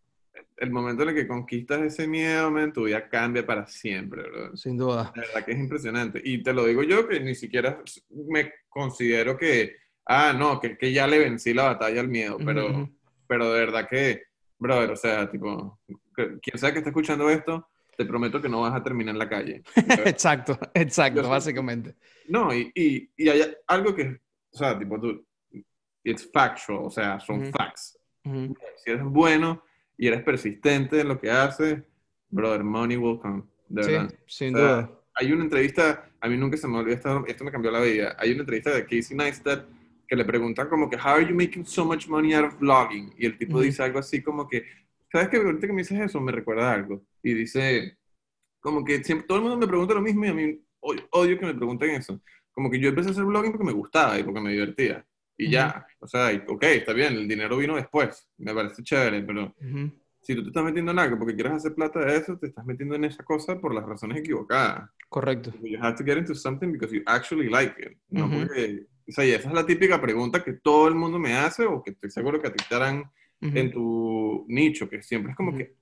el 0.58 0.72
momento 0.72 1.04
en 1.04 1.10
el 1.10 1.16
que 1.16 1.28
conquistas 1.28 1.82
ese 1.82 2.08
miedo, 2.08 2.52
tu 2.72 2.86
vida 2.86 3.08
cambia 3.10 3.46
para 3.46 3.68
siempre. 3.68 4.24
Sin 4.56 4.78
duda. 4.78 5.12
La 5.16 5.22
verdad 5.22 5.46
que 5.46 5.52
es 5.52 5.60
impresionante. 5.60 6.22
Y 6.24 6.42
te 6.42 6.54
lo 6.54 6.66
digo 6.66 6.84
yo, 6.84 7.08
que 7.08 7.20
ni 7.20 7.36
siquiera 7.36 7.82
me 8.10 8.54
considero 8.70 9.38
que, 9.38 9.76
ah, 10.06 10.34
no, 10.34 10.60
que, 10.60 10.78
que 10.78 10.92
ya 10.92 11.08
le 11.08 11.20
vencí 11.20 11.54
la 11.54 11.64
batalla 11.64 12.02
al 12.02 12.08
miedo, 12.08 12.38
pero, 12.44 12.90
pero 13.28 13.52
de 13.52 13.60
verdad 13.60 13.88
que, 13.90 14.24
brother, 14.58 14.92
o 14.92 14.96
sea, 14.96 15.30
tipo, 15.30 15.80
quien 16.14 16.58
sea 16.58 16.72
que 16.72 16.80
esté 16.80 16.90
escuchando 16.90 17.30
esto, 17.30 17.70
te 17.96 18.06
prometo 18.06 18.42
que 18.42 18.50
no 18.50 18.62
vas 18.62 18.74
a 18.74 18.84
terminar 18.84 19.14
en 19.14 19.20
la 19.20 19.30
calle. 19.30 19.64
exacto, 20.06 20.58
exacto, 20.74 21.28
básicamente. 21.28 21.96
No, 22.28 22.54
y, 22.54 22.72
y, 22.74 23.10
y, 23.18 23.30
hay 23.30 23.54
algo 23.68 23.94
que, 23.94 24.20
o 24.52 24.58
sea, 24.58 24.78
tipo, 24.80 25.00
tú, 25.00 25.26
it's 26.04 26.30
factual, 26.32 26.86
o 26.86 26.90
sea, 26.90 27.20
son 27.20 27.52
facts. 27.52 28.00
Si 28.24 28.90
eres 28.90 29.04
bueno 29.04 29.62
y 29.98 30.08
eres 30.08 30.24
persistente 30.24 31.00
en 31.00 31.08
lo 31.08 31.20
que 31.20 31.30
haces, 31.30 31.82
brother, 32.30 32.64
money 32.64 32.98
will 32.98 33.20
come. 33.20 33.44
De 33.70 33.86
verdad. 33.86 34.14
sin 34.28 34.54
duda. 34.54 34.90
Hay 35.16 35.32
una 35.32 35.44
entrevista, 35.44 36.10
a 36.20 36.28
mí 36.28 36.38
nunca 36.38 36.58
se 36.58 36.68
me 36.68 36.78
olvidó, 36.78 36.96
esto, 36.96 37.26
esto 37.28 37.44
me 37.44 37.52
cambió 37.52 37.72
la 37.72 37.82
vida. 37.82 38.16
Hay 38.18 38.32
una 38.32 38.42
entrevista 38.42 38.72
de 38.72 38.84
Casey 38.84 39.16
Neistat 39.16 39.66
que 40.08 40.16
le 40.16 40.26
preguntan 40.26 40.68
como 40.68 40.90
que, 40.90 40.96
how 40.96 41.16
are 41.16 41.28
you 41.28 41.36
making 41.36 41.66
so 41.66 41.86
much 41.86 42.08
money 42.08 42.34
out 42.34 42.46
of 42.46 42.60
vlogging? 42.60 43.14
Y 43.18 43.26
el 43.26 43.38
tipo 43.38 43.62
dice 43.62 43.84
algo 43.84 44.00
así 44.00 44.22
como 44.22 44.48
que, 44.48 44.64
¿sabes 45.12 45.30
qué? 45.30 45.38
Ahorita 45.38 45.68
que 45.68 45.74
me 45.74 45.84
dices 45.84 46.00
eso 46.00 46.20
me 46.20 46.32
recuerda 46.32 46.74
algo. 46.74 47.06
Y 47.22 47.34
dice, 47.34 47.98
como 48.60 48.84
que 48.84 49.04
siempre, 49.04 49.28
todo 49.28 49.38
el 49.38 49.44
mundo 49.44 49.58
me 49.58 49.68
pregunta 49.68 49.94
lo 49.94 50.02
mismo 50.02 50.26
y 50.26 50.30
a 50.30 50.34
mí 50.34 50.60
odio, 51.12 51.40
que 51.40 51.46
me 51.46 51.54
pregunten 51.54 51.92
eso. 51.92 52.20
Como 52.52 52.70
que 52.70 52.80
yo 52.80 52.90
empecé 52.90 53.10
a 53.10 53.12
hacer 53.12 53.24
vlogging 53.24 53.52
porque 53.52 53.66
me 53.66 53.72
gustaba 53.72 54.20
y 54.20 54.24
porque 54.24 54.42
me 54.42 54.52
divertía. 54.52 55.06
Y 55.38 55.50
ya, 55.50 55.86
o 56.00 56.08
sea, 56.08 56.30
ok, 56.48 56.64
está 56.64 56.94
bien, 56.94 57.14
el 57.14 57.28
dinero 57.28 57.58
vino 57.58 57.76
después, 57.76 58.30
me 58.38 58.54
parece 58.54 58.84
chévere, 58.84 59.24
pero 59.24 59.56
si 60.22 60.36
tú 60.36 60.44
te 60.44 60.50
estás 60.50 60.64
metiendo 60.64 60.92
en 60.92 61.00
algo 61.00 61.18
porque 61.18 61.34
quieres 61.34 61.54
hacer 61.54 61.74
plata 61.74 62.00
de 62.00 62.18
eso, 62.18 62.38
te 62.38 62.48
estás 62.48 62.66
metiendo 62.66 62.96
en 62.96 63.04
esa 63.04 63.24
cosa 63.24 63.60
por 63.60 63.74
las 63.74 63.86
razones 63.86 64.20
equivocadas. 64.20 64.90
Correcto. 65.10 65.52
You 65.62 65.78
have 65.82 65.98
to 65.98 66.04
get 66.04 66.18
into 66.18 66.34
something 66.34 66.72
because 66.72 66.96
you 66.96 67.02
actually 67.06 67.50
like 67.50 67.76
it. 67.82 67.98
No 68.10 68.30
porque, 68.30 68.86
o 69.08 69.12
sea, 69.12 69.26
y 69.26 69.32
esa 69.32 69.50
es 69.50 69.54
la 69.54 69.66
típica 69.66 70.00
pregunta 70.00 70.44
que 70.44 70.54
todo 70.54 70.88
el 70.88 70.96
mundo 70.96 71.20
me 71.20 71.34
hace 71.34 71.66
o 71.66 71.84
que 71.84 71.92
estoy 71.92 72.10
seguro 72.10 72.42
que 72.42 72.48
a 72.48 72.54
ti 72.54 72.64
te 72.68 72.76
harán 72.76 73.04
en 73.42 73.72
tu 73.72 74.46
nicho, 74.48 74.90
que 74.90 75.02
siempre 75.02 75.32
es 75.32 75.36
como 75.36 75.58
que, 75.58 75.76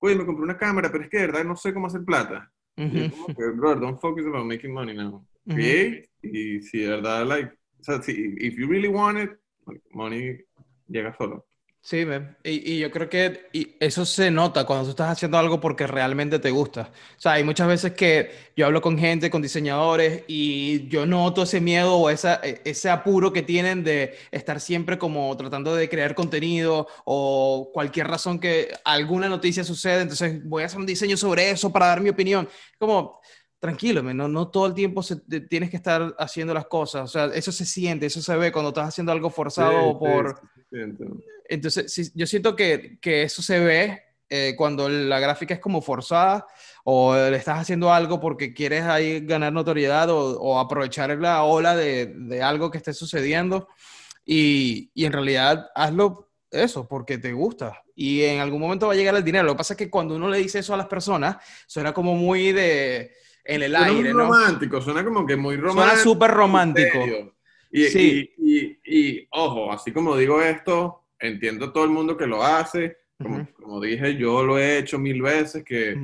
oye, 0.00 0.16
me 0.16 0.26
compré 0.26 0.42
una 0.42 0.58
cámara, 0.58 0.90
pero 0.90 1.04
es 1.04 1.10
que 1.10 1.18
de 1.18 1.26
verdad 1.26 1.44
no 1.44 1.56
sé 1.56 1.72
cómo 1.72 1.86
hacer 1.86 2.04
plata. 2.04 2.50
Y 2.76 3.10
como 3.10 3.26
que, 3.28 3.50
bro, 3.54 3.76
don't 3.76 4.00
focus 4.00 4.26
about 4.26 4.44
making 4.44 4.72
money 4.72 4.96
now. 4.96 5.24
Create, 5.46 6.10
y 6.22 6.60
si 6.62 6.78
de 6.80 6.88
verdad, 6.88 7.26
like, 7.26 7.54
o 7.84 7.92
sea, 7.92 8.02
si 8.02 8.34
if 8.38 8.56
you 8.56 8.66
really 8.66 8.88
want 8.88 9.18
it, 9.18 9.30
money 9.92 10.40
llega 10.88 11.14
solo. 11.18 11.46
Sí, 11.82 12.06
y, 12.44 12.72
y, 12.72 12.78
yo 12.78 12.90
creo 12.90 13.10
que 13.10 13.50
eso 13.78 14.06
se 14.06 14.30
nota 14.30 14.64
cuando 14.64 14.86
tú 14.86 14.90
estás 14.92 15.10
haciendo 15.10 15.36
algo 15.36 15.60
porque 15.60 15.86
realmente 15.86 16.38
te 16.38 16.50
gusta. 16.50 16.90
O 17.18 17.20
sea, 17.20 17.32
hay 17.32 17.44
muchas 17.44 17.68
veces 17.68 17.92
que 17.92 18.30
yo 18.56 18.64
hablo 18.64 18.80
con 18.80 18.98
gente, 18.98 19.28
con 19.28 19.42
diseñadores, 19.42 20.22
y 20.26 20.88
yo 20.88 21.04
noto 21.04 21.42
ese 21.42 21.60
miedo 21.60 21.96
o 21.96 22.08
esa, 22.08 22.40
e, 22.42 22.62
ese 22.64 22.88
apuro 22.88 23.34
que 23.34 23.42
tienen 23.42 23.84
de 23.84 24.16
estar 24.30 24.60
siempre 24.62 24.96
como 24.96 25.36
tratando 25.36 25.76
de 25.76 25.90
crear 25.90 26.14
contenido 26.14 26.86
o 27.04 27.70
cualquier 27.74 28.06
razón 28.08 28.38
que 28.38 28.72
alguna 28.82 29.28
noticia 29.28 29.62
sucede, 29.62 30.00
entonces 30.00 30.42
voy 30.42 30.62
a 30.62 30.66
hacer 30.66 30.78
un 30.78 30.86
diseño 30.86 31.18
sobre 31.18 31.50
eso 31.50 31.70
para 31.70 31.88
dar 31.88 32.00
mi 32.00 32.08
opinión. 32.08 32.48
Como, 32.78 33.20
tranquilo, 33.64 34.02
no, 34.02 34.28
no 34.28 34.48
todo 34.48 34.66
el 34.66 34.74
tiempo 34.74 35.02
tienes 35.48 35.70
que 35.70 35.76
estar 35.78 36.14
haciendo 36.18 36.52
las 36.52 36.66
cosas, 36.66 37.04
o 37.04 37.06
sea, 37.08 37.24
eso 37.34 37.50
se 37.50 37.64
siente, 37.64 38.04
eso 38.04 38.20
se 38.20 38.36
ve 38.36 38.52
cuando 38.52 38.68
estás 38.68 38.88
haciendo 38.88 39.10
algo 39.10 39.30
forzado 39.30 39.98
por... 39.98 40.38
Entonces, 41.48 42.12
yo 42.14 42.26
siento 42.26 42.54
que, 42.54 42.98
que, 43.00 43.22
eso 43.22 43.40
se 43.40 43.58
ve 43.60 44.02
eh, 44.28 44.52
cuando 44.54 44.86
la 44.90 45.18
gráfica 45.18 45.54
es 45.54 45.60
como 45.60 45.80
forzada 45.80 46.46
o 46.84 47.14
le 47.14 47.36
estás 47.38 47.58
haciendo 47.58 47.90
algo 47.90 48.20
porque 48.20 48.52
quieres 48.52 48.82
ahí 48.82 49.20
ganar 49.20 49.54
notoriedad 49.54 50.10
o, 50.10 50.38
o 50.38 50.58
aprovechar 50.58 51.16
la 51.18 51.42
ola 51.44 51.74
de, 51.74 52.12
de, 52.14 52.42
algo 52.42 52.70
que 52.70 52.76
esté 52.76 52.92
sucediendo 52.92 53.68
y, 54.26 54.90
y 54.92 55.06
en 55.06 55.12
realidad 55.12 55.70
hazlo 55.74 56.28
eso, 56.50 56.86
porque 56.86 57.16
te 57.16 57.32
gusta. 57.32 57.82
Y 57.96 58.24
en 58.24 58.40
algún 58.40 58.60
momento 58.60 58.88
va 58.88 58.92
a 58.92 58.96
llegar 58.96 59.14
el 59.14 59.24
dinero. 59.24 59.44
Lo 59.44 59.52
que 59.54 59.58
pasa 59.58 59.72
es 59.72 59.78
que 59.78 59.90
cuando 59.90 60.16
uno 60.16 60.28
le 60.28 60.36
dice 60.36 60.58
eso 60.58 60.74
a 60.74 60.76
las 60.76 60.86
personas, 60.86 61.38
suena 61.66 61.94
como 61.94 62.14
muy 62.14 62.52
de 62.52 63.23
en 63.44 63.62
el 63.62 63.72
suena 63.72 63.86
aire, 63.86 64.14
muy 64.14 64.22
romántico, 64.22 64.80
suena 64.80 65.04
como 65.04 65.26
que 65.26 65.36
muy 65.36 65.56
romántico. 65.56 65.86
Suena 65.86 66.02
súper 66.02 66.30
romántico. 66.30 66.98
Y, 67.70 67.84
sí. 67.84 68.30
y, 68.38 68.78
y, 68.84 69.28
ojo, 69.30 69.72
así 69.72 69.92
como 69.92 70.16
digo 70.16 70.40
esto, 70.40 71.04
entiendo 71.18 71.72
todo 71.72 71.84
el 71.84 71.90
mundo 71.90 72.16
que 72.16 72.26
lo 72.26 72.42
hace. 72.42 72.96
Como, 73.20 73.46
como 73.54 73.80
dije, 73.80 74.16
yo 74.16 74.42
lo 74.44 74.58
he 74.58 74.78
hecho 74.78 74.98
mil 74.98 75.22
veces, 75.22 75.64
que, 75.64 75.96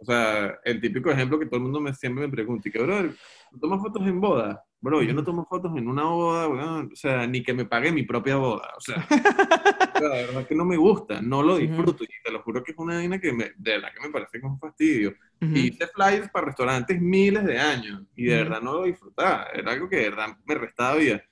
o 0.00 0.04
sea, 0.04 0.58
el 0.64 0.80
típico 0.80 1.10
ejemplo 1.10 1.38
que 1.38 1.46
todo 1.46 1.56
el 1.56 1.62
mundo 1.62 1.80
me, 1.80 1.94
siempre 1.94 2.26
me 2.26 2.32
pregunta, 2.32 2.68
y 2.68 2.72
que, 2.72 2.82
bro, 2.82 3.12
¿tomas 3.60 3.80
fotos 3.80 4.06
en 4.06 4.20
boda? 4.20 4.64
Bro, 4.80 5.02
yo 5.02 5.14
no 5.14 5.24
tomo 5.24 5.46
fotos 5.46 5.76
en 5.76 5.88
una 5.88 6.04
boda, 6.04 6.48
o 6.48 6.88
sea, 6.94 7.26
ni 7.26 7.42
que 7.42 7.54
me 7.54 7.64
pague 7.64 7.92
mi 7.92 8.02
propia 8.02 8.36
boda, 8.36 8.68
o 8.76 8.80
sea, 8.80 9.06
la 10.02 10.08
verdad 10.08 10.40
es 10.42 10.46
que 10.46 10.54
no 10.54 10.64
me 10.64 10.76
gusta, 10.76 11.20
no 11.20 11.42
lo 11.42 11.56
disfruto, 11.56 12.04
y 12.04 12.08
te 12.22 12.30
lo 12.30 12.42
juro 12.42 12.62
que 12.62 12.72
es 12.72 12.78
una 12.78 12.96
vaina 12.96 13.18
que 13.18 13.32
me, 13.32 13.52
de 13.56 13.72
verdad 13.72 13.88
que 13.94 14.06
me 14.06 14.12
parece 14.12 14.40
como 14.40 14.54
un 14.54 14.60
fastidio. 14.60 15.14
Y 15.40 15.68
hice 15.68 15.86
flyers 15.88 16.30
para 16.30 16.46
restaurantes 16.46 17.00
miles 17.00 17.44
de 17.44 17.58
años, 17.58 18.02
y 18.14 18.26
de 18.26 18.36
verdad 18.36 18.60
no 18.60 18.72
lo 18.72 18.84
disfrutaba, 18.84 19.48
era 19.54 19.72
algo 19.72 19.88
que 19.88 19.96
de 19.96 20.10
verdad 20.10 20.36
me 20.44 20.54
restaba 20.54 20.96
vida. 20.96 21.22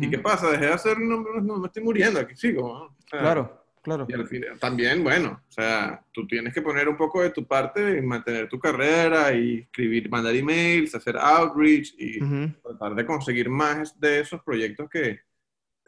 ¿Y 0.00 0.10
qué 0.10 0.18
pasa? 0.18 0.50
Dejé 0.50 0.66
de 0.66 0.72
hacer, 0.72 0.98
no, 0.98 1.22
no, 1.40 1.56
me 1.56 1.66
estoy 1.66 1.82
muriendo, 1.82 2.20
aquí 2.20 2.36
sigo. 2.36 2.94
claro. 3.10 3.58
Claro. 3.80 4.06
Y 4.08 4.12
al 4.12 4.26
final, 4.26 4.58
también, 4.58 5.02
bueno, 5.02 5.40
o 5.48 5.52
sea, 5.52 6.04
tú 6.12 6.26
tienes 6.26 6.52
que 6.52 6.60
poner 6.60 6.88
un 6.88 6.96
poco 6.96 7.22
de 7.22 7.30
tu 7.30 7.46
parte 7.46 7.96
y 7.96 8.02
mantener 8.02 8.48
tu 8.48 8.58
carrera 8.58 9.32
y 9.32 9.60
escribir, 9.60 10.10
mandar 10.10 10.34
emails, 10.34 10.94
hacer 10.94 11.16
outreach 11.16 11.94
y 11.96 12.18
tratar 12.60 12.94
de 12.94 13.06
conseguir 13.06 13.48
más 13.48 13.98
de 13.98 14.20
esos 14.20 14.42
proyectos 14.42 14.90
que 14.90 15.20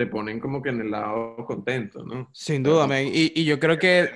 te 0.00 0.06
ponen 0.06 0.40
como 0.40 0.62
que 0.62 0.70
en 0.70 0.80
el 0.80 0.90
lado 0.90 1.36
contento, 1.46 2.02
¿no? 2.02 2.30
Sin 2.32 2.62
duda, 2.62 2.88
y, 3.02 3.34
y, 3.34 3.44
yo 3.44 3.60
creo 3.60 3.78
que... 3.78 4.08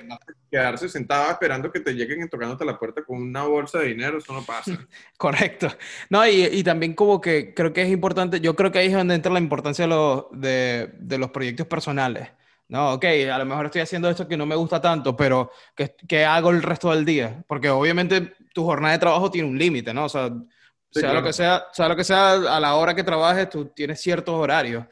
Quedarse 0.49 0.89
sentado 0.89 1.29
esperando 1.29 1.71
que 1.71 1.79
te 1.79 1.93
lleguen 1.93 2.27
tocándote 2.27 2.65
la 2.65 2.79
puerta 2.79 3.03
con 3.03 3.21
una 3.21 3.43
bolsa 3.43 3.77
de 3.77 3.89
dinero, 3.89 4.17
eso 4.17 4.33
no 4.33 4.41
pasa. 4.41 4.71
Correcto. 5.17 5.67
No, 6.09 6.27
y, 6.27 6.43
y, 6.43 6.63
también 6.63 6.95
como 6.95 7.21
que 7.21 7.53
creo 7.53 7.71
que 7.71 7.83
es 7.83 7.89
importante, 7.89 8.41
yo 8.41 8.55
creo 8.55 8.71
que 8.71 8.79
ahí 8.79 8.87
es 8.87 8.93
donde 8.93 9.13
entra 9.13 9.31
la 9.31 9.37
importancia 9.37 9.85
de 9.85 9.89
los, 9.89 10.25
de, 10.31 10.89
de 10.97 11.17
los 11.19 11.29
proyectos 11.29 11.67
personales. 11.67 12.29
No, 12.67 12.93
ok, 12.93 13.05
a 13.31 13.37
lo 13.37 13.45
mejor 13.45 13.67
estoy 13.67 13.81
haciendo 13.81 14.09
esto 14.09 14.27
que 14.27 14.37
no 14.37 14.47
me 14.47 14.55
gusta 14.55 14.81
tanto, 14.81 15.15
pero 15.15 15.51
¿qué, 15.75 16.25
hago 16.25 16.49
el 16.49 16.63
resto 16.63 16.89
del 16.89 17.05
día? 17.05 17.43
Porque 17.47 17.69
obviamente 17.69 18.33
tu 18.55 18.65
jornada 18.65 18.93
de 18.93 18.99
trabajo 18.99 19.29
tiene 19.29 19.47
un 19.47 19.59
límite, 19.59 19.93
¿no? 19.93 20.05
O 20.05 20.09
sea, 20.09 20.31
sea 20.89 21.13
lo 21.13 21.21
que 21.21 21.31
sea, 21.31 21.67
sea 21.73 21.87
lo 21.87 21.95
que 21.95 22.03
sea, 22.03 22.31
a 22.31 22.59
la 22.59 22.73
hora 22.73 22.95
que 22.95 23.03
trabajes, 23.03 23.51
tú 23.51 23.65
tienes 23.65 24.01
ciertos 24.01 24.33
horarios 24.33 24.85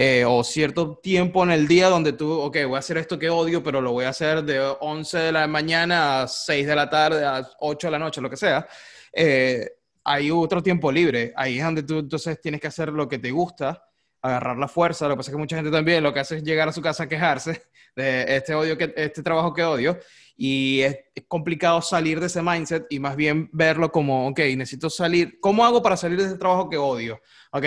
eh, 0.00 0.24
o 0.24 0.44
cierto 0.44 1.00
tiempo 1.02 1.42
en 1.42 1.50
el 1.50 1.66
día 1.66 1.88
donde 1.88 2.12
tú, 2.12 2.30
ok, 2.30 2.56
voy 2.68 2.76
a 2.76 2.78
hacer 2.78 2.98
esto 2.98 3.18
que 3.18 3.30
odio, 3.30 3.64
pero 3.64 3.80
lo 3.80 3.90
voy 3.90 4.04
a 4.04 4.10
hacer 4.10 4.44
de 4.44 4.60
11 4.60 5.18
de 5.18 5.32
la 5.32 5.48
mañana 5.48 6.22
a 6.22 6.28
6 6.28 6.68
de 6.68 6.76
la 6.76 6.88
tarde, 6.88 7.26
a 7.26 7.44
8 7.58 7.88
de 7.88 7.90
la 7.90 7.98
noche, 7.98 8.20
lo 8.20 8.30
que 8.30 8.36
sea. 8.36 8.68
Eh, 9.12 9.68
hay 10.04 10.30
otro 10.30 10.62
tiempo 10.62 10.92
libre. 10.92 11.32
Ahí 11.34 11.58
es 11.58 11.64
donde 11.64 11.82
tú 11.82 11.98
entonces 11.98 12.40
tienes 12.40 12.60
que 12.60 12.68
hacer 12.68 12.90
lo 12.92 13.08
que 13.08 13.18
te 13.18 13.32
gusta 13.32 13.88
agarrar 14.22 14.56
la 14.56 14.68
fuerza. 14.68 15.08
Lo 15.08 15.14
que 15.14 15.16
pasa 15.16 15.32
es 15.32 15.34
que 15.34 15.40
mucha 15.40 15.56
gente 15.56 15.72
también 15.72 16.04
lo 16.04 16.14
que 16.14 16.20
hace 16.20 16.36
es 16.36 16.44
llegar 16.44 16.68
a 16.68 16.72
su 16.72 16.80
casa 16.80 17.02
a 17.02 17.08
quejarse 17.08 17.64
de 17.96 18.36
este 18.36 18.54
odio, 18.54 18.78
que, 18.78 18.94
este 18.96 19.24
trabajo 19.24 19.52
que 19.52 19.64
odio. 19.64 19.98
Y 20.36 20.82
es, 20.82 20.96
complicado 21.26 21.82
salir 21.82 22.20
de 22.20 22.26
ese 22.26 22.40
mindset 22.40 22.86
y 22.88 23.00
más 23.00 23.16
bien 23.16 23.50
verlo 23.52 23.90
como, 23.90 24.28
ok, 24.28 24.38
necesito 24.56 24.90
salir. 24.90 25.40
¿Cómo 25.40 25.64
hago 25.64 25.82
para 25.82 25.96
salir 25.96 26.18
de 26.20 26.26
ese 26.26 26.38
trabajo 26.38 26.70
que 26.70 26.76
odio? 26.76 27.20
Ok, 27.50 27.64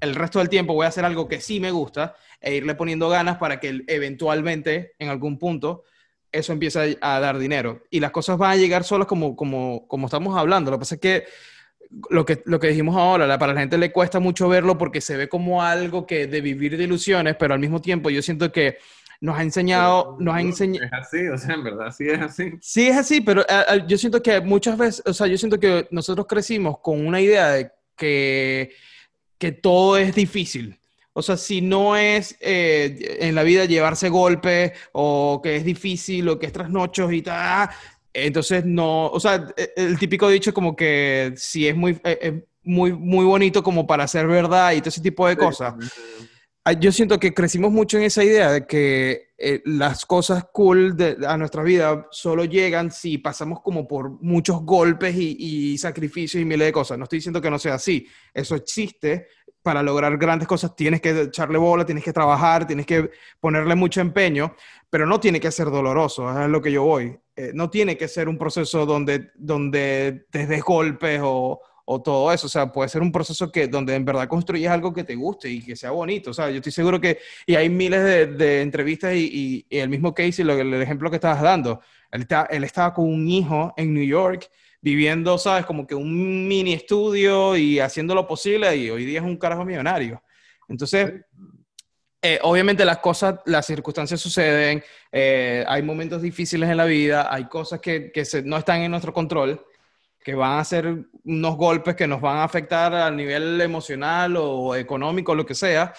el 0.00 0.14
resto 0.14 0.38
del 0.38 0.48
tiempo 0.48 0.74
voy 0.74 0.84
a 0.84 0.88
hacer 0.88 1.04
algo 1.04 1.28
que 1.28 1.40
sí 1.40 1.60
me 1.60 1.70
gusta 1.70 2.16
e 2.40 2.54
irle 2.54 2.74
poniendo 2.74 3.08
ganas 3.08 3.38
para 3.38 3.60
que 3.60 3.84
eventualmente, 3.86 4.94
en 4.98 5.08
algún 5.08 5.38
punto, 5.38 5.84
eso 6.30 6.52
empiece 6.52 6.98
a, 7.00 7.20
dar 7.20 7.38
dinero. 7.38 7.82
Y 7.90 8.00
las 8.00 8.10
cosas 8.10 8.36
van 8.36 8.50
a 8.50 8.56
llegar 8.56 8.84
solas 8.84 9.06
como, 9.06 9.36
como, 9.36 9.86
como 9.88 10.06
estamos 10.06 10.36
hablando. 10.36 10.70
Lo 10.70 10.78
que 10.78 10.80
pasa 10.80 10.94
es 10.96 11.00
que 11.00 11.24
lo 12.10 12.24
que, 12.24 12.42
lo 12.44 12.58
que 12.58 12.68
dijimos 12.68 12.96
ahora, 12.96 13.38
para 13.38 13.54
la 13.54 13.60
gente 13.60 13.78
le 13.78 13.92
cuesta 13.92 14.18
mucho 14.20 14.48
verlo 14.48 14.76
porque 14.76 15.00
se 15.00 15.16
ve 15.16 15.28
como 15.28 15.62
algo 15.62 16.06
que 16.06 16.26
de 16.26 16.40
vivir 16.40 16.76
de 16.76 16.84
ilusiones, 16.84 17.36
pero 17.38 17.54
al 17.54 17.60
mismo 17.60 17.80
tiempo 17.80 18.10
yo 18.10 18.20
siento 18.20 18.50
que 18.50 18.78
nos 19.20 19.38
ha 19.38 19.42
enseñado, 19.42 20.16
nos 20.18 20.34
ha 20.34 20.40
enseñado... 20.40 20.86
Es 20.86 20.92
así, 20.92 21.28
o 21.28 21.38
sea, 21.38 21.54
en 21.54 21.64
verdad 21.64 21.90
sí 21.96 22.08
es 22.08 22.20
así. 22.20 22.52
Sí 22.60 22.88
es 22.88 22.96
así, 22.96 23.20
pero 23.20 23.42
eh, 23.42 23.64
eh, 23.68 23.84
yo 23.86 23.96
siento 23.96 24.22
que 24.22 24.40
muchas 24.40 24.76
veces, 24.76 25.02
o 25.06 25.14
sea, 25.14 25.26
yo 25.26 25.38
siento 25.38 25.58
que 25.58 25.86
nosotros 25.90 26.26
crecimos 26.26 26.78
con 26.80 27.06
una 27.06 27.20
idea 27.20 27.48
de 27.50 27.70
que, 27.96 28.72
que 29.44 29.52
todo 29.52 29.98
es 29.98 30.14
difícil. 30.14 30.78
O 31.12 31.20
sea, 31.20 31.36
si 31.36 31.60
no 31.60 31.96
es 31.96 32.34
eh, 32.40 33.18
en 33.20 33.34
la 33.34 33.42
vida 33.42 33.66
llevarse 33.66 34.08
golpes 34.08 34.72
o 34.92 35.42
que 35.42 35.56
es 35.56 35.66
difícil 35.66 36.26
o 36.30 36.38
que 36.38 36.46
es 36.46 36.52
trasnochos 36.54 37.12
y 37.12 37.20
tal, 37.20 37.68
entonces, 38.14 38.64
no, 38.64 39.08
o 39.08 39.20
sea, 39.20 39.46
el 39.76 39.98
típico 39.98 40.30
dicho 40.30 40.54
como 40.54 40.74
que 40.74 41.34
si 41.36 41.68
es 41.68 41.76
muy, 41.76 42.00
e, 42.04 42.46
muy, 42.62 42.94
muy 42.94 43.26
bonito 43.26 43.62
como 43.62 43.86
para 43.86 44.08
ser 44.08 44.26
verdad 44.26 44.72
y 44.72 44.78
todo 44.78 44.88
ese 44.88 45.02
tipo 45.02 45.28
de 45.28 45.36
cosas. 45.36 45.74
Yo 46.72 46.92
siento 46.92 47.20
que 47.20 47.34
crecimos 47.34 47.70
mucho 47.70 47.98
en 47.98 48.04
esa 48.04 48.24
idea 48.24 48.50
de 48.50 48.66
que 48.66 49.28
eh, 49.36 49.60
las 49.66 50.06
cosas 50.06 50.46
cool 50.52 50.96
de, 50.96 51.18
a 51.26 51.36
nuestra 51.36 51.62
vida 51.62 52.06
solo 52.10 52.44
llegan 52.44 52.90
si 52.90 53.18
pasamos 53.18 53.60
como 53.60 53.86
por 53.86 54.22
muchos 54.22 54.62
golpes 54.62 55.14
y, 55.14 55.36
y 55.38 55.78
sacrificios 55.78 56.40
y 56.40 56.46
miles 56.46 56.68
de 56.68 56.72
cosas. 56.72 56.96
No 56.96 57.04
estoy 57.04 57.18
diciendo 57.18 57.40
que 57.40 57.50
no 57.50 57.58
sea 57.58 57.74
así. 57.74 58.06
Eso 58.32 58.54
existe, 58.54 59.28
para 59.64 59.82
lograr 59.82 60.18
grandes 60.18 60.46
cosas 60.46 60.76
tienes 60.76 61.00
que 61.00 61.22
echarle 61.22 61.56
bola, 61.56 61.86
tienes 61.86 62.04
que 62.04 62.12
trabajar, 62.12 62.66
tienes 62.66 62.84
que 62.84 63.10
ponerle 63.40 63.74
mucho 63.74 64.02
empeño, 64.02 64.54
pero 64.90 65.06
no 65.06 65.18
tiene 65.18 65.40
que 65.40 65.50
ser 65.50 65.70
doloroso, 65.70 66.30
es 66.38 66.50
lo 66.50 66.60
que 66.60 66.70
yo 66.70 66.82
voy. 66.82 67.18
Eh, 67.34 67.50
no 67.54 67.70
tiene 67.70 67.96
que 67.96 68.06
ser 68.06 68.28
un 68.28 68.36
proceso 68.36 68.84
donde, 68.84 69.30
donde 69.34 70.26
te 70.30 70.46
des 70.46 70.62
golpes 70.62 71.18
o, 71.24 71.60
o, 71.84 72.02
todo 72.02 72.32
eso, 72.32 72.46
o 72.46 72.50
sea, 72.50 72.72
puede 72.72 72.88
ser 72.88 73.02
un 73.02 73.12
proceso 73.12 73.50
que, 73.50 73.68
donde 73.68 73.94
en 73.94 74.04
verdad 74.04 74.28
construyes 74.28 74.70
algo 74.70 74.92
que 74.92 75.04
te 75.04 75.14
guste 75.14 75.50
y 75.50 75.62
que 75.62 75.76
sea 75.76 75.90
bonito, 75.90 76.30
o 76.30 76.34
sea, 76.34 76.50
yo 76.50 76.56
estoy 76.56 76.72
seguro 76.72 77.00
que, 77.00 77.18
y 77.46 77.54
hay 77.54 77.68
miles 77.68 78.02
de, 78.02 78.26
de 78.26 78.62
entrevistas 78.62 79.14
y, 79.14 79.66
y, 79.70 79.78
el 79.78 79.88
mismo 79.88 80.14
Casey, 80.14 80.44
lo, 80.44 80.54
el 80.54 80.74
ejemplo 80.74 81.10
que 81.10 81.16
estabas 81.16 81.42
dando, 81.42 81.80
él, 82.10 82.22
está, 82.22 82.46
él 82.50 82.64
estaba 82.64 82.94
con 82.94 83.06
un 83.06 83.28
hijo 83.28 83.72
en 83.76 83.92
New 83.92 84.04
York 84.04 84.50
viviendo, 84.80 85.38
¿sabes? 85.38 85.64
Como 85.64 85.86
que 85.86 85.94
un 85.94 86.46
mini 86.46 86.74
estudio 86.74 87.56
y 87.56 87.80
haciendo 87.80 88.14
lo 88.14 88.26
posible 88.26 88.76
y 88.76 88.90
hoy 88.90 89.06
día 89.06 89.20
es 89.20 89.24
un 89.24 89.38
carajo 89.38 89.64
millonario. 89.64 90.22
Entonces, 90.68 91.24
eh, 92.20 92.38
obviamente 92.42 92.84
las 92.84 92.98
cosas, 92.98 93.40
las 93.46 93.66
circunstancias 93.66 94.20
suceden, 94.20 94.82
eh, 95.10 95.64
hay 95.66 95.82
momentos 95.82 96.22
difíciles 96.22 96.68
en 96.68 96.76
la 96.76 96.84
vida, 96.84 97.32
hay 97.32 97.46
cosas 97.46 97.80
que, 97.80 98.12
que 98.12 98.24
no 98.44 98.56
están 98.56 98.82
en 98.82 98.90
nuestro 98.90 99.12
control, 99.12 99.64
que 100.24 100.34
van 100.34 100.58
a 100.58 100.64
ser 100.64 101.04
unos 101.24 101.56
golpes 101.56 101.94
que 101.94 102.06
nos 102.06 102.18
van 102.18 102.38
a 102.38 102.44
afectar 102.44 102.94
a 102.94 103.10
nivel 103.10 103.60
emocional 103.60 104.34
o 104.38 104.74
económico, 104.74 105.34
lo 105.34 105.44
que 105.44 105.54
sea, 105.54 105.92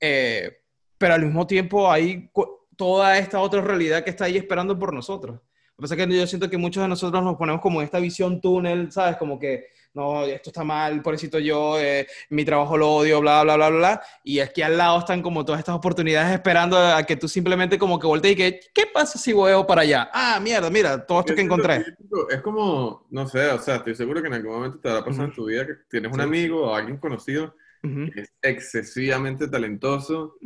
eh, 0.00 0.62
pero 0.98 1.14
al 1.14 1.24
mismo 1.24 1.46
tiempo 1.46 1.90
hay 1.90 2.28
toda 2.76 3.16
esta 3.18 3.40
otra 3.40 3.60
realidad 3.60 4.02
que 4.02 4.10
está 4.10 4.24
ahí 4.24 4.36
esperando 4.36 4.76
por 4.76 4.92
nosotros. 4.92 5.36
Lo 5.36 5.76
que 5.76 5.82
pasa 5.82 5.94
es 5.94 6.06
que 6.08 6.16
yo 6.16 6.26
siento 6.26 6.50
que 6.50 6.58
muchos 6.58 6.82
de 6.82 6.88
nosotros 6.88 7.22
nos 7.22 7.36
ponemos 7.36 7.60
como 7.60 7.80
en 7.80 7.84
esta 7.84 8.00
visión 8.00 8.40
túnel, 8.40 8.90
¿sabes? 8.90 9.16
Como 9.16 9.38
que, 9.38 9.66
no, 9.98 10.24
esto 10.24 10.50
está 10.50 10.62
mal, 10.62 11.02
pobrecito 11.02 11.38
yo, 11.40 11.78
eh, 11.78 12.06
mi 12.30 12.44
trabajo 12.44 12.76
lo 12.76 12.88
odio, 12.90 13.20
bla, 13.20 13.42
bla, 13.42 13.56
bla, 13.56 13.68
bla, 13.68 14.02
Y 14.22 14.38
aquí 14.38 14.62
al 14.62 14.78
lado 14.78 15.00
están 15.00 15.22
como 15.22 15.44
todas 15.44 15.58
estas 15.58 15.74
oportunidades 15.74 16.32
esperando 16.32 16.78
a 16.78 17.02
que 17.02 17.16
tú 17.16 17.26
simplemente 17.28 17.78
como 17.78 17.98
que 17.98 18.06
voltees 18.06 18.34
y 18.34 18.36
que, 18.36 18.60
¿qué 18.72 18.84
pasa 18.92 19.18
si 19.18 19.32
voy 19.32 19.52
para 19.66 19.82
allá? 19.82 20.08
Ah, 20.12 20.38
mierda, 20.40 20.70
mira, 20.70 21.04
todo 21.04 21.20
esto 21.20 21.34
que 21.34 21.40
encontré. 21.40 21.84
Es 22.30 22.40
como, 22.42 23.06
no 23.10 23.26
sé, 23.26 23.48
o 23.48 23.58
sea, 23.58 23.76
estoy 23.76 23.96
seguro 23.96 24.22
que 24.22 24.28
en 24.28 24.34
algún 24.34 24.52
momento 24.52 24.78
te 24.78 24.88
a 24.88 25.04
pasar 25.04 25.26
en 25.26 25.32
tu 25.32 25.46
vida 25.46 25.66
que 25.66 25.74
tienes 25.90 26.12
un 26.12 26.20
amigo 26.20 26.70
o 26.70 26.74
alguien 26.74 26.98
conocido 26.98 27.54
que 27.80 28.20
es 28.22 28.32
excesivamente 28.42 29.48
talentoso, 29.48 30.36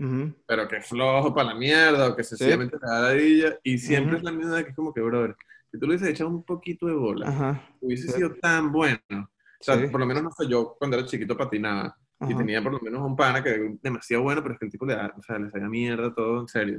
pero 0.46 0.68
que 0.68 0.76
es 0.76 0.86
flojo 0.86 1.34
para 1.34 1.48
la 1.48 1.54
mierda, 1.54 2.08
o 2.08 2.16
que 2.16 2.22
excesivamente 2.22 2.76
¿Sí? 2.76 2.86
ladilla, 2.86 3.58
y 3.62 3.78
siempre 3.78 4.16
es 4.18 4.22
la 4.22 4.32
misma 4.32 4.62
que 4.62 4.70
es 4.70 4.76
como 4.76 4.92
que, 4.92 5.00
brother, 5.00 5.36
si 5.70 5.78
tú 5.78 5.86
le 5.86 5.92
hubieses 5.92 6.08
echado 6.08 6.28
un 6.28 6.42
poquito 6.42 6.86
de 6.86 6.92
bola, 6.92 7.62
hubiese 7.80 8.08
sido 8.08 8.34
tan 8.34 8.70
bueno. 8.70 9.30
O 9.62 9.64
sea, 9.64 9.90
por 9.90 10.00
lo 10.00 10.06
menos 10.06 10.24
no 10.24 10.30
sé, 10.32 10.48
yo 10.48 10.74
cuando 10.76 10.98
era 10.98 11.06
chiquito 11.06 11.36
patinaba, 11.36 11.96
y 12.28 12.34
tenía 12.34 12.62
por 12.62 12.72
lo 12.72 12.80
menos 12.80 13.00
un 13.00 13.16
pana 13.16 13.42
que 13.42 13.50
era 13.50 13.74
demasiado 13.80 14.22
bueno, 14.22 14.42
pero 14.42 14.54
es 14.54 14.60
que 14.60 14.66
el 14.66 14.72
tipo 14.72 14.86
le, 14.86 14.94
o 14.94 15.22
sea, 15.22 15.38
le 15.38 15.50
salía 15.50 15.68
mierda 15.68 16.12
todo, 16.14 16.40
en 16.40 16.48
serio. 16.48 16.78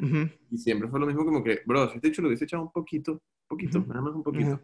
Y 0.49 0.57
siempre 0.57 0.89
fue 0.89 0.99
lo 0.99 1.05
mismo 1.05 1.25
como 1.25 1.43
que, 1.43 1.61
bro, 1.65 1.89
si 1.89 1.95
este 1.95 2.09
hecho 2.09 2.21
lo 2.21 2.27
hubiese 2.27 2.45
echado 2.45 2.63
un 2.63 2.71
poquito, 2.71 3.21
poquito, 3.47 3.79
nada 3.79 4.01
más 4.01 4.13
un 4.13 4.23
poquito. 4.23 4.59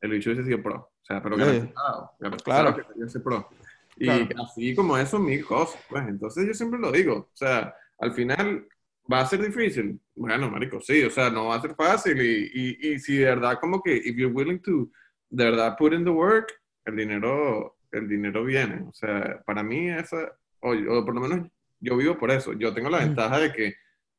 el 0.00 0.10
bicho 0.10 0.30
hubiese 0.30 0.46
sido 0.46 0.62
pro. 0.62 0.76
O 0.76 1.04
sea, 1.04 1.22
pero 1.22 1.36
garantizado. 1.36 2.10
Claro. 2.44 2.76
que 2.76 2.84
sería 2.84 3.06
ese 3.06 3.20
pro. 3.20 3.48
Y 3.96 4.08
así 4.08 4.74
como 4.74 4.96
eso, 4.96 5.18
mil 5.18 5.44
cosas. 5.44 5.80
Pues 5.88 6.06
entonces 6.08 6.46
yo 6.46 6.54
siempre 6.54 6.78
lo 6.78 6.90
digo. 6.92 7.14
O 7.32 7.36
sea, 7.36 7.74
al 7.98 8.12
final 8.12 8.66
va 9.10 9.20
a 9.20 9.26
ser 9.26 9.42
difícil. 9.42 10.00
Bueno, 10.14 10.50
marico, 10.50 10.80
sí. 10.80 11.02
O 11.04 11.10
sea, 11.10 11.30
no 11.30 11.46
va 11.46 11.56
a 11.56 11.60
ser 11.62 11.74
fácil. 11.74 12.20
Y, 12.20 12.50
y, 12.52 12.92
y 12.92 12.98
si 12.98 13.16
de 13.16 13.26
verdad 13.26 13.58
como 13.60 13.82
que, 13.82 13.94
if 13.96 14.16
you're 14.16 14.32
willing 14.34 14.60
to, 14.60 14.90
de 15.30 15.44
verdad, 15.44 15.76
put 15.76 15.92
in 15.92 16.04
the 16.04 16.10
work, 16.10 16.52
el 16.84 16.96
dinero, 16.96 17.76
el 17.90 18.08
dinero 18.08 18.44
viene. 18.44 18.82
O 18.88 18.92
sea, 18.92 19.42
para 19.44 19.62
mí 19.62 19.88
esa, 19.88 20.32
o, 20.60 20.72
o 20.72 21.04
por 21.04 21.14
lo 21.14 21.20
menos 21.20 21.48
yo 21.80 21.96
vivo 21.96 22.16
por 22.16 22.30
eso. 22.30 22.52
Yo 22.52 22.72
tengo 22.72 22.88
la 22.88 22.98
ventaja 22.98 23.38
de 23.38 23.52
que, 23.52 23.74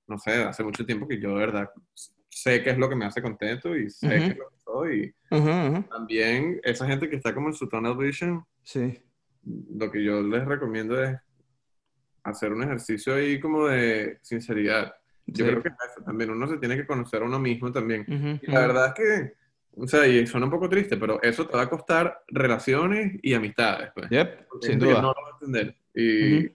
no 0.07 0.17
sé, 0.17 0.43
hace 0.43 0.63
mucho 0.63 0.85
tiempo 0.85 1.07
que 1.07 1.19
yo 1.19 1.29
de 1.29 1.45
verdad 1.45 1.69
sé 2.29 2.63
qué 2.63 2.71
es 2.71 2.77
lo 2.77 2.89
que 2.89 2.95
me 2.95 3.05
hace 3.05 3.21
contento 3.21 3.75
y 3.75 3.89
sé 3.89 4.09
qué 4.09 4.25
es 4.25 4.37
lo 4.37 4.49
que 4.49 4.57
soy. 4.57 5.15
Y 5.31 5.83
también 5.89 6.59
esa 6.63 6.85
gente 6.87 7.09
que 7.09 7.15
está 7.15 7.33
como 7.33 7.47
en 7.47 7.53
su 7.53 7.69
tunnel 7.69 7.95
vision, 7.95 8.43
sí. 8.63 8.99
lo 9.43 9.89
que 9.91 10.03
yo 10.03 10.21
les 10.21 10.45
recomiendo 10.45 11.01
es 11.01 11.17
hacer 12.23 12.51
un 12.51 12.63
ejercicio 12.63 13.15
ahí 13.15 13.39
como 13.39 13.67
de 13.67 14.19
sinceridad. 14.21 14.93
Yo 15.25 15.45
creo 15.45 15.63
que 15.63 15.71
también 16.05 16.31
uno 16.31 16.47
se 16.47 16.57
tiene 16.57 16.75
que 16.75 16.85
conocer 16.85 17.21
a 17.21 17.25
uno 17.25 17.39
mismo 17.39 17.71
también. 17.71 18.05
y 18.41 18.51
la 18.51 18.59
verdad 18.59 18.87
es 18.87 18.93
que, 18.93 19.33
o 19.77 19.87
sea, 19.87 20.07
y 20.07 20.25
suena 20.27 20.45
un 20.45 20.51
poco 20.51 20.69
triste, 20.69 20.97
pero 20.97 21.21
eso 21.21 21.47
te 21.47 21.57
va 21.57 21.63
a 21.63 21.69
costar 21.69 22.23
relaciones 22.27 23.19
y 23.21 23.33
amistades. 23.33 23.91
Pues. 23.95 24.09
Yep, 24.09 24.47
sin 24.61 24.79
duda. 24.79 25.01
no 25.01 25.13
lo 25.13 25.21
va 25.21 25.29
a 25.29 25.37
entender. 25.39 25.75
Y, 25.95 26.51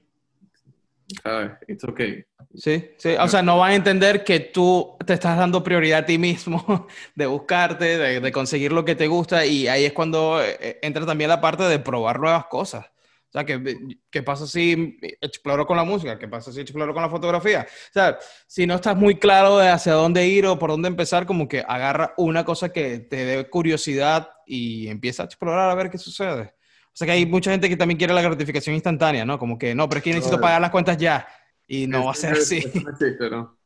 ¿sabes? 1.23 1.53
It's 1.67 1.85
okay. 1.85 2.25
Sí, 2.55 2.93
sí, 2.97 3.11
o 3.21 3.29
sea, 3.29 3.43
no 3.43 3.59
van 3.59 3.73
a 3.73 3.75
entender 3.75 4.25
que 4.25 4.41
tú 4.41 4.97
te 5.05 5.13
estás 5.13 5.37
dando 5.37 5.63
prioridad 5.63 6.01
a 6.01 6.07
ti 6.07 6.17
mismo 6.17 6.87
de 7.15 7.27
buscarte, 7.27 8.21
de, 8.21 8.33
conseguir 8.33 8.73
lo 8.73 8.85
que 8.85 8.95
te 8.95 9.07
gusta 9.07 9.45
y 9.45 9.69
ahí 9.69 9.85
es 9.85 9.93
cuando 9.93 10.43
eh, 10.43 10.79
entra 10.83 11.05
también 11.05 11.29
la 11.29 11.41
parte 11.41 11.65
de 11.65 11.79
probar 11.79 12.19
nuevas 12.21 12.47
cosas. 12.47 12.87
O 13.29 13.33
sea, 13.33 13.45
¿qué, 13.45 13.77
qué 14.11 14.23
pasa 14.23 14.47
si 14.47 14.99
exploro 15.21 15.67
con 15.67 15.77
la 15.77 15.85
música? 15.85 16.19
¿Qué 16.19 16.29
pasa 16.29 16.51
si 16.51 16.61
exploro 16.61 16.95
con 16.95 17.03
la 17.03 17.11
fotografía? 17.11 17.67
O 17.69 17.93
sea, 17.93 18.19
si 18.47 18.67
no 18.67 18.75
estás 18.75 18.97
muy 18.97 19.19
claro 19.19 19.59
de 19.59 19.69
hacia 19.69 19.93
dónde 19.93 20.27
ir 20.27 20.47
o 20.47 20.59
por 20.59 20.71
dónde 20.71 20.89
empezar, 20.89 21.27
como 21.27 21.47
que 21.47 21.63
agarra 21.67 22.15
una 22.17 22.45
cosa 22.47 22.71
que 22.71 23.01
te 23.01 23.27
dé 23.27 23.51
curiosidad 23.51 24.31
y 24.47 24.89
empieza 24.89 25.25
a 25.25 25.27
explorar 25.27 25.69
a 25.71 25.75
ver 25.75 25.91
qué 25.91 25.99
sucede. 25.99 26.55
O 26.87 26.97
sea, 26.99 27.07
que 27.07 27.13
hay 27.13 27.27
mucha 27.27 27.51
gente 27.51 27.69
que 27.69 27.77
también 27.77 27.99
quiere 27.99 28.15
la 28.15 28.23
gratificación 28.23 28.75
instantánea, 28.75 29.27
¿no? 29.27 29.39
Como 29.39 29.59
que, 29.59 29.75
no, 29.75 29.89
pero 29.89 29.99
es 29.99 30.05
que 30.05 30.15
necesito 30.15 30.41
pagar 30.41 30.63
las 30.63 30.71
cuentas 30.71 30.97
ya 30.97 31.29
y 31.67 31.87
no 31.87 32.07
va 32.07 32.13
a 32.13 32.15
ser 32.15 32.33
así. 32.33 32.65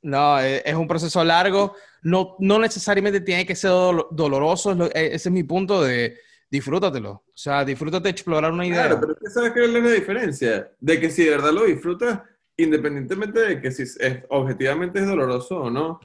No, 0.00 0.40
e, 0.40 0.62
es 0.64 0.74
un 0.74 0.86
proceso 0.86 1.24
largo. 1.24 1.74
No, 2.02 2.36
no 2.38 2.60
necesariamente 2.60 3.20
tiene 3.20 3.44
que 3.44 3.56
ser 3.56 3.72
doloroso. 4.12 4.72
E, 4.94 5.06
ese 5.06 5.28
es 5.28 5.32
mi 5.32 5.42
punto 5.42 5.82
de 5.82 6.16
disfrútatelo. 6.50 7.10
O 7.10 7.24
sea, 7.34 7.64
disfrútate 7.64 8.08
explorar 8.08 8.52
una 8.52 8.66
idea. 8.66 8.86
Claro, 8.86 9.00
pero 9.00 9.16
¿qué 9.16 9.30
sabes 9.30 9.52
qué 9.52 9.64
es 9.64 9.70
la 9.72 9.90
diferencia? 9.90 10.72
De 10.80 11.00
que 11.00 11.10
si 11.10 11.24
de 11.24 11.30
verdad 11.30 11.52
lo 11.52 11.64
disfrutas, 11.64 12.20
independientemente 12.56 13.40
de 13.40 13.60
que 13.60 13.70
si 13.70 13.82
es, 13.82 14.24
objetivamente 14.28 15.00
es 15.00 15.06
doloroso 15.06 15.62
o 15.62 15.70
no, 15.70 16.00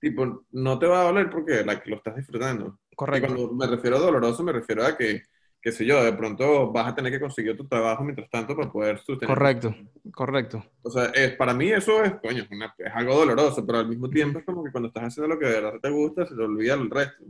tipo, 0.00 0.44
no 0.52 0.78
te 0.78 0.86
va 0.86 1.00
a 1.00 1.04
doler 1.04 1.30
porque 1.30 1.64
lo 1.64 1.96
estás 1.96 2.16
disfrutando. 2.16 2.78
Correcto. 2.94 3.34
cuando 3.34 3.54
me 3.54 3.66
refiero 3.66 3.96
a 3.96 4.00
doloroso, 4.00 4.42
me 4.42 4.52
refiero 4.52 4.84
a 4.84 4.96
que 4.96 5.22
qué 5.60 5.72
sé 5.72 5.84
yo, 5.84 6.02
de 6.02 6.12
pronto 6.12 6.70
vas 6.72 6.88
a 6.88 6.94
tener 6.94 7.12
que 7.12 7.20
conseguir 7.20 7.56
tu 7.56 7.66
trabajo 7.66 8.04
mientras 8.04 8.30
tanto 8.30 8.56
para 8.56 8.70
poder 8.70 8.98
sostener. 8.98 9.26
Correcto, 9.26 9.74
correcto. 10.12 10.64
O 10.82 10.90
sea, 10.90 11.06
es, 11.06 11.34
para 11.34 11.52
mí 11.52 11.70
eso 11.70 12.02
es, 12.02 12.14
coño, 12.22 12.44
es, 12.78 12.92
algo 12.94 13.14
doloroso, 13.14 13.66
pero 13.66 13.78
al 13.78 13.88
mismo 13.88 14.08
tiempo 14.08 14.38
es 14.38 14.44
como 14.44 14.62
que 14.62 14.70
cuando 14.70 14.88
estás 14.88 15.04
haciendo 15.04 15.34
lo 15.34 15.38
que 15.38 15.46
de 15.46 15.60
verdad 15.60 15.80
te 15.80 15.90
gusta, 15.90 16.26
se 16.26 16.34
te 16.34 16.42
olvida 16.42 16.74
el 16.74 16.90
resto. 16.90 17.24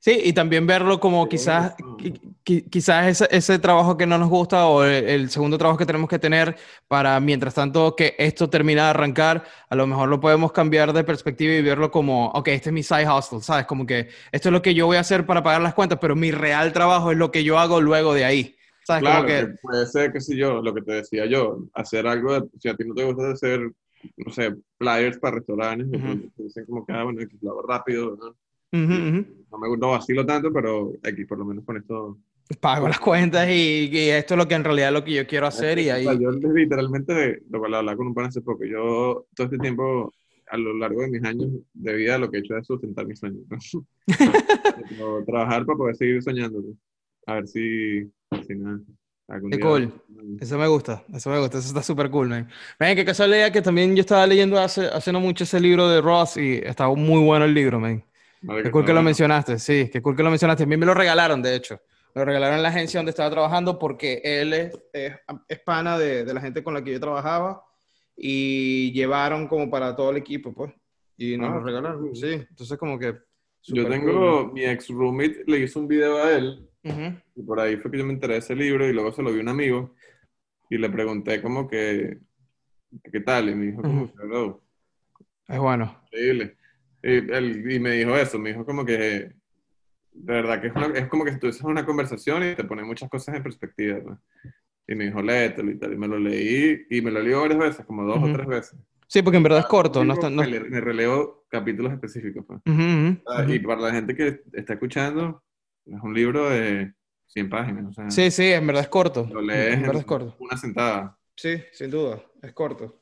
Sí, 0.00 0.16
y 0.22 0.32
también 0.32 0.64
verlo 0.64 1.00
como 1.00 1.28
quizás, 1.28 1.74
quizás 2.44 3.08
ese, 3.08 3.36
ese, 3.36 3.58
trabajo 3.58 3.96
que 3.96 4.06
no 4.06 4.16
nos 4.16 4.28
gusta 4.28 4.66
o 4.68 4.84
el, 4.84 5.28
segundo 5.28 5.58
trabajo 5.58 5.76
que 5.76 5.86
tenemos 5.86 6.08
que 6.08 6.20
tener 6.20 6.56
para, 6.86 7.18
mientras 7.18 7.54
tanto 7.54 7.96
que 7.96 8.14
esto 8.16 8.48
termina 8.48 8.84
de 8.84 8.90
arrancar, 8.90 9.44
a 9.68 9.74
lo 9.74 9.88
mejor 9.88 10.08
lo 10.08 10.20
podemos 10.20 10.52
cambiar 10.52 10.92
de 10.92 11.02
perspectiva 11.02 11.52
y 11.52 11.62
verlo 11.62 11.90
como, 11.90 12.28
ok, 12.28 12.46
este 12.48 12.68
es 12.68 12.72
mi 12.72 12.84
side 12.84 13.10
hustle, 13.10 13.40
¿sabes? 13.40 13.66
Como 13.66 13.86
que 13.86 14.08
esto 14.30 14.50
es 14.50 14.52
lo 14.52 14.62
que 14.62 14.72
yo 14.72 14.86
voy 14.86 14.98
a 14.98 15.00
hacer 15.00 15.26
para 15.26 15.42
pagar 15.42 15.62
las 15.62 15.74
cuentas, 15.74 15.98
pero 16.00 16.14
mi 16.14 16.30
real 16.30 16.72
trabajo 16.72 17.10
es 17.10 17.18
lo 17.18 17.32
que 17.32 17.42
yo 17.42 17.58
hago 17.58 17.80
luego 17.80 18.14
de 18.14 18.24
ahí. 18.24 18.56
¿Sabes? 18.86 19.02
Claro, 19.02 19.26
que... 19.26 19.48
puede 19.60 19.84
ser, 19.86 20.12
qué 20.12 20.20
sé 20.20 20.36
yo, 20.36 20.62
lo 20.62 20.72
que 20.72 20.82
te 20.82 20.92
decía 20.92 21.26
yo, 21.26 21.64
hacer 21.74 22.06
algo, 22.06 22.48
si 22.60 22.68
a 22.68 22.76
ti 22.76 22.84
no 22.86 22.94
te 22.94 23.04
gusta 23.04 23.32
hacer, 23.32 23.60
no 24.16 24.32
sé, 24.32 24.54
flyers 24.78 25.18
para 25.18 25.36
restaurantes, 25.38 25.90
te 26.36 26.42
dicen 26.44 26.66
como 26.66 26.86
que, 26.86 26.92
ah, 26.92 27.02
bueno, 27.02 27.20
lo 27.40 27.50
hago 27.50 27.62
rápido, 27.62 28.16
¿no? 28.16 28.36
No 29.50 29.58
me 29.58 29.76
no 29.76 29.90
vacilo 29.90 30.26
tanto, 30.26 30.52
pero 30.52 30.92
aquí 31.02 31.24
por 31.24 31.38
lo 31.38 31.44
menos 31.44 31.64
con 31.64 31.76
esto... 31.76 32.18
Pago 32.60 32.88
las 32.88 32.98
cuentas 32.98 33.46
y, 33.50 33.90
esto 33.92 34.34
es 34.34 34.38
lo 34.38 34.48
que 34.48 34.54
en 34.54 34.64
realidad 34.64 34.88
es 34.88 34.94
lo 34.94 35.04
que 35.04 35.12
yo 35.12 35.26
quiero 35.26 35.46
hacer 35.46 35.78
y 35.78 35.90
ahí... 35.90 36.04
yo 36.04 36.30
literalmente, 36.30 37.42
lo 37.50 37.60
que 37.60 37.66
hablaba 37.66 37.96
con 37.96 38.06
un 38.06 38.14
pan 38.14 38.26
hace 38.26 38.40
poco, 38.40 38.64
yo 38.64 39.26
todo 39.34 39.46
este 39.46 39.58
tiempo, 39.58 40.12
a 40.50 40.56
lo 40.56 40.74
largo 40.74 41.02
de 41.02 41.08
mis 41.08 41.24
años 41.24 41.50
de 41.74 41.94
vida, 41.94 42.16
lo 42.16 42.30
que 42.30 42.38
he 42.38 42.40
hecho 42.40 42.56
es 42.56 42.66
sustentar 42.66 43.06
mis 43.06 43.18
sueños. 43.18 43.42
trabajar 45.26 45.66
para 45.66 45.76
poder 45.76 45.96
seguir 45.96 46.22
soñando. 46.22 46.62
A 47.26 47.34
ver 47.34 47.48
si, 47.48 48.10
si 48.46 48.54
nada. 48.54 48.80
Qué 49.50 49.60
cool. 49.60 49.92
Eso 50.40 50.56
me 50.56 50.66
gusta, 50.68 51.04
eso 51.12 51.28
me 51.28 51.38
gusta, 51.38 51.58
eso 51.58 51.68
está 51.68 51.82
súper 51.82 52.08
cool, 52.08 52.30
man. 52.30 52.48
Ven, 52.80 52.96
qué 52.96 53.04
casualidad 53.04 53.52
que 53.52 53.60
también 53.60 53.94
yo 53.94 54.00
estaba 54.00 54.26
leyendo 54.26 54.58
hace, 54.58 54.86
hace 54.86 55.12
no 55.12 55.20
mucho 55.20 55.44
ese 55.44 55.60
libro 55.60 55.86
de 55.86 56.00
Ross 56.00 56.38
y 56.38 56.54
estaba 56.64 56.94
muy 56.94 57.22
bueno 57.22 57.44
el 57.44 57.52
libro, 57.52 57.78
man 57.78 58.02
qué 58.62 58.70
cool 58.70 58.84
que 58.84 58.92
lo 58.92 59.02
mencionaste, 59.02 59.58
sí, 59.58 59.90
qué 59.92 60.00
cool 60.00 60.16
que 60.16 60.22
lo 60.22 60.30
mencionaste. 60.30 60.64
A 60.64 60.66
mí 60.66 60.76
me 60.76 60.86
lo 60.86 60.94
regalaron, 60.94 61.42
de 61.42 61.54
hecho. 61.54 61.80
Me 62.14 62.20
lo 62.20 62.24
regalaron 62.24 62.56
en 62.56 62.62
la 62.62 62.70
agencia 62.70 62.98
donde 62.98 63.10
estaba 63.10 63.30
trabajando 63.30 63.78
porque 63.78 64.20
él 64.24 64.52
es, 64.52 64.78
es, 64.92 65.60
pana 65.60 65.98
de, 65.98 66.24
de, 66.24 66.34
la 66.34 66.40
gente 66.40 66.62
con 66.62 66.74
la 66.74 66.82
que 66.82 66.92
yo 66.92 67.00
trabajaba 67.00 67.62
y 68.16 68.92
llevaron 68.92 69.46
como 69.46 69.70
para 69.70 69.94
todo 69.94 70.10
el 70.10 70.16
equipo, 70.16 70.52
pues. 70.52 70.72
Y 71.16 71.36
nos 71.36 71.50
lo 71.50 71.60
ah, 71.60 71.64
regalaron, 71.64 72.14
sí. 72.14 72.32
Entonces, 72.32 72.78
como 72.78 72.98
que. 72.98 73.16
Yo 73.64 73.86
tengo, 73.88 74.46
mi 74.52 74.64
ex 74.64 74.88
roommate 74.88 75.42
le 75.46 75.58
hizo 75.58 75.80
un 75.80 75.88
video 75.88 76.22
a 76.22 76.32
él 76.32 76.68
y 77.34 77.42
por 77.42 77.60
ahí 77.60 77.76
fue 77.76 77.90
que 77.90 77.98
yo 77.98 78.04
me 78.04 78.12
enteré 78.12 78.34
de 78.34 78.38
ese 78.38 78.54
libro 78.54 78.88
y 78.88 78.92
luego 78.92 79.12
se 79.12 79.22
lo 79.22 79.32
vi 79.32 79.38
a 79.38 79.42
un 79.42 79.48
amigo 79.48 79.94
y 80.70 80.78
le 80.78 80.88
pregunté 80.88 81.42
como 81.42 81.68
que, 81.68 82.18
¿qué 83.10 83.20
tal? 83.20 83.48
Y 83.50 83.54
me 83.54 83.66
dijo 83.66 83.82
como 83.82 84.06
que, 84.12 84.54
Es 85.48 85.58
bueno. 85.58 86.00
Increíble. 86.06 86.56
Y, 87.02 87.74
y, 87.74 87.78
me 87.80 87.92
dijo 87.92 88.16
eso, 88.16 88.38
me 88.38 88.50
dijo 88.50 88.64
como 88.64 88.84
que, 88.84 89.32
de 90.12 90.32
verdad 90.32 90.60
que 90.60 90.68
es, 90.68 90.74
es 91.02 91.08
como 91.08 91.24
que 91.24 91.36
tú 91.36 91.48
haces 91.48 91.62
una 91.62 91.86
conversación 91.86 92.42
y 92.42 92.54
te 92.54 92.64
pone 92.64 92.82
muchas 92.82 93.08
cosas 93.08 93.36
en 93.36 93.42
perspectiva. 93.42 94.00
Pues. 94.02 94.18
Y 94.88 94.94
me 94.94 95.04
dijo, 95.04 95.22
léetelo 95.22 95.70
y 95.70 95.78
tal. 95.78 95.92
Y 95.92 95.96
me 95.96 96.08
lo 96.08 96.18
leí 96.18 96.86
y 96.90 97.00
me 97.02 97.10
lo 97.10 97.22
leí 97.22 97.34
varias 97.34 97.58
veces, 97.58 97.86
como 97.86 98.04
dos 98.04 98.22
o 98.22 98.32
tres 98.32 98.46
veces. 98.46 98.78
Sí, 99.06 99.22
porque 99.22 99.38
en 99.38 99.42
verdad 99.42 99.60
es 99.60 99.64
ah, 99.64 99.68
corto. 99.68 100.04
No 100.04 100.14
no... 100.14 100.42
Me, 100.42 100.60
me, 100.60 100.80
releo 100.80 101.46
capítulos 101.48 101.92
específicos. 101.92 102.44
Pues. 102.46 102.60
Ah, 103.26 103.44
y 103.46 103.58
para 103.58 103.80
la 103.80 103.92
gente 103.92 104.14
que 104.14 104.42
está 104.52 104.74
escuchando, 104.74 105.42
es 105.86 106.02
un 106.02 106.14
libro 106.14 106.48
de 106.50 106.92
100 107.26 107.48
páginas. 107.48 107.86
O 107.86 107.92
sea, 107.92 108.10
sí, 108.10 108.30
sí, 108.30 108.52
en 108.52 108.66
verdad 108.66 108.82
es 108.82 108.88
corto. 108.88 109.28
Lo 109.30 109.40
lees 109.40 109.74
en, 109.74 109.82
verdad 109.82 110.00
es 110.00 110.04
corto. 110.04 110.36
una 110.38 110.56
sentada. 110.56 111.18
Sí, 111.34 111.62
sin 111.72 111.90
duda, 111.90 112.22
es 112.42 112.52
corto. 112.52 112.97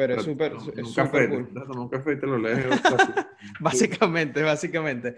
Pero, 0.00 0.14
es 0.14 0.22
súper 0.22 0.54
no, 0.54 0.58
es 0.60 0.88
super 0.88 1.28
cool. 1.28 1.78
un 1.78 1.88
café 1.90 2.12
y 2.14 2.18
te 2.18 2.26
lo 2.26 2.38
lees. 2.38 2.64
básicamente, 3.60 4.42
básicamente. 4.42 5.16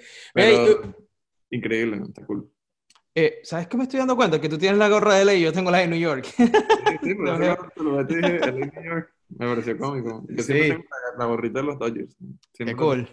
increíble, 1.51 2.03
está 2.05 2.27
cool. 2.27 2.51
Eh, 3.15 3.39
¿Sabes 3.45 3.69
qué 3.69 3.77
me 3.77 3.85
estoy 3.85 4.01
dando 4.01 4.17
cuenta? 4.17 4.41
Que 4.41 4.49
tú 4.49 4.59
tienes 4.59 4.81
la 4.81 4.89
gorra 4.89 5.15
de 5.15 5.25
LA 5.25 5.35
y 5.35 5.43
yo 5.43 5.53
tengo 5.53 5.71
la 5.71 5.79
de 5.79 5.87
New 5.87 6.01
York. 6.01 6.25
sí, 6.25 6.45
sí, 7.01 7.15
pero 7.15 7.71
lo 7.77 8.05
te 8.05 8.17
dije, 8.17 8.41
LA 8.41 8.51
New 8.51 8.85
York. 8.85 9.15
Me 9.29 9.47
pareció 9.47 9.79
cómico. 9.79 10.25
Yo 10.29 10.43
sí. 10.43 10.53
siempre 10.53 10.69
tengo 10.71 10.85
la, 11.17 11.25
gorrita 11.27 11.61
de 11.61 11.65
los 11.65 11.79
Dodgers. 11.79 12.17
Qué 12.53 12.75
cool. 12.75 13.09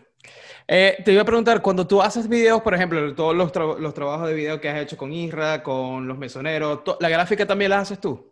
Eh, 0.68 0.98
te 1.06 1.14
iba 1.14 1.22
a 1.22 1.26
preguntar, 1.26 1.62
cuando 1.62 1.86
tú 1.86 2.02
haces 2.02 2.28
videos, 2.28 2.64
por 2.64 2.74
ejemplo, 2.74 3.14
todos 3.14 3.36
los, 3.36 3.54
los 3.80 3.94
trabajos 3.94 4.28
de 4.28 4.34
video 4.34 4.60
que 4.60 4.70
has 4.70 4.82
hecho 4.82 4.98
con 4.98 5.14
Isra, 5.14 5.62
con 5.62 6.08
los 6.08 6.18
mesoneros, 6.18 6.82
¿la 7.00 7.10
gráfica 7.10 7.46
también 7.46 7.70
la 7.70 7.82
haces 7.82 8.00
tú? 8.00 8.32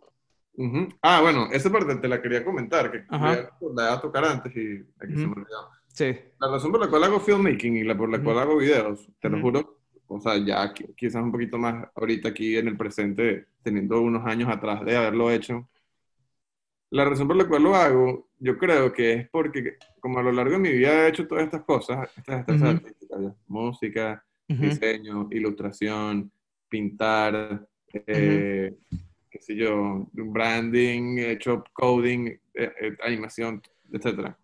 Ah, 1.02 1.20
bueno, 1.20 1.48
esa 1.52 1.70
parte 1.70 1.96
te 1.96 2.08
la 2.08 2.20
quería 2.20 2.44
comentar, 2.44 2.90
que 2.90 3.04
la 3.10 3.50
iba 3.60 3.92
a 3.92 4.00
tocar 4.00 4.24
antes 4.24 4.54
y 4.56 4.84
aquí 4.98 5.14
se 5.14 5.26
me 5.26 5.32
olvidó. 5.32 5.70
Sí. 5.86 6.16
La 6.40 6.50
razón 6.50 6.72
por 6.72 6.80
la 6.80 6.88
cual 6.88 7.04
hago 7.04 7.20
filmmaking 7.20 7.76
y 7.76 7.84
la 7.84 7.96
por 7.96 8.08
la 8.08 8.22
cual 8.22 8.38
hago 8.38 8.56
videos, 8.56 9.08
te 9.20 9.28
lo 9.28 9.40
juro, 9.40 9.78
o 10.06 10.20
sea, 10.20 10.36
ya 10.38 10.72
quizás 10.96 11.22
un 11.22 11.32
poquito 11.32 11.58
más 11.58 11.86
ahorita 11.94 12.30
aquí 12.30 12.56
en 12.56 12.68
el 12.68 12.76
presente, 12.76 13.46
teniendo 13.62 14.00
unos 14.00 14.26
años 14.26 14.48
atrás 14.48 14.84
de 14.84 14.96
haberlo 14.96 15.30
hecho. 15.30 15.68
La 16.90 17.04
razón 17.04 17.28
por 17.28 17.36
la 17.36 17.46
cual 17.46 17.62
lo 17.62 17.74
hago, 17.74 18.28
yo 18.38 18.56
creo 18.56 18.92
que 18.92 19.12
es 19.12 19.28
porque, 19.28 19.76
como 20.00 20.18
a 20.18 20.22
lo 20.22 20.32
largo 20.32 20.52
de 20.52 20.58
mi 20.58 20.72
vida 20.72 21.04
he 21.04 21.08
hecho 21.08 21.26
todas 21.26 21.44
estas 21.44 21.62
cosas, 21.62 22.08
estas, 22.16 22.40
estas 22.40 22.62
artísticas, 22.62 23.20
música, 23.46 24.24
diseño, 24.48 25.28
ilustración, 25.30 26.32
pintar, 26.68 27.66
eh, 27.92 28.74
qué 29.38 29.44
sé 29.44 29.56
yo, 29.56 30.08
branding, 30.12 31.18
hecho 31.18 31.64
coding, 31.72 32.26
eh, 32.26 32.40
eh, 32.54 32.96
animación, 33.04 33.62
etc. 33.92 34.34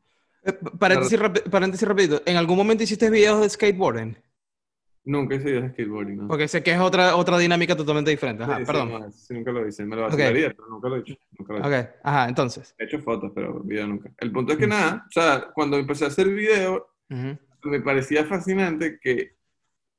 Eh, 0.45 0.53
paréntesis, 0.79 1.19
paréntesis 1.51 1.87
rapidito, 1.87 2.23
¿en 2.25 2.37
algún 2.37 2.57
momento 2.57 2.85
hiciste 2.85 3.11
videos 3.11 3.41
de 3.41 3.51
skateboarding? 3.51 4.17
Nunca 5.07 5.35
hice 5.35 5.47
videos 5.47 5.65
de 5.65 5.71
skateboarding, 5.71 6.17
¿no? 6.17 6.29
Porque 6.29 6.49
sé 6.49 6.63
que 6.63 6.73
es 6.73 6.79
otra, 6.79 7.17
otra 7.17 7.39
dinámica 7.39 7.77
totalmente 7.77 8.11
diferente. 8.11 8.45
Ajá, 8.45 8.61
perdón. 8.65 9.13
sí, 9.13 9.35
nunca 9.35 9.53
lo 9.53 9.67
hice. 9.67 9.85
Me 9.85 9.97
lo 9.97 10.07
okay. 10.07 10.33
pero 10.33 10.69
nunca 10.69 10.89
lo 10.89 10.97
he 10.97 11.01
hecho. 11.01 11.15
Nunca 11.39 11.53
lo 11.53 11.59
he 11.59 11.61
hecho. 11.61 11.69
Ok, 11.69 11.95
ajá, 12.05 12.29
entonces. 12.29 12.75
He 12.79 12.85
hecho 12.85 13.01
fotos, 13.01 13.33
pero 13.35 13.61
video 13.61 13.87
nunca. 13.89 14.11
El 14.19 14.33
punto 14.33 14.53
es 14.53 14.59
que 14.59 14.67
nada, 14.67 15.05
o 15.07 15.13
sea, 15.13 15.51
cuando 15.55 15.77
empecé 15.77 16.05
a 16.05 16.09
hacer 16.09 16.29
video, 16.29 16.89
me 17.09 17.81
parecía 17.81 18.25
fascinante 18.25 18.99
que 19.01 19.34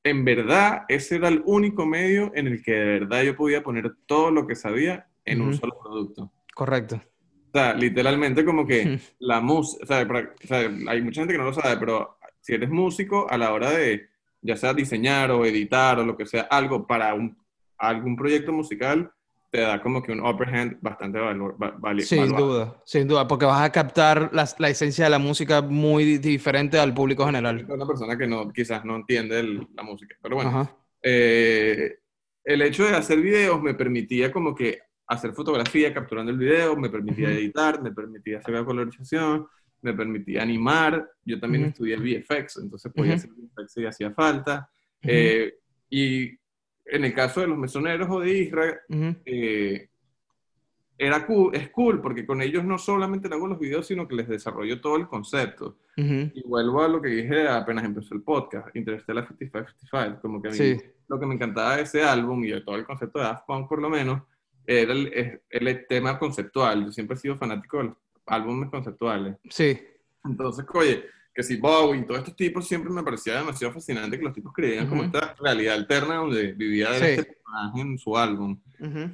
en 0.06 0.24
verdad 0.24 0.86
ese 0.88 1.16
era 1.16 1.28
el 1.28 1.42
único 1.46 1.86
medio 1.86 2.32
en 2.36 2.48
el 2.48 2.64
que 2.64 2.72
de 2.72 3.00
verdad 3.00 3.24
yo 3.24 3.36
podía 3.36 3.64
poner 3.64 3.92
todo 4.06 4.30
lo 4.30 4.46
que 4.46 4.56
sabía 4.56 5.08
en 5.26 5.42
un 5.42 5.58
solo 5.58 5.78
producto. 5.82 6.32
Correcto. 6.54 7.02
O 7.48 7.52
sea, 7.52 7.74
literalmente 7.74 8.46
como 8.46 8.68
que 8.68 9.00
la 9.20 9.42
música, 9.42 9.84
o, 9.84 10.48
sea, 10.48 10.60
hay 10.88 11.02
mucha 11.02 11.22
gente 11.22 11.34
que 11.34 11.40
no 11.40 11.46
lo 11.46 11.54
sabe, 11.54 11.78
pero 11.78 12.20
si 12.40 12.54
eres 12.54 12.70
músico, 12.70 13.28
a 13.30 13.38
la 13.38 13.52
hora 13.52 13.72
de 13.72 14.08
ya 14.42 14.56
sea 14.56 14.76
diseñar 14.76 15.32
o 15.32 15.44
editar 15.44 15.98
o 15.98 16.06
lo 16.06 16.16
que 16.16 16.28
sea, 16.28 16.44
algo 16.44 16.86
para 16.86 17.16
un, 17.16 17.36
algún 17.80 18.16
proyecto 18.16 18.54
musical, 18.54 19.12
te 19.56 19.62
da 19.62 19.82
como 19.82 20.04
que 20.04 20.12
un 20.12 20.20
upper 20.20 20.54
hand 20.54 20.78
bastante 20.82 21.18
valioso. 21.18 22.14
sin 22.14 22.36
duda, 22.36 22.82
sin 22.84 23.08
duda, 23.08 23.26
porque 23.26 23.46
vas 23.46 23.62
a 23.62 23.72
captar 23.72 24.30
la, 24.34 24.46
la, 24.58 24.70
esencia 24.70 25.06
de 25.06 25.12
la 25.12 25.20
música 25.20 25.62
muy 25.62 26.18
diferente 26.18 26.78
al 26.78 26.94
público 26.94 27.26
general. 27.26 27.66
Una 27.70 27.88
persona 27.88 28.18
que 28.18 28.28
no, 28.28 28.52
quizás 28.52 28.84
no 28.84 28.98
entiende 28.98 29.66
la 29.74 29.84
música, 29.84 30.18
pero 30.22 30.36
bueno. 30.36 30.70
Eh, 31.02 32.00
el 32.44 32.62
hecho 32.64 32.84
de 32.84 32.96
hacer 32.96 33.22
videos 33.22 33.62
me 33.62 33.76
permitía 33.76 34.30
como 34.30 34.54
que 34.54 34.80
hacer 35.08 35.32
fotografía 35.32 35.94
capturando 35.94 36.34
el 36.34 36.38
video, 36.38 36.76
me 36.76 36.90
permitía 36.90 37.30
editar, 37.30 37.82
me 37.82 37.94
permitía 37.94 38.40
hacer 38.40 38.56
la 38.56 38.66
colorización, 38.66 39.48
me 39.82 39.94
permitía 39.94 40.42
animar. 40.42 41.12
Yo 41.24 41.40
también 41.40 41.66
estudié 41.66 41.96
VFX, 41.96 42.58
entonces 42.58 42.92
podía 42.94 43.14
hacer 43.14 43.30
VFX 43.30 43.72
si 43.72 43.86
hacía 43.86 44.12
falta. 44.12 44.70
Eh, 45.02 45.54
y 45.90 46.38
en 46.86 47.06
el 47.06 47.14
caso 47.14 47.42
de 47.42 47.48
los 47.48 47.58
mesoneros 47.58 48.08
o 48.10 48.20
de 48.20 48.38
Israel, 48.38 48.76
eh, 49.26 49.90
era 50.98 51.26
cool, 51.26 51.54
es 51.54 51.70
cool 51.70 52.02
porque 52.02 52.26
con 52.26 52.42
ellos 52.42 52.64
no 52.64 52.78
solamente 52.78 53.28
hago 53.28 53.48
los 53.48 53.60
videos, 53.60 53.88
sino 53.88 54.08
que 54.08 54.16
les 54.16 54.28
desarrollo 54.28 54.80
todo 54.80 54.96
el 54.96 55.08
concepto. 55.08 55.78
Y 55.98 56.42
vuelvo 56.48 56.84
a 56.84 56.88
lo 56.88 57.02
que 57.02 57.10
dije 57.10 57.48
apenas 57.48 57.86
empezó 57.86 58.16
el 58.16 58.22
podcast, 58.22 58.76
Interstellar 58.76 59.28
5555, 59.28 60.22
como 60.22 60.42
que 60.42 60.50
a 60.50 60.52
mí 60.52 60.82
lo 61.08 61.20
que 61.20 61.26
me 61.26 61.36
encantaba 61.36 61.78
de 61.78 61.84
ese 61.84 62.04
álbum 62.04 62.44
y 62.44 62.50
de 62.50 62.62
todo 62.62 62.76
el 62.76 62.86
concepto 62.86 63.20
de 63.20 63.26
Daft 63.26 63.46
Punk 63.46 63.68
por 63.68 63.82
lo 63.82 63.90
menos, 63.90 64.22
era 64.66 64.94
el, 64.94 65.42
el, 65.50 65.88
tema 65.88 66.18
conceptual. 66.18 66.86
Yo 66.86 66.92
siempre 66.92 67.16
he 67.16 67.20
sido 67.20 67.38
fanático 67.38 67.78
de 67.78 67.84
los 67.86 67.98
álbumes 68.26 68.70
conceptuales. 68.70 69.38
Sí. 69.50 69.80
Entonces, 70.24 70.66
oye, 70.74 71.06
que 71.36 71.44
si 71.44 71.58
Bowie 71.58 72.00
y 72.00 72.06
todos 72.06 72.20
estos 72.20 72.36
tipos 72.38 72.66
siempre 72.66 72.90
me 72.90 73.04
parecía 73.04 73.36
demasiado 73.36 73.74
fascinante 73.74 74.18
que 74.18 74.24
los 74.24 74.34
tipos 74.34 74.54
creían 74.54 74.88
como 74.88 75.04
esta 75.04 75.36
realidad 75.38 75.76
alterna 75.76 76.16
donde 76.16 76.54
vivía 76.54 76.96
este 76.96 77.26
personaje 77.26 77.82
en 77.82 77.98
su 77.98 78.16
álbum. 78.16 78.58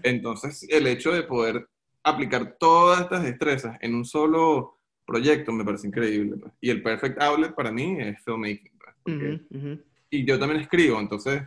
Entonces, 0.03 0.67
el 0.69 0.85
hecho 0.85 1.11
de 1.11 1.23
poder 1.23 1.67
aplicar 2.03 2.57
todas 2.59 3.01
estas 3.01 3.23
destrezas 3.23 3.77
en 3.81 3.95
un 3.95 4.05
solo 4.05 4.77
proyecto 5.03 5.51
me 5.51 5.65
parece 5.65 5.87
increíble. 5.87 6.37
Pues. 6.37 6.53
Y 6.61 6.69
el 6.69 6.83
perfect 6.83 7.19
outlet 7.19 7.55
para 7.55 7.71
mí 7.71 7.97
es 7.99 8.23
filmmaking. 8.23 8.71
Pues, 9.03 9.39
y 10.11 10.23
yo 10.23 10.37
también 10.37 10.61
escribo, 10.61 10.99
entonces 10.99 11.41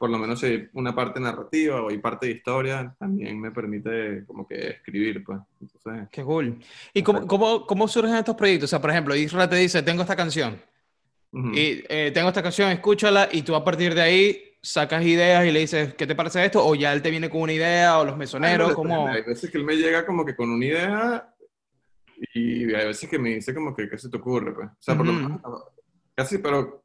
por 0.00 0.08
lo 0.08 0.16
menos 0.16 0.42
hay 0.44 0.66
una 0.72 0.94
parte 0.94 1.20
narrativa 1.20 1.82
o 1.82 1.90
hay 1.90 1.98
parte 1.98 2.24
de 2.24 2.32
historia, 2.32 2.96
también 2.98 3.38
me 3.38 3.50
permite 3.50 4.24
como 4.24 4.48
que 4.48 4.70
escribir, 4.70 5.22
pues. 5.22 5.38
Entonces, 5.60 6.08
Qué 6.10 6.24
cool. 6.24 6.58
¿Y 6.94 7.02
cómo, 7.02 7.26
cómo, 7.26 7.66
cómo, 7.66 7.86
surgen 7.86 8.14
estos 8.14 8.34
proyectos? 8.34 8.68
O 8.68 8.70
sea, 8.70 8.80
por 8.80 8.88
ejemplo, 8.88 9.14
Isra 9.14 9.46
te 9.46 9.56
dice, 9.56 9.82
tengo 9.82 10.00
esta 10.00 10.16
canción, 10.16 10.58
y 11.52 11.84
eh, 11.90 12.12
tengo 12.14 12.28
esta 12.28 12.42
canción, 12.42 12.70
escúchala, 12.70 13.28
y 13.30 13.42
tú 13.42 13.54
a 13.54 13.62
partir 13.62 13.94
de 13.94 14.00
ahí 14.00 14.42
sacas 14.62 15.04
ideas 15.04 15.44
y 15.44 15.50
le 15.50 15.60
dices, 15.60 15.92
¿qué 15.92 16.06
te 16.06 16.14
parece 16.14 16.46
esto? 16.46 16.66
O 16.66 16.74
ya 16.74 16.94
él 16.94 17.02
te 17.02 17.10
viene 17.10 17.28
con 17.28 17.42
una 17.42 17.52
idea, 17.52 17.98
o 17.98 18.04
los 18.06 18.16
mesoneros, 18.16 18.72
como... 18.72 19.06
Hay 19.06 19.22
veces 19.22 19.50
que 19.50 19.58
él 19.58 19.64
me 19.64 19.76
llega 19.76 20.06
como 20.06 20.24
que 20.24 20.34
con 20.34 20.48
una 20.48 20.64
idea, 20.64 21.34
y 22.32 22.72
hay 22.72 22.86
veces 22.86 23.06
que 23.06 23.18
me 23.18 23.34
dice 23.34 23.52
como 23.52 23.76
que, 23.76 23.86
¿qué 23.86 23.98
se 23.98 24.08
te 24.08 24.16
ocurre? 24.16 24.54
Pues? 24.54 24.66
O 24.66 24.76
sea, 24.78 24.96
por 24.96 25.04
lo 25.04 25.12
menos, 25.12 25.42
casi, 26.14 26.38
pero 26.38 26.79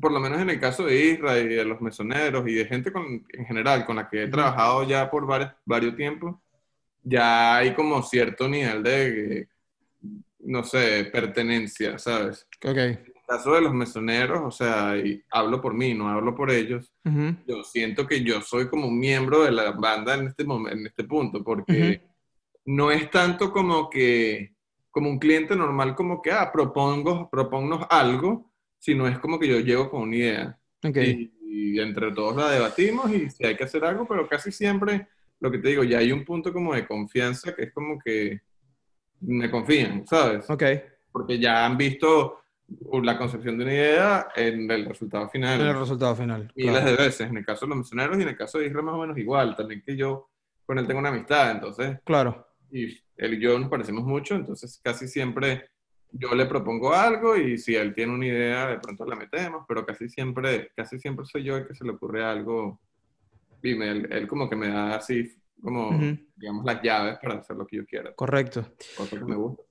por 0.00 0.12
lo 0.12 0.20
menos 0.20 0.40
en 0.40 0.50
el 0.50 0.60
caso 0.60 0.84
de 0.84 1.12
Israel 1.12 1.50
y 1.50 1.54
de 1.54 1.64
los 1.64 1.80
mesoneros 1.80 2.46
y 2.48 2.54
de 2.54 2.66
gente 2.66 2.92
con, 2.92 3.24
en 3.28 3.46
general 3.46 3.84
con 3.84 3.96
la 3.96 4.08
que 4.08 4.24
he 4.24 4.28
trabajado 4.28 4.82
ya 4.84 5.10
por 5.10 5.26
varios, 5.26 5.52
varios 5.64 5.96
tiempos, 5.96 6.36
ya 7.02 7.56
hay 7.56 7.74
como 7.74 8.02
cierto 8.02 8.48
nivel 8.48 8.82
de, 8.82 9.48
no 10.40 10.64
sé, 10.64 11.04
pertenencia, 11.12 11.98
¿sabes? 11.98 12.46
Ok. 12.64 12.76
En 12.76 12.88
el 12.88 13.12
caso 13.26 13.52
de 13.54 13.60
los 13.60 13.72
mesoneros, 13.72 14.40
o 14.42 14.50
sea, 14.50 14.96
y 14.96 15.22
hablo 15.30 15.60
por 15.60 15.74
mí, 15.74 15.94
no 15.94 16.08
hablo 16.08 16.34
por 16.34 16.50
ellos, 16.50 16.92
yo 17.46 17.62
siento 17.64 18.06
que 18.06 18.22
yo 18.22 18.40
soy 18.42 18.68
como 18.68 18.88
un 18.88 18.98
miembro 18.98 19.44
de 19.44 19.52
la 19.52 19.70
banda 19.72 20.14
en 20.14 20.28
este, 20.28 20.44
momento, 20.44 20.78
en 20.78 20.86
este 20.86 21.04
punto, 21.04 21.42
porque 21.42 22.02
no 22.66 22.90
es 22.90 23.10
tanto 23.10 23.52
como 23.52 23.88
que, 23.88 24.54
como 24.90 25.08
un 25.08 25.18
cliente 25.18 25.56
normal, 25.56 25.94
como 25.94 26.20
que, 26.20 26.32
ah, 26.32 26.50
propongo, 26.52 27.28
proponnos 27.30 27.86
algo, 27.90 28.50
no 28.92 29.06
es 29.06 29.18
como 29.18 29.38
que 29.38 29.48
yo 29.48 29.60
llego 29.60 29.88
con 29.88 30.02
una 30.02 30.16
idea. 30.16 30.58
Y, 30.82 31.80
entre 31.80 32.12
todos 32.12 32.36
la 32.36 32.50
debatimos 32.50 33.10
y 33.12 33.30
si 33.30 33.46
hay 33.46 33.56
que 33.56 33.64
hacer 33.64 33.84
algo, 33.84 34.06
pero 34.06 34.28
casi 34.28 34.52
siempre, 34.52 35.06
lo 35.40 35.50
que 35.50 35.58
te 35.58 35.68
digo, 35.68 35.84
ya 35.84 35.98
hay 35.98 36.12
un 36.12 36.24
punto 36.24 36.52
como 36.52 36.74
de 36.74 36.86
confianza 36.86 37.54
que 37.54 37.62
es 37.62 37.72
como 37.72 37.98
que 37.98 38.40
me 39.20 39.50
confían, 39.50 40.06
¿sabes? 40.06 40.50
Ok. 40.50 40.62
Porque 41.10 41.38
ya 41.38 41.64
han 41.64 41.78
visto 41.78 42.40
la 43.02 43.16
concepción 43.16 43.56
de 43.56 43.64
una 43.64 43.72
idea 43.72 44.28
en 44.34 44.70
el 44.70 44.84
resultado 44.84 45.28
final. 45.28 45.60
En 45.60 45.66
el 45.68 45.78
resultado 45.78 46.14
final. 46.16 46.52
Miles 46.54 46.84
de 46.84 46.96
veces, 46.96 47.28
en 47.28 47.36
el 47.36 47.44
caso 47.44 47.66
de 47.66 47.70
los 47.70 47.78
misioneros 47.78 48.18
y 48.18 48.22
en 48.22 48.28
el 48.28 48.36
caso 48.36 48.58
de 48.58 48.66
Israel 48.66 48.84
más 48.84 48.94
o 48.94 48.98
menos 48.98 49.16
igual, 49.18 49.56
también 49.56 49.82
que 49.84 49.96
yo 49.96 50.28
con 50.66 50.78
él 50.78 50.86
tengo 50.86 51.00
una 51.00 51.10
amistad, 51.10 51.52
entonces. 51.52 51.98
Claro. 52.04 52.48
Y 52.70 52.98
él 53.16 53.34
y 53.34 53.40
yo 53.40 53.58
nos 53.58 53.70
parecemos 53.70 54.04
mucho, 54.04 54.34
entonces 54.34 54.80
casi 54.82 55.08
siempre 55.08 55.68
yo 56.16 56.34
le 56.34 56.46
propongo 56.46 56.94
algo 56.94 57.36
y 57.36 57.58
si 57.58 57.74
él 57.74 57.92
tiene 57.92 58.12
una 58.14 58.26
idea, 58.26 58.68
de 58.68 58.78
pronto 58.78 59.04
la 59.04 59.16
metemos, 59.16 59.64
pero 59.66 59.84
casi 59.84 60.08
siempre, 60.08 60.70
casi 60.76 60.98
siempre 60.98 61.26
soy 61.26 61.44
yo 61.44 61.56
el 61.56 61.66
que 61.66 61.74
se 61.74 61.84
le 61.84 61.90
ocurre 61.90 62.24
algo 62.24 62.80
y 63.62 63.82
él, 63.82 64.28
como 64.28 64.48
que 64.48 64.56
me 64.56 64.68
da 64.68 64.96
así, 64.96 65.36
como, 65.60 65.90
digamos, 66.36 66.64
las 66.64 66.82
llaves 66.82 67.18
para 67.20 67.36
hacer 67.36 67.56
lo 67.56 67.66
que 67.66 67.78
yo 67.78 67.86
quiera. 67.86 68.14
Correcto. 68.14 68.66
Cosa 68.96 69.18
que 69.18 69.24
me 69.24 69.36
gusta. 69.36 69.62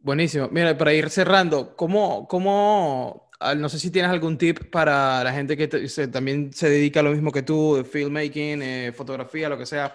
Buenísimo. 0.00 0.48
Mira, 0.50 0.76
para 0.76 0.92
ir 0.92 1.08
cerrando, 1.10 1.76
¿cómo, 1.76 2.26
cómo, 2.26 3.30
no 3.56 3.68
sé 3.68 3.78
si 3.78 3.90
tienes 3.90 4.10
algún 4.10 4.36
tip 4.36 4.70
para 4.70 5.22
la 5.22 5.32
gente 5.32 5.56
que 5.56 5.68
también 6.08 6.52
se 6.52 6.68
dedica 6.68 7.00
a 7.00 7.02
lo 7.04 7.12
mismo 7.12 7.30
que 7.30 7.42
tú, 7.42 7.76
de 7.76 7.84
filmmaking, 7.84 8.62
eh, 8.62 8.92
fotografía, 8.92 9.48
lo 9.48 9.58
que 9.58 9.66
sea? 9.66 9.94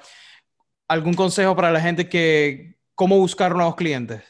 ¿Algún 0.87 1.13
consejo 1.13 1.55
para 1.55 1.71
la 1.71 1.81
gente 1.81 2.07
que, 2.09 2.79
cómo 2.95 3.17
buscar 3.17 3.53
nuevos 3.53 3.75
clientes? 3.75 4.23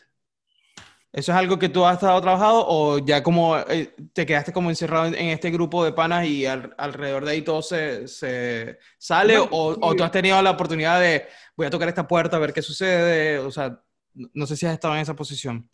¿Eso 1.13 1.33
es 1.33 1.37
algo 1.37 1.59
que 1.59 1.67
tú 1.67 1.85
has 1.85 1.95
estado 1.95 2.21
trabajando 2.21 2.65
o 2.67 2.97
ya 2.99 3.21
como 3.21 3.57
eh, 3.57 3.93
te 4.13 4.25
quedaste 4.25 4.53
como 4.53 4.69
encerrado 4.69 5.07
en, 5.07 5.27
este 5.27 5.51
grupo 5.51 5.83
de 5.83 5.91
panas 5.91 6.25
y 6.25 6.45
alrededor 6.45 7.25
de 7.25 7.31
ahí 7.31 7.41
todo 7.41 7.61
se, 7.61 8.07
se 8.07 8.77
sale 8.97 9.37
o, 9.37 9.47
o, 9.51 9.95
tú 9.95 10.03
has 10.03 10.11
tenido 10.11 10.41
la 10.41 10.51
oportunidad 10.51 11.01
de 11.01 11.25
voy 11.57 11.67
a 11.67 11.69
tocar 11.69 11.89
esta 11.89 12.07
puerta 12.07 12.37
a 12.37 12.39
ver 12.39 12.53
qué 12.53 12.61
sucede? 12.61 13.39
O 13.39 13.51
sea, 13.51 13.77
no 14.13 14.45
sé 14.45 14.55
si 14.55 14.65
has 14.65 14.73
estado 14.73 14.95
en 14.95 15.01
esa 15.01 15.15
posición. 15.15 15.69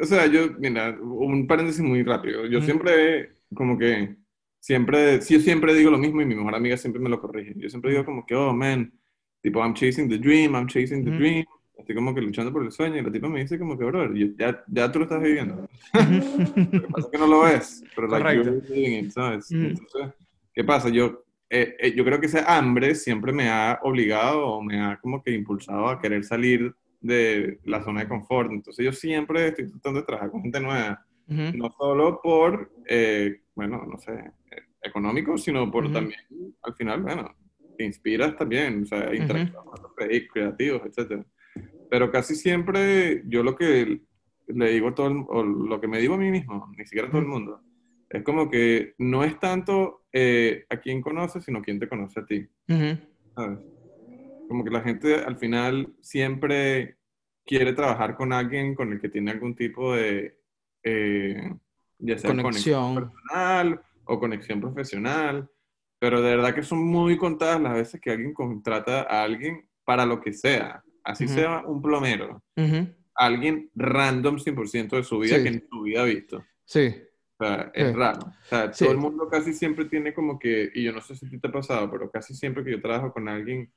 O 0.00 0.04
sea, 0.04 0.26
yo, 0.26 0.50
mira, 0.58 0.98
un 1.00 1.46
paréntesis 1.46 1.80
muy 1.80 2.02
rápido. 2.02 2.46
Yo 2.46 2.60
siempre, 2.60 3.36
como 3.54 3.78
que, 3.78 4.16
siempre, 4.58 5.20
yo 5.20 5.40
siempre 5.40 5.74
digo 5.74 5.92
lo 5.92 5.98
mismo 5.98 6.22
y 6.22 6.26
mi 6.26 6.34
mejor 6.34 6.56
amiga 6.56 6.76
siempre 6.76 7.00
me 7.00 7.08
lo 7.08 7.20
corrige. 7.20 7.54
Yo 7.56 7.68
siempre 7.68 7.92
digo 7.92 8.04
como 8.04 8.26
que, 8.26 8.34
oh, 8.34 8.52
man, 8.52 8.92
tipo, 9.40 9.60
I'm 9.60 9.74
chasing 9.74 10.08
the 10.08 10.18
dream, 10.18 10.56
I'm 10.56 10.66
chasing 10.66 11.04
the 11.04 11.12
dream 11.12 11.44
estoy 11.76 11.94
como 11.94 12.14
que 12.14 12.20
luchando 12.20 12.52
por 12.52 12.64
el 12.64 12.72
sueño 12.72 12.96
y 12.96 13.02
la 13.02 13.12
tipa 13.12 13.28
me 13.28 13.40
dice 13.40 13.58
como 13.58 13.78
que, 13.78 13.84
bro, 13.84 14.12
ya, 14.14 14.64
ya 14.66 14.90
tú 14.92 14.98
lo 14.98 15.04
estás 15.04 15.22
viviendo. 15.22 15.68
lo 15.92 16.80
que 16.82 16.88
pasa 16.88 17.06
es 17.06 17.12
que 17.12 17.18
no 17.18 17.26
lo 17.26 17.42
ves, 17.42 17.84
pero 17.94 18.08
like, 18.08 18.34
you're 18.34 18.62
living 18.68 19.04
it, 19.04 19.10
¿sabes? 19.10 19.50
Entonces, 19.50 20.14
¿qué 20.54 20.64
pasa? 20.64 20.88
Yo, 20.88 21.24
eh, 21.50 21.76
eh, 21.78 21.94
yo 21.94 22.04
creo 22.04 22.18
que 22.18 22.26
ese 22.26 22.42
hambre 22.46 22.94
siempre 22.94 23.32
me 23.32 23.48
ha 23.48 23.78
obligado 23.82 24.46
o 24.46 24.62
me 24.62 24.80
ha 24.80 24.98
como 24.98 25.22
que 25.22 25.32
impulsado 25.32 25.88
a 25.88 26.00
querer 26.00 26.24
salir 26.24 26.74
de 27.00 27.60
la 27.64 27.82
zona 27.84 28.00
de 28.00 28.08
confort. 28.08 28.50
Entonces 28.50 28.84
yo 28.84 28.92
siempre 28.92 29.48
estoy 29.48 29.70
tratando 29.70 30.00
de 30.00 30.06
trabajar 30.06 30.30
con 30.30 30.42
gente 30.42 30.60
nueva. 30.60 31.04
No 31.28 31.74
solo 31.76 32.20
por, 32.22 32.70
eh, 32.86 33.40
bueno, 33.56 33.84
no 33.84 33.98
sé, 33.98 34.30
económico, 34.80 35.36
sino 35.36 35.68
por 35.72 35.92
también, 35.92 36.20
al 36.62 36.74
final, 36.74 37.02
bueno, 37.02 37.34
te 37.76 37.84
inspiras 37.84 38.36
también, 38.36 38.84
o 38.84 38.86
sea, 38.86 39.12
interactuar 39.12 39.64
con 39.64 39.74
otros 39.74 39.92
creativos, 40.32 40.82
etcétera. 40.86 41.24
Pero 41.90 42.10
casi 42.10 42.34
siempre 42.34 43.22
yo 43.26 43.42
lo 43.42 43.56
que 43.56 44.00
le 44.48 44.70
digo 44.70 44.88
a 44.88 44.94
todo, 44.94 45.26
o 45.28 45.42
lo 45.42 45.80
que 45.80 45.88
me 45.88 45.98
digo 45.98 46.14
a 46.14 46.18
mí 46.18 46.30
mismo, 46.30 46.72
ni 46.76 46.84
siquiera 46.84 47.08
a 47.08 47.10
todo 47.10 47.20
el 47.20 47.28
mundo, 47.28 47.60
es 48.08 48.22
como 48.22 48.48
que 48.48 48.94
no 48.98 49.24
es 49.24 49.38
tanto 49.40 50.04
eh, 50.12 50.64
a 50.70 50.76
quién 50.78 51.02
conoces, 51.02 51.44
sino 51.44 51.62
quién 51.62 51.78
te 51.78 51.88
conoce 51.88 52.20
a 52.20 52.26
ti. 52.26 52.48
¿Sabes? 53.34 53.58
Como 54.48 54.64
que 54.64 54.70
la 54.70 54.82
gente 54.82 55.16
al 55.16 55.36
final 55.36 55.92
siempre 56.00 56.96
quiere 57.44 57.72
trabajar 57.72 58.16
con 58.16 58.32
alguien 58.32 58.74
con 58.74 58.92
el 58.92 59.00
que 59.00 59.08
tiene 59.08 59.32
algún 59.32 59.54
tipo 59.54 59.94
de, 59.94 60.38
eh, 60.82 61.52
ya 61.98 62.18
sea 62.18 62.30
conexión 62.30 62.94
personal 62.94 63.82
o 64.04 64.20
conexión 64.20 64.60
profesional, 64.60 65.50
pero 65.98 66.22
de 66.22 66.36
verdad 66.36 66.54
que 66.54 66.62
son 66.62 66.84
muy 66.84 67.16
contadas 67.16 67.60
las 67.60 67.74
veces 67.74 68.00
que 68.00 68.10
alguien 68.10 68.34
contrata 68.34 69.02
a 69.02 69.22
alguien 69.22 69.68
para 69.84 70.06
lo 70.06 70.20
que 70.20 70.32
sea, 70.32 70.82
así 71.06 71.28
sea 71.28 71.62
un 71.64 71.80
plomero, 71.80 72.42
alguien 73.14 73.70
random 73.74 74.36
100% 74.36 74.96
de 74.96 75.04
su 75.04 75.18
vida 75.20 75.42
que 75.42 75.48
en 75.48 75.66
su 75.68 75.82
vida 75.82 76.02
ha 76.02 76.04
visto. 76.04 76.44
Sí. 76.64 76.94
O 77.38 77.44
sea, 77.44 77.70
es 77.74 77.94
raro. 77.94 78.20
O 78.20 78.48
sea, 78.48 78.70
todo 78.70 78.90
el 78.90 78.98
mundo 78.98 79.28
casi 79.28 79.52
siempre 79.52 79.84
tiene 79.84 80.12
como 80.12 80.38
que, 80.38 80.70
y 80.74 80.82
yo 80.82 80.92
no 80.92 81.00
sé 81.00 81.14
si 81.14 81.26
a 81.26 81.30
ti 81.30 81.38
te 81.38 81.48
ha 81.48 81.52
pasado, 81.52 81.90
pero 81.90 82.10
casi 82.10 82.34
siempre 82.34 82.64
que 82.64 82.72
yo 82.72 82.80
trabajo 82.80 83.12
con 83.12 83.28
alguien, 83.28 83.70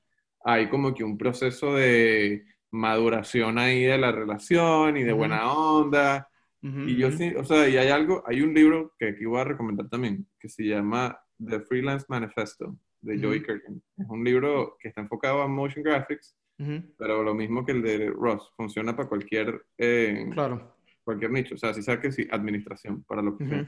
hay 0.44 0.70
como 0.70 0.94
que 0.94 1.04
un 1.04 1.18
proceso 1.18 1.76
de 1.76 2.46
maduración 2.72 3.58
ahí 3.58 3.84
de 3.84 3.98
la 3.98 4.12
relación 4.12 4.98
y 4.98 5.04
de 5.04 5.14
buena 5.14 5.52
onda. 5.52 6.30
y 6.62 6.96
yo 6.98 7.12
sí, 7.12 7.34
o 7.36 7.44
sea, 7.44 7.68
y 7.70 7.78
hay 7.78 7.90
algo, 7.90 8.24
hay 8.26 8.42
un 8.42 8.54
libro 8.54 8.94
que 8.98 9.10
aquí 9.10 9.26
voy 9.26 9.40
a 9.40 9.46
recomendar 9.46 9.88
también, 9.90 10.26
que 10.40 10.50
se 10.50 10.64
llama 10.64 11.20
The 11.46 11.60
Freelance 11.62 12.06
Manifesto, 12.10 12.78
de 13.02 13.20
Joey 13.20 13.44
Kirkin. 13.44 13.82
Es 13.98 14.08
un 14.08 14.24
libro 14.24 14.78
que 14.80 14.90
está 14.90 15.02
enfocado 15.02 15.42
a 15.42 15.48
motion 15.48 15.84
graphics, 15.84 16.36
pero 16.98 17.24
lo 17.24 17.34
mismo 17.34 17.66
que 17.66 17.72
el 17.72 17.82
de 17.82 18.10
Ross, 18.10 18.52
funciona 18.56 18.96
para 18.96 19.10
cualquier... 19.10 19.66
Eh, 19.78 20.28
claro 20.34 20.76
cualquier 21.10 21.32
nicho, 21.32 21.56
o 21.56 21.58
sea, 21.58 21.74
si 21.74 21.82
sabes 21.82 22.02
que 22.02 22.12
sí, 22.12 22.28
administración, 22.30 23.04
para 23.04 23.24
lo 23.24 23.36
que 23.36 23.48
sea. 23.48 23.68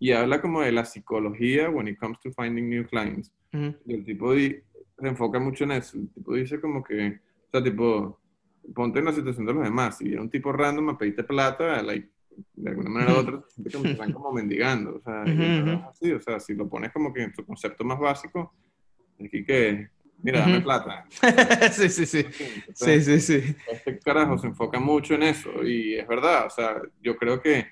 Y 0.00 0.10
habla 0.10 0.40
como 0.40 0.62
de 0.62 0.72
la 0.72 0.84
psicología 0.84 1.70
when 1.70 1.86
it 1.86 1.96
comes 1.96 2.18
to 2.18 2.32
finding 2.32 2.68
new 2.68 2.84
clients. 2.88 3.32
Y 3.52 3.94
el 3.94 4.04
tipo 4.04 4.34
se 4.34 4.64
enfoca 4.98 5.38
mucho 5.38 5.62
en 5.62 5.72
eso. 5.72 5.96
El 5.96 6.08
tipo 6.10 6.34
dice 6.34 6.60
como 6.60 6.82
que, 6.82 7.20
o 7.46 7.50
sea, 7.52 7.62
tipo, 7.62 8.20
ponte 8.74 8.98
en 8.98 9.04
la 9.04 9.12
situación 9.12 9.46
de 9.46 9.54
los 9.54 9.62
demás. 9.62 9.98
Si 9.98 10.04
viene 10.06 10.22
un 10.22 10.30
tipo 10.30 10.52
random 10.52 10.88
a 10.88 10.98
pedirte 10.98 11.22
plata, 11.22 11.80
like, 11.84 12.08
de 12.54 12.70
alguna 12.70 12.90
manera 12.90 13.14
u 13.14 13.18
otra, 13.18 13.44
te 13.62 13.90
están 13.90 14.12
como 14.12 14.32
mendigando. 14.32 14.96
O 14.96 15.00
sea, 15.00 15.22
así, 15.88 16.10
o 16.10 16.20
sea, 16.20 16.40
si 16.40 16.54
lo 16.54 16.68
pones 16.68 16.90
como 16.90 17.12
que 17.12 17.22
en 17.22 17.32
su 17.32 17.46
concepto 17.46 17.84
más 17.84 18.00
básico, 18.00 18.52
aquí 19.24 19.44
que 19.44 19.88
mira, 20.22 20.40
dame 20.40 20.60
plata. 20.60 21.04
sí, 21.72 21.88
sí, 21.88 22.06
sí. 22.06 22.24
sí, 22.74 23.00
sí, 23.02 23.20
sí. 23.20 23.56
Este 23.70 23.98
carajo 23.98 24.38
se 24.38 24.46
enfoca 24.46 24.80
mucho 24.80 25.14
en 25.14 25.24
eso 25.24 25.62
y 25.62 25.94
es 25.94 26.06
verdad, 26.06 26.46
o 26.46 26.50
sea, 26.50 26.80
yo 27.02 27.16
creo 27.16 27.40
que 27.40 27.66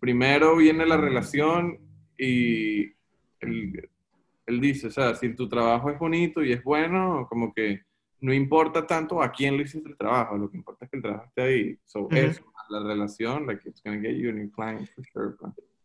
primero 0.00 0.56
viene 0.56 0.86
la 0.86 0.96
relación 0.96 1.78
y 2.18 2.92
él, 3.40 4.60
dice, 4.60 4.88
o 4.88 4.90
sea, 4.90 5.14
si 5.14 5.34
tu 5.34 5.48
trabajo 5.48 5.90
es 5.90 5.98
bonito 5.98 6.42
y 6.42 6.52
es 6.52 6.62
bueno, 6.62 7.26
como 7.28 7.52
que 7.54 7.82
no 8.20 8.34
importa 8.34 8.86
tanto 8.86 9.22
a 9.22 9.30
quién 9.30 9.56
le 9.56 9.62
hiciste 9.62 9.88
el 9.88 9.96
trabajo, 9.96 10.36
lo 10.36 10.50
que 10.50 10.56
importa 10.56 10.84
es 10.84 10.90
que 10.90 10.96
el 10.96 11.02
trabajo 11.02 11.24
esté 11.26 11.42
ahí. 11.42 11.78
So, 11.84 12.08
eso, 12.10 12.44
la 12.68 12.80
relación, 12.80 13.46
like, 13.46 13.68
it's 13.68 13.82
gonna 13.82 14.00
get 14.00 14.16
you 14.16 14.30
a 14.30 14.32
new 14.32 14.50
client 14.50 14.88
for 14.94 15.04
sure. 15.12 15.34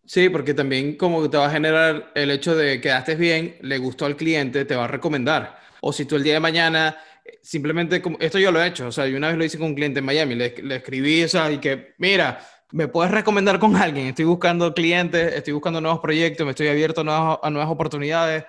Sí, 0.05 0.29
porque 0.29 0.53
también 0.53 0.97
como 0.97 1.27
te 1.29 1.37
va 1.37 1.47
a 1.47 1.51
generar 1.51 2.11
el 2.13 2.29
hecho 2.29 2.55
de 2.55 2.75
que 2.75 2.81
quedaste 2.81 3.15
bien, 3.15 3.55
le 3.61 3.79
gustó 3.79 4.05
al 4.05 4.15
cliente, 4.15 4.63
te 4.65 4.75
va 4.75 4.85
a 4.85 4.87
recomendar. 4.87 5.59
O 5.81 5.93
si 5.93 6.05
tú 6.05 6.15
el 6.15 6.23
día 6.23 6.33
de 6.33 6.39
mañana, 6.39 6.97
eh, 7.23 7.39
simplemente, 7.41 8.01
esto 8.19 8.39
yo 8.39 8.51
lo 8.51 8.61
he 8.61 8.67
hecho, 8.67 8.87
o 8.87 8.91
sea, 8.91 9.07
yo 9.07 9.17
una 9.17 9.29
vez 9.29 9.37
lo 9.37 9.45
hice 9.45 9.57
con 9.57 9.67
un 9.67 9.75
cliente 9.75 9.99
en 9.99 10.05
Miami, 10.05 10.35
le, 10.35 10.75
escribí, 10.75 11.23
o 11.23 11.27
sea, 11.27 11.51
y 11.51 11.59
que, 11.59 11.93
mira, 11.97 12.39
me 12.71 12.87
puedes 12.87 13.11
recomendar 13.11 13.59
con 13.59 13.75
alguien, 13.75 14.07
estoy 14.07 14.25
buscando 14.25 14.73
clientes, 14.73 15.33
estoy 15.33 15.53
buscando 15.53 15.81
nuevos 15.81 15.99
proyectos, 15.99 16.45
me 16.45 16.51
estoy 16.51 16.67
abierto 16.67 17.01
a 17.01 17.03
nuevas, 17.03 17.39
a 17.41 17.49
nuevas 17.49 17.69
oportunidades, 17.71 18.43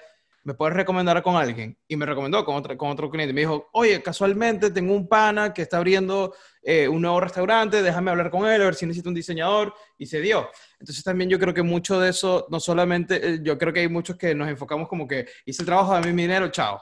¿me 0.46 0.54
puedes 0.54 0.76
recomendar 0.76 1.20
con 1.24 1.34
alguien? 1.34 1.76
Y 1.88 1.96
me 1.96 2.06
recomendó 2.06 2.44
con 2.44 2.54
otro, 2.54 2.78
con 2.78 2.88
otro 2.88 3.10
cliente. 3.10 3.34
Me 3.34 3.40
dijo, 3.40 3.68
oye, 3.72 4.00
casualmente 4.00 4.70
tengo 4.70 4.94
un 4.94 5.08
pana 5.08 5.52
que 5.52 5.62
está 5.62 5.78
abriendo 5.78 6.36
eh, 6.62 6.86
un 6.86 7.02
nuevo 7.02 7.18
restaurante, 7.18 7.82
déjame 7.82 8.12
hablar 8.12 8.30
con 8.30 8.48
él, 8.48 8.62
a 8.62 8.66
ver 8.66 8.76
si 8.76 8.86
necesita 8.86 9.08
un 9.08 9.16
diseñador. 9.16 9.74
Y 9.98 10.06
se 10.06 10.20
dio. 10.20 10.48
Entonces 10.78 11.02
también 11.02 11.28
yo 11.28 11.40
creo 11.40 11.52
que 11.52 11.64
mucho 11.64 11.98
de 11.98 12.10
eso, 12.10 12.46
no 12.48 12.60
solamente, 12.60 13.28
eh, 13.28 13.38
yo 13.42 13.58
creo 13.58 13.72
que 13.72 13.80
hay 13.80 13.88
muchos 13.88 14.16
que 14.16 14.36
nos 14.36 14.48
enfocamos 14.48 14.88
como 14.88 15.08
que 15.08 15.26
hice 15.44 15.62
el 15.62 15.66
trabajo, 15.66 16.00
de 16.00 16.12
mi 16.12 16.22
dinero, 16.22 16.48
chao. 16.50 16.80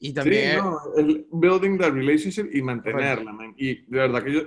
Y 0.00 0.14
también... 0.14 0.52
Sí, 0.52 0.56
no, 0.56 0.78
el 0.96 1.26
building 1.30 1.78
the 1.78 1.90
relationship 1.90 2.48
y 2.52 2.62
mantenerla, 2.62 3.32
man. 3.32 3.54
Y 3.56 3.82
de 3.82 3.98
verdad 3.98 4.24
que 4.24 4.32
yo, 4.32 4.40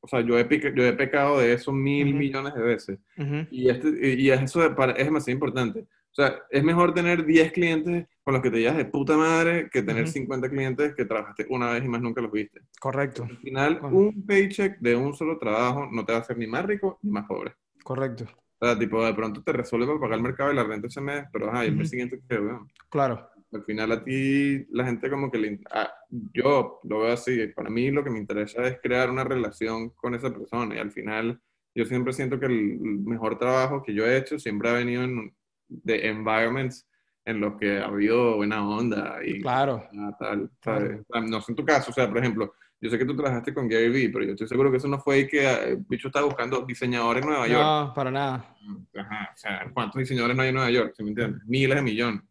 o 0.00 0.06
sea, 0.06 0.20
yo 0.20 0.38
he, 0.38 0.46
yo 0.74 0.84
he 0.84 0.92
pecado 0.92 1.38
de 1.40 1.54
eso 1.54 1.72
mil 1.72 2.14
millones 2.14 2.54
de 2.54 2.62
veces. 2.62 2.98
y, 3.50 3.70
este, 3.70 4.14
y 4.14 4.30
eso 4.30 4.62
es, 4.62 4.70
es 4.96 5.04
demasiado 5.04 5.34
importante. 5.34 5.80
O 5.80 6.14
sea, 6.14 6.42
es 6.50 6.62
mejor 6.62 6.92
tener 6.94 7.24
10 7.24 7.52
clientes 7.52 8.06
con 8.22 8.34
los 8.34 8.42
que 8.42 8.50
te 8.50 8.58
llevas 8.58 8.76
de 8.76 8.84
puta 8.84 9.16
madre 9.16 9.70
que 9.70 9.82
tener 9.82 10.08
50 10.08 10.50
clientes 10.50 10.94
que 10.94 11.04
trabajaste 11.04 11.46
una 11.48 11.70
vez 11.70 11.84
y 11.84 11.88
más 11.88 12.02
nunca 12.02 12.20
los 12.20 12.32
viste. 12.32 12.60
Correcto. 12.78 13.24
Al 13.24 13.38
final, 13.38 13.80
un 13.84 14.26
paycheck 14.26 14.78
de 14.78 14.94
un 14.94 15.14
solo 15.14 15.38
trabajo 15.38 15.88
no 15.90 16.04
te 16.04 16.12
va 16.12 16.18
a 16.18 16.20
hacer 16.22 16.36
ni 16.36 16.46
más 16.46 16.66
rico 16.66 16.98
ni 17.02 17.12
más 17.12 17.26
pobre. 17.26 17.54
Correcto. 17.82 18.26
O 18.58 18.66
sea, 18.66 18.78
tipo, 18.78 19.04
de 19.04 19.14
pronto 19.14 19.42
te 19.42 19.52
resuelve 19.52 19.86
para 19.86 20.00
pagar 20.00 20.16
el 20.18 20.22
mercado 20.24 20.52
y 20.52 20.56
la 20.56 20.64
renta 20.64 20.88
ese 20.88 21.00
mes, 21.00 21.24
pero 21.32 21.50
ajá, 21.50 21.64
y 21.64 21.68
el 21.68 21.76
mes 21.76 21.90
siguiente, 21.90 22.20
¿qué, 22.28 22.38
weón? 22.38 22.68
Claro 22.90 23.30
al 23.52 23.64
final 23.64 23.92
a 23.92 24.04
ti 24.04 24.66
la 24.70 24.84
gente 24.84 25.10
como 25.10 25.30
que 25.30 25.38
le, 25.38 25.60
ah, 25.70 25.90
yo 26.34 26.80
lo 26.84 27.00
veo 27.00 27.12
así, 27.12 27.46
para 27.48 27.70
mí 27.70 27.90
lo 27.90 28.04
que 28.04 28.10
me 28.10 28.18
interesa 28.18 28.66
es 28.66 28.78
crear 28.80 29.10
una 29.10 29.24
relación 29.24 29.90
con 29.90 30.14
esa 30.14 30.32
persona 30.32 30.74
y 30.76 30.78
al 30.78 30.90
final 30.90 31.40
yo 31.74 31.84
siempre 31.84 32.12
siento 32.12 32.38
que 32.38 32.46
el 32.46 32.78
mejor 32.80 33.38
trabajo 33.38 33.82
que 33.82 33.94
yo 33.94 34.06
he 34.06 34.16
hecho 34.16 34.38
siempre 34.38 34.68
ha 34.68 34.74
venido 34.74 35.02
en, 35.02 35.34
de 35.68 36.08
environments 36.08 36.88
en 37.24 37.40
los 37.40 37.56
que 37.56 37.78
ha 37.78 37.86
habido 37.86 38.36
buena 38.36 38.66
onda 38.66 39.18
y 39.24 39.40
claro, 39.40 39.86
tal, 40.18 40.50
No 41.28 41.40
sé 41.40 41.52
en 41.52 41.56
tu 41.56 41.64
caso, 41.64 41.90
o 41.90 41.94
sea, 41.94 42.08
por 42.08 42.18
ejemplo, 42.18 42.54
yo 42.80 42.90
sé 42.90 42.98
que 42.98 43.04
tú 43.04 43.16
trabajaste 43.16 43.52
con 43.52 43.68
Gary 43.68 43.90
Vee, 43.90 44.08
pero 44.08 44.24
yo 44.24 44.32
estoy 44.32 44.46
seguro 44.46 44.70
que 44.70 44.76
eso 44.76 44.88
no 44.88 44.98
fue 45.00 45.26
que 45.26 45.40
el 45.40 45.72
eh, 45.72 45.84
bicho 45.88 46.08
estaba 46.08 46.26
buscando 46.26 46.64
diseñadores 46.64 47.22
en 47.22 47.28
Nueva 47.28 47.48
York. 47.48 47.62
No, 47.62 47.92
para 47.94 48.10
nada. 48.10 48.56
Ajá, 48.96 49.30
o 49.34 49.36
sea, 49.36 49.70
¿cuántos 49.74 49.98
diseñadores 49.98 50.36
no 50.36 50.42
hay 50.42 50.48
en 50.50 50.54
Nueva 50.54 50.70
York? 50.70 50.94
¿Se 50.96 51.02
me 51.02 51.10
entiendes? 51.10 51.42
Miles 51.46 51.76
de 51.76 51.82
millones. 51.82 52.22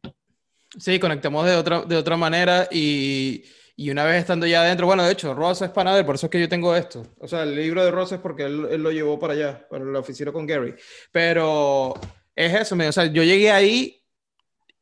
Sí, 0.77 0.99
conectamos 0.99 1.45
de 1.45 1.55
otra, 1.55 1.81
de 1.81 1.95
otra 1.95 2.17
manera 2.17 2.67
y, 2.71 3.43
y 3.75 3.91
una 3.91 4.03
vez 4.03 4.17
estando 4.17 4.47
ya 4.47 4.61
adentro, 4.61 4.87
bueno, 4.87 5.03
de 5.03 5.11
hecho, 5.11 5.33
Rosa 5.35 5.65
es 5.65 5.71
panadero, 5.71 6.05
por 6.05 6.15
eso 6.15 6.25
es 6.25 6.31
que 6.31 6.39
yo 6.39 6.49
tengo 6.49 6.75
esto. 6.75 7.03
O 7.19 7.27
sea, 7.27 7.43
el 7.43 7.55
libro 7.55 7.85
de 7.85 7.91
Rosa 7.91 8.15
es 8.15 8.21
porque 8.21 8.43
él, 8.43 8.67
él 8.71 8.81
lo 8.81 8.91
llevó 8.91 9.19
para 9.19 9.33
allá, 9.33 9.67
para 9.69 9.85
la 9.85 9.99
oficina 9.99 10.31
con 10.31 10.47
Gary. 10.47 10.73
Pero 11.11 11.93
es 12.35 12.53
eso, 12.53 12.75
o 12.75 12.91
sea, 12.91 13.05
yo 13.05 13.23
llegué 13.23 13.51
ahí 13.51 14.03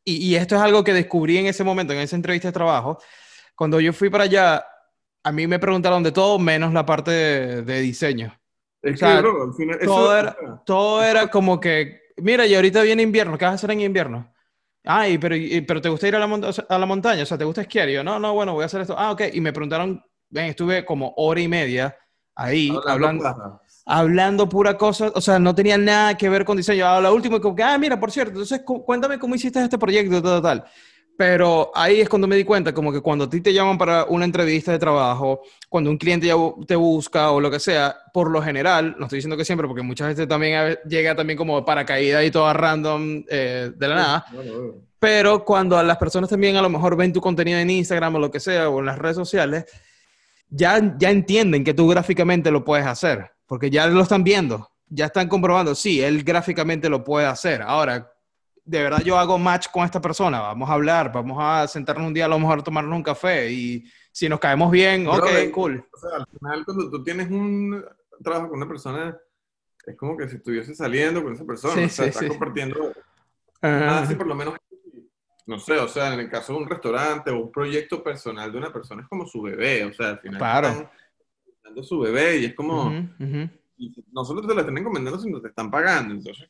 y, 0.03 0.27
y, 0.27 0.35
esto 0.35 0.55
es 0.55 0.61
algo 0.61 0.83
que 0.83 0.93
descubrí 0.93 1.37
en 1.37 1.47
ese 1.47 1.63
momento, 1.63 1.91
en 1.91 1.99
esa 1.99 2.15
entrevista 2.15 2.47
de 2.47 2.53
trabajo. 2.53 2.99
Cuando 3.55 3.79
yo 3.79 3.91
fui 3.91 4.09
para 4.09 4.25
allá, 4.25 4.65
a 5.23 5.31
mí 5.31 5.47
me 5.47 5.59
preguntaron 5.59 6.03
de 6.03 6.11
todo 6.11 6.37
menos 6.37 6.71
la 6.71 6.85
parte 6.85 7.11
de, 7.11 7.81
diseño. 7.81 8.37
Es 8.81 8.99
que, 8.99 9.05
al 9.05 9.53
final, 9.57 9.79
todo, 9.83 10.15
era, 10.15 10.37
todo 10.63 11.03
era 11.03 11.27
como 11.27 11.59
que, 11.59 12.01
mira, 12.17 12.45
y 12.45 12.53
ahorita 12.53 12.83
viene 12.83 13.01
invierno, 13.01 13.37
¿qué 13.37 13.45
vas 13.45 13.53
a 13.53 13.55
hacer 13.55 13.71
en 13.71 13.81
invierno? 13.81 14.31
Ah, 14.85 15.05
pero, 15.19 15.35
pero 15.67 15.81
¿te 15.81 15.89
gusta 15.89 16.07
ir 16.07 16.15
a 16.15 16.19
la, 16.19 16.53
a 16.69 16.77
la, 16.77 16.85
montaña? 16.85 17.23
O 17.23 17.25
sea, 17.25 17.37
¿te 17.37 17.43
gusta 17.43 17.61
esquiar? 17.61 17.89
Y 17.89 17.93
yo, 17.93 18.03
no, 18.03 18.19
no, 18.19 18.33
bueno, 18.33 18.53
voy 18.53 18.63
a 18.63 18.65
hacer 18.67 18.81
esto. 18.81 18.95
Ah, 18.97 19.11
ok. 19.11 19.23
Y 19.33 19.41
me 19.41 19.51
preguntaron, 19.53 20.03
ven, 20.29 20.45
estuve 20.45 20.85
como 20.85 21.13
hora 21.17 21.41
y 21.41 21.47
media 21.47 21.97
ahí 22.35 22.71
hablando, 22.87 23.61
hablando, 23.85 24.49
pura 24.49 24.77
cosa. 24.77 25.11
O 25.15 25.21
sea, 25.21 25.39
no 25.39 25.55
tenía 25.55 25.77
nada 25.77 26.15
que 26.15 26.29
ver 26.29 26.45
con 26.45 26.57
diseño. 26.57 26.87
A 26.87 27.01
la 27.01 27.11
última, 27.11 27.39
como 27.39 27.55
que, 27.55 27.63
ah, 27.63 27.77
mira, 27.77 27.99
por 27.99 28.11
cierto, 28.11 28.31
entonces 28.31 28.61
cuéntame 28.63 29.17
cómo 29.19 29.35
hiciste 29.35 29.63
este 29.63 29.77
proyecto, 29.77 30.21
tal, 30.21 30.41
tal. 30.41 30.65
Pero 31.17 31.71
ahí 31.73 32.01
es 32.01 32.09
cuando 32.09 32.27
me 32.27 32.35
di 32.35 32.43
cuenta, 32.43 32.73
como 32.73 32.91
que 32.91 32.99
cuando 32.99 33.25
a 33.25 33.29
ti 33.29 33.39
te 33.39 33.53
llaman 33.53 33.77
para 33.77 34.03
una 34.05 34.25
entrevista 34.25 34.73
de 34.73 34.79
trabajo, 34.79 35.41
cuando 35.69 35.89
un 35.89 35.97
cliente 35.97 36.27
ya 36.27 36.35
te 36.67 36.75
busca 36.75 37.31
o 37.31 37.39
lo 37.39 37.49
que 37.49 37.59
sea, 37.59 37.95
por 38.13 38.29
lo 38.29 38.41
general, 38.41 38.95
no 38.99 39.05
estoy 39.05 39.17
diciendo 39.17 39.37
que 39.37 39.45
siempre, 39.45 39.67
porque 39.67 39.81
muchas 39.81 40.09
veces 40.09 40.27
también 40.27 40.77
llega 40.87 41.15
también 41.15 41.37
como 41.37 41.63
paracaídas 41.63 42.25
y 42.25 42.31
todo 42.31 42.51
random 42.51 43.23
eh, 43.29 43.71
de 43.73 43.87
la 43.87 43.95
nada. 43.95 44.25
Pero 44.99 45.45
cuando 45.45 45.77
a 45.77 45.83
las 45.83 45.97
personas 45.97 46.29
también 46.29 46.57
a 46.57 46.61
lo 46.61 46.69
mejor 46.69 46.97
ven 46.97 47.13
tu 47.13 47.21
contenido 47.21 47.59
en 47.59 47.69
Instagram 47.69 48.15
o 48.15 48.19
lo 48.19 48.31
que 48.31 48.39
sea, 48.39 48.69
o 48.69 48.79
en 48.79 48.87
las 48.87 48.97
redes 48.97 49.15
sociales, 49.15 49.65
ya, 50.49 50.95
ya 50.97 51.11
entienden 51.11 51.63
que 51.63 51.73
tú 51.73 51.87
gráficamente 51.87 52.51
lo 52.51 52.65
puedes 52.65 52.85
hacer, 52.85 53.31
porque 53.45 53.69
ya 53.69 53.87
lo 53.87 54.01
están 54.01 54.23
viendo, 54.23 54.69
ya 54.87 55.05
están 55.05 55.29
comprobando, 55.29 55.75
sí, 55.75 56.01
él 56.01 56.23
gráficamente 56.23 56.89
lo 56.89 57.03
puede 57.03 57.25
hacer. 57.25 57.61
Ahora, 57.61 58.11
de 58.65 58.81
verdad 58.81 59.01
yo 59.03 59.17
hago 59.17 59.37
match 59.37 59.67
con 59.71 59.85
esta 59.85 60.01
persona, 60.01 60.39
vamos 60.41 60.69
a 60.69 60.73
hablar, 60.73 61.11
vamos 61.11 61.37
a 61.39 61.67
sentarnos 61.67 62.07
un 62.07 62.13
día 62.13 62.25
a 62.25 62.29
lo 62.29 62.39
mejor 62.39 62.59
a 62.59 62.63
tomarnos 62.63 62.95
un 62.95 63.03
café 63.03 63.51
y 63.51 63.85
si 64.11 64.27
nos 64.27 64.39
caemos 64.39 64.71
bien, 64.71 65.07
ok, 65.07 65.27
cool. 65.53 65.87
O 65.93 65.97
sea, 65.97 66.17
al 66.17 66.25
final 66.25 66.65
cuando 66.65 66.89
tú 66.89 67.03
tienes 67.03 67.29
un 67.29 67.85
trabajo 68.23 68.49
con 68.49 68.57
una 68.57 68.67
persona, 68.67 69.15
es 69.85 69.95
como 69.95 70.17
que 70.17 70.27
si 70.27 70.37
estuviese 70.37 70.73
saliendo 70.73 71.23
con 71.23 71.33
esa 71.33 71.45
persona, 71.45 71.85
o 71.85 71.89
sea, 71.89 72.07
estás 72.07 72.25
compartiendo, 72.25 72.91
así 73.61 74.15
por 74.15 74.25
lo 74.25 74.33
menos, 74.33 74.55
no 75.45 75.59
sé, 75.59 75.77
o 75.77 75.87
sea, 75.87 76.13
en 76.15 76.21
el 76.21 76.29
caso 76.29 76.53
de 76.53 76.59
un 76.59 76.69
restaurante 76.69 77.29
o 77.29 77.37
un 77.37 77.51
proyecto 77.51 78.03
personal 78.03 78.51
de 78.51 78.57
una 78.57 78.73
persona 78.73 79.03
es 79.03 79.07
como 79.07 79.27
su 79.27 79.43
bebé, 79.43 79.85
o 79.85 79.93
sea, 79.93 80.09
al 80.09 80.19
final 80.19 80.39
claro. 80.39 80.67
están 80.69 80.89
dando 81.63 81.83
su 81.83 81.99
bebé 81.99 82.37
y 82.39 82.45
es 82.45 82.55
como, 82.55 82.91
no 84.11 84.25
solo 84.25 84.41
te 84.41 84.55
la 84.55 84.61
están 84.61 84.77
encomendando, 84.79 85.19
sino 85.19 85.39
te 85.39 85.49
están 85.49 85.69
pagando, 85.69 86.15
entonces 86.15 86.49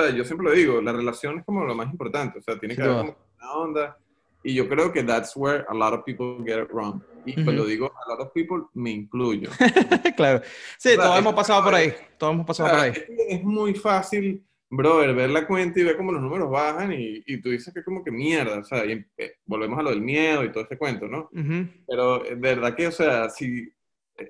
sea, 0.00 0.10
yo 0.10 0.24
siempre 0.24 0.46
lo 0.46 0.52
digo, 0.52 0.80
la 0.80 0.92
relación 0.92 1.38
es 1.38 1.44
como 1.44 1.64
lo 1.64 1.74
más 1.74 1.90
importante, 1.90 2.38
o 2.38 2.42
sea, 2.42 2.58
tiene 2.58 2.76
que 2.76 2.82
haber 2.82 2.96
como 2.96 3.16
una 3.36 3.52
onda. 3.52 3.98
Y 4.42 4.54
yo 4.54 4.68
creo 4.68 4.92
que 4.92 5.02
that's 5.02 5.36
where 5.36 5.64
a 5.68 5.74
lot 5.74 5.92
of 5.92 6.04
people 6.04 6.44
get 6.44 6.62
it 6.62 6.70
wrong. 6.70 7.02
Y 7.26 7.42
cuando 7.44 7.66
digo 7.66 7.92
a 8.06 8.08
lot 8.08 8.20
of 8.20 8.32
people, 8.32 8.62
me 8.74 8.90
incluyo. 8.90 9.50
claro. 10.16 10.40
Sí, 10.78 10.96
todos 10.96 11.18
hemos 11.18 11.34
pasado 11.34 11.62
por 11.64 11.74
ahí. 11.74 11.92
Todos 12.16 12.34
hemos 12.34 12.46
pasado 12.46 12.70
por 12.70 12.78
ahí. 12.78 12.92
Es, 13.28 13.42
muy 13.42 13.74
fácil 13.74 14.42
brother, 14.70 15.14
ver 15.14 15.30
la 15.30 15.46
cuenta 15.46 15.80
y 15.80 15.82
ver 15.82 15.96
cómo 15.96 16.12
los 16.12 16.22
números 16.22 16.50
bajan 16.50 16.92
y, 16.92 17.22
y 17.26 17.40
tú 17.40 17.50
dices 17.50 17.72
que 17.72 17.80
es 17.80 17.84
como 17.84 18.04
que 18.04 18.10
mierda, 18.10 18.58
o 18.58 18.64
sea, 18.64 18.84
y, 18.84 19.04
eh, 19.16 19.34
volvemos 19.46 19.78
a 19.78 19.82
lo 19.82 19.90
del 19.90 20.02
miedo 20.02 20.44
y 20.44 20.52
todo 20.52 20.62
este 20.62 20.78
cuento, 20.78 21.08
¿no? 21.08 21.30
Pero 21.86 22.20
de 22.20 22.34
verdad 22.34 22.74
que, 22.74 22.86
o 22.86 22.92
sea, 22.92 23.30
si 23.30 23.72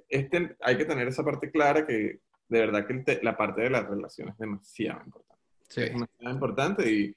este, 0.09 0.57
hay 0.61 0.77
que 0.77 0.85
tener 0.85 1.09
esa 1.09 1.25
parte 1.25 1.51
clara 1.51 1.87
que 1.87 2.21
de 2.49 2.61
verdad 2.61 2.87
que 2.87 3.21
la 3.23 3.37
parte 3.37 3.63
de 3.63 3.71
las 3.71 3.89
relaciones 3.89 4.35
es 4.35 4.39
demasiado 4.39 5.03
importante. 5.05 5.38
Sí. 5.69 5.83
Es 5.83 5.93
demasiado 5.93 6.35
importante 6.35 6.91
y, 6.91 7.15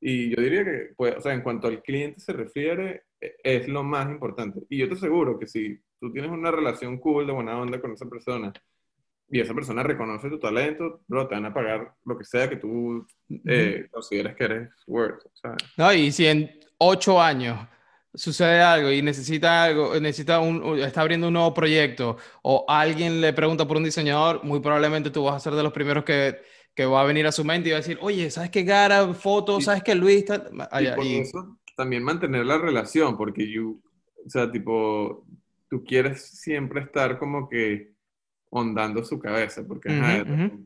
y 0.00 0.36
yo 0.36 0.42
diría 0.42 0.64
que, 0.64 0.92
pues, 0.96 1.16
o 1.16 1.20
sea, 1.22 1.32
en 1.32 1.40
cuanto 1.40 1.66
al 1.66 1.82
cliente 1.82 2.20
se 2.20 2.34
refiere, 2.34 3.04
e, 3.18 3.36
es 3.42 3.68
lo 3.68 3.82
más 3.82 4.10
importante. 4.10 4.60
Y 4.68 4.78
yo 4.78 4.88
te 4.88 4.94
aseguro 4.94 5.38
que 5.38 5.46
si 5.46 5.80
tú 5.98 6.12
tienes 6.12 6.30
una 6.30 6.50
relación 6.50 6.98
cool, 6.98 7.26
de 7.26 7.32
buena 7.32 7.58
onda 7.58 7.80
con 7.80 7.92
esa 7.92 8.06
persona, 8.06 8.52
y 9.30 9.40
esa 9.40 9.54
persona 9.54 9.82
reconoce 9.82 10.28
tu 10.28 10.38
talento, 10.38 11.00
bro, 11.08 11.26
te 11.26 11.34
van 11.34 11.46
a 11.46 11.54
pagar 11.54 11.94
lo 12.04 12.18
que 12.18 12.24
sea 12.24 12.48
que 12.48 12.56
tú 12.56 13.06
eh, 13.46 13.88
consideres 13.90 14.36
que 14.36 14.44
eres 14.44 14.70
worth. 14.86 15.22
No, 15.76 15.92
y 15.92 16.12
si 16.12 16.26
en 16.26 16.50
ocho 16.78 17.20
años 17.20 17.58
sucede 18.14 18.60
algo 18.60 18.92
y 18.92 19.00
necesita 19.02 19.64
algo, 19.64 19.98
necesita 19.98 20.38
un, 20.38 20.78
está 20.78 21.00
abriendo 21.00 21.28
un 21.28 21.32
nuevo 21.32 21.54
proyecto 21.54 22.16
o 22.42 22.64
alguien 22.68 23.20
le 23.20 23.32
pregunta 23.32 23.66
por 23.66 23.78
un 23.78 23.84
diseñador, 23.84 24.44
muy 24.44 24.60
probablemente 24.60 25.10
tú 25.10 25.24
vas 25.24 25.36
a 25.36 25.40
ser 25.40 25.54
de 25.54 25.62
los 25.62 25.72
primeros 25.72 26.04
que, 26.04 26.42
que 26.74 26.86
va 26.86 27.02
a 27.02 27.04
venir 27.04 27.26
a 27.26 27.32
su 27.32 27.44
mente 27.44 27.68
y 27.68 27.72
va 27.72 27.78
a 27.78 27.80
decir, 27.80 27.98
oye, 28.00 28.30
¿sabes 28.30 28.50
qué 28.50 28.62
Gara? 28.62 29.14
Fotos, 29.14 29.64
¿sabes 29.64 29.82
qué 29.82 29.94
Luis? 29.94 30.24
y 30.24 31.16
eso 31.16 31.58
también 31.76 32.02
mantener 32.02 32.46
la 32.46 32.58
relación, 32.58 33.16
porque 33.16 33.50
you, 33.50 33.80
o 34.24 34.30
sea, 34.30 34.50
tipo, 34.50 35.24
tú 35.68 35.84
quieres 35.84 36.22
siempre 36.22 36.82
estar 36.82 37.18
como 37.18 37.48
que 37.48 37.94
hondando 38.50 39.04
su 39.04 39.18
cabeza, 39.18 39.64
porque 39.66 39.88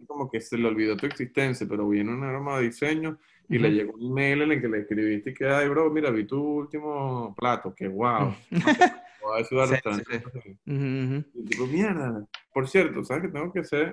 como 0.06 0.30
que 0.30 0.40
se 0.40 0.59
le 0.59 0.68
olvidó 0.68 0.97
tu 0.97 1.06
existencia, 1.06 1.66
pero 1.66 1.89
viene 1.89 2.12
un 2.12 2.22
arma 2.22 2.59
de 2.59 2.64
diseño 2.64 3.18
y 3.48 3.59
le 3.59 3.70
llegó 3.70 3.94
un 3.94 4.12
mail 4.12 4.43
en 4.43 4.52
el 4.52 4.60
que 4.60 4.68
le 4.68 4.80
escribiste 4.80 5.30
y 5.30 5.35
que, 5.35 5.48
ay, 5.48 5.68
bro, 5.68 5.90
mira, 5.90 6.10
vi 6.10 6.24
tu 6.24 6.39
último 6.39 7.35
plato, 7.35 7.74
que 7.76 7.89
wow. 7.89 8.35
voy 9.22 9.43
a 9.43 9.44
ayudar 9.44 9.82
Y 10.66 11.44
tipo, 11.44 11.66
mierda. 11.66 12.26
Por 12.52 12.68
cierto, 12.68 13.02
¿sabes 13.05 13.22
qué 13.22 13.28
tengo 13.28 13.51
que 13.51 13.60
hacer? 13.60 13.93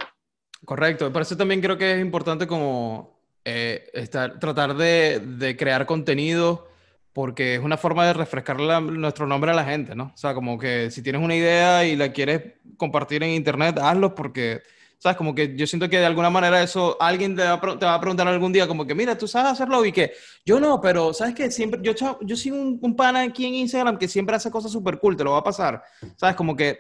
Correcto, 0.66 1.14
por 1.14 1.22
eso 1.22 1.38
también 1.38 1.62
creo 1.62 1.78
que 1.78 1.94
es 1.94 2.02
importante 2.02 2.48
como 2.48 3.16
eh, 3.46 3.88
estar, 3.94 4.40
tratar 4.40 4.76
de, 4.76 5.56
crear 5.58 5.86
contenido 5.86 6.68
porque 7.14 7.56
es 7.56 7.62
una 7.62 7.78
forma 7.78 8.06
de 8.06 8.14
refrescar 8.14 8.60
nuestro 8.60 9.28
nombre 9.28 9.52
a 9.52 9.54
la 9.54 9.64
gente, 9.64 9.96
¿no? 9.96 10.12
O 10.14 10.18
sea, 10.18 10.34
como 10.34 10.58
que 10.58 10.92
si 10.92 11.02
tienes 11.02 11.22
una 11.22 11.36
idea 11.36 11.86
y 11.86 11.96
la 11.96 12.12
quieres 12.12 12.56
compartir 12.76 13.24
en 13.24 13.30
internet, 13.30 13.78
hazlo 13.80 14.16
porque, 14.16 14.64
¿sabes? 14.98 15.16
Como 15.16 15.34
que 15.34 15.56
yo 15.56 15.66
siento 15.66 15.88
que 15.88 16.00
de 16.00 16.06
alguna 16.06 16.30
manera 16.30 16.62
eso, 16.62 16.98
alguien 17.00 17.36
te 17.36 17.44
va, 17.44 17.54
a, 17.54 18.02
preguntar 18.02 18.28
algún 18.28 18.52
día 18.52 18.68
como 18.68 18.86
que, 18.86 18.96
mira, 18.96 19.18
tú 19.18 19.28
sabes 19.28 19.54
hacerlo 19.54 19.86
y 19.86 19.94
que 19.94 20.12
yo 20.44 20.60
no, 20.60 20.82
pero 20.82 21.14
¿sabes 21.14 21.36
que 21.36 21.52
Siempre, 21.52 21.80
yo, 21.82 21.94
yo 21.94 22.54
un, 22.54 22.80
un 22.82 22.96
pana 22.96 23.22
aquí 23.22 23.46
en 23.46 23.54
Instagram 23.54 23.98
que 23.98 24.10
siempre 24.10 24.36
hace 24.36 24.52
cosas 24.52 24.72
súper 24.72 24.98
cool, 25.00 25.16
te 25.16 25.24
lo 25.24 25.32
va 25.32 25.38
a 25.38 25.44
pasar, 25.44 25.82
¿sabes? 26.18 26.36
Como 26.36 26.54
que 26.56 26.80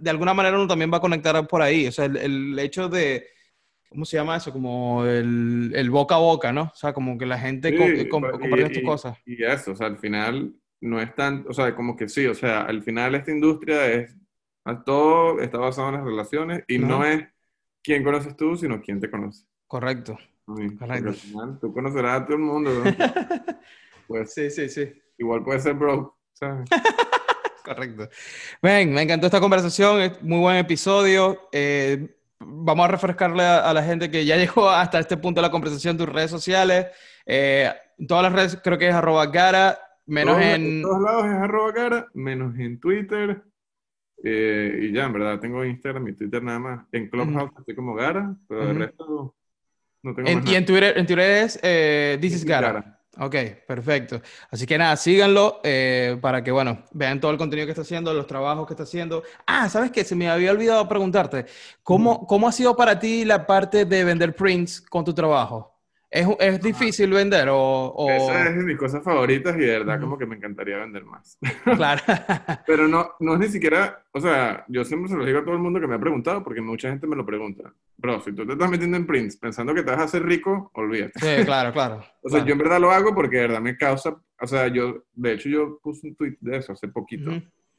de 0.00 0.10
alguna 0.10 0.34
manera 0.34 0.56
uno 0.56 0.66
también 0.66 0.92
va 0.92 0.98
a 0.98 1.00
conectar 1.02 1.46
por 1.46 1.62
ahí, 1.62 1.86
o 1.86 1.92
sea, 1.92 2.06
el, 2.06 2.16
el 2.16 2.58
hecho 2.58 2.88
de 2.88 3.26
¿cómo 3.90 4.04
se 4.04 4.16
llama 4.16 4.36
eso? 4.36 4.52
Como 4.52 5.04
el, 5.04 5.72
el, 5.74 5.90
boca 5.90 6.14
a 6.14 6.18
boca, 6.18 6.52
¿no? 6.52 6.62
O 6.62 6.76
sea, 6.76 6.92
como 6.92 7.18
que 7.18 7.26
la 7.26 7.38
gente 7.38 7.70
sí, 7.70 8.08
comparte 8.08 8.70
tus 8.70 8.82
cosas. 8.84 9.18
Y 9.26 9.42
eso, 9.42 9.72
o 9.72 9.76
sea, 9.76 9.88
al 9.88 9.98
final 9.98 10.54
no 10.80 11.00
es 11.00 11.14
tan, 11.14 11.44
o 11.48 11.52
sea, 11.52 11.74
como 11.74 11.96
que 11.96 12.08
sí, 12.08 12.26
o 12.26 12.34
sea, 12.34 12.62
al 12.62 12.82
final 12.82 13.14
esta 13.14 13.32
industria 13.32 13.86
es, 13.92 14.16
todo 14.86 15.40
está 15.40 15.58
basado 15.58 15.88
en 15.88 15.94
las 15.96 16.04
relaciones 16.04 16.64
y 16.68 16.78
no, 16.78 17.04
es 17.04 17.26
quién 17.82 18.04
conoces 18.04 18.36
tú, 18.36 18.56
sino 18.56 18.80
quién 18.80 19.00
te 19.00 19.10
conoce. 19.10 19.44
Correcto. 19.66 20.16
Correcto. 20.44 21.08
Al 21.10 21.14
final, 21.14 21.58
tú 21.60 21.72
conocerás 21.72 22.22
a 22.22 22.24
todo 22.24 22.36
el 22.36 22.42
mundo. 22.42 22.70
¿no? 22.72 22.84
pues, 24.08 24.32
sí, 24.32 24.50
sí, 24.50 24.68
sí. 24.68 24.92
Igual 25.18 25.44
puede 25.44 25.60
ser 25.60 25.74
bro, 25.74 26.16
¿sabes? 26.32 26.68
Correcto. 27.70 28.08
Ven, 28.60 28.92
me 28.92 29.02
encantó 29.02 29.26
esta 29.26 29.38
conversación, 29.38 30.00
es 30.00 30.22
muy 30.22 30.40
buen 30.40 30.56
episodio. 30.56 31.48
Eh, 31.52 32.16
vamos 32.40 32.84
a 32.84 32.88
refrescarle 32.88 33.44
a, 33.44 33.72
la 33.72 33.82
gente 33.84 34.10
que 34.10 34.24
ya 34.24 34.36
llegó 34.38 34.68
hasta 34.68 34.98
este 34.98 35.16
punto 35.16 35.40
de 35.40 35.46
la 35.46 35.52
conversación 35.52 35.96
tus 35.96 36.08
redes 36.08 36.32
sociales. 36.32 36.88
Eh, 37.24 37.72
todas 38.08 38.24
las 38.24 38.32
redes 38.32 38.60
creo 38.62 38.76
que 38.76 38.88
es 38.88 38.94
arroba 38.94 39.26
gara, 39.26 39.78
menos 40.06 40.40
en... 40.40 40.62
En 40.62 40.82
todos 40.82 41.00
lados 41.00 41.26
es 41.26 41.32
arroba 41.32 41.72
gara, 41.72 42.08
menos 42.12 42.58
en 42.58 42.80
Twitter. 42.80 43.40
Eh, 44.24 44.80
y 44.82 44.92
ya, 44.92 45.04
en 45.04 45.12
verdad, 45.12 45.38
tengo 45.38 45.64
Instagram 45.64 46.08
y 46.08 46.12
Twitter 46.14 46.42
nada 46.42 46.58
más. 46.58 46.86
En 46.90 47.08
Clubhouse 47.08 47.52
estoy 47.56 47.76
como 47.76 47.94
gara, 47.94 48.34
pero 48.48 48.68
el 48.68 48.78
resto 48.78 49.36
no 50.02 50.14
tengo 50.14 50.28
en, 50.28 50.46
Y 50.46 50.56
en 50.56 50.66
Twitter, 50.66 50.98
en 50.98 51.06
Twitter 51.06 51.44
es 51.44 51.60
eh, 51.62 52.18
This 52.20 52.34
is 52.34 52.44
gara. 52.44 52.99
Ok, 53.18 53.34
perfecto. 53.66 54.22
Así 54.50 54.66
que 54.66 54.78
nada, 54.78 54.96
síganlo 54.96 55.60
eh, 55.64 56.16
para 56.20 56.44
que, 56.44 56.52
bueno, 56.52 56.84
vean 56.92 57.20
todo 57.20 57.32
el 57.32 57.38
contenido 57.38 57.66
que 57.66 57.72
está 57.72 57.82
haciendo, 57.82 58.14
los 58.14 58.26
trabajos 58.26 58.66
que 58.66 58.72
está 58.74 58.84
haciendo. 58.84 59.24
Ah, 59.46 59.68
¿sabes 59.68 59.90
qué? 59.90 60.04
Se 60.04 60.14
me 60.14 60.30
había 60.30 60.52
olvidado 60.52 60.88
preguntarte, 60.88 61.46
¿cómo, 61.82 62.26
¿cómo 62.26 62.48
ha 62.48 62.52
sido 62.52 62.76
para 62.76 62.98
ti 63.00 63.24
la 63.24 63.46
parte 63.46 63.84
de 63.84 64.04
vender 64.04 64.34
prints 64.36 64.80
con 64.80 65.04
tu 65.04 65.12
trabajo? 65.12 65.79
¿Es, 66.10 66.26
es 66.40 66.60
difícil 66.60 67.10
vender 67.10 67.48
o, 67.50 67.56
o, 67.56 68.10
Esa 68.10 68.48
es 68.48 68.56
de 68.56 68.64
mis 68.64 68.76
cosas 68.76 69.04
favoritas 69.04 69.54
y 69.56 69.60
de 69.60 69.78
verdad 69.78 70.00
como 70.00 70.18
que 70.18 70.26
me 70.26 70.34
encantaría 70.34 70.76
vender 70.78 71.04
más. 71.04 71.38
Claro. 71.76 72.02
Pero 72.66 72.88
no, 72.88 73.12
no 73.20 73.34
es 73.34 73.40
ni 73.40 73.48
siquiera, 73.48 74.02
o 74.12 74.20
sea, 74.20 74.64
yo 74.68 74.84
siempre 74.84 75.08
se 75.08 75.16
lo 75.16 75.24
digo 75.24 75.38
a 75.38 75.44
todo 75.44 75.54
el 75.54 75.60
mundo 75.60 75.80
que 75.80 75.86
me 75.86 75.94
ha 75.94 76.00
preguntado 76.00 76.42
porque 76.42 76.60
mucha 76.60 76.90
gente 76.90 77.06
me 77.06 77.14
lo 77.14 77.24
pregunta. 77.24 77.72
Bro, 77.96 78.20
si 78.22 78.32
tú 78.32 78.44
te 78.44 78.54
estás 78.54 78.68
metiendo 78.68 78.96
en 78.96 79.06
prints 79.06 79.36
pensando 79.36 79.72
que 79.72 79.82
te 79.82 79.90
vas 79.92 80.00
a 80.00 80.04
hacer 80.04 80.24
rico, 80.24 80.70
olvídate. 80.74 81.12
Sí, 81.20 81.44
claro, 81.44 81.72
claro. 81.72 82.04
o 82.22 82.28
sea, 82.28 82.44
yo 82.44 82.52
en 82.52 82.58
verdad 82.58 82.80
lo 82.80 82.90
hago 82.90 83.14
porque 83.14 83.36
de 83.36 83.42
verdad 83.42 83.60
me 83.60 83.76
causa, 83.76 84.16
o 84.40 84.46
sea, 84.46 84.66
yo, 84.66 85.04
de 85.12 85.32
hecho 85.34 85.48
yo 85.48 85.78
puse 85.80 86.08
un 86.08 86.16
tweet 86.16 86.36
de 86.40 86.56
eso 86.56 86.72
hace 86.72 86.88
poquito. 86.88 87.30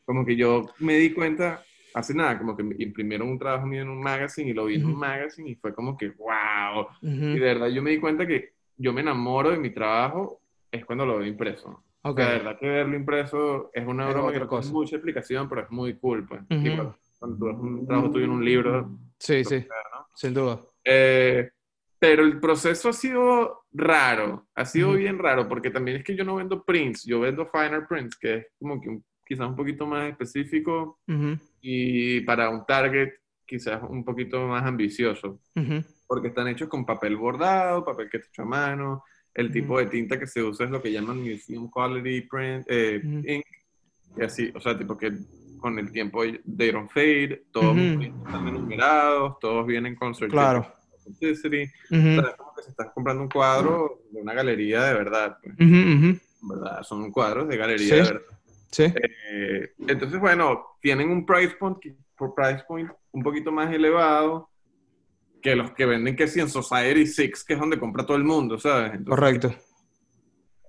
Como 0.05 0.25
que 0.25 0.37
yo 0.37 0.69
me 0.79 0.95
di 0.95 1.11
cuenta 1.13 1.63
hace 1.93 2.13
nada, 2.13 2.37
como 2.37 2.55
que 2.55 2.63
imprimieron 2.79 3.29
un 3.29 3.39
trabajo 3.39 3.65
mío 3.65 3.81
en 3.81 3.89
un 3.89 4.01
magazine 4.01 4.49
y 4.49 4.53
lo 4.53 4.65
vi 4.65 4.75
en 4.75 4.85
un 4.85 4.97
magazine 4.97 5.49
y 5.49 5.55
fue 5.55 5.73
como 5.73 5.97
que, 5.97 6.09
wow. 6.09 6.87
Y 7.01 7.39
de 7.39 7.39
verdad 7.39 7.67
yo 7.67 7.81
me 7.81 7.91
di 7.91 7.99
cuenta 7.99 8.25
que 8.25 8.53
yo 8.77 8.93
me 8.93 9.01
enamoro 9.01 9.51
de 9.51 9.57
mi 9.57 9.69
trabajo 9.69 10.41
es 10.71 10.85
cuando 10.85 11.05
lo 11.05 11.17
veo 11.17 11.27
impreso. 11.27 11.83
Okay. 12.03 12.25
de 12.25 12.31
verdad 12.31 12.57
que 12.59 12.67
verlo 12.67 12.95
impreso 12.95 13.69
es 13.73 13.85
una 13.85 14.09
broma 14.09 14.31
que 14.31 14.39
tiene 14.39 14.71
mucha 14.71 14.95
explicación, 14.95 15.47
pero 15.47 15.61
es 15.61 15.69
muy 15.69 15.93
cool, 15.99 16.25
pues. 16.25 16.41
cuando 17.19 17.37
tú 17.37 17.45
ves 17.45 17.55
un 17.59 17.85
trabajo 17.85 18.11
tuyo 18.11 18.25
en 18.25 18.31
un 18.31 18.43
libro. 18.43 18.89
Sí, 19.19 19.43
sí, 19.43 19.63
sin 20.15 20.33
duda. 20.33 20.59
Eh, 20.83 21.51
pero 21.99 22.23
el 22.23 22.39
proceso 22.39 22.89
ha 22.89 22.93
sido 22.93 23.65
raro, 23.71 24.47
ha 24.55 24.65
sido 24.65 24.93
bien 24.93 25.19
raro, 25.19 25.47
porque 25.47 25.69
también 25.69 25.97
es 25.97 26.03
que 26.03 26.15
yo 26.15 26.25
no 26.25 26.37
vendo 26.37 26.63
prints, 26.63 27.03
yo 27.03 27.19
vendo 27.19 27.45
finer 27.45 27.85
prints, 27.87 28.17
que 28.17 28.33
es 28.37 28.47
como 28.57 28.81
que 28.81 28.89
un 28.89 29.05
quizás 29.31 29.47
un 29.47 29.55
poquito 29.55 29.87
más 29.87 30.09
específico 30.09 30.99
y 31.61 32.19
para 32.21 32.49
un 32.49 32.65
target 32.65 33.11
quizás 33.45 33.81
un 33.87 34.03
poquito 34.03 34.45
más 34.45 34.63
ambicioso, 34.65 35.39
porque 36.05 36.27
están 36.27 36.49
hechos 36.49 36.67
con 36.67 36.85
papel 36.85 37.15
bordado, 37.15 37.85
papel 37.85 38.09
que 38.09 38.17
está 38.17 38.29
hecho 38.29 38.41
a 38.41 38.45
mano, 38.45 39.05
el 39.33 39.49
tipo 39.49 39.79
de 39.79 39.85
tinta 39.85 40.19
que 40.19 40.27
se 40.27 40.43
usa 40.43 40.65
es 40.65 40.71
lo 40.71 40.81
que 40.81 40.91
llaman 40.91 41.21
Museum 41.21 41.69
Quality 41.69 42.21
Print, 42.29 42.65
eh, 42.67 43.01
Ink, 43.03 43.45
y 44.17 44.21
así, 44.21 44.51
o 44.53 44.59
sea, 44.59 44.77
tipo 44.77 44.97
que 44.97 45.13
con 45.59 45.79
el 45.79 45.93
tiempo 45.93 46.23
they 46.23 46.71
don't 46.71 46.91
fade, 46.91 47.45
todos 47.53 47.77
están 47.77 48.53
numerados, 48.53 49.39
todos 49.39 49.65
vienen 49.65 49.95
con 49.95 50.13
certificado 50.13 50.63
claro. 50.63 50.75
Authenticity, 50.97 51.63
o 51.63 51.95
sea, 51.95 52.29
es 52.31 52.35
como 52.35 52.53
que 52.53 52.63
se 52.63 52.71
estás 52.71 52.91
comprando 52.93 53.23
un 53.23 53.29
cuadro 53.29 54.01
de 54.11 54.21
una 54.21 54.33
galería 54.33 54.83
de 54.83 54.93
verdad, 54.93 55.37
pues. 55.41 55.55
¿verdad? 56.41 56.83
Son 56.83 57.09
cuadros 57.11 57.47
de 57.47 57.55
galería 57.55 57.95
de 57.95 58.01
verdad. 58.01 58.21
Sí. 58.71 58.83
Eh, 58.83 59.73
entonces, 59.87 60.19
bueno, 60.19 60.77
tienen 60.81 61.09
un 61.09 61.25
price 61.25 61.55
point, 61.59 61.77
price 62.35 62.63
point 62.67 62.89
un 63.11 63.23
poquito 63.23 63.51
más 63.51 63.73
elevado 63.73 64.49
que 65.41 65.55
los 65.55 65.71
que 65.71 65.85
venden 65.85 66.15
que 66.15 66.27
si 66.27 66.39
en 66.39 66.49
Society 66.49 67.07
Six, 67.07 67.43
que 67.43 67.53
es 67.53 67.59
donde 67.59 67.79
compra 67.79 68.05
todo 68.05 68.17
el 68.17 68.23
mundo, 68.23 68.59
¿sabes? 68.59 68.99
Correcto. 69.05 69.53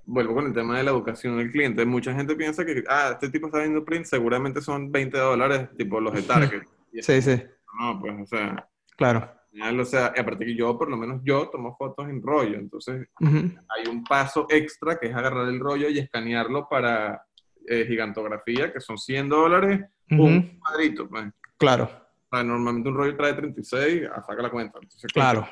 Vuelvo 0.05 0.35
con 0.35 0.47
el 0.47 0.53
tema 0.53 0.79
de 0.79 0.85
la 0.85 0.91
educación 0.91 1.37
del 1.39 1.53
cliente. 1.53 1.85
Mucha 1.85 2.12
gente 2.15 2.35
piensa 2.35 2.65
que, 2.65 2.83
ah, 2.89 3.11
este 3.12 3.31
tipo 3.31 3.47
está 3.47 3.59
vendiendo 3.59 3.85
print, 3.85 4.07
seguramente 4.07 4.61
son 4.61 4.91
20 4.91 5.16
dólares, 5.16 5.69
tipo 5.77 6.01
los 6.01 6.15
de 6.15 6.23
Target. 6.23 6.62
sí, 7.01 7.23
sí. 7.23 7.43
No, 7.79 8.01
pues, 8.01 8.15
o 8.20 8.27
sea. 8.27 8.69
Claro. 8.97 9.31
O 9.79 9.85
sea, 9.85 10.07
aparte 10.07 10.47
que 10.47 10.57
yo, 10.57 10.79
por 10.79 10.89
lo 10.89 10.97
menos 10.97 11.20
yo, 11.24 11.49
tomo 11.51 11.77
fotos 11.77 12.09
en 12.09 12.23
rollo. 12.23 12.59
Entonces, 12.59 13.07
hay 13.20 13.91
un 13.91 14.03
paso 14.03 14.47
extra 14.49 14.99
que 14.99 15.09
es 15.09 15.15
agarrar 15.15 15.47
el 15.49 15.61
rollo 15.61 15.91
y 15.91 15.99
escanearlo 15.99 16.66
para 16.70 17.23
eh, 17.66 17.84
gigantografía, 17.86 18.72
que 18.72 18.80
son 18.80 18.98
100 18.98 19.28
dólares, 19.28 19.80
un 20.10 20.59
cuadrito. 20.59 21.09
Pues. 21.09 21.26
Claro. 21.56 21.90
normalmente 22.30 22.89
un 22.89 22.97
rollo 22.97 23.16
trae 23.16 23.34
36, 23.34 24.09
a 24.14 24.22
saca 24.22 24.43
la 24.43 24.51
cuenta. 24.51 24.78
claro. 25.12 25.47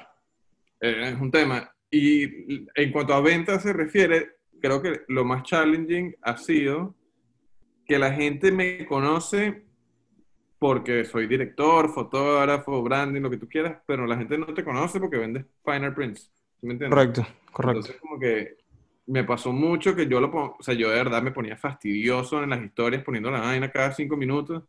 Eh, 0.81 1.13
es 1.15 1.21
un 1.21 1.31
tema. 1.31 1.71
Y 1.91 2.65
en 2.75 2.93
cuanto 2.93 3.15
a 3.15 3.21
ventas 3.21 3.63
se 3.63 3.73
refiere, 3.73 4.37
creo 4.61 4.81
que 4.81 5.03
lo 5.09 5.25
más 5.25 5.43
challenging 5.43 6.15
ha 6.23 6.37
sido 6.37 6.95
que 7.85 7.99
la 7.99 8.13
gente 8.13 8.53
me 8.53 8.87
conoce 8.87 9.65
porque 10.59 11.05
soy 11.05 11.27
director, 11.27 11.89
fotógrafo, 11.89 12.83
branding, 12.83 13.23
lo 13.23 13.31
que 13.31 13.39
tú 13.39 13.49
quieras, 13.49 13.79
pero 13.87 14.07
la 14.07 14.17
gente 14.17 14.37
no 14.37 14.47
te 14.53 14.63
conoce 14.63 15.01
porque 15.01 15.17
vendes 15.17 15.47
finer 15.65 15.95
prints. 15.95 16.31
me 16.61 16.75
entiendes? 16.75 16.91
Correcto, 16.91 17.27
correcto. 17.51 17.79
Entonces, 17.79 18.01
como 18.01 18.19
que 18.21 18.59
me 19.07 19.25
pasó 19.25 19.53
mucho 19.53 19.95
que 19.95 20.07
yo 20.07 20.21
lo 20.21 20.31
pongo, 20.31 20.57
o 20.59 20.63
sea, 20.63 20.75
yo 20.75 20.91
de 20.91 20.97
verdad 20.97 21.23
me 21.23 21.33
ponía 21.33 21.57
fastidioso 21.57 22.43
en 22.43 22.51
las 22.51 22.63
historias 22.63 23.03
poniendo 23.03 23.31
la 23.31 23.41
vaina 23.41 23.71
cada 23.71 23.93
cinco 23.93 24.17
minutos 24.17 24.65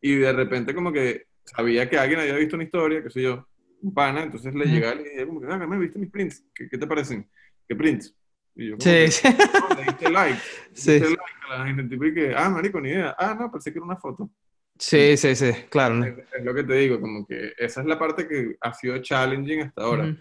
y 0.00 0.16
de 0.16 0.32
repente 0.32 0.74
como 0.74 0.92
que 0.92 1.26
sabía 1.44 1.88
que 1.88 1.98
alguien 1.98 2.20
había 2.20 2.36
visto 2.36 2.56
una 2.56 2.64
historia, 2.64 3.02
que 3.02 3.10
soy 3.10 3.22
yo, 3.22 3.46
un 3.80 3.94
pana, 3.94 4.22
entonces 4.22 4.54
le 4.54 4.66
llegaba 4.66 4.94
y 4.94 4.98
le 5.04 5.10
dije 5.10 5.26
como 5.26 5.40
que, 5.40 5.46
ah, 5.50 5.58
me 5.58 5.78
viste 5.78 5.98
mis 5.98 6.10
prints, 6.10 6.44
¿qué, 6.54 6.68
qué 6.68 6.78
te 6.78 6.86
parecen? 6.86 7.28
¿Qué 7.66 7.74
prints? 7.74 8.14
Y 8.56 8.70
yo 8.70 8.76
sí, 8.78 8.90
que, 8.90 9.10
sí. 9.10 9.28
no, 9.28 9.76
le 9.76 9.84
diste 9.84 10.10
like, 10.10 10.40
Sí. 10.72 10.92
diste 10.92 11.10
like 11.10 11.22
a 11.48 11.58
la 11.58 11.66
gente, 11.66 11.84
tipo, 11.84 12.04
y 12.04 12.14
que, 12.14 12.34
ah, 12.36 12.50
marico, 12.50 12.80
ni 12.80 12.90
idea, 12.90 13.14
ah, 13.18 13.36
no, 13.38 13.50
pensé 13.50 13.72
que 13.72 13.78
era 13.78 13.86
una 13.86 13.96
foto. 13.96 14.30
Sí, 14.78 15.16
sí, 15.16 15.34
sí, 15.34 15.50
claro. 15.70 16.04
Es, 16.04 16.18
es 16.18 16.44
lo 16.44 16.54
que 16.54 16.64
te 16.64 16.74
digo, 16.74 17.00
como 17.00 17.26
que 17.26 17.52
esa 17.56 17.80
es 17.80 17.86
la 17.86 17.98
parte 17.98 18.28
que 18.28 18.56
ha 18.60 18.72
sido 18.74 18.98
challenging 18.98 19.62
hasta 19.62 19.82
ahora. 19.82 20.04
Ujú. 20.04 20.16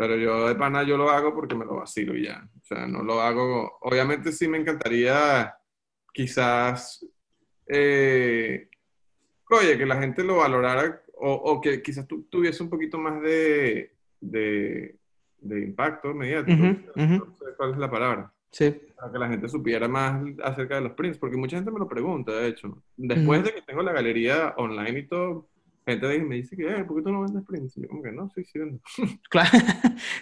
Pero 0.00 0.16
yo 0.16 0.48
de 0.48 0.54
pana 0.54 0.82
yo 0.82 0.96
lo 0.96 1.10
hago 1.10 1.34
porque 1.34 1.54
me 1.54 1.66
lo 1.66 1.76
vacilo 1.76 2.16
y 2.16 2.24
ya. 2.24 2.42
O 2.58 2.64
sea, 2.64 2.86
no 2.86 3.02
lo 3.02 3.20
hago. 3.20 3.76
Obviamente 3.82 4.32
sí 4.32 4.48
me 4.48 4.56
encantaría 4.56 5.54
quizás, 6.14 7.06
eh, 7.66 8.70
oye, 9.50 9.76
que 9.76 9.84
la 9.84 10.00
gente 10.00 10.24
lo 10.24 10.36
valorara 10.36 11.02
o, 11.18 11.30
o 11.34 11.60
que 11.60 11.82
quizás 11.82 12.08
tu- 12.08 12.22
tuviese 12.30 12.62
un 12.62 12.70
poquito 12.70 12.96
más 12.96 13.20
de, 13.20 13.94
de, 14.22 14.96
de 15.38 15.60
impacto 15.60 16.14
mediático. 16.14 16.62
Ujú, 16.62 16.76
ujú. 16.96 17.26
No 17.26 17.36
sé 17.38 17.44
cuál 17.58 17.72
es 17.72 17.76
la 17.76 17.90
palabra. 17.90 18.32
Sí. 18.50 18.70
Para 18.96 19.12
que 19.12 19.18
la 19.18 19.28
gente 19.28 19.48
supiera 19.50 19.86
más 19.86 20.22
acerca 20.42 20.76
de 20.76 20.80
los 20.80 20.92
prints, 20.92 21.18
porque 21.18 21.36
mucha 21.36 21.58
gente 21.58 21.70
me 21.70 21.78
lo 21.78 21.86
pregunta, 21.86 22.32
de 22.32 22.48
hecho. 22.48 22.82
Después 22.96 23.40
Ujú. 23.40 23.48
de 23.48 23.54
que 23.54 23.62
tengo 23.66 23.82
la 23.82 23.92
galería 23.92 24.54
online 24.56 25.00
y 25.00 25.06
todo, 25.06 25.49
gente 25.86 26.18
me 26.24 26.36
dice 26.36 26.56
que, 26.56 26.66
eh, 26.68 26.84
¿por 26.84 26.96
qué 26.98 27.02
tú 27.02 27.12
no 27.12 27.22
vendes 27.22 27.44
prints? 27.46 27.76
Y 27.76 27.82
yo 27.82 27.88
como 27.88 28.02
que 28.02 28.12
no, 28.12 28.30
sí, 28.34 28.44
sí 28.44 28.58
vendo. 28.58 28.80
Claro, 29.30 29.50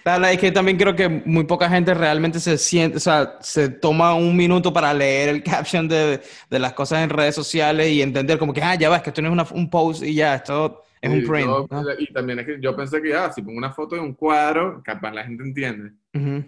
claro, 0.02 0.26
es 0.26 0.38
que 0.38 0.52
también 0.52 0.76
creo 0.76 0.94
que 0.94 1.08
muy 1.08 1.44
poca 1.44 1.68
gente 1.70 1.94
realmente 1.94 2.40
se 2.40 2.58
siente, 2.58 2.98
o 2.98 3.00
sea, 3.00 3.38
se 3.40 3.70
toma 3.70 4.14
un 4.14 4.36
minuto 4.36 4.70
para 4.72 4.92
leer 4.92 5.30
el 5.30 5.42
caption 5.44 5.88
de, 5.88 6.20
de 6.50 6.58
las 6.58 6.74
cosas 6.74 7.02
en 7.02 7.10
redes 7.10 7.34
sociales 7.34 7.88
y 7.90 8.02
entender 8.02 8.38
como 8.38 8.52
que, 8.52 8.62
ah, 8.62 8.74
ya 8.74 8.90
ves, 8.90 9.00
que 9.02 9.10
esto 9.10 9.22
no 9.22 9.28
es 9.28 9.32
una- 9.32 9.46
un 9.58 9.70
post 9.70 10.02
y 10.02 10.14
ya, 10.14 10.34
esto 10.34 10.82
es 11.00 11.10
un 11.10 11.22
Y 11.22 11.22
print. 11.22 11.46
yo- 11.46 11.66
¿no? 11.70 11.82
Y 11.98 12.12
también 12.12 12.40
es 12.40 12.46
que 12.46 12.60
yo 12.60 12.76
pensé 12.76 13.00
que, 13.00 13.14
ah, 13.14 13.32
si 13.32 13.40
pongo 13.42 13.56
una 13.58 13.72
foto 13.72 13.94
de 13.94 14.02
un 14.02 14.14
cuadro, 14.14 14.82
capaz 14.84 15.12
la 15.12 15.24
gente 15.24 15.42
entiende. 15.44 15.92
Ujú. 16.14 16.44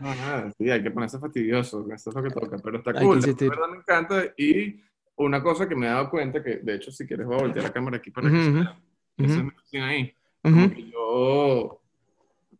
No, 0.00 0.14
nada, 0.14 0.50
sí, 0.56 0.70
hay 0.70 0.82
que 0.82 0.90
ponerse 0.90 1.18
fastidioso, 1.18 1.86
eso 1.92 2.10
es 2.10 2.16
lo 2.16 2.22
que 2.22 2.30
toca, 2.30 2.58
pero 2.58 2.78
está 2.78 2.92
Hay 2.98 3.04
cool, 3.04 3.16
insistir. 3.16 3.50
verdad 3.50 3.68
me 3.70 3.76
encanta. 3.78 4.24
Y 4.36 4.80
una 5.16 5.42
cosa 5.42 5.68
que 5.68 5.74
me 5.76 5.86
he 5.86 5.90
dado 5.90 6.10
cuenta, 6.10 6.42
que 6.42 6.56
de 6.56 6.74
hecho, 6.74 6.90
si 6.90 7.06
quieres, 7.06 7.26
voy 7.26 7.36
a 7.36 7.42
voltear 7.42 7.64
la 7.64 7.72
cámara 7.72 7.96
aquí 7.98 8.10
para 8.10 8.28
que 8.28 8.34
Ujú, 8.34 8.44
se 8.44 8.50
ujú. 8.50 8.60
vea. 8.60 8.80
Esa 9.18 9.26
es 9.26 9.36
Ujú. 9.36 9.42
mi 9.44 9.48
oficina 9.50 9.88
ahí. 9.88 10.14
Ujú. 10.44 10.54
Como 10.54 10.70
que 10.74 10.90
yo, 10.90 11.80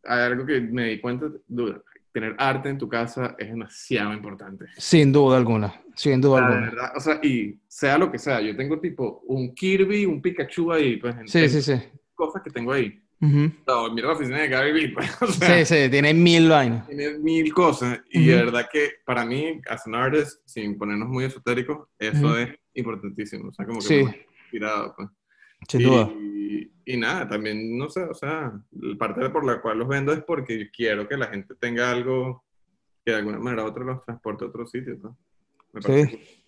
hay 0.05 0.19
algo 0.21 0.45
que 0.45 0.61
me 0.61 0.85
di 0.89 1.01
cuenta, 1.01 1.31
duda, 1.47 1.81
tener 2.11 2.35
arte 2.37 2.69
en 2.69 2.77
tu 2.77 2.87
casa 2.87 3.35
es 3.39 3.49
demasiado 3.49 4.13
importante. 4.13 4.65
Sin 4.77 5.11
duda 5.11 5.37
alguna, 5.37 5.73
sin 5.95 6.21
duda 6.21 6.39
La 6.41 6.47
alguna. 6.47 6.65
verdad, 6.71 6.91
o 6.95 6.99
sea, 6.99 7.19
y 7.23 7.59
sea 7.67 7.97
lo 7.97 8.11
que 8.11 8.19
sea, 8.19 8.39
yo 8.41 8.55
tengo 8.55 8.79
tipo 8.79 9.21
un 9.27 9.53
Kirby, 9.53 10.05
un 10.05 10.21
Pikachu 10.21 10.71
ahí, 10.71 10.97
pues, 10.97 11.15
Sí, 11.25 11.49
sí, 11.49 11.61
sí. 11.61 11.73
cosas 12.13 12.41
que 12.43 12.51
tengo 12.51 12.71
ahí. 12.71 13.02
Ujú. 13.23 13.51
No, 13.65 13.93
mira 13.93 14.07
la 14.07 14.13
oficina 14.13 14.39
de 14.39 14.47
Gary 14.49 14.71
Vee, 14.73 14.89
pues, 14.93 15.21
o 15.21 15.27
sea, 15.27 15.65
Sí, 15.65 15.73
sí, 15.85 15.89
tiene 15.89 16.13
mil 16.13 16.49
vainas. 16.49 16.85
tiene 16.87 17.17
mil 17.19 17.53
cosas. 17.53 18.01
Y 18.11 18.25
de 18.27 18.35
Ujú. 18.35 18.45
verdad 18.45 18.69
que 18.71 18.89
para 19.05 19.25
mí, 19.25 19.61
as 19.69 19.87
an 19.87 19.95
artist, 19.95 20.41
sin 20.45 20.77
ponernos 20.77 21.07
muy 21.07 21.23
esotéricos, 21.23 21.87
eso 21.97 22.27
Ujú. 22.27 22.35
es 22.35 22.49
importantísimo. 22.73 23.49
O 23.49 23.53
sea, 23.53 23.65
como 23.65 23.79
que 23.79 23.85
Sí. 23.85 24.05
inspirado, 24.41 24.93
pues. 24.97 25.09
Sin 25.69 25.81
y, 25.81 25.83
duda. 25.85 26.11
y 26.85 26.97
nada, 26.97 27.27
también, 27.29 27.77
no 27.77 27.89
sé, 27.89 28.03
o 28.03 28.13
sea, 28.13 28.51
parte 28.99 29.29
por 29.29 29.45
la 29.45 29.61
cual 29.61 29.79
los 29.79 29.87
vendo 29.87 30.11
es 30.11 30.21
porque 30.23 30.69
quiero 30.75 31.07
que 31.07 31.15
la 31.15 31.27
gente 31.27 31.55
tenga 31.55 31.89
algo 31.89 32.43
que 33.05 33.11
de 33.11 33.17
alguna 33.19 33.39
manera 33.39 33.63
u 33.63 33.67
otra 33.67 33.85
los 33.85 34.03
transporte 34.03 34.43
a 34.43 34.47
otro 34.49 34.65
sitio, 34.65 34.97
¿no? 35.01 35.17
Me 35.71 35.81
parece 35.81 36.09
Sí. 36.09 36.42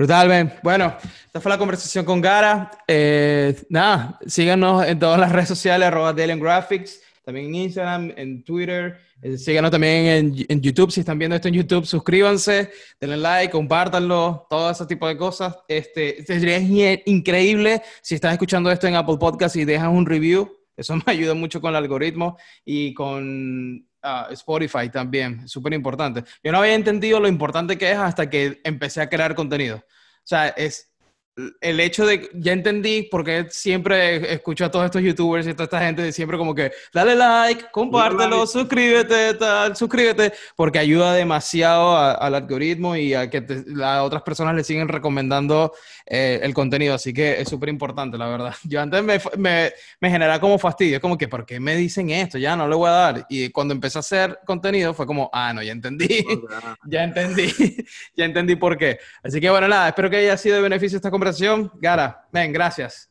Brutal, 0.00 0.28
Ben. 0.28 0.50
Bueno, 0.62 0.96
esta 1.26 1.42
fue 1.42 1.50
la 1.50 1.58
conversación 1.58 2.06
con 2.06 2.22
Gara. 2.22 2.70
Eh, 2.88 3.54
nada, 3.68 4.18
síganos 4.26 4.86
en 4.86 4.98
todas 4.98 5.20
las 5.20 5.30
redes 5.30 5.48
sociales, 5.48 5.86
arroba 5.88 6.14
Graphics, 6.14 7.02
también 7.22 7.48
en 7.48 7.54
Instagram, 7.56 8.14
en 8.16 8.42
Twitter. 8.42 8.98
Eh, 9.20 9.36
síganos 9.36 9.70
también 9.70 10.34
en, 10.48 10.62
YouTube. 10.62 10.90
Si 10.90 11.00
están 11.00 11.18
viendo 11.18 11.36
esto 11.36 11.48
en 11.48 11.54
YouTube, 11.54 11.84
suscríbanse, 11.84 12.70
denle 12.98 13.18
like, 13.18 13.52
compártanlo, 13.52 14.46
todo 14.48 14.70
ese 14.70 14.86
tipo 14.86 15.06
de 15.06 15.18
cosas. 15.18 15.54
Este, 15.68 16.24
sería 16.24 16.58
genial- 16.58 17.02
increíble 17.04 17.82
si 18.00 18.14
estás 18.14 18.32
escuchando 18.32 18.70
esto 18.70 18.86
en 18.86 18.94
Apple 18.94 19.18
Podcast 19.20 19.54
y 19.56 19.66
dejas 19.66 19.90
un 19.90 20.06
review. 20.06 20.50
Eso 20.78 20.96
me 21.06 21.12
ayuda 21.12 21.34
mucho 21.34 21.60
con 21.60 21.72
el 21.72 21.76
algoritmo 21.76 22.38
y 22.64 22.94
con 22.94 23.86
Spotify 24.30 24.88
también, 24.88 25.48
súper 25.48 25.72
importante. 25.72 26.24
Yo 26.42 26.52
no 26.52 26.58
había 26.58 26.74
entendido 26.74 27.20
lo 27.20 27.28
importante 27.28 27.76
que 27.78 27.90
es 27.90 27.98
hasta 27.98 28.30
que 28.30 28.60
empecé 28.64 29.00
a 29.00 29.08
crear 29.08 29.34
contenido. 29.34 29.76
O 29.76 30.22
sea, 30.24 30.48
es 30.48 30.89
el 31.60 31.80
hecho 31.80 32.04
de, 32.04 32.28
ya 32.34 32.52
entendí 32.52 33.04
por 33.04 33.24
qué 33.24 33.46
siempre 33.50 34.32
escucho 34.34 34.64
a 34.66 34.70
todos 34.70 34.84
estos 34.86 35.00
youtubers 35.00 35.46
y 35.46 35.50
a 35.50 35.54
toda 35.54 35.64
esta 35.64 35.80
gente 35.80 36.02
de 36.02 36.12
siempre 36.12 36.36
como 36.36 36.54
que, 36.54 36.70
dale 36.92 37.14
like, 37.14 37.66
compártelo, 37.70 38.38
like. 38.40 38.46
suscríbete, 38.52 39.34
tal, 39.34 39.74
suscríbete, 39.74 40.32
porque 40.56 40.78
ayuda 40.78 41.14
demasiado 41.14 41.96
a- 41.96 42.12
al 42.12 42.34
algoritmo 42.34 42.94
y 42.96 43.14
a 43.14 43.30
que 43.30 43.40
te- 43.40 43.64
a 43.82 44.02
otras 44.02 44.22
personas 44.22 44.54
le 44.54 44.64
siguen 44.64 44.88
recomendando 44.88 45.72
eh, 46.04 46.40
el 46.42 46.52
contenido, 46.52 46.94
así 46.94 47.14
que 47.14 47.40
es 47.40 47.48
súper 47.48 47.68
importante, 47.68 48.18
la 48.18 48.26
verdad. 48.26 48.54
Yo 48.64 48.80
antes 48.82 49.02
me, 49.02 49.18
me, 49.38 49.72
me 50.00 50.10
generaba 50.10 50.40
como 50.40 50.58
fastidio, 50.58 50.96
es 50.96 51.00
como 51.00 51.16
que, 51.16 51.28
¿por 51.28 51.46
qué 51.46 51.58
me 51.60 51.74
dicen 51.76 52.10
esto? 52.10 52.36
Ya 52.36 52.54
no 52.56 52.68
le 52.68 52.74
voy 52.74 52.88
a 52.88 52.92
dar. 52.92 53.26
Y 53.30 53.48
cuando 53.50 53.72
empecé 53.72 53.98
a 53.98 54.00
hacer 54.00 54.40
contenido 54.44 54.92
fue 54.92 55.06
como, 55.06 55.30
ah, 55.32 55.52
no, 55.54 55.62
ya 55.62 55.72
entendí. 55.72 56.08
Ya 56.86 57.04
entendí, 57.04 57.46
ya 58.16 58.24
entendí 58.24 58.56
por 58.56 58.76
qué. 58.76 58.98
Así 59.22 59.40
que 59.40 59.48
bueno, 59.48 59.68
nada, 59.68 59.88
espero 59.88 60.10
que 60.10 60.16
haya 60.16 60.36
sido 60.36 60.56
de 60.56 60.62
beneficio 60.62 60.96
esta 60.96 61.10
conversación. 61.10 61.19
Gara, 61.74 62.26
ven, 62.32 62.52
gracias. 62.52 63.10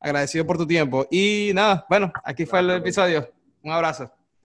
Agradecido 0.00 0.46
por 0.46 0.58
tu 0.58 0.66
tiempo. 0.66 1.06
Y 1.10 1.52
nada, 1.54 1.86
bueno, 1.88 2.12
aquí 2.24 2.44
fue 2.44 2.60
el 2.60 2.70
episodio. 2.70 3.30
Un 3.62 3.72
abrazo. 3.72 4.10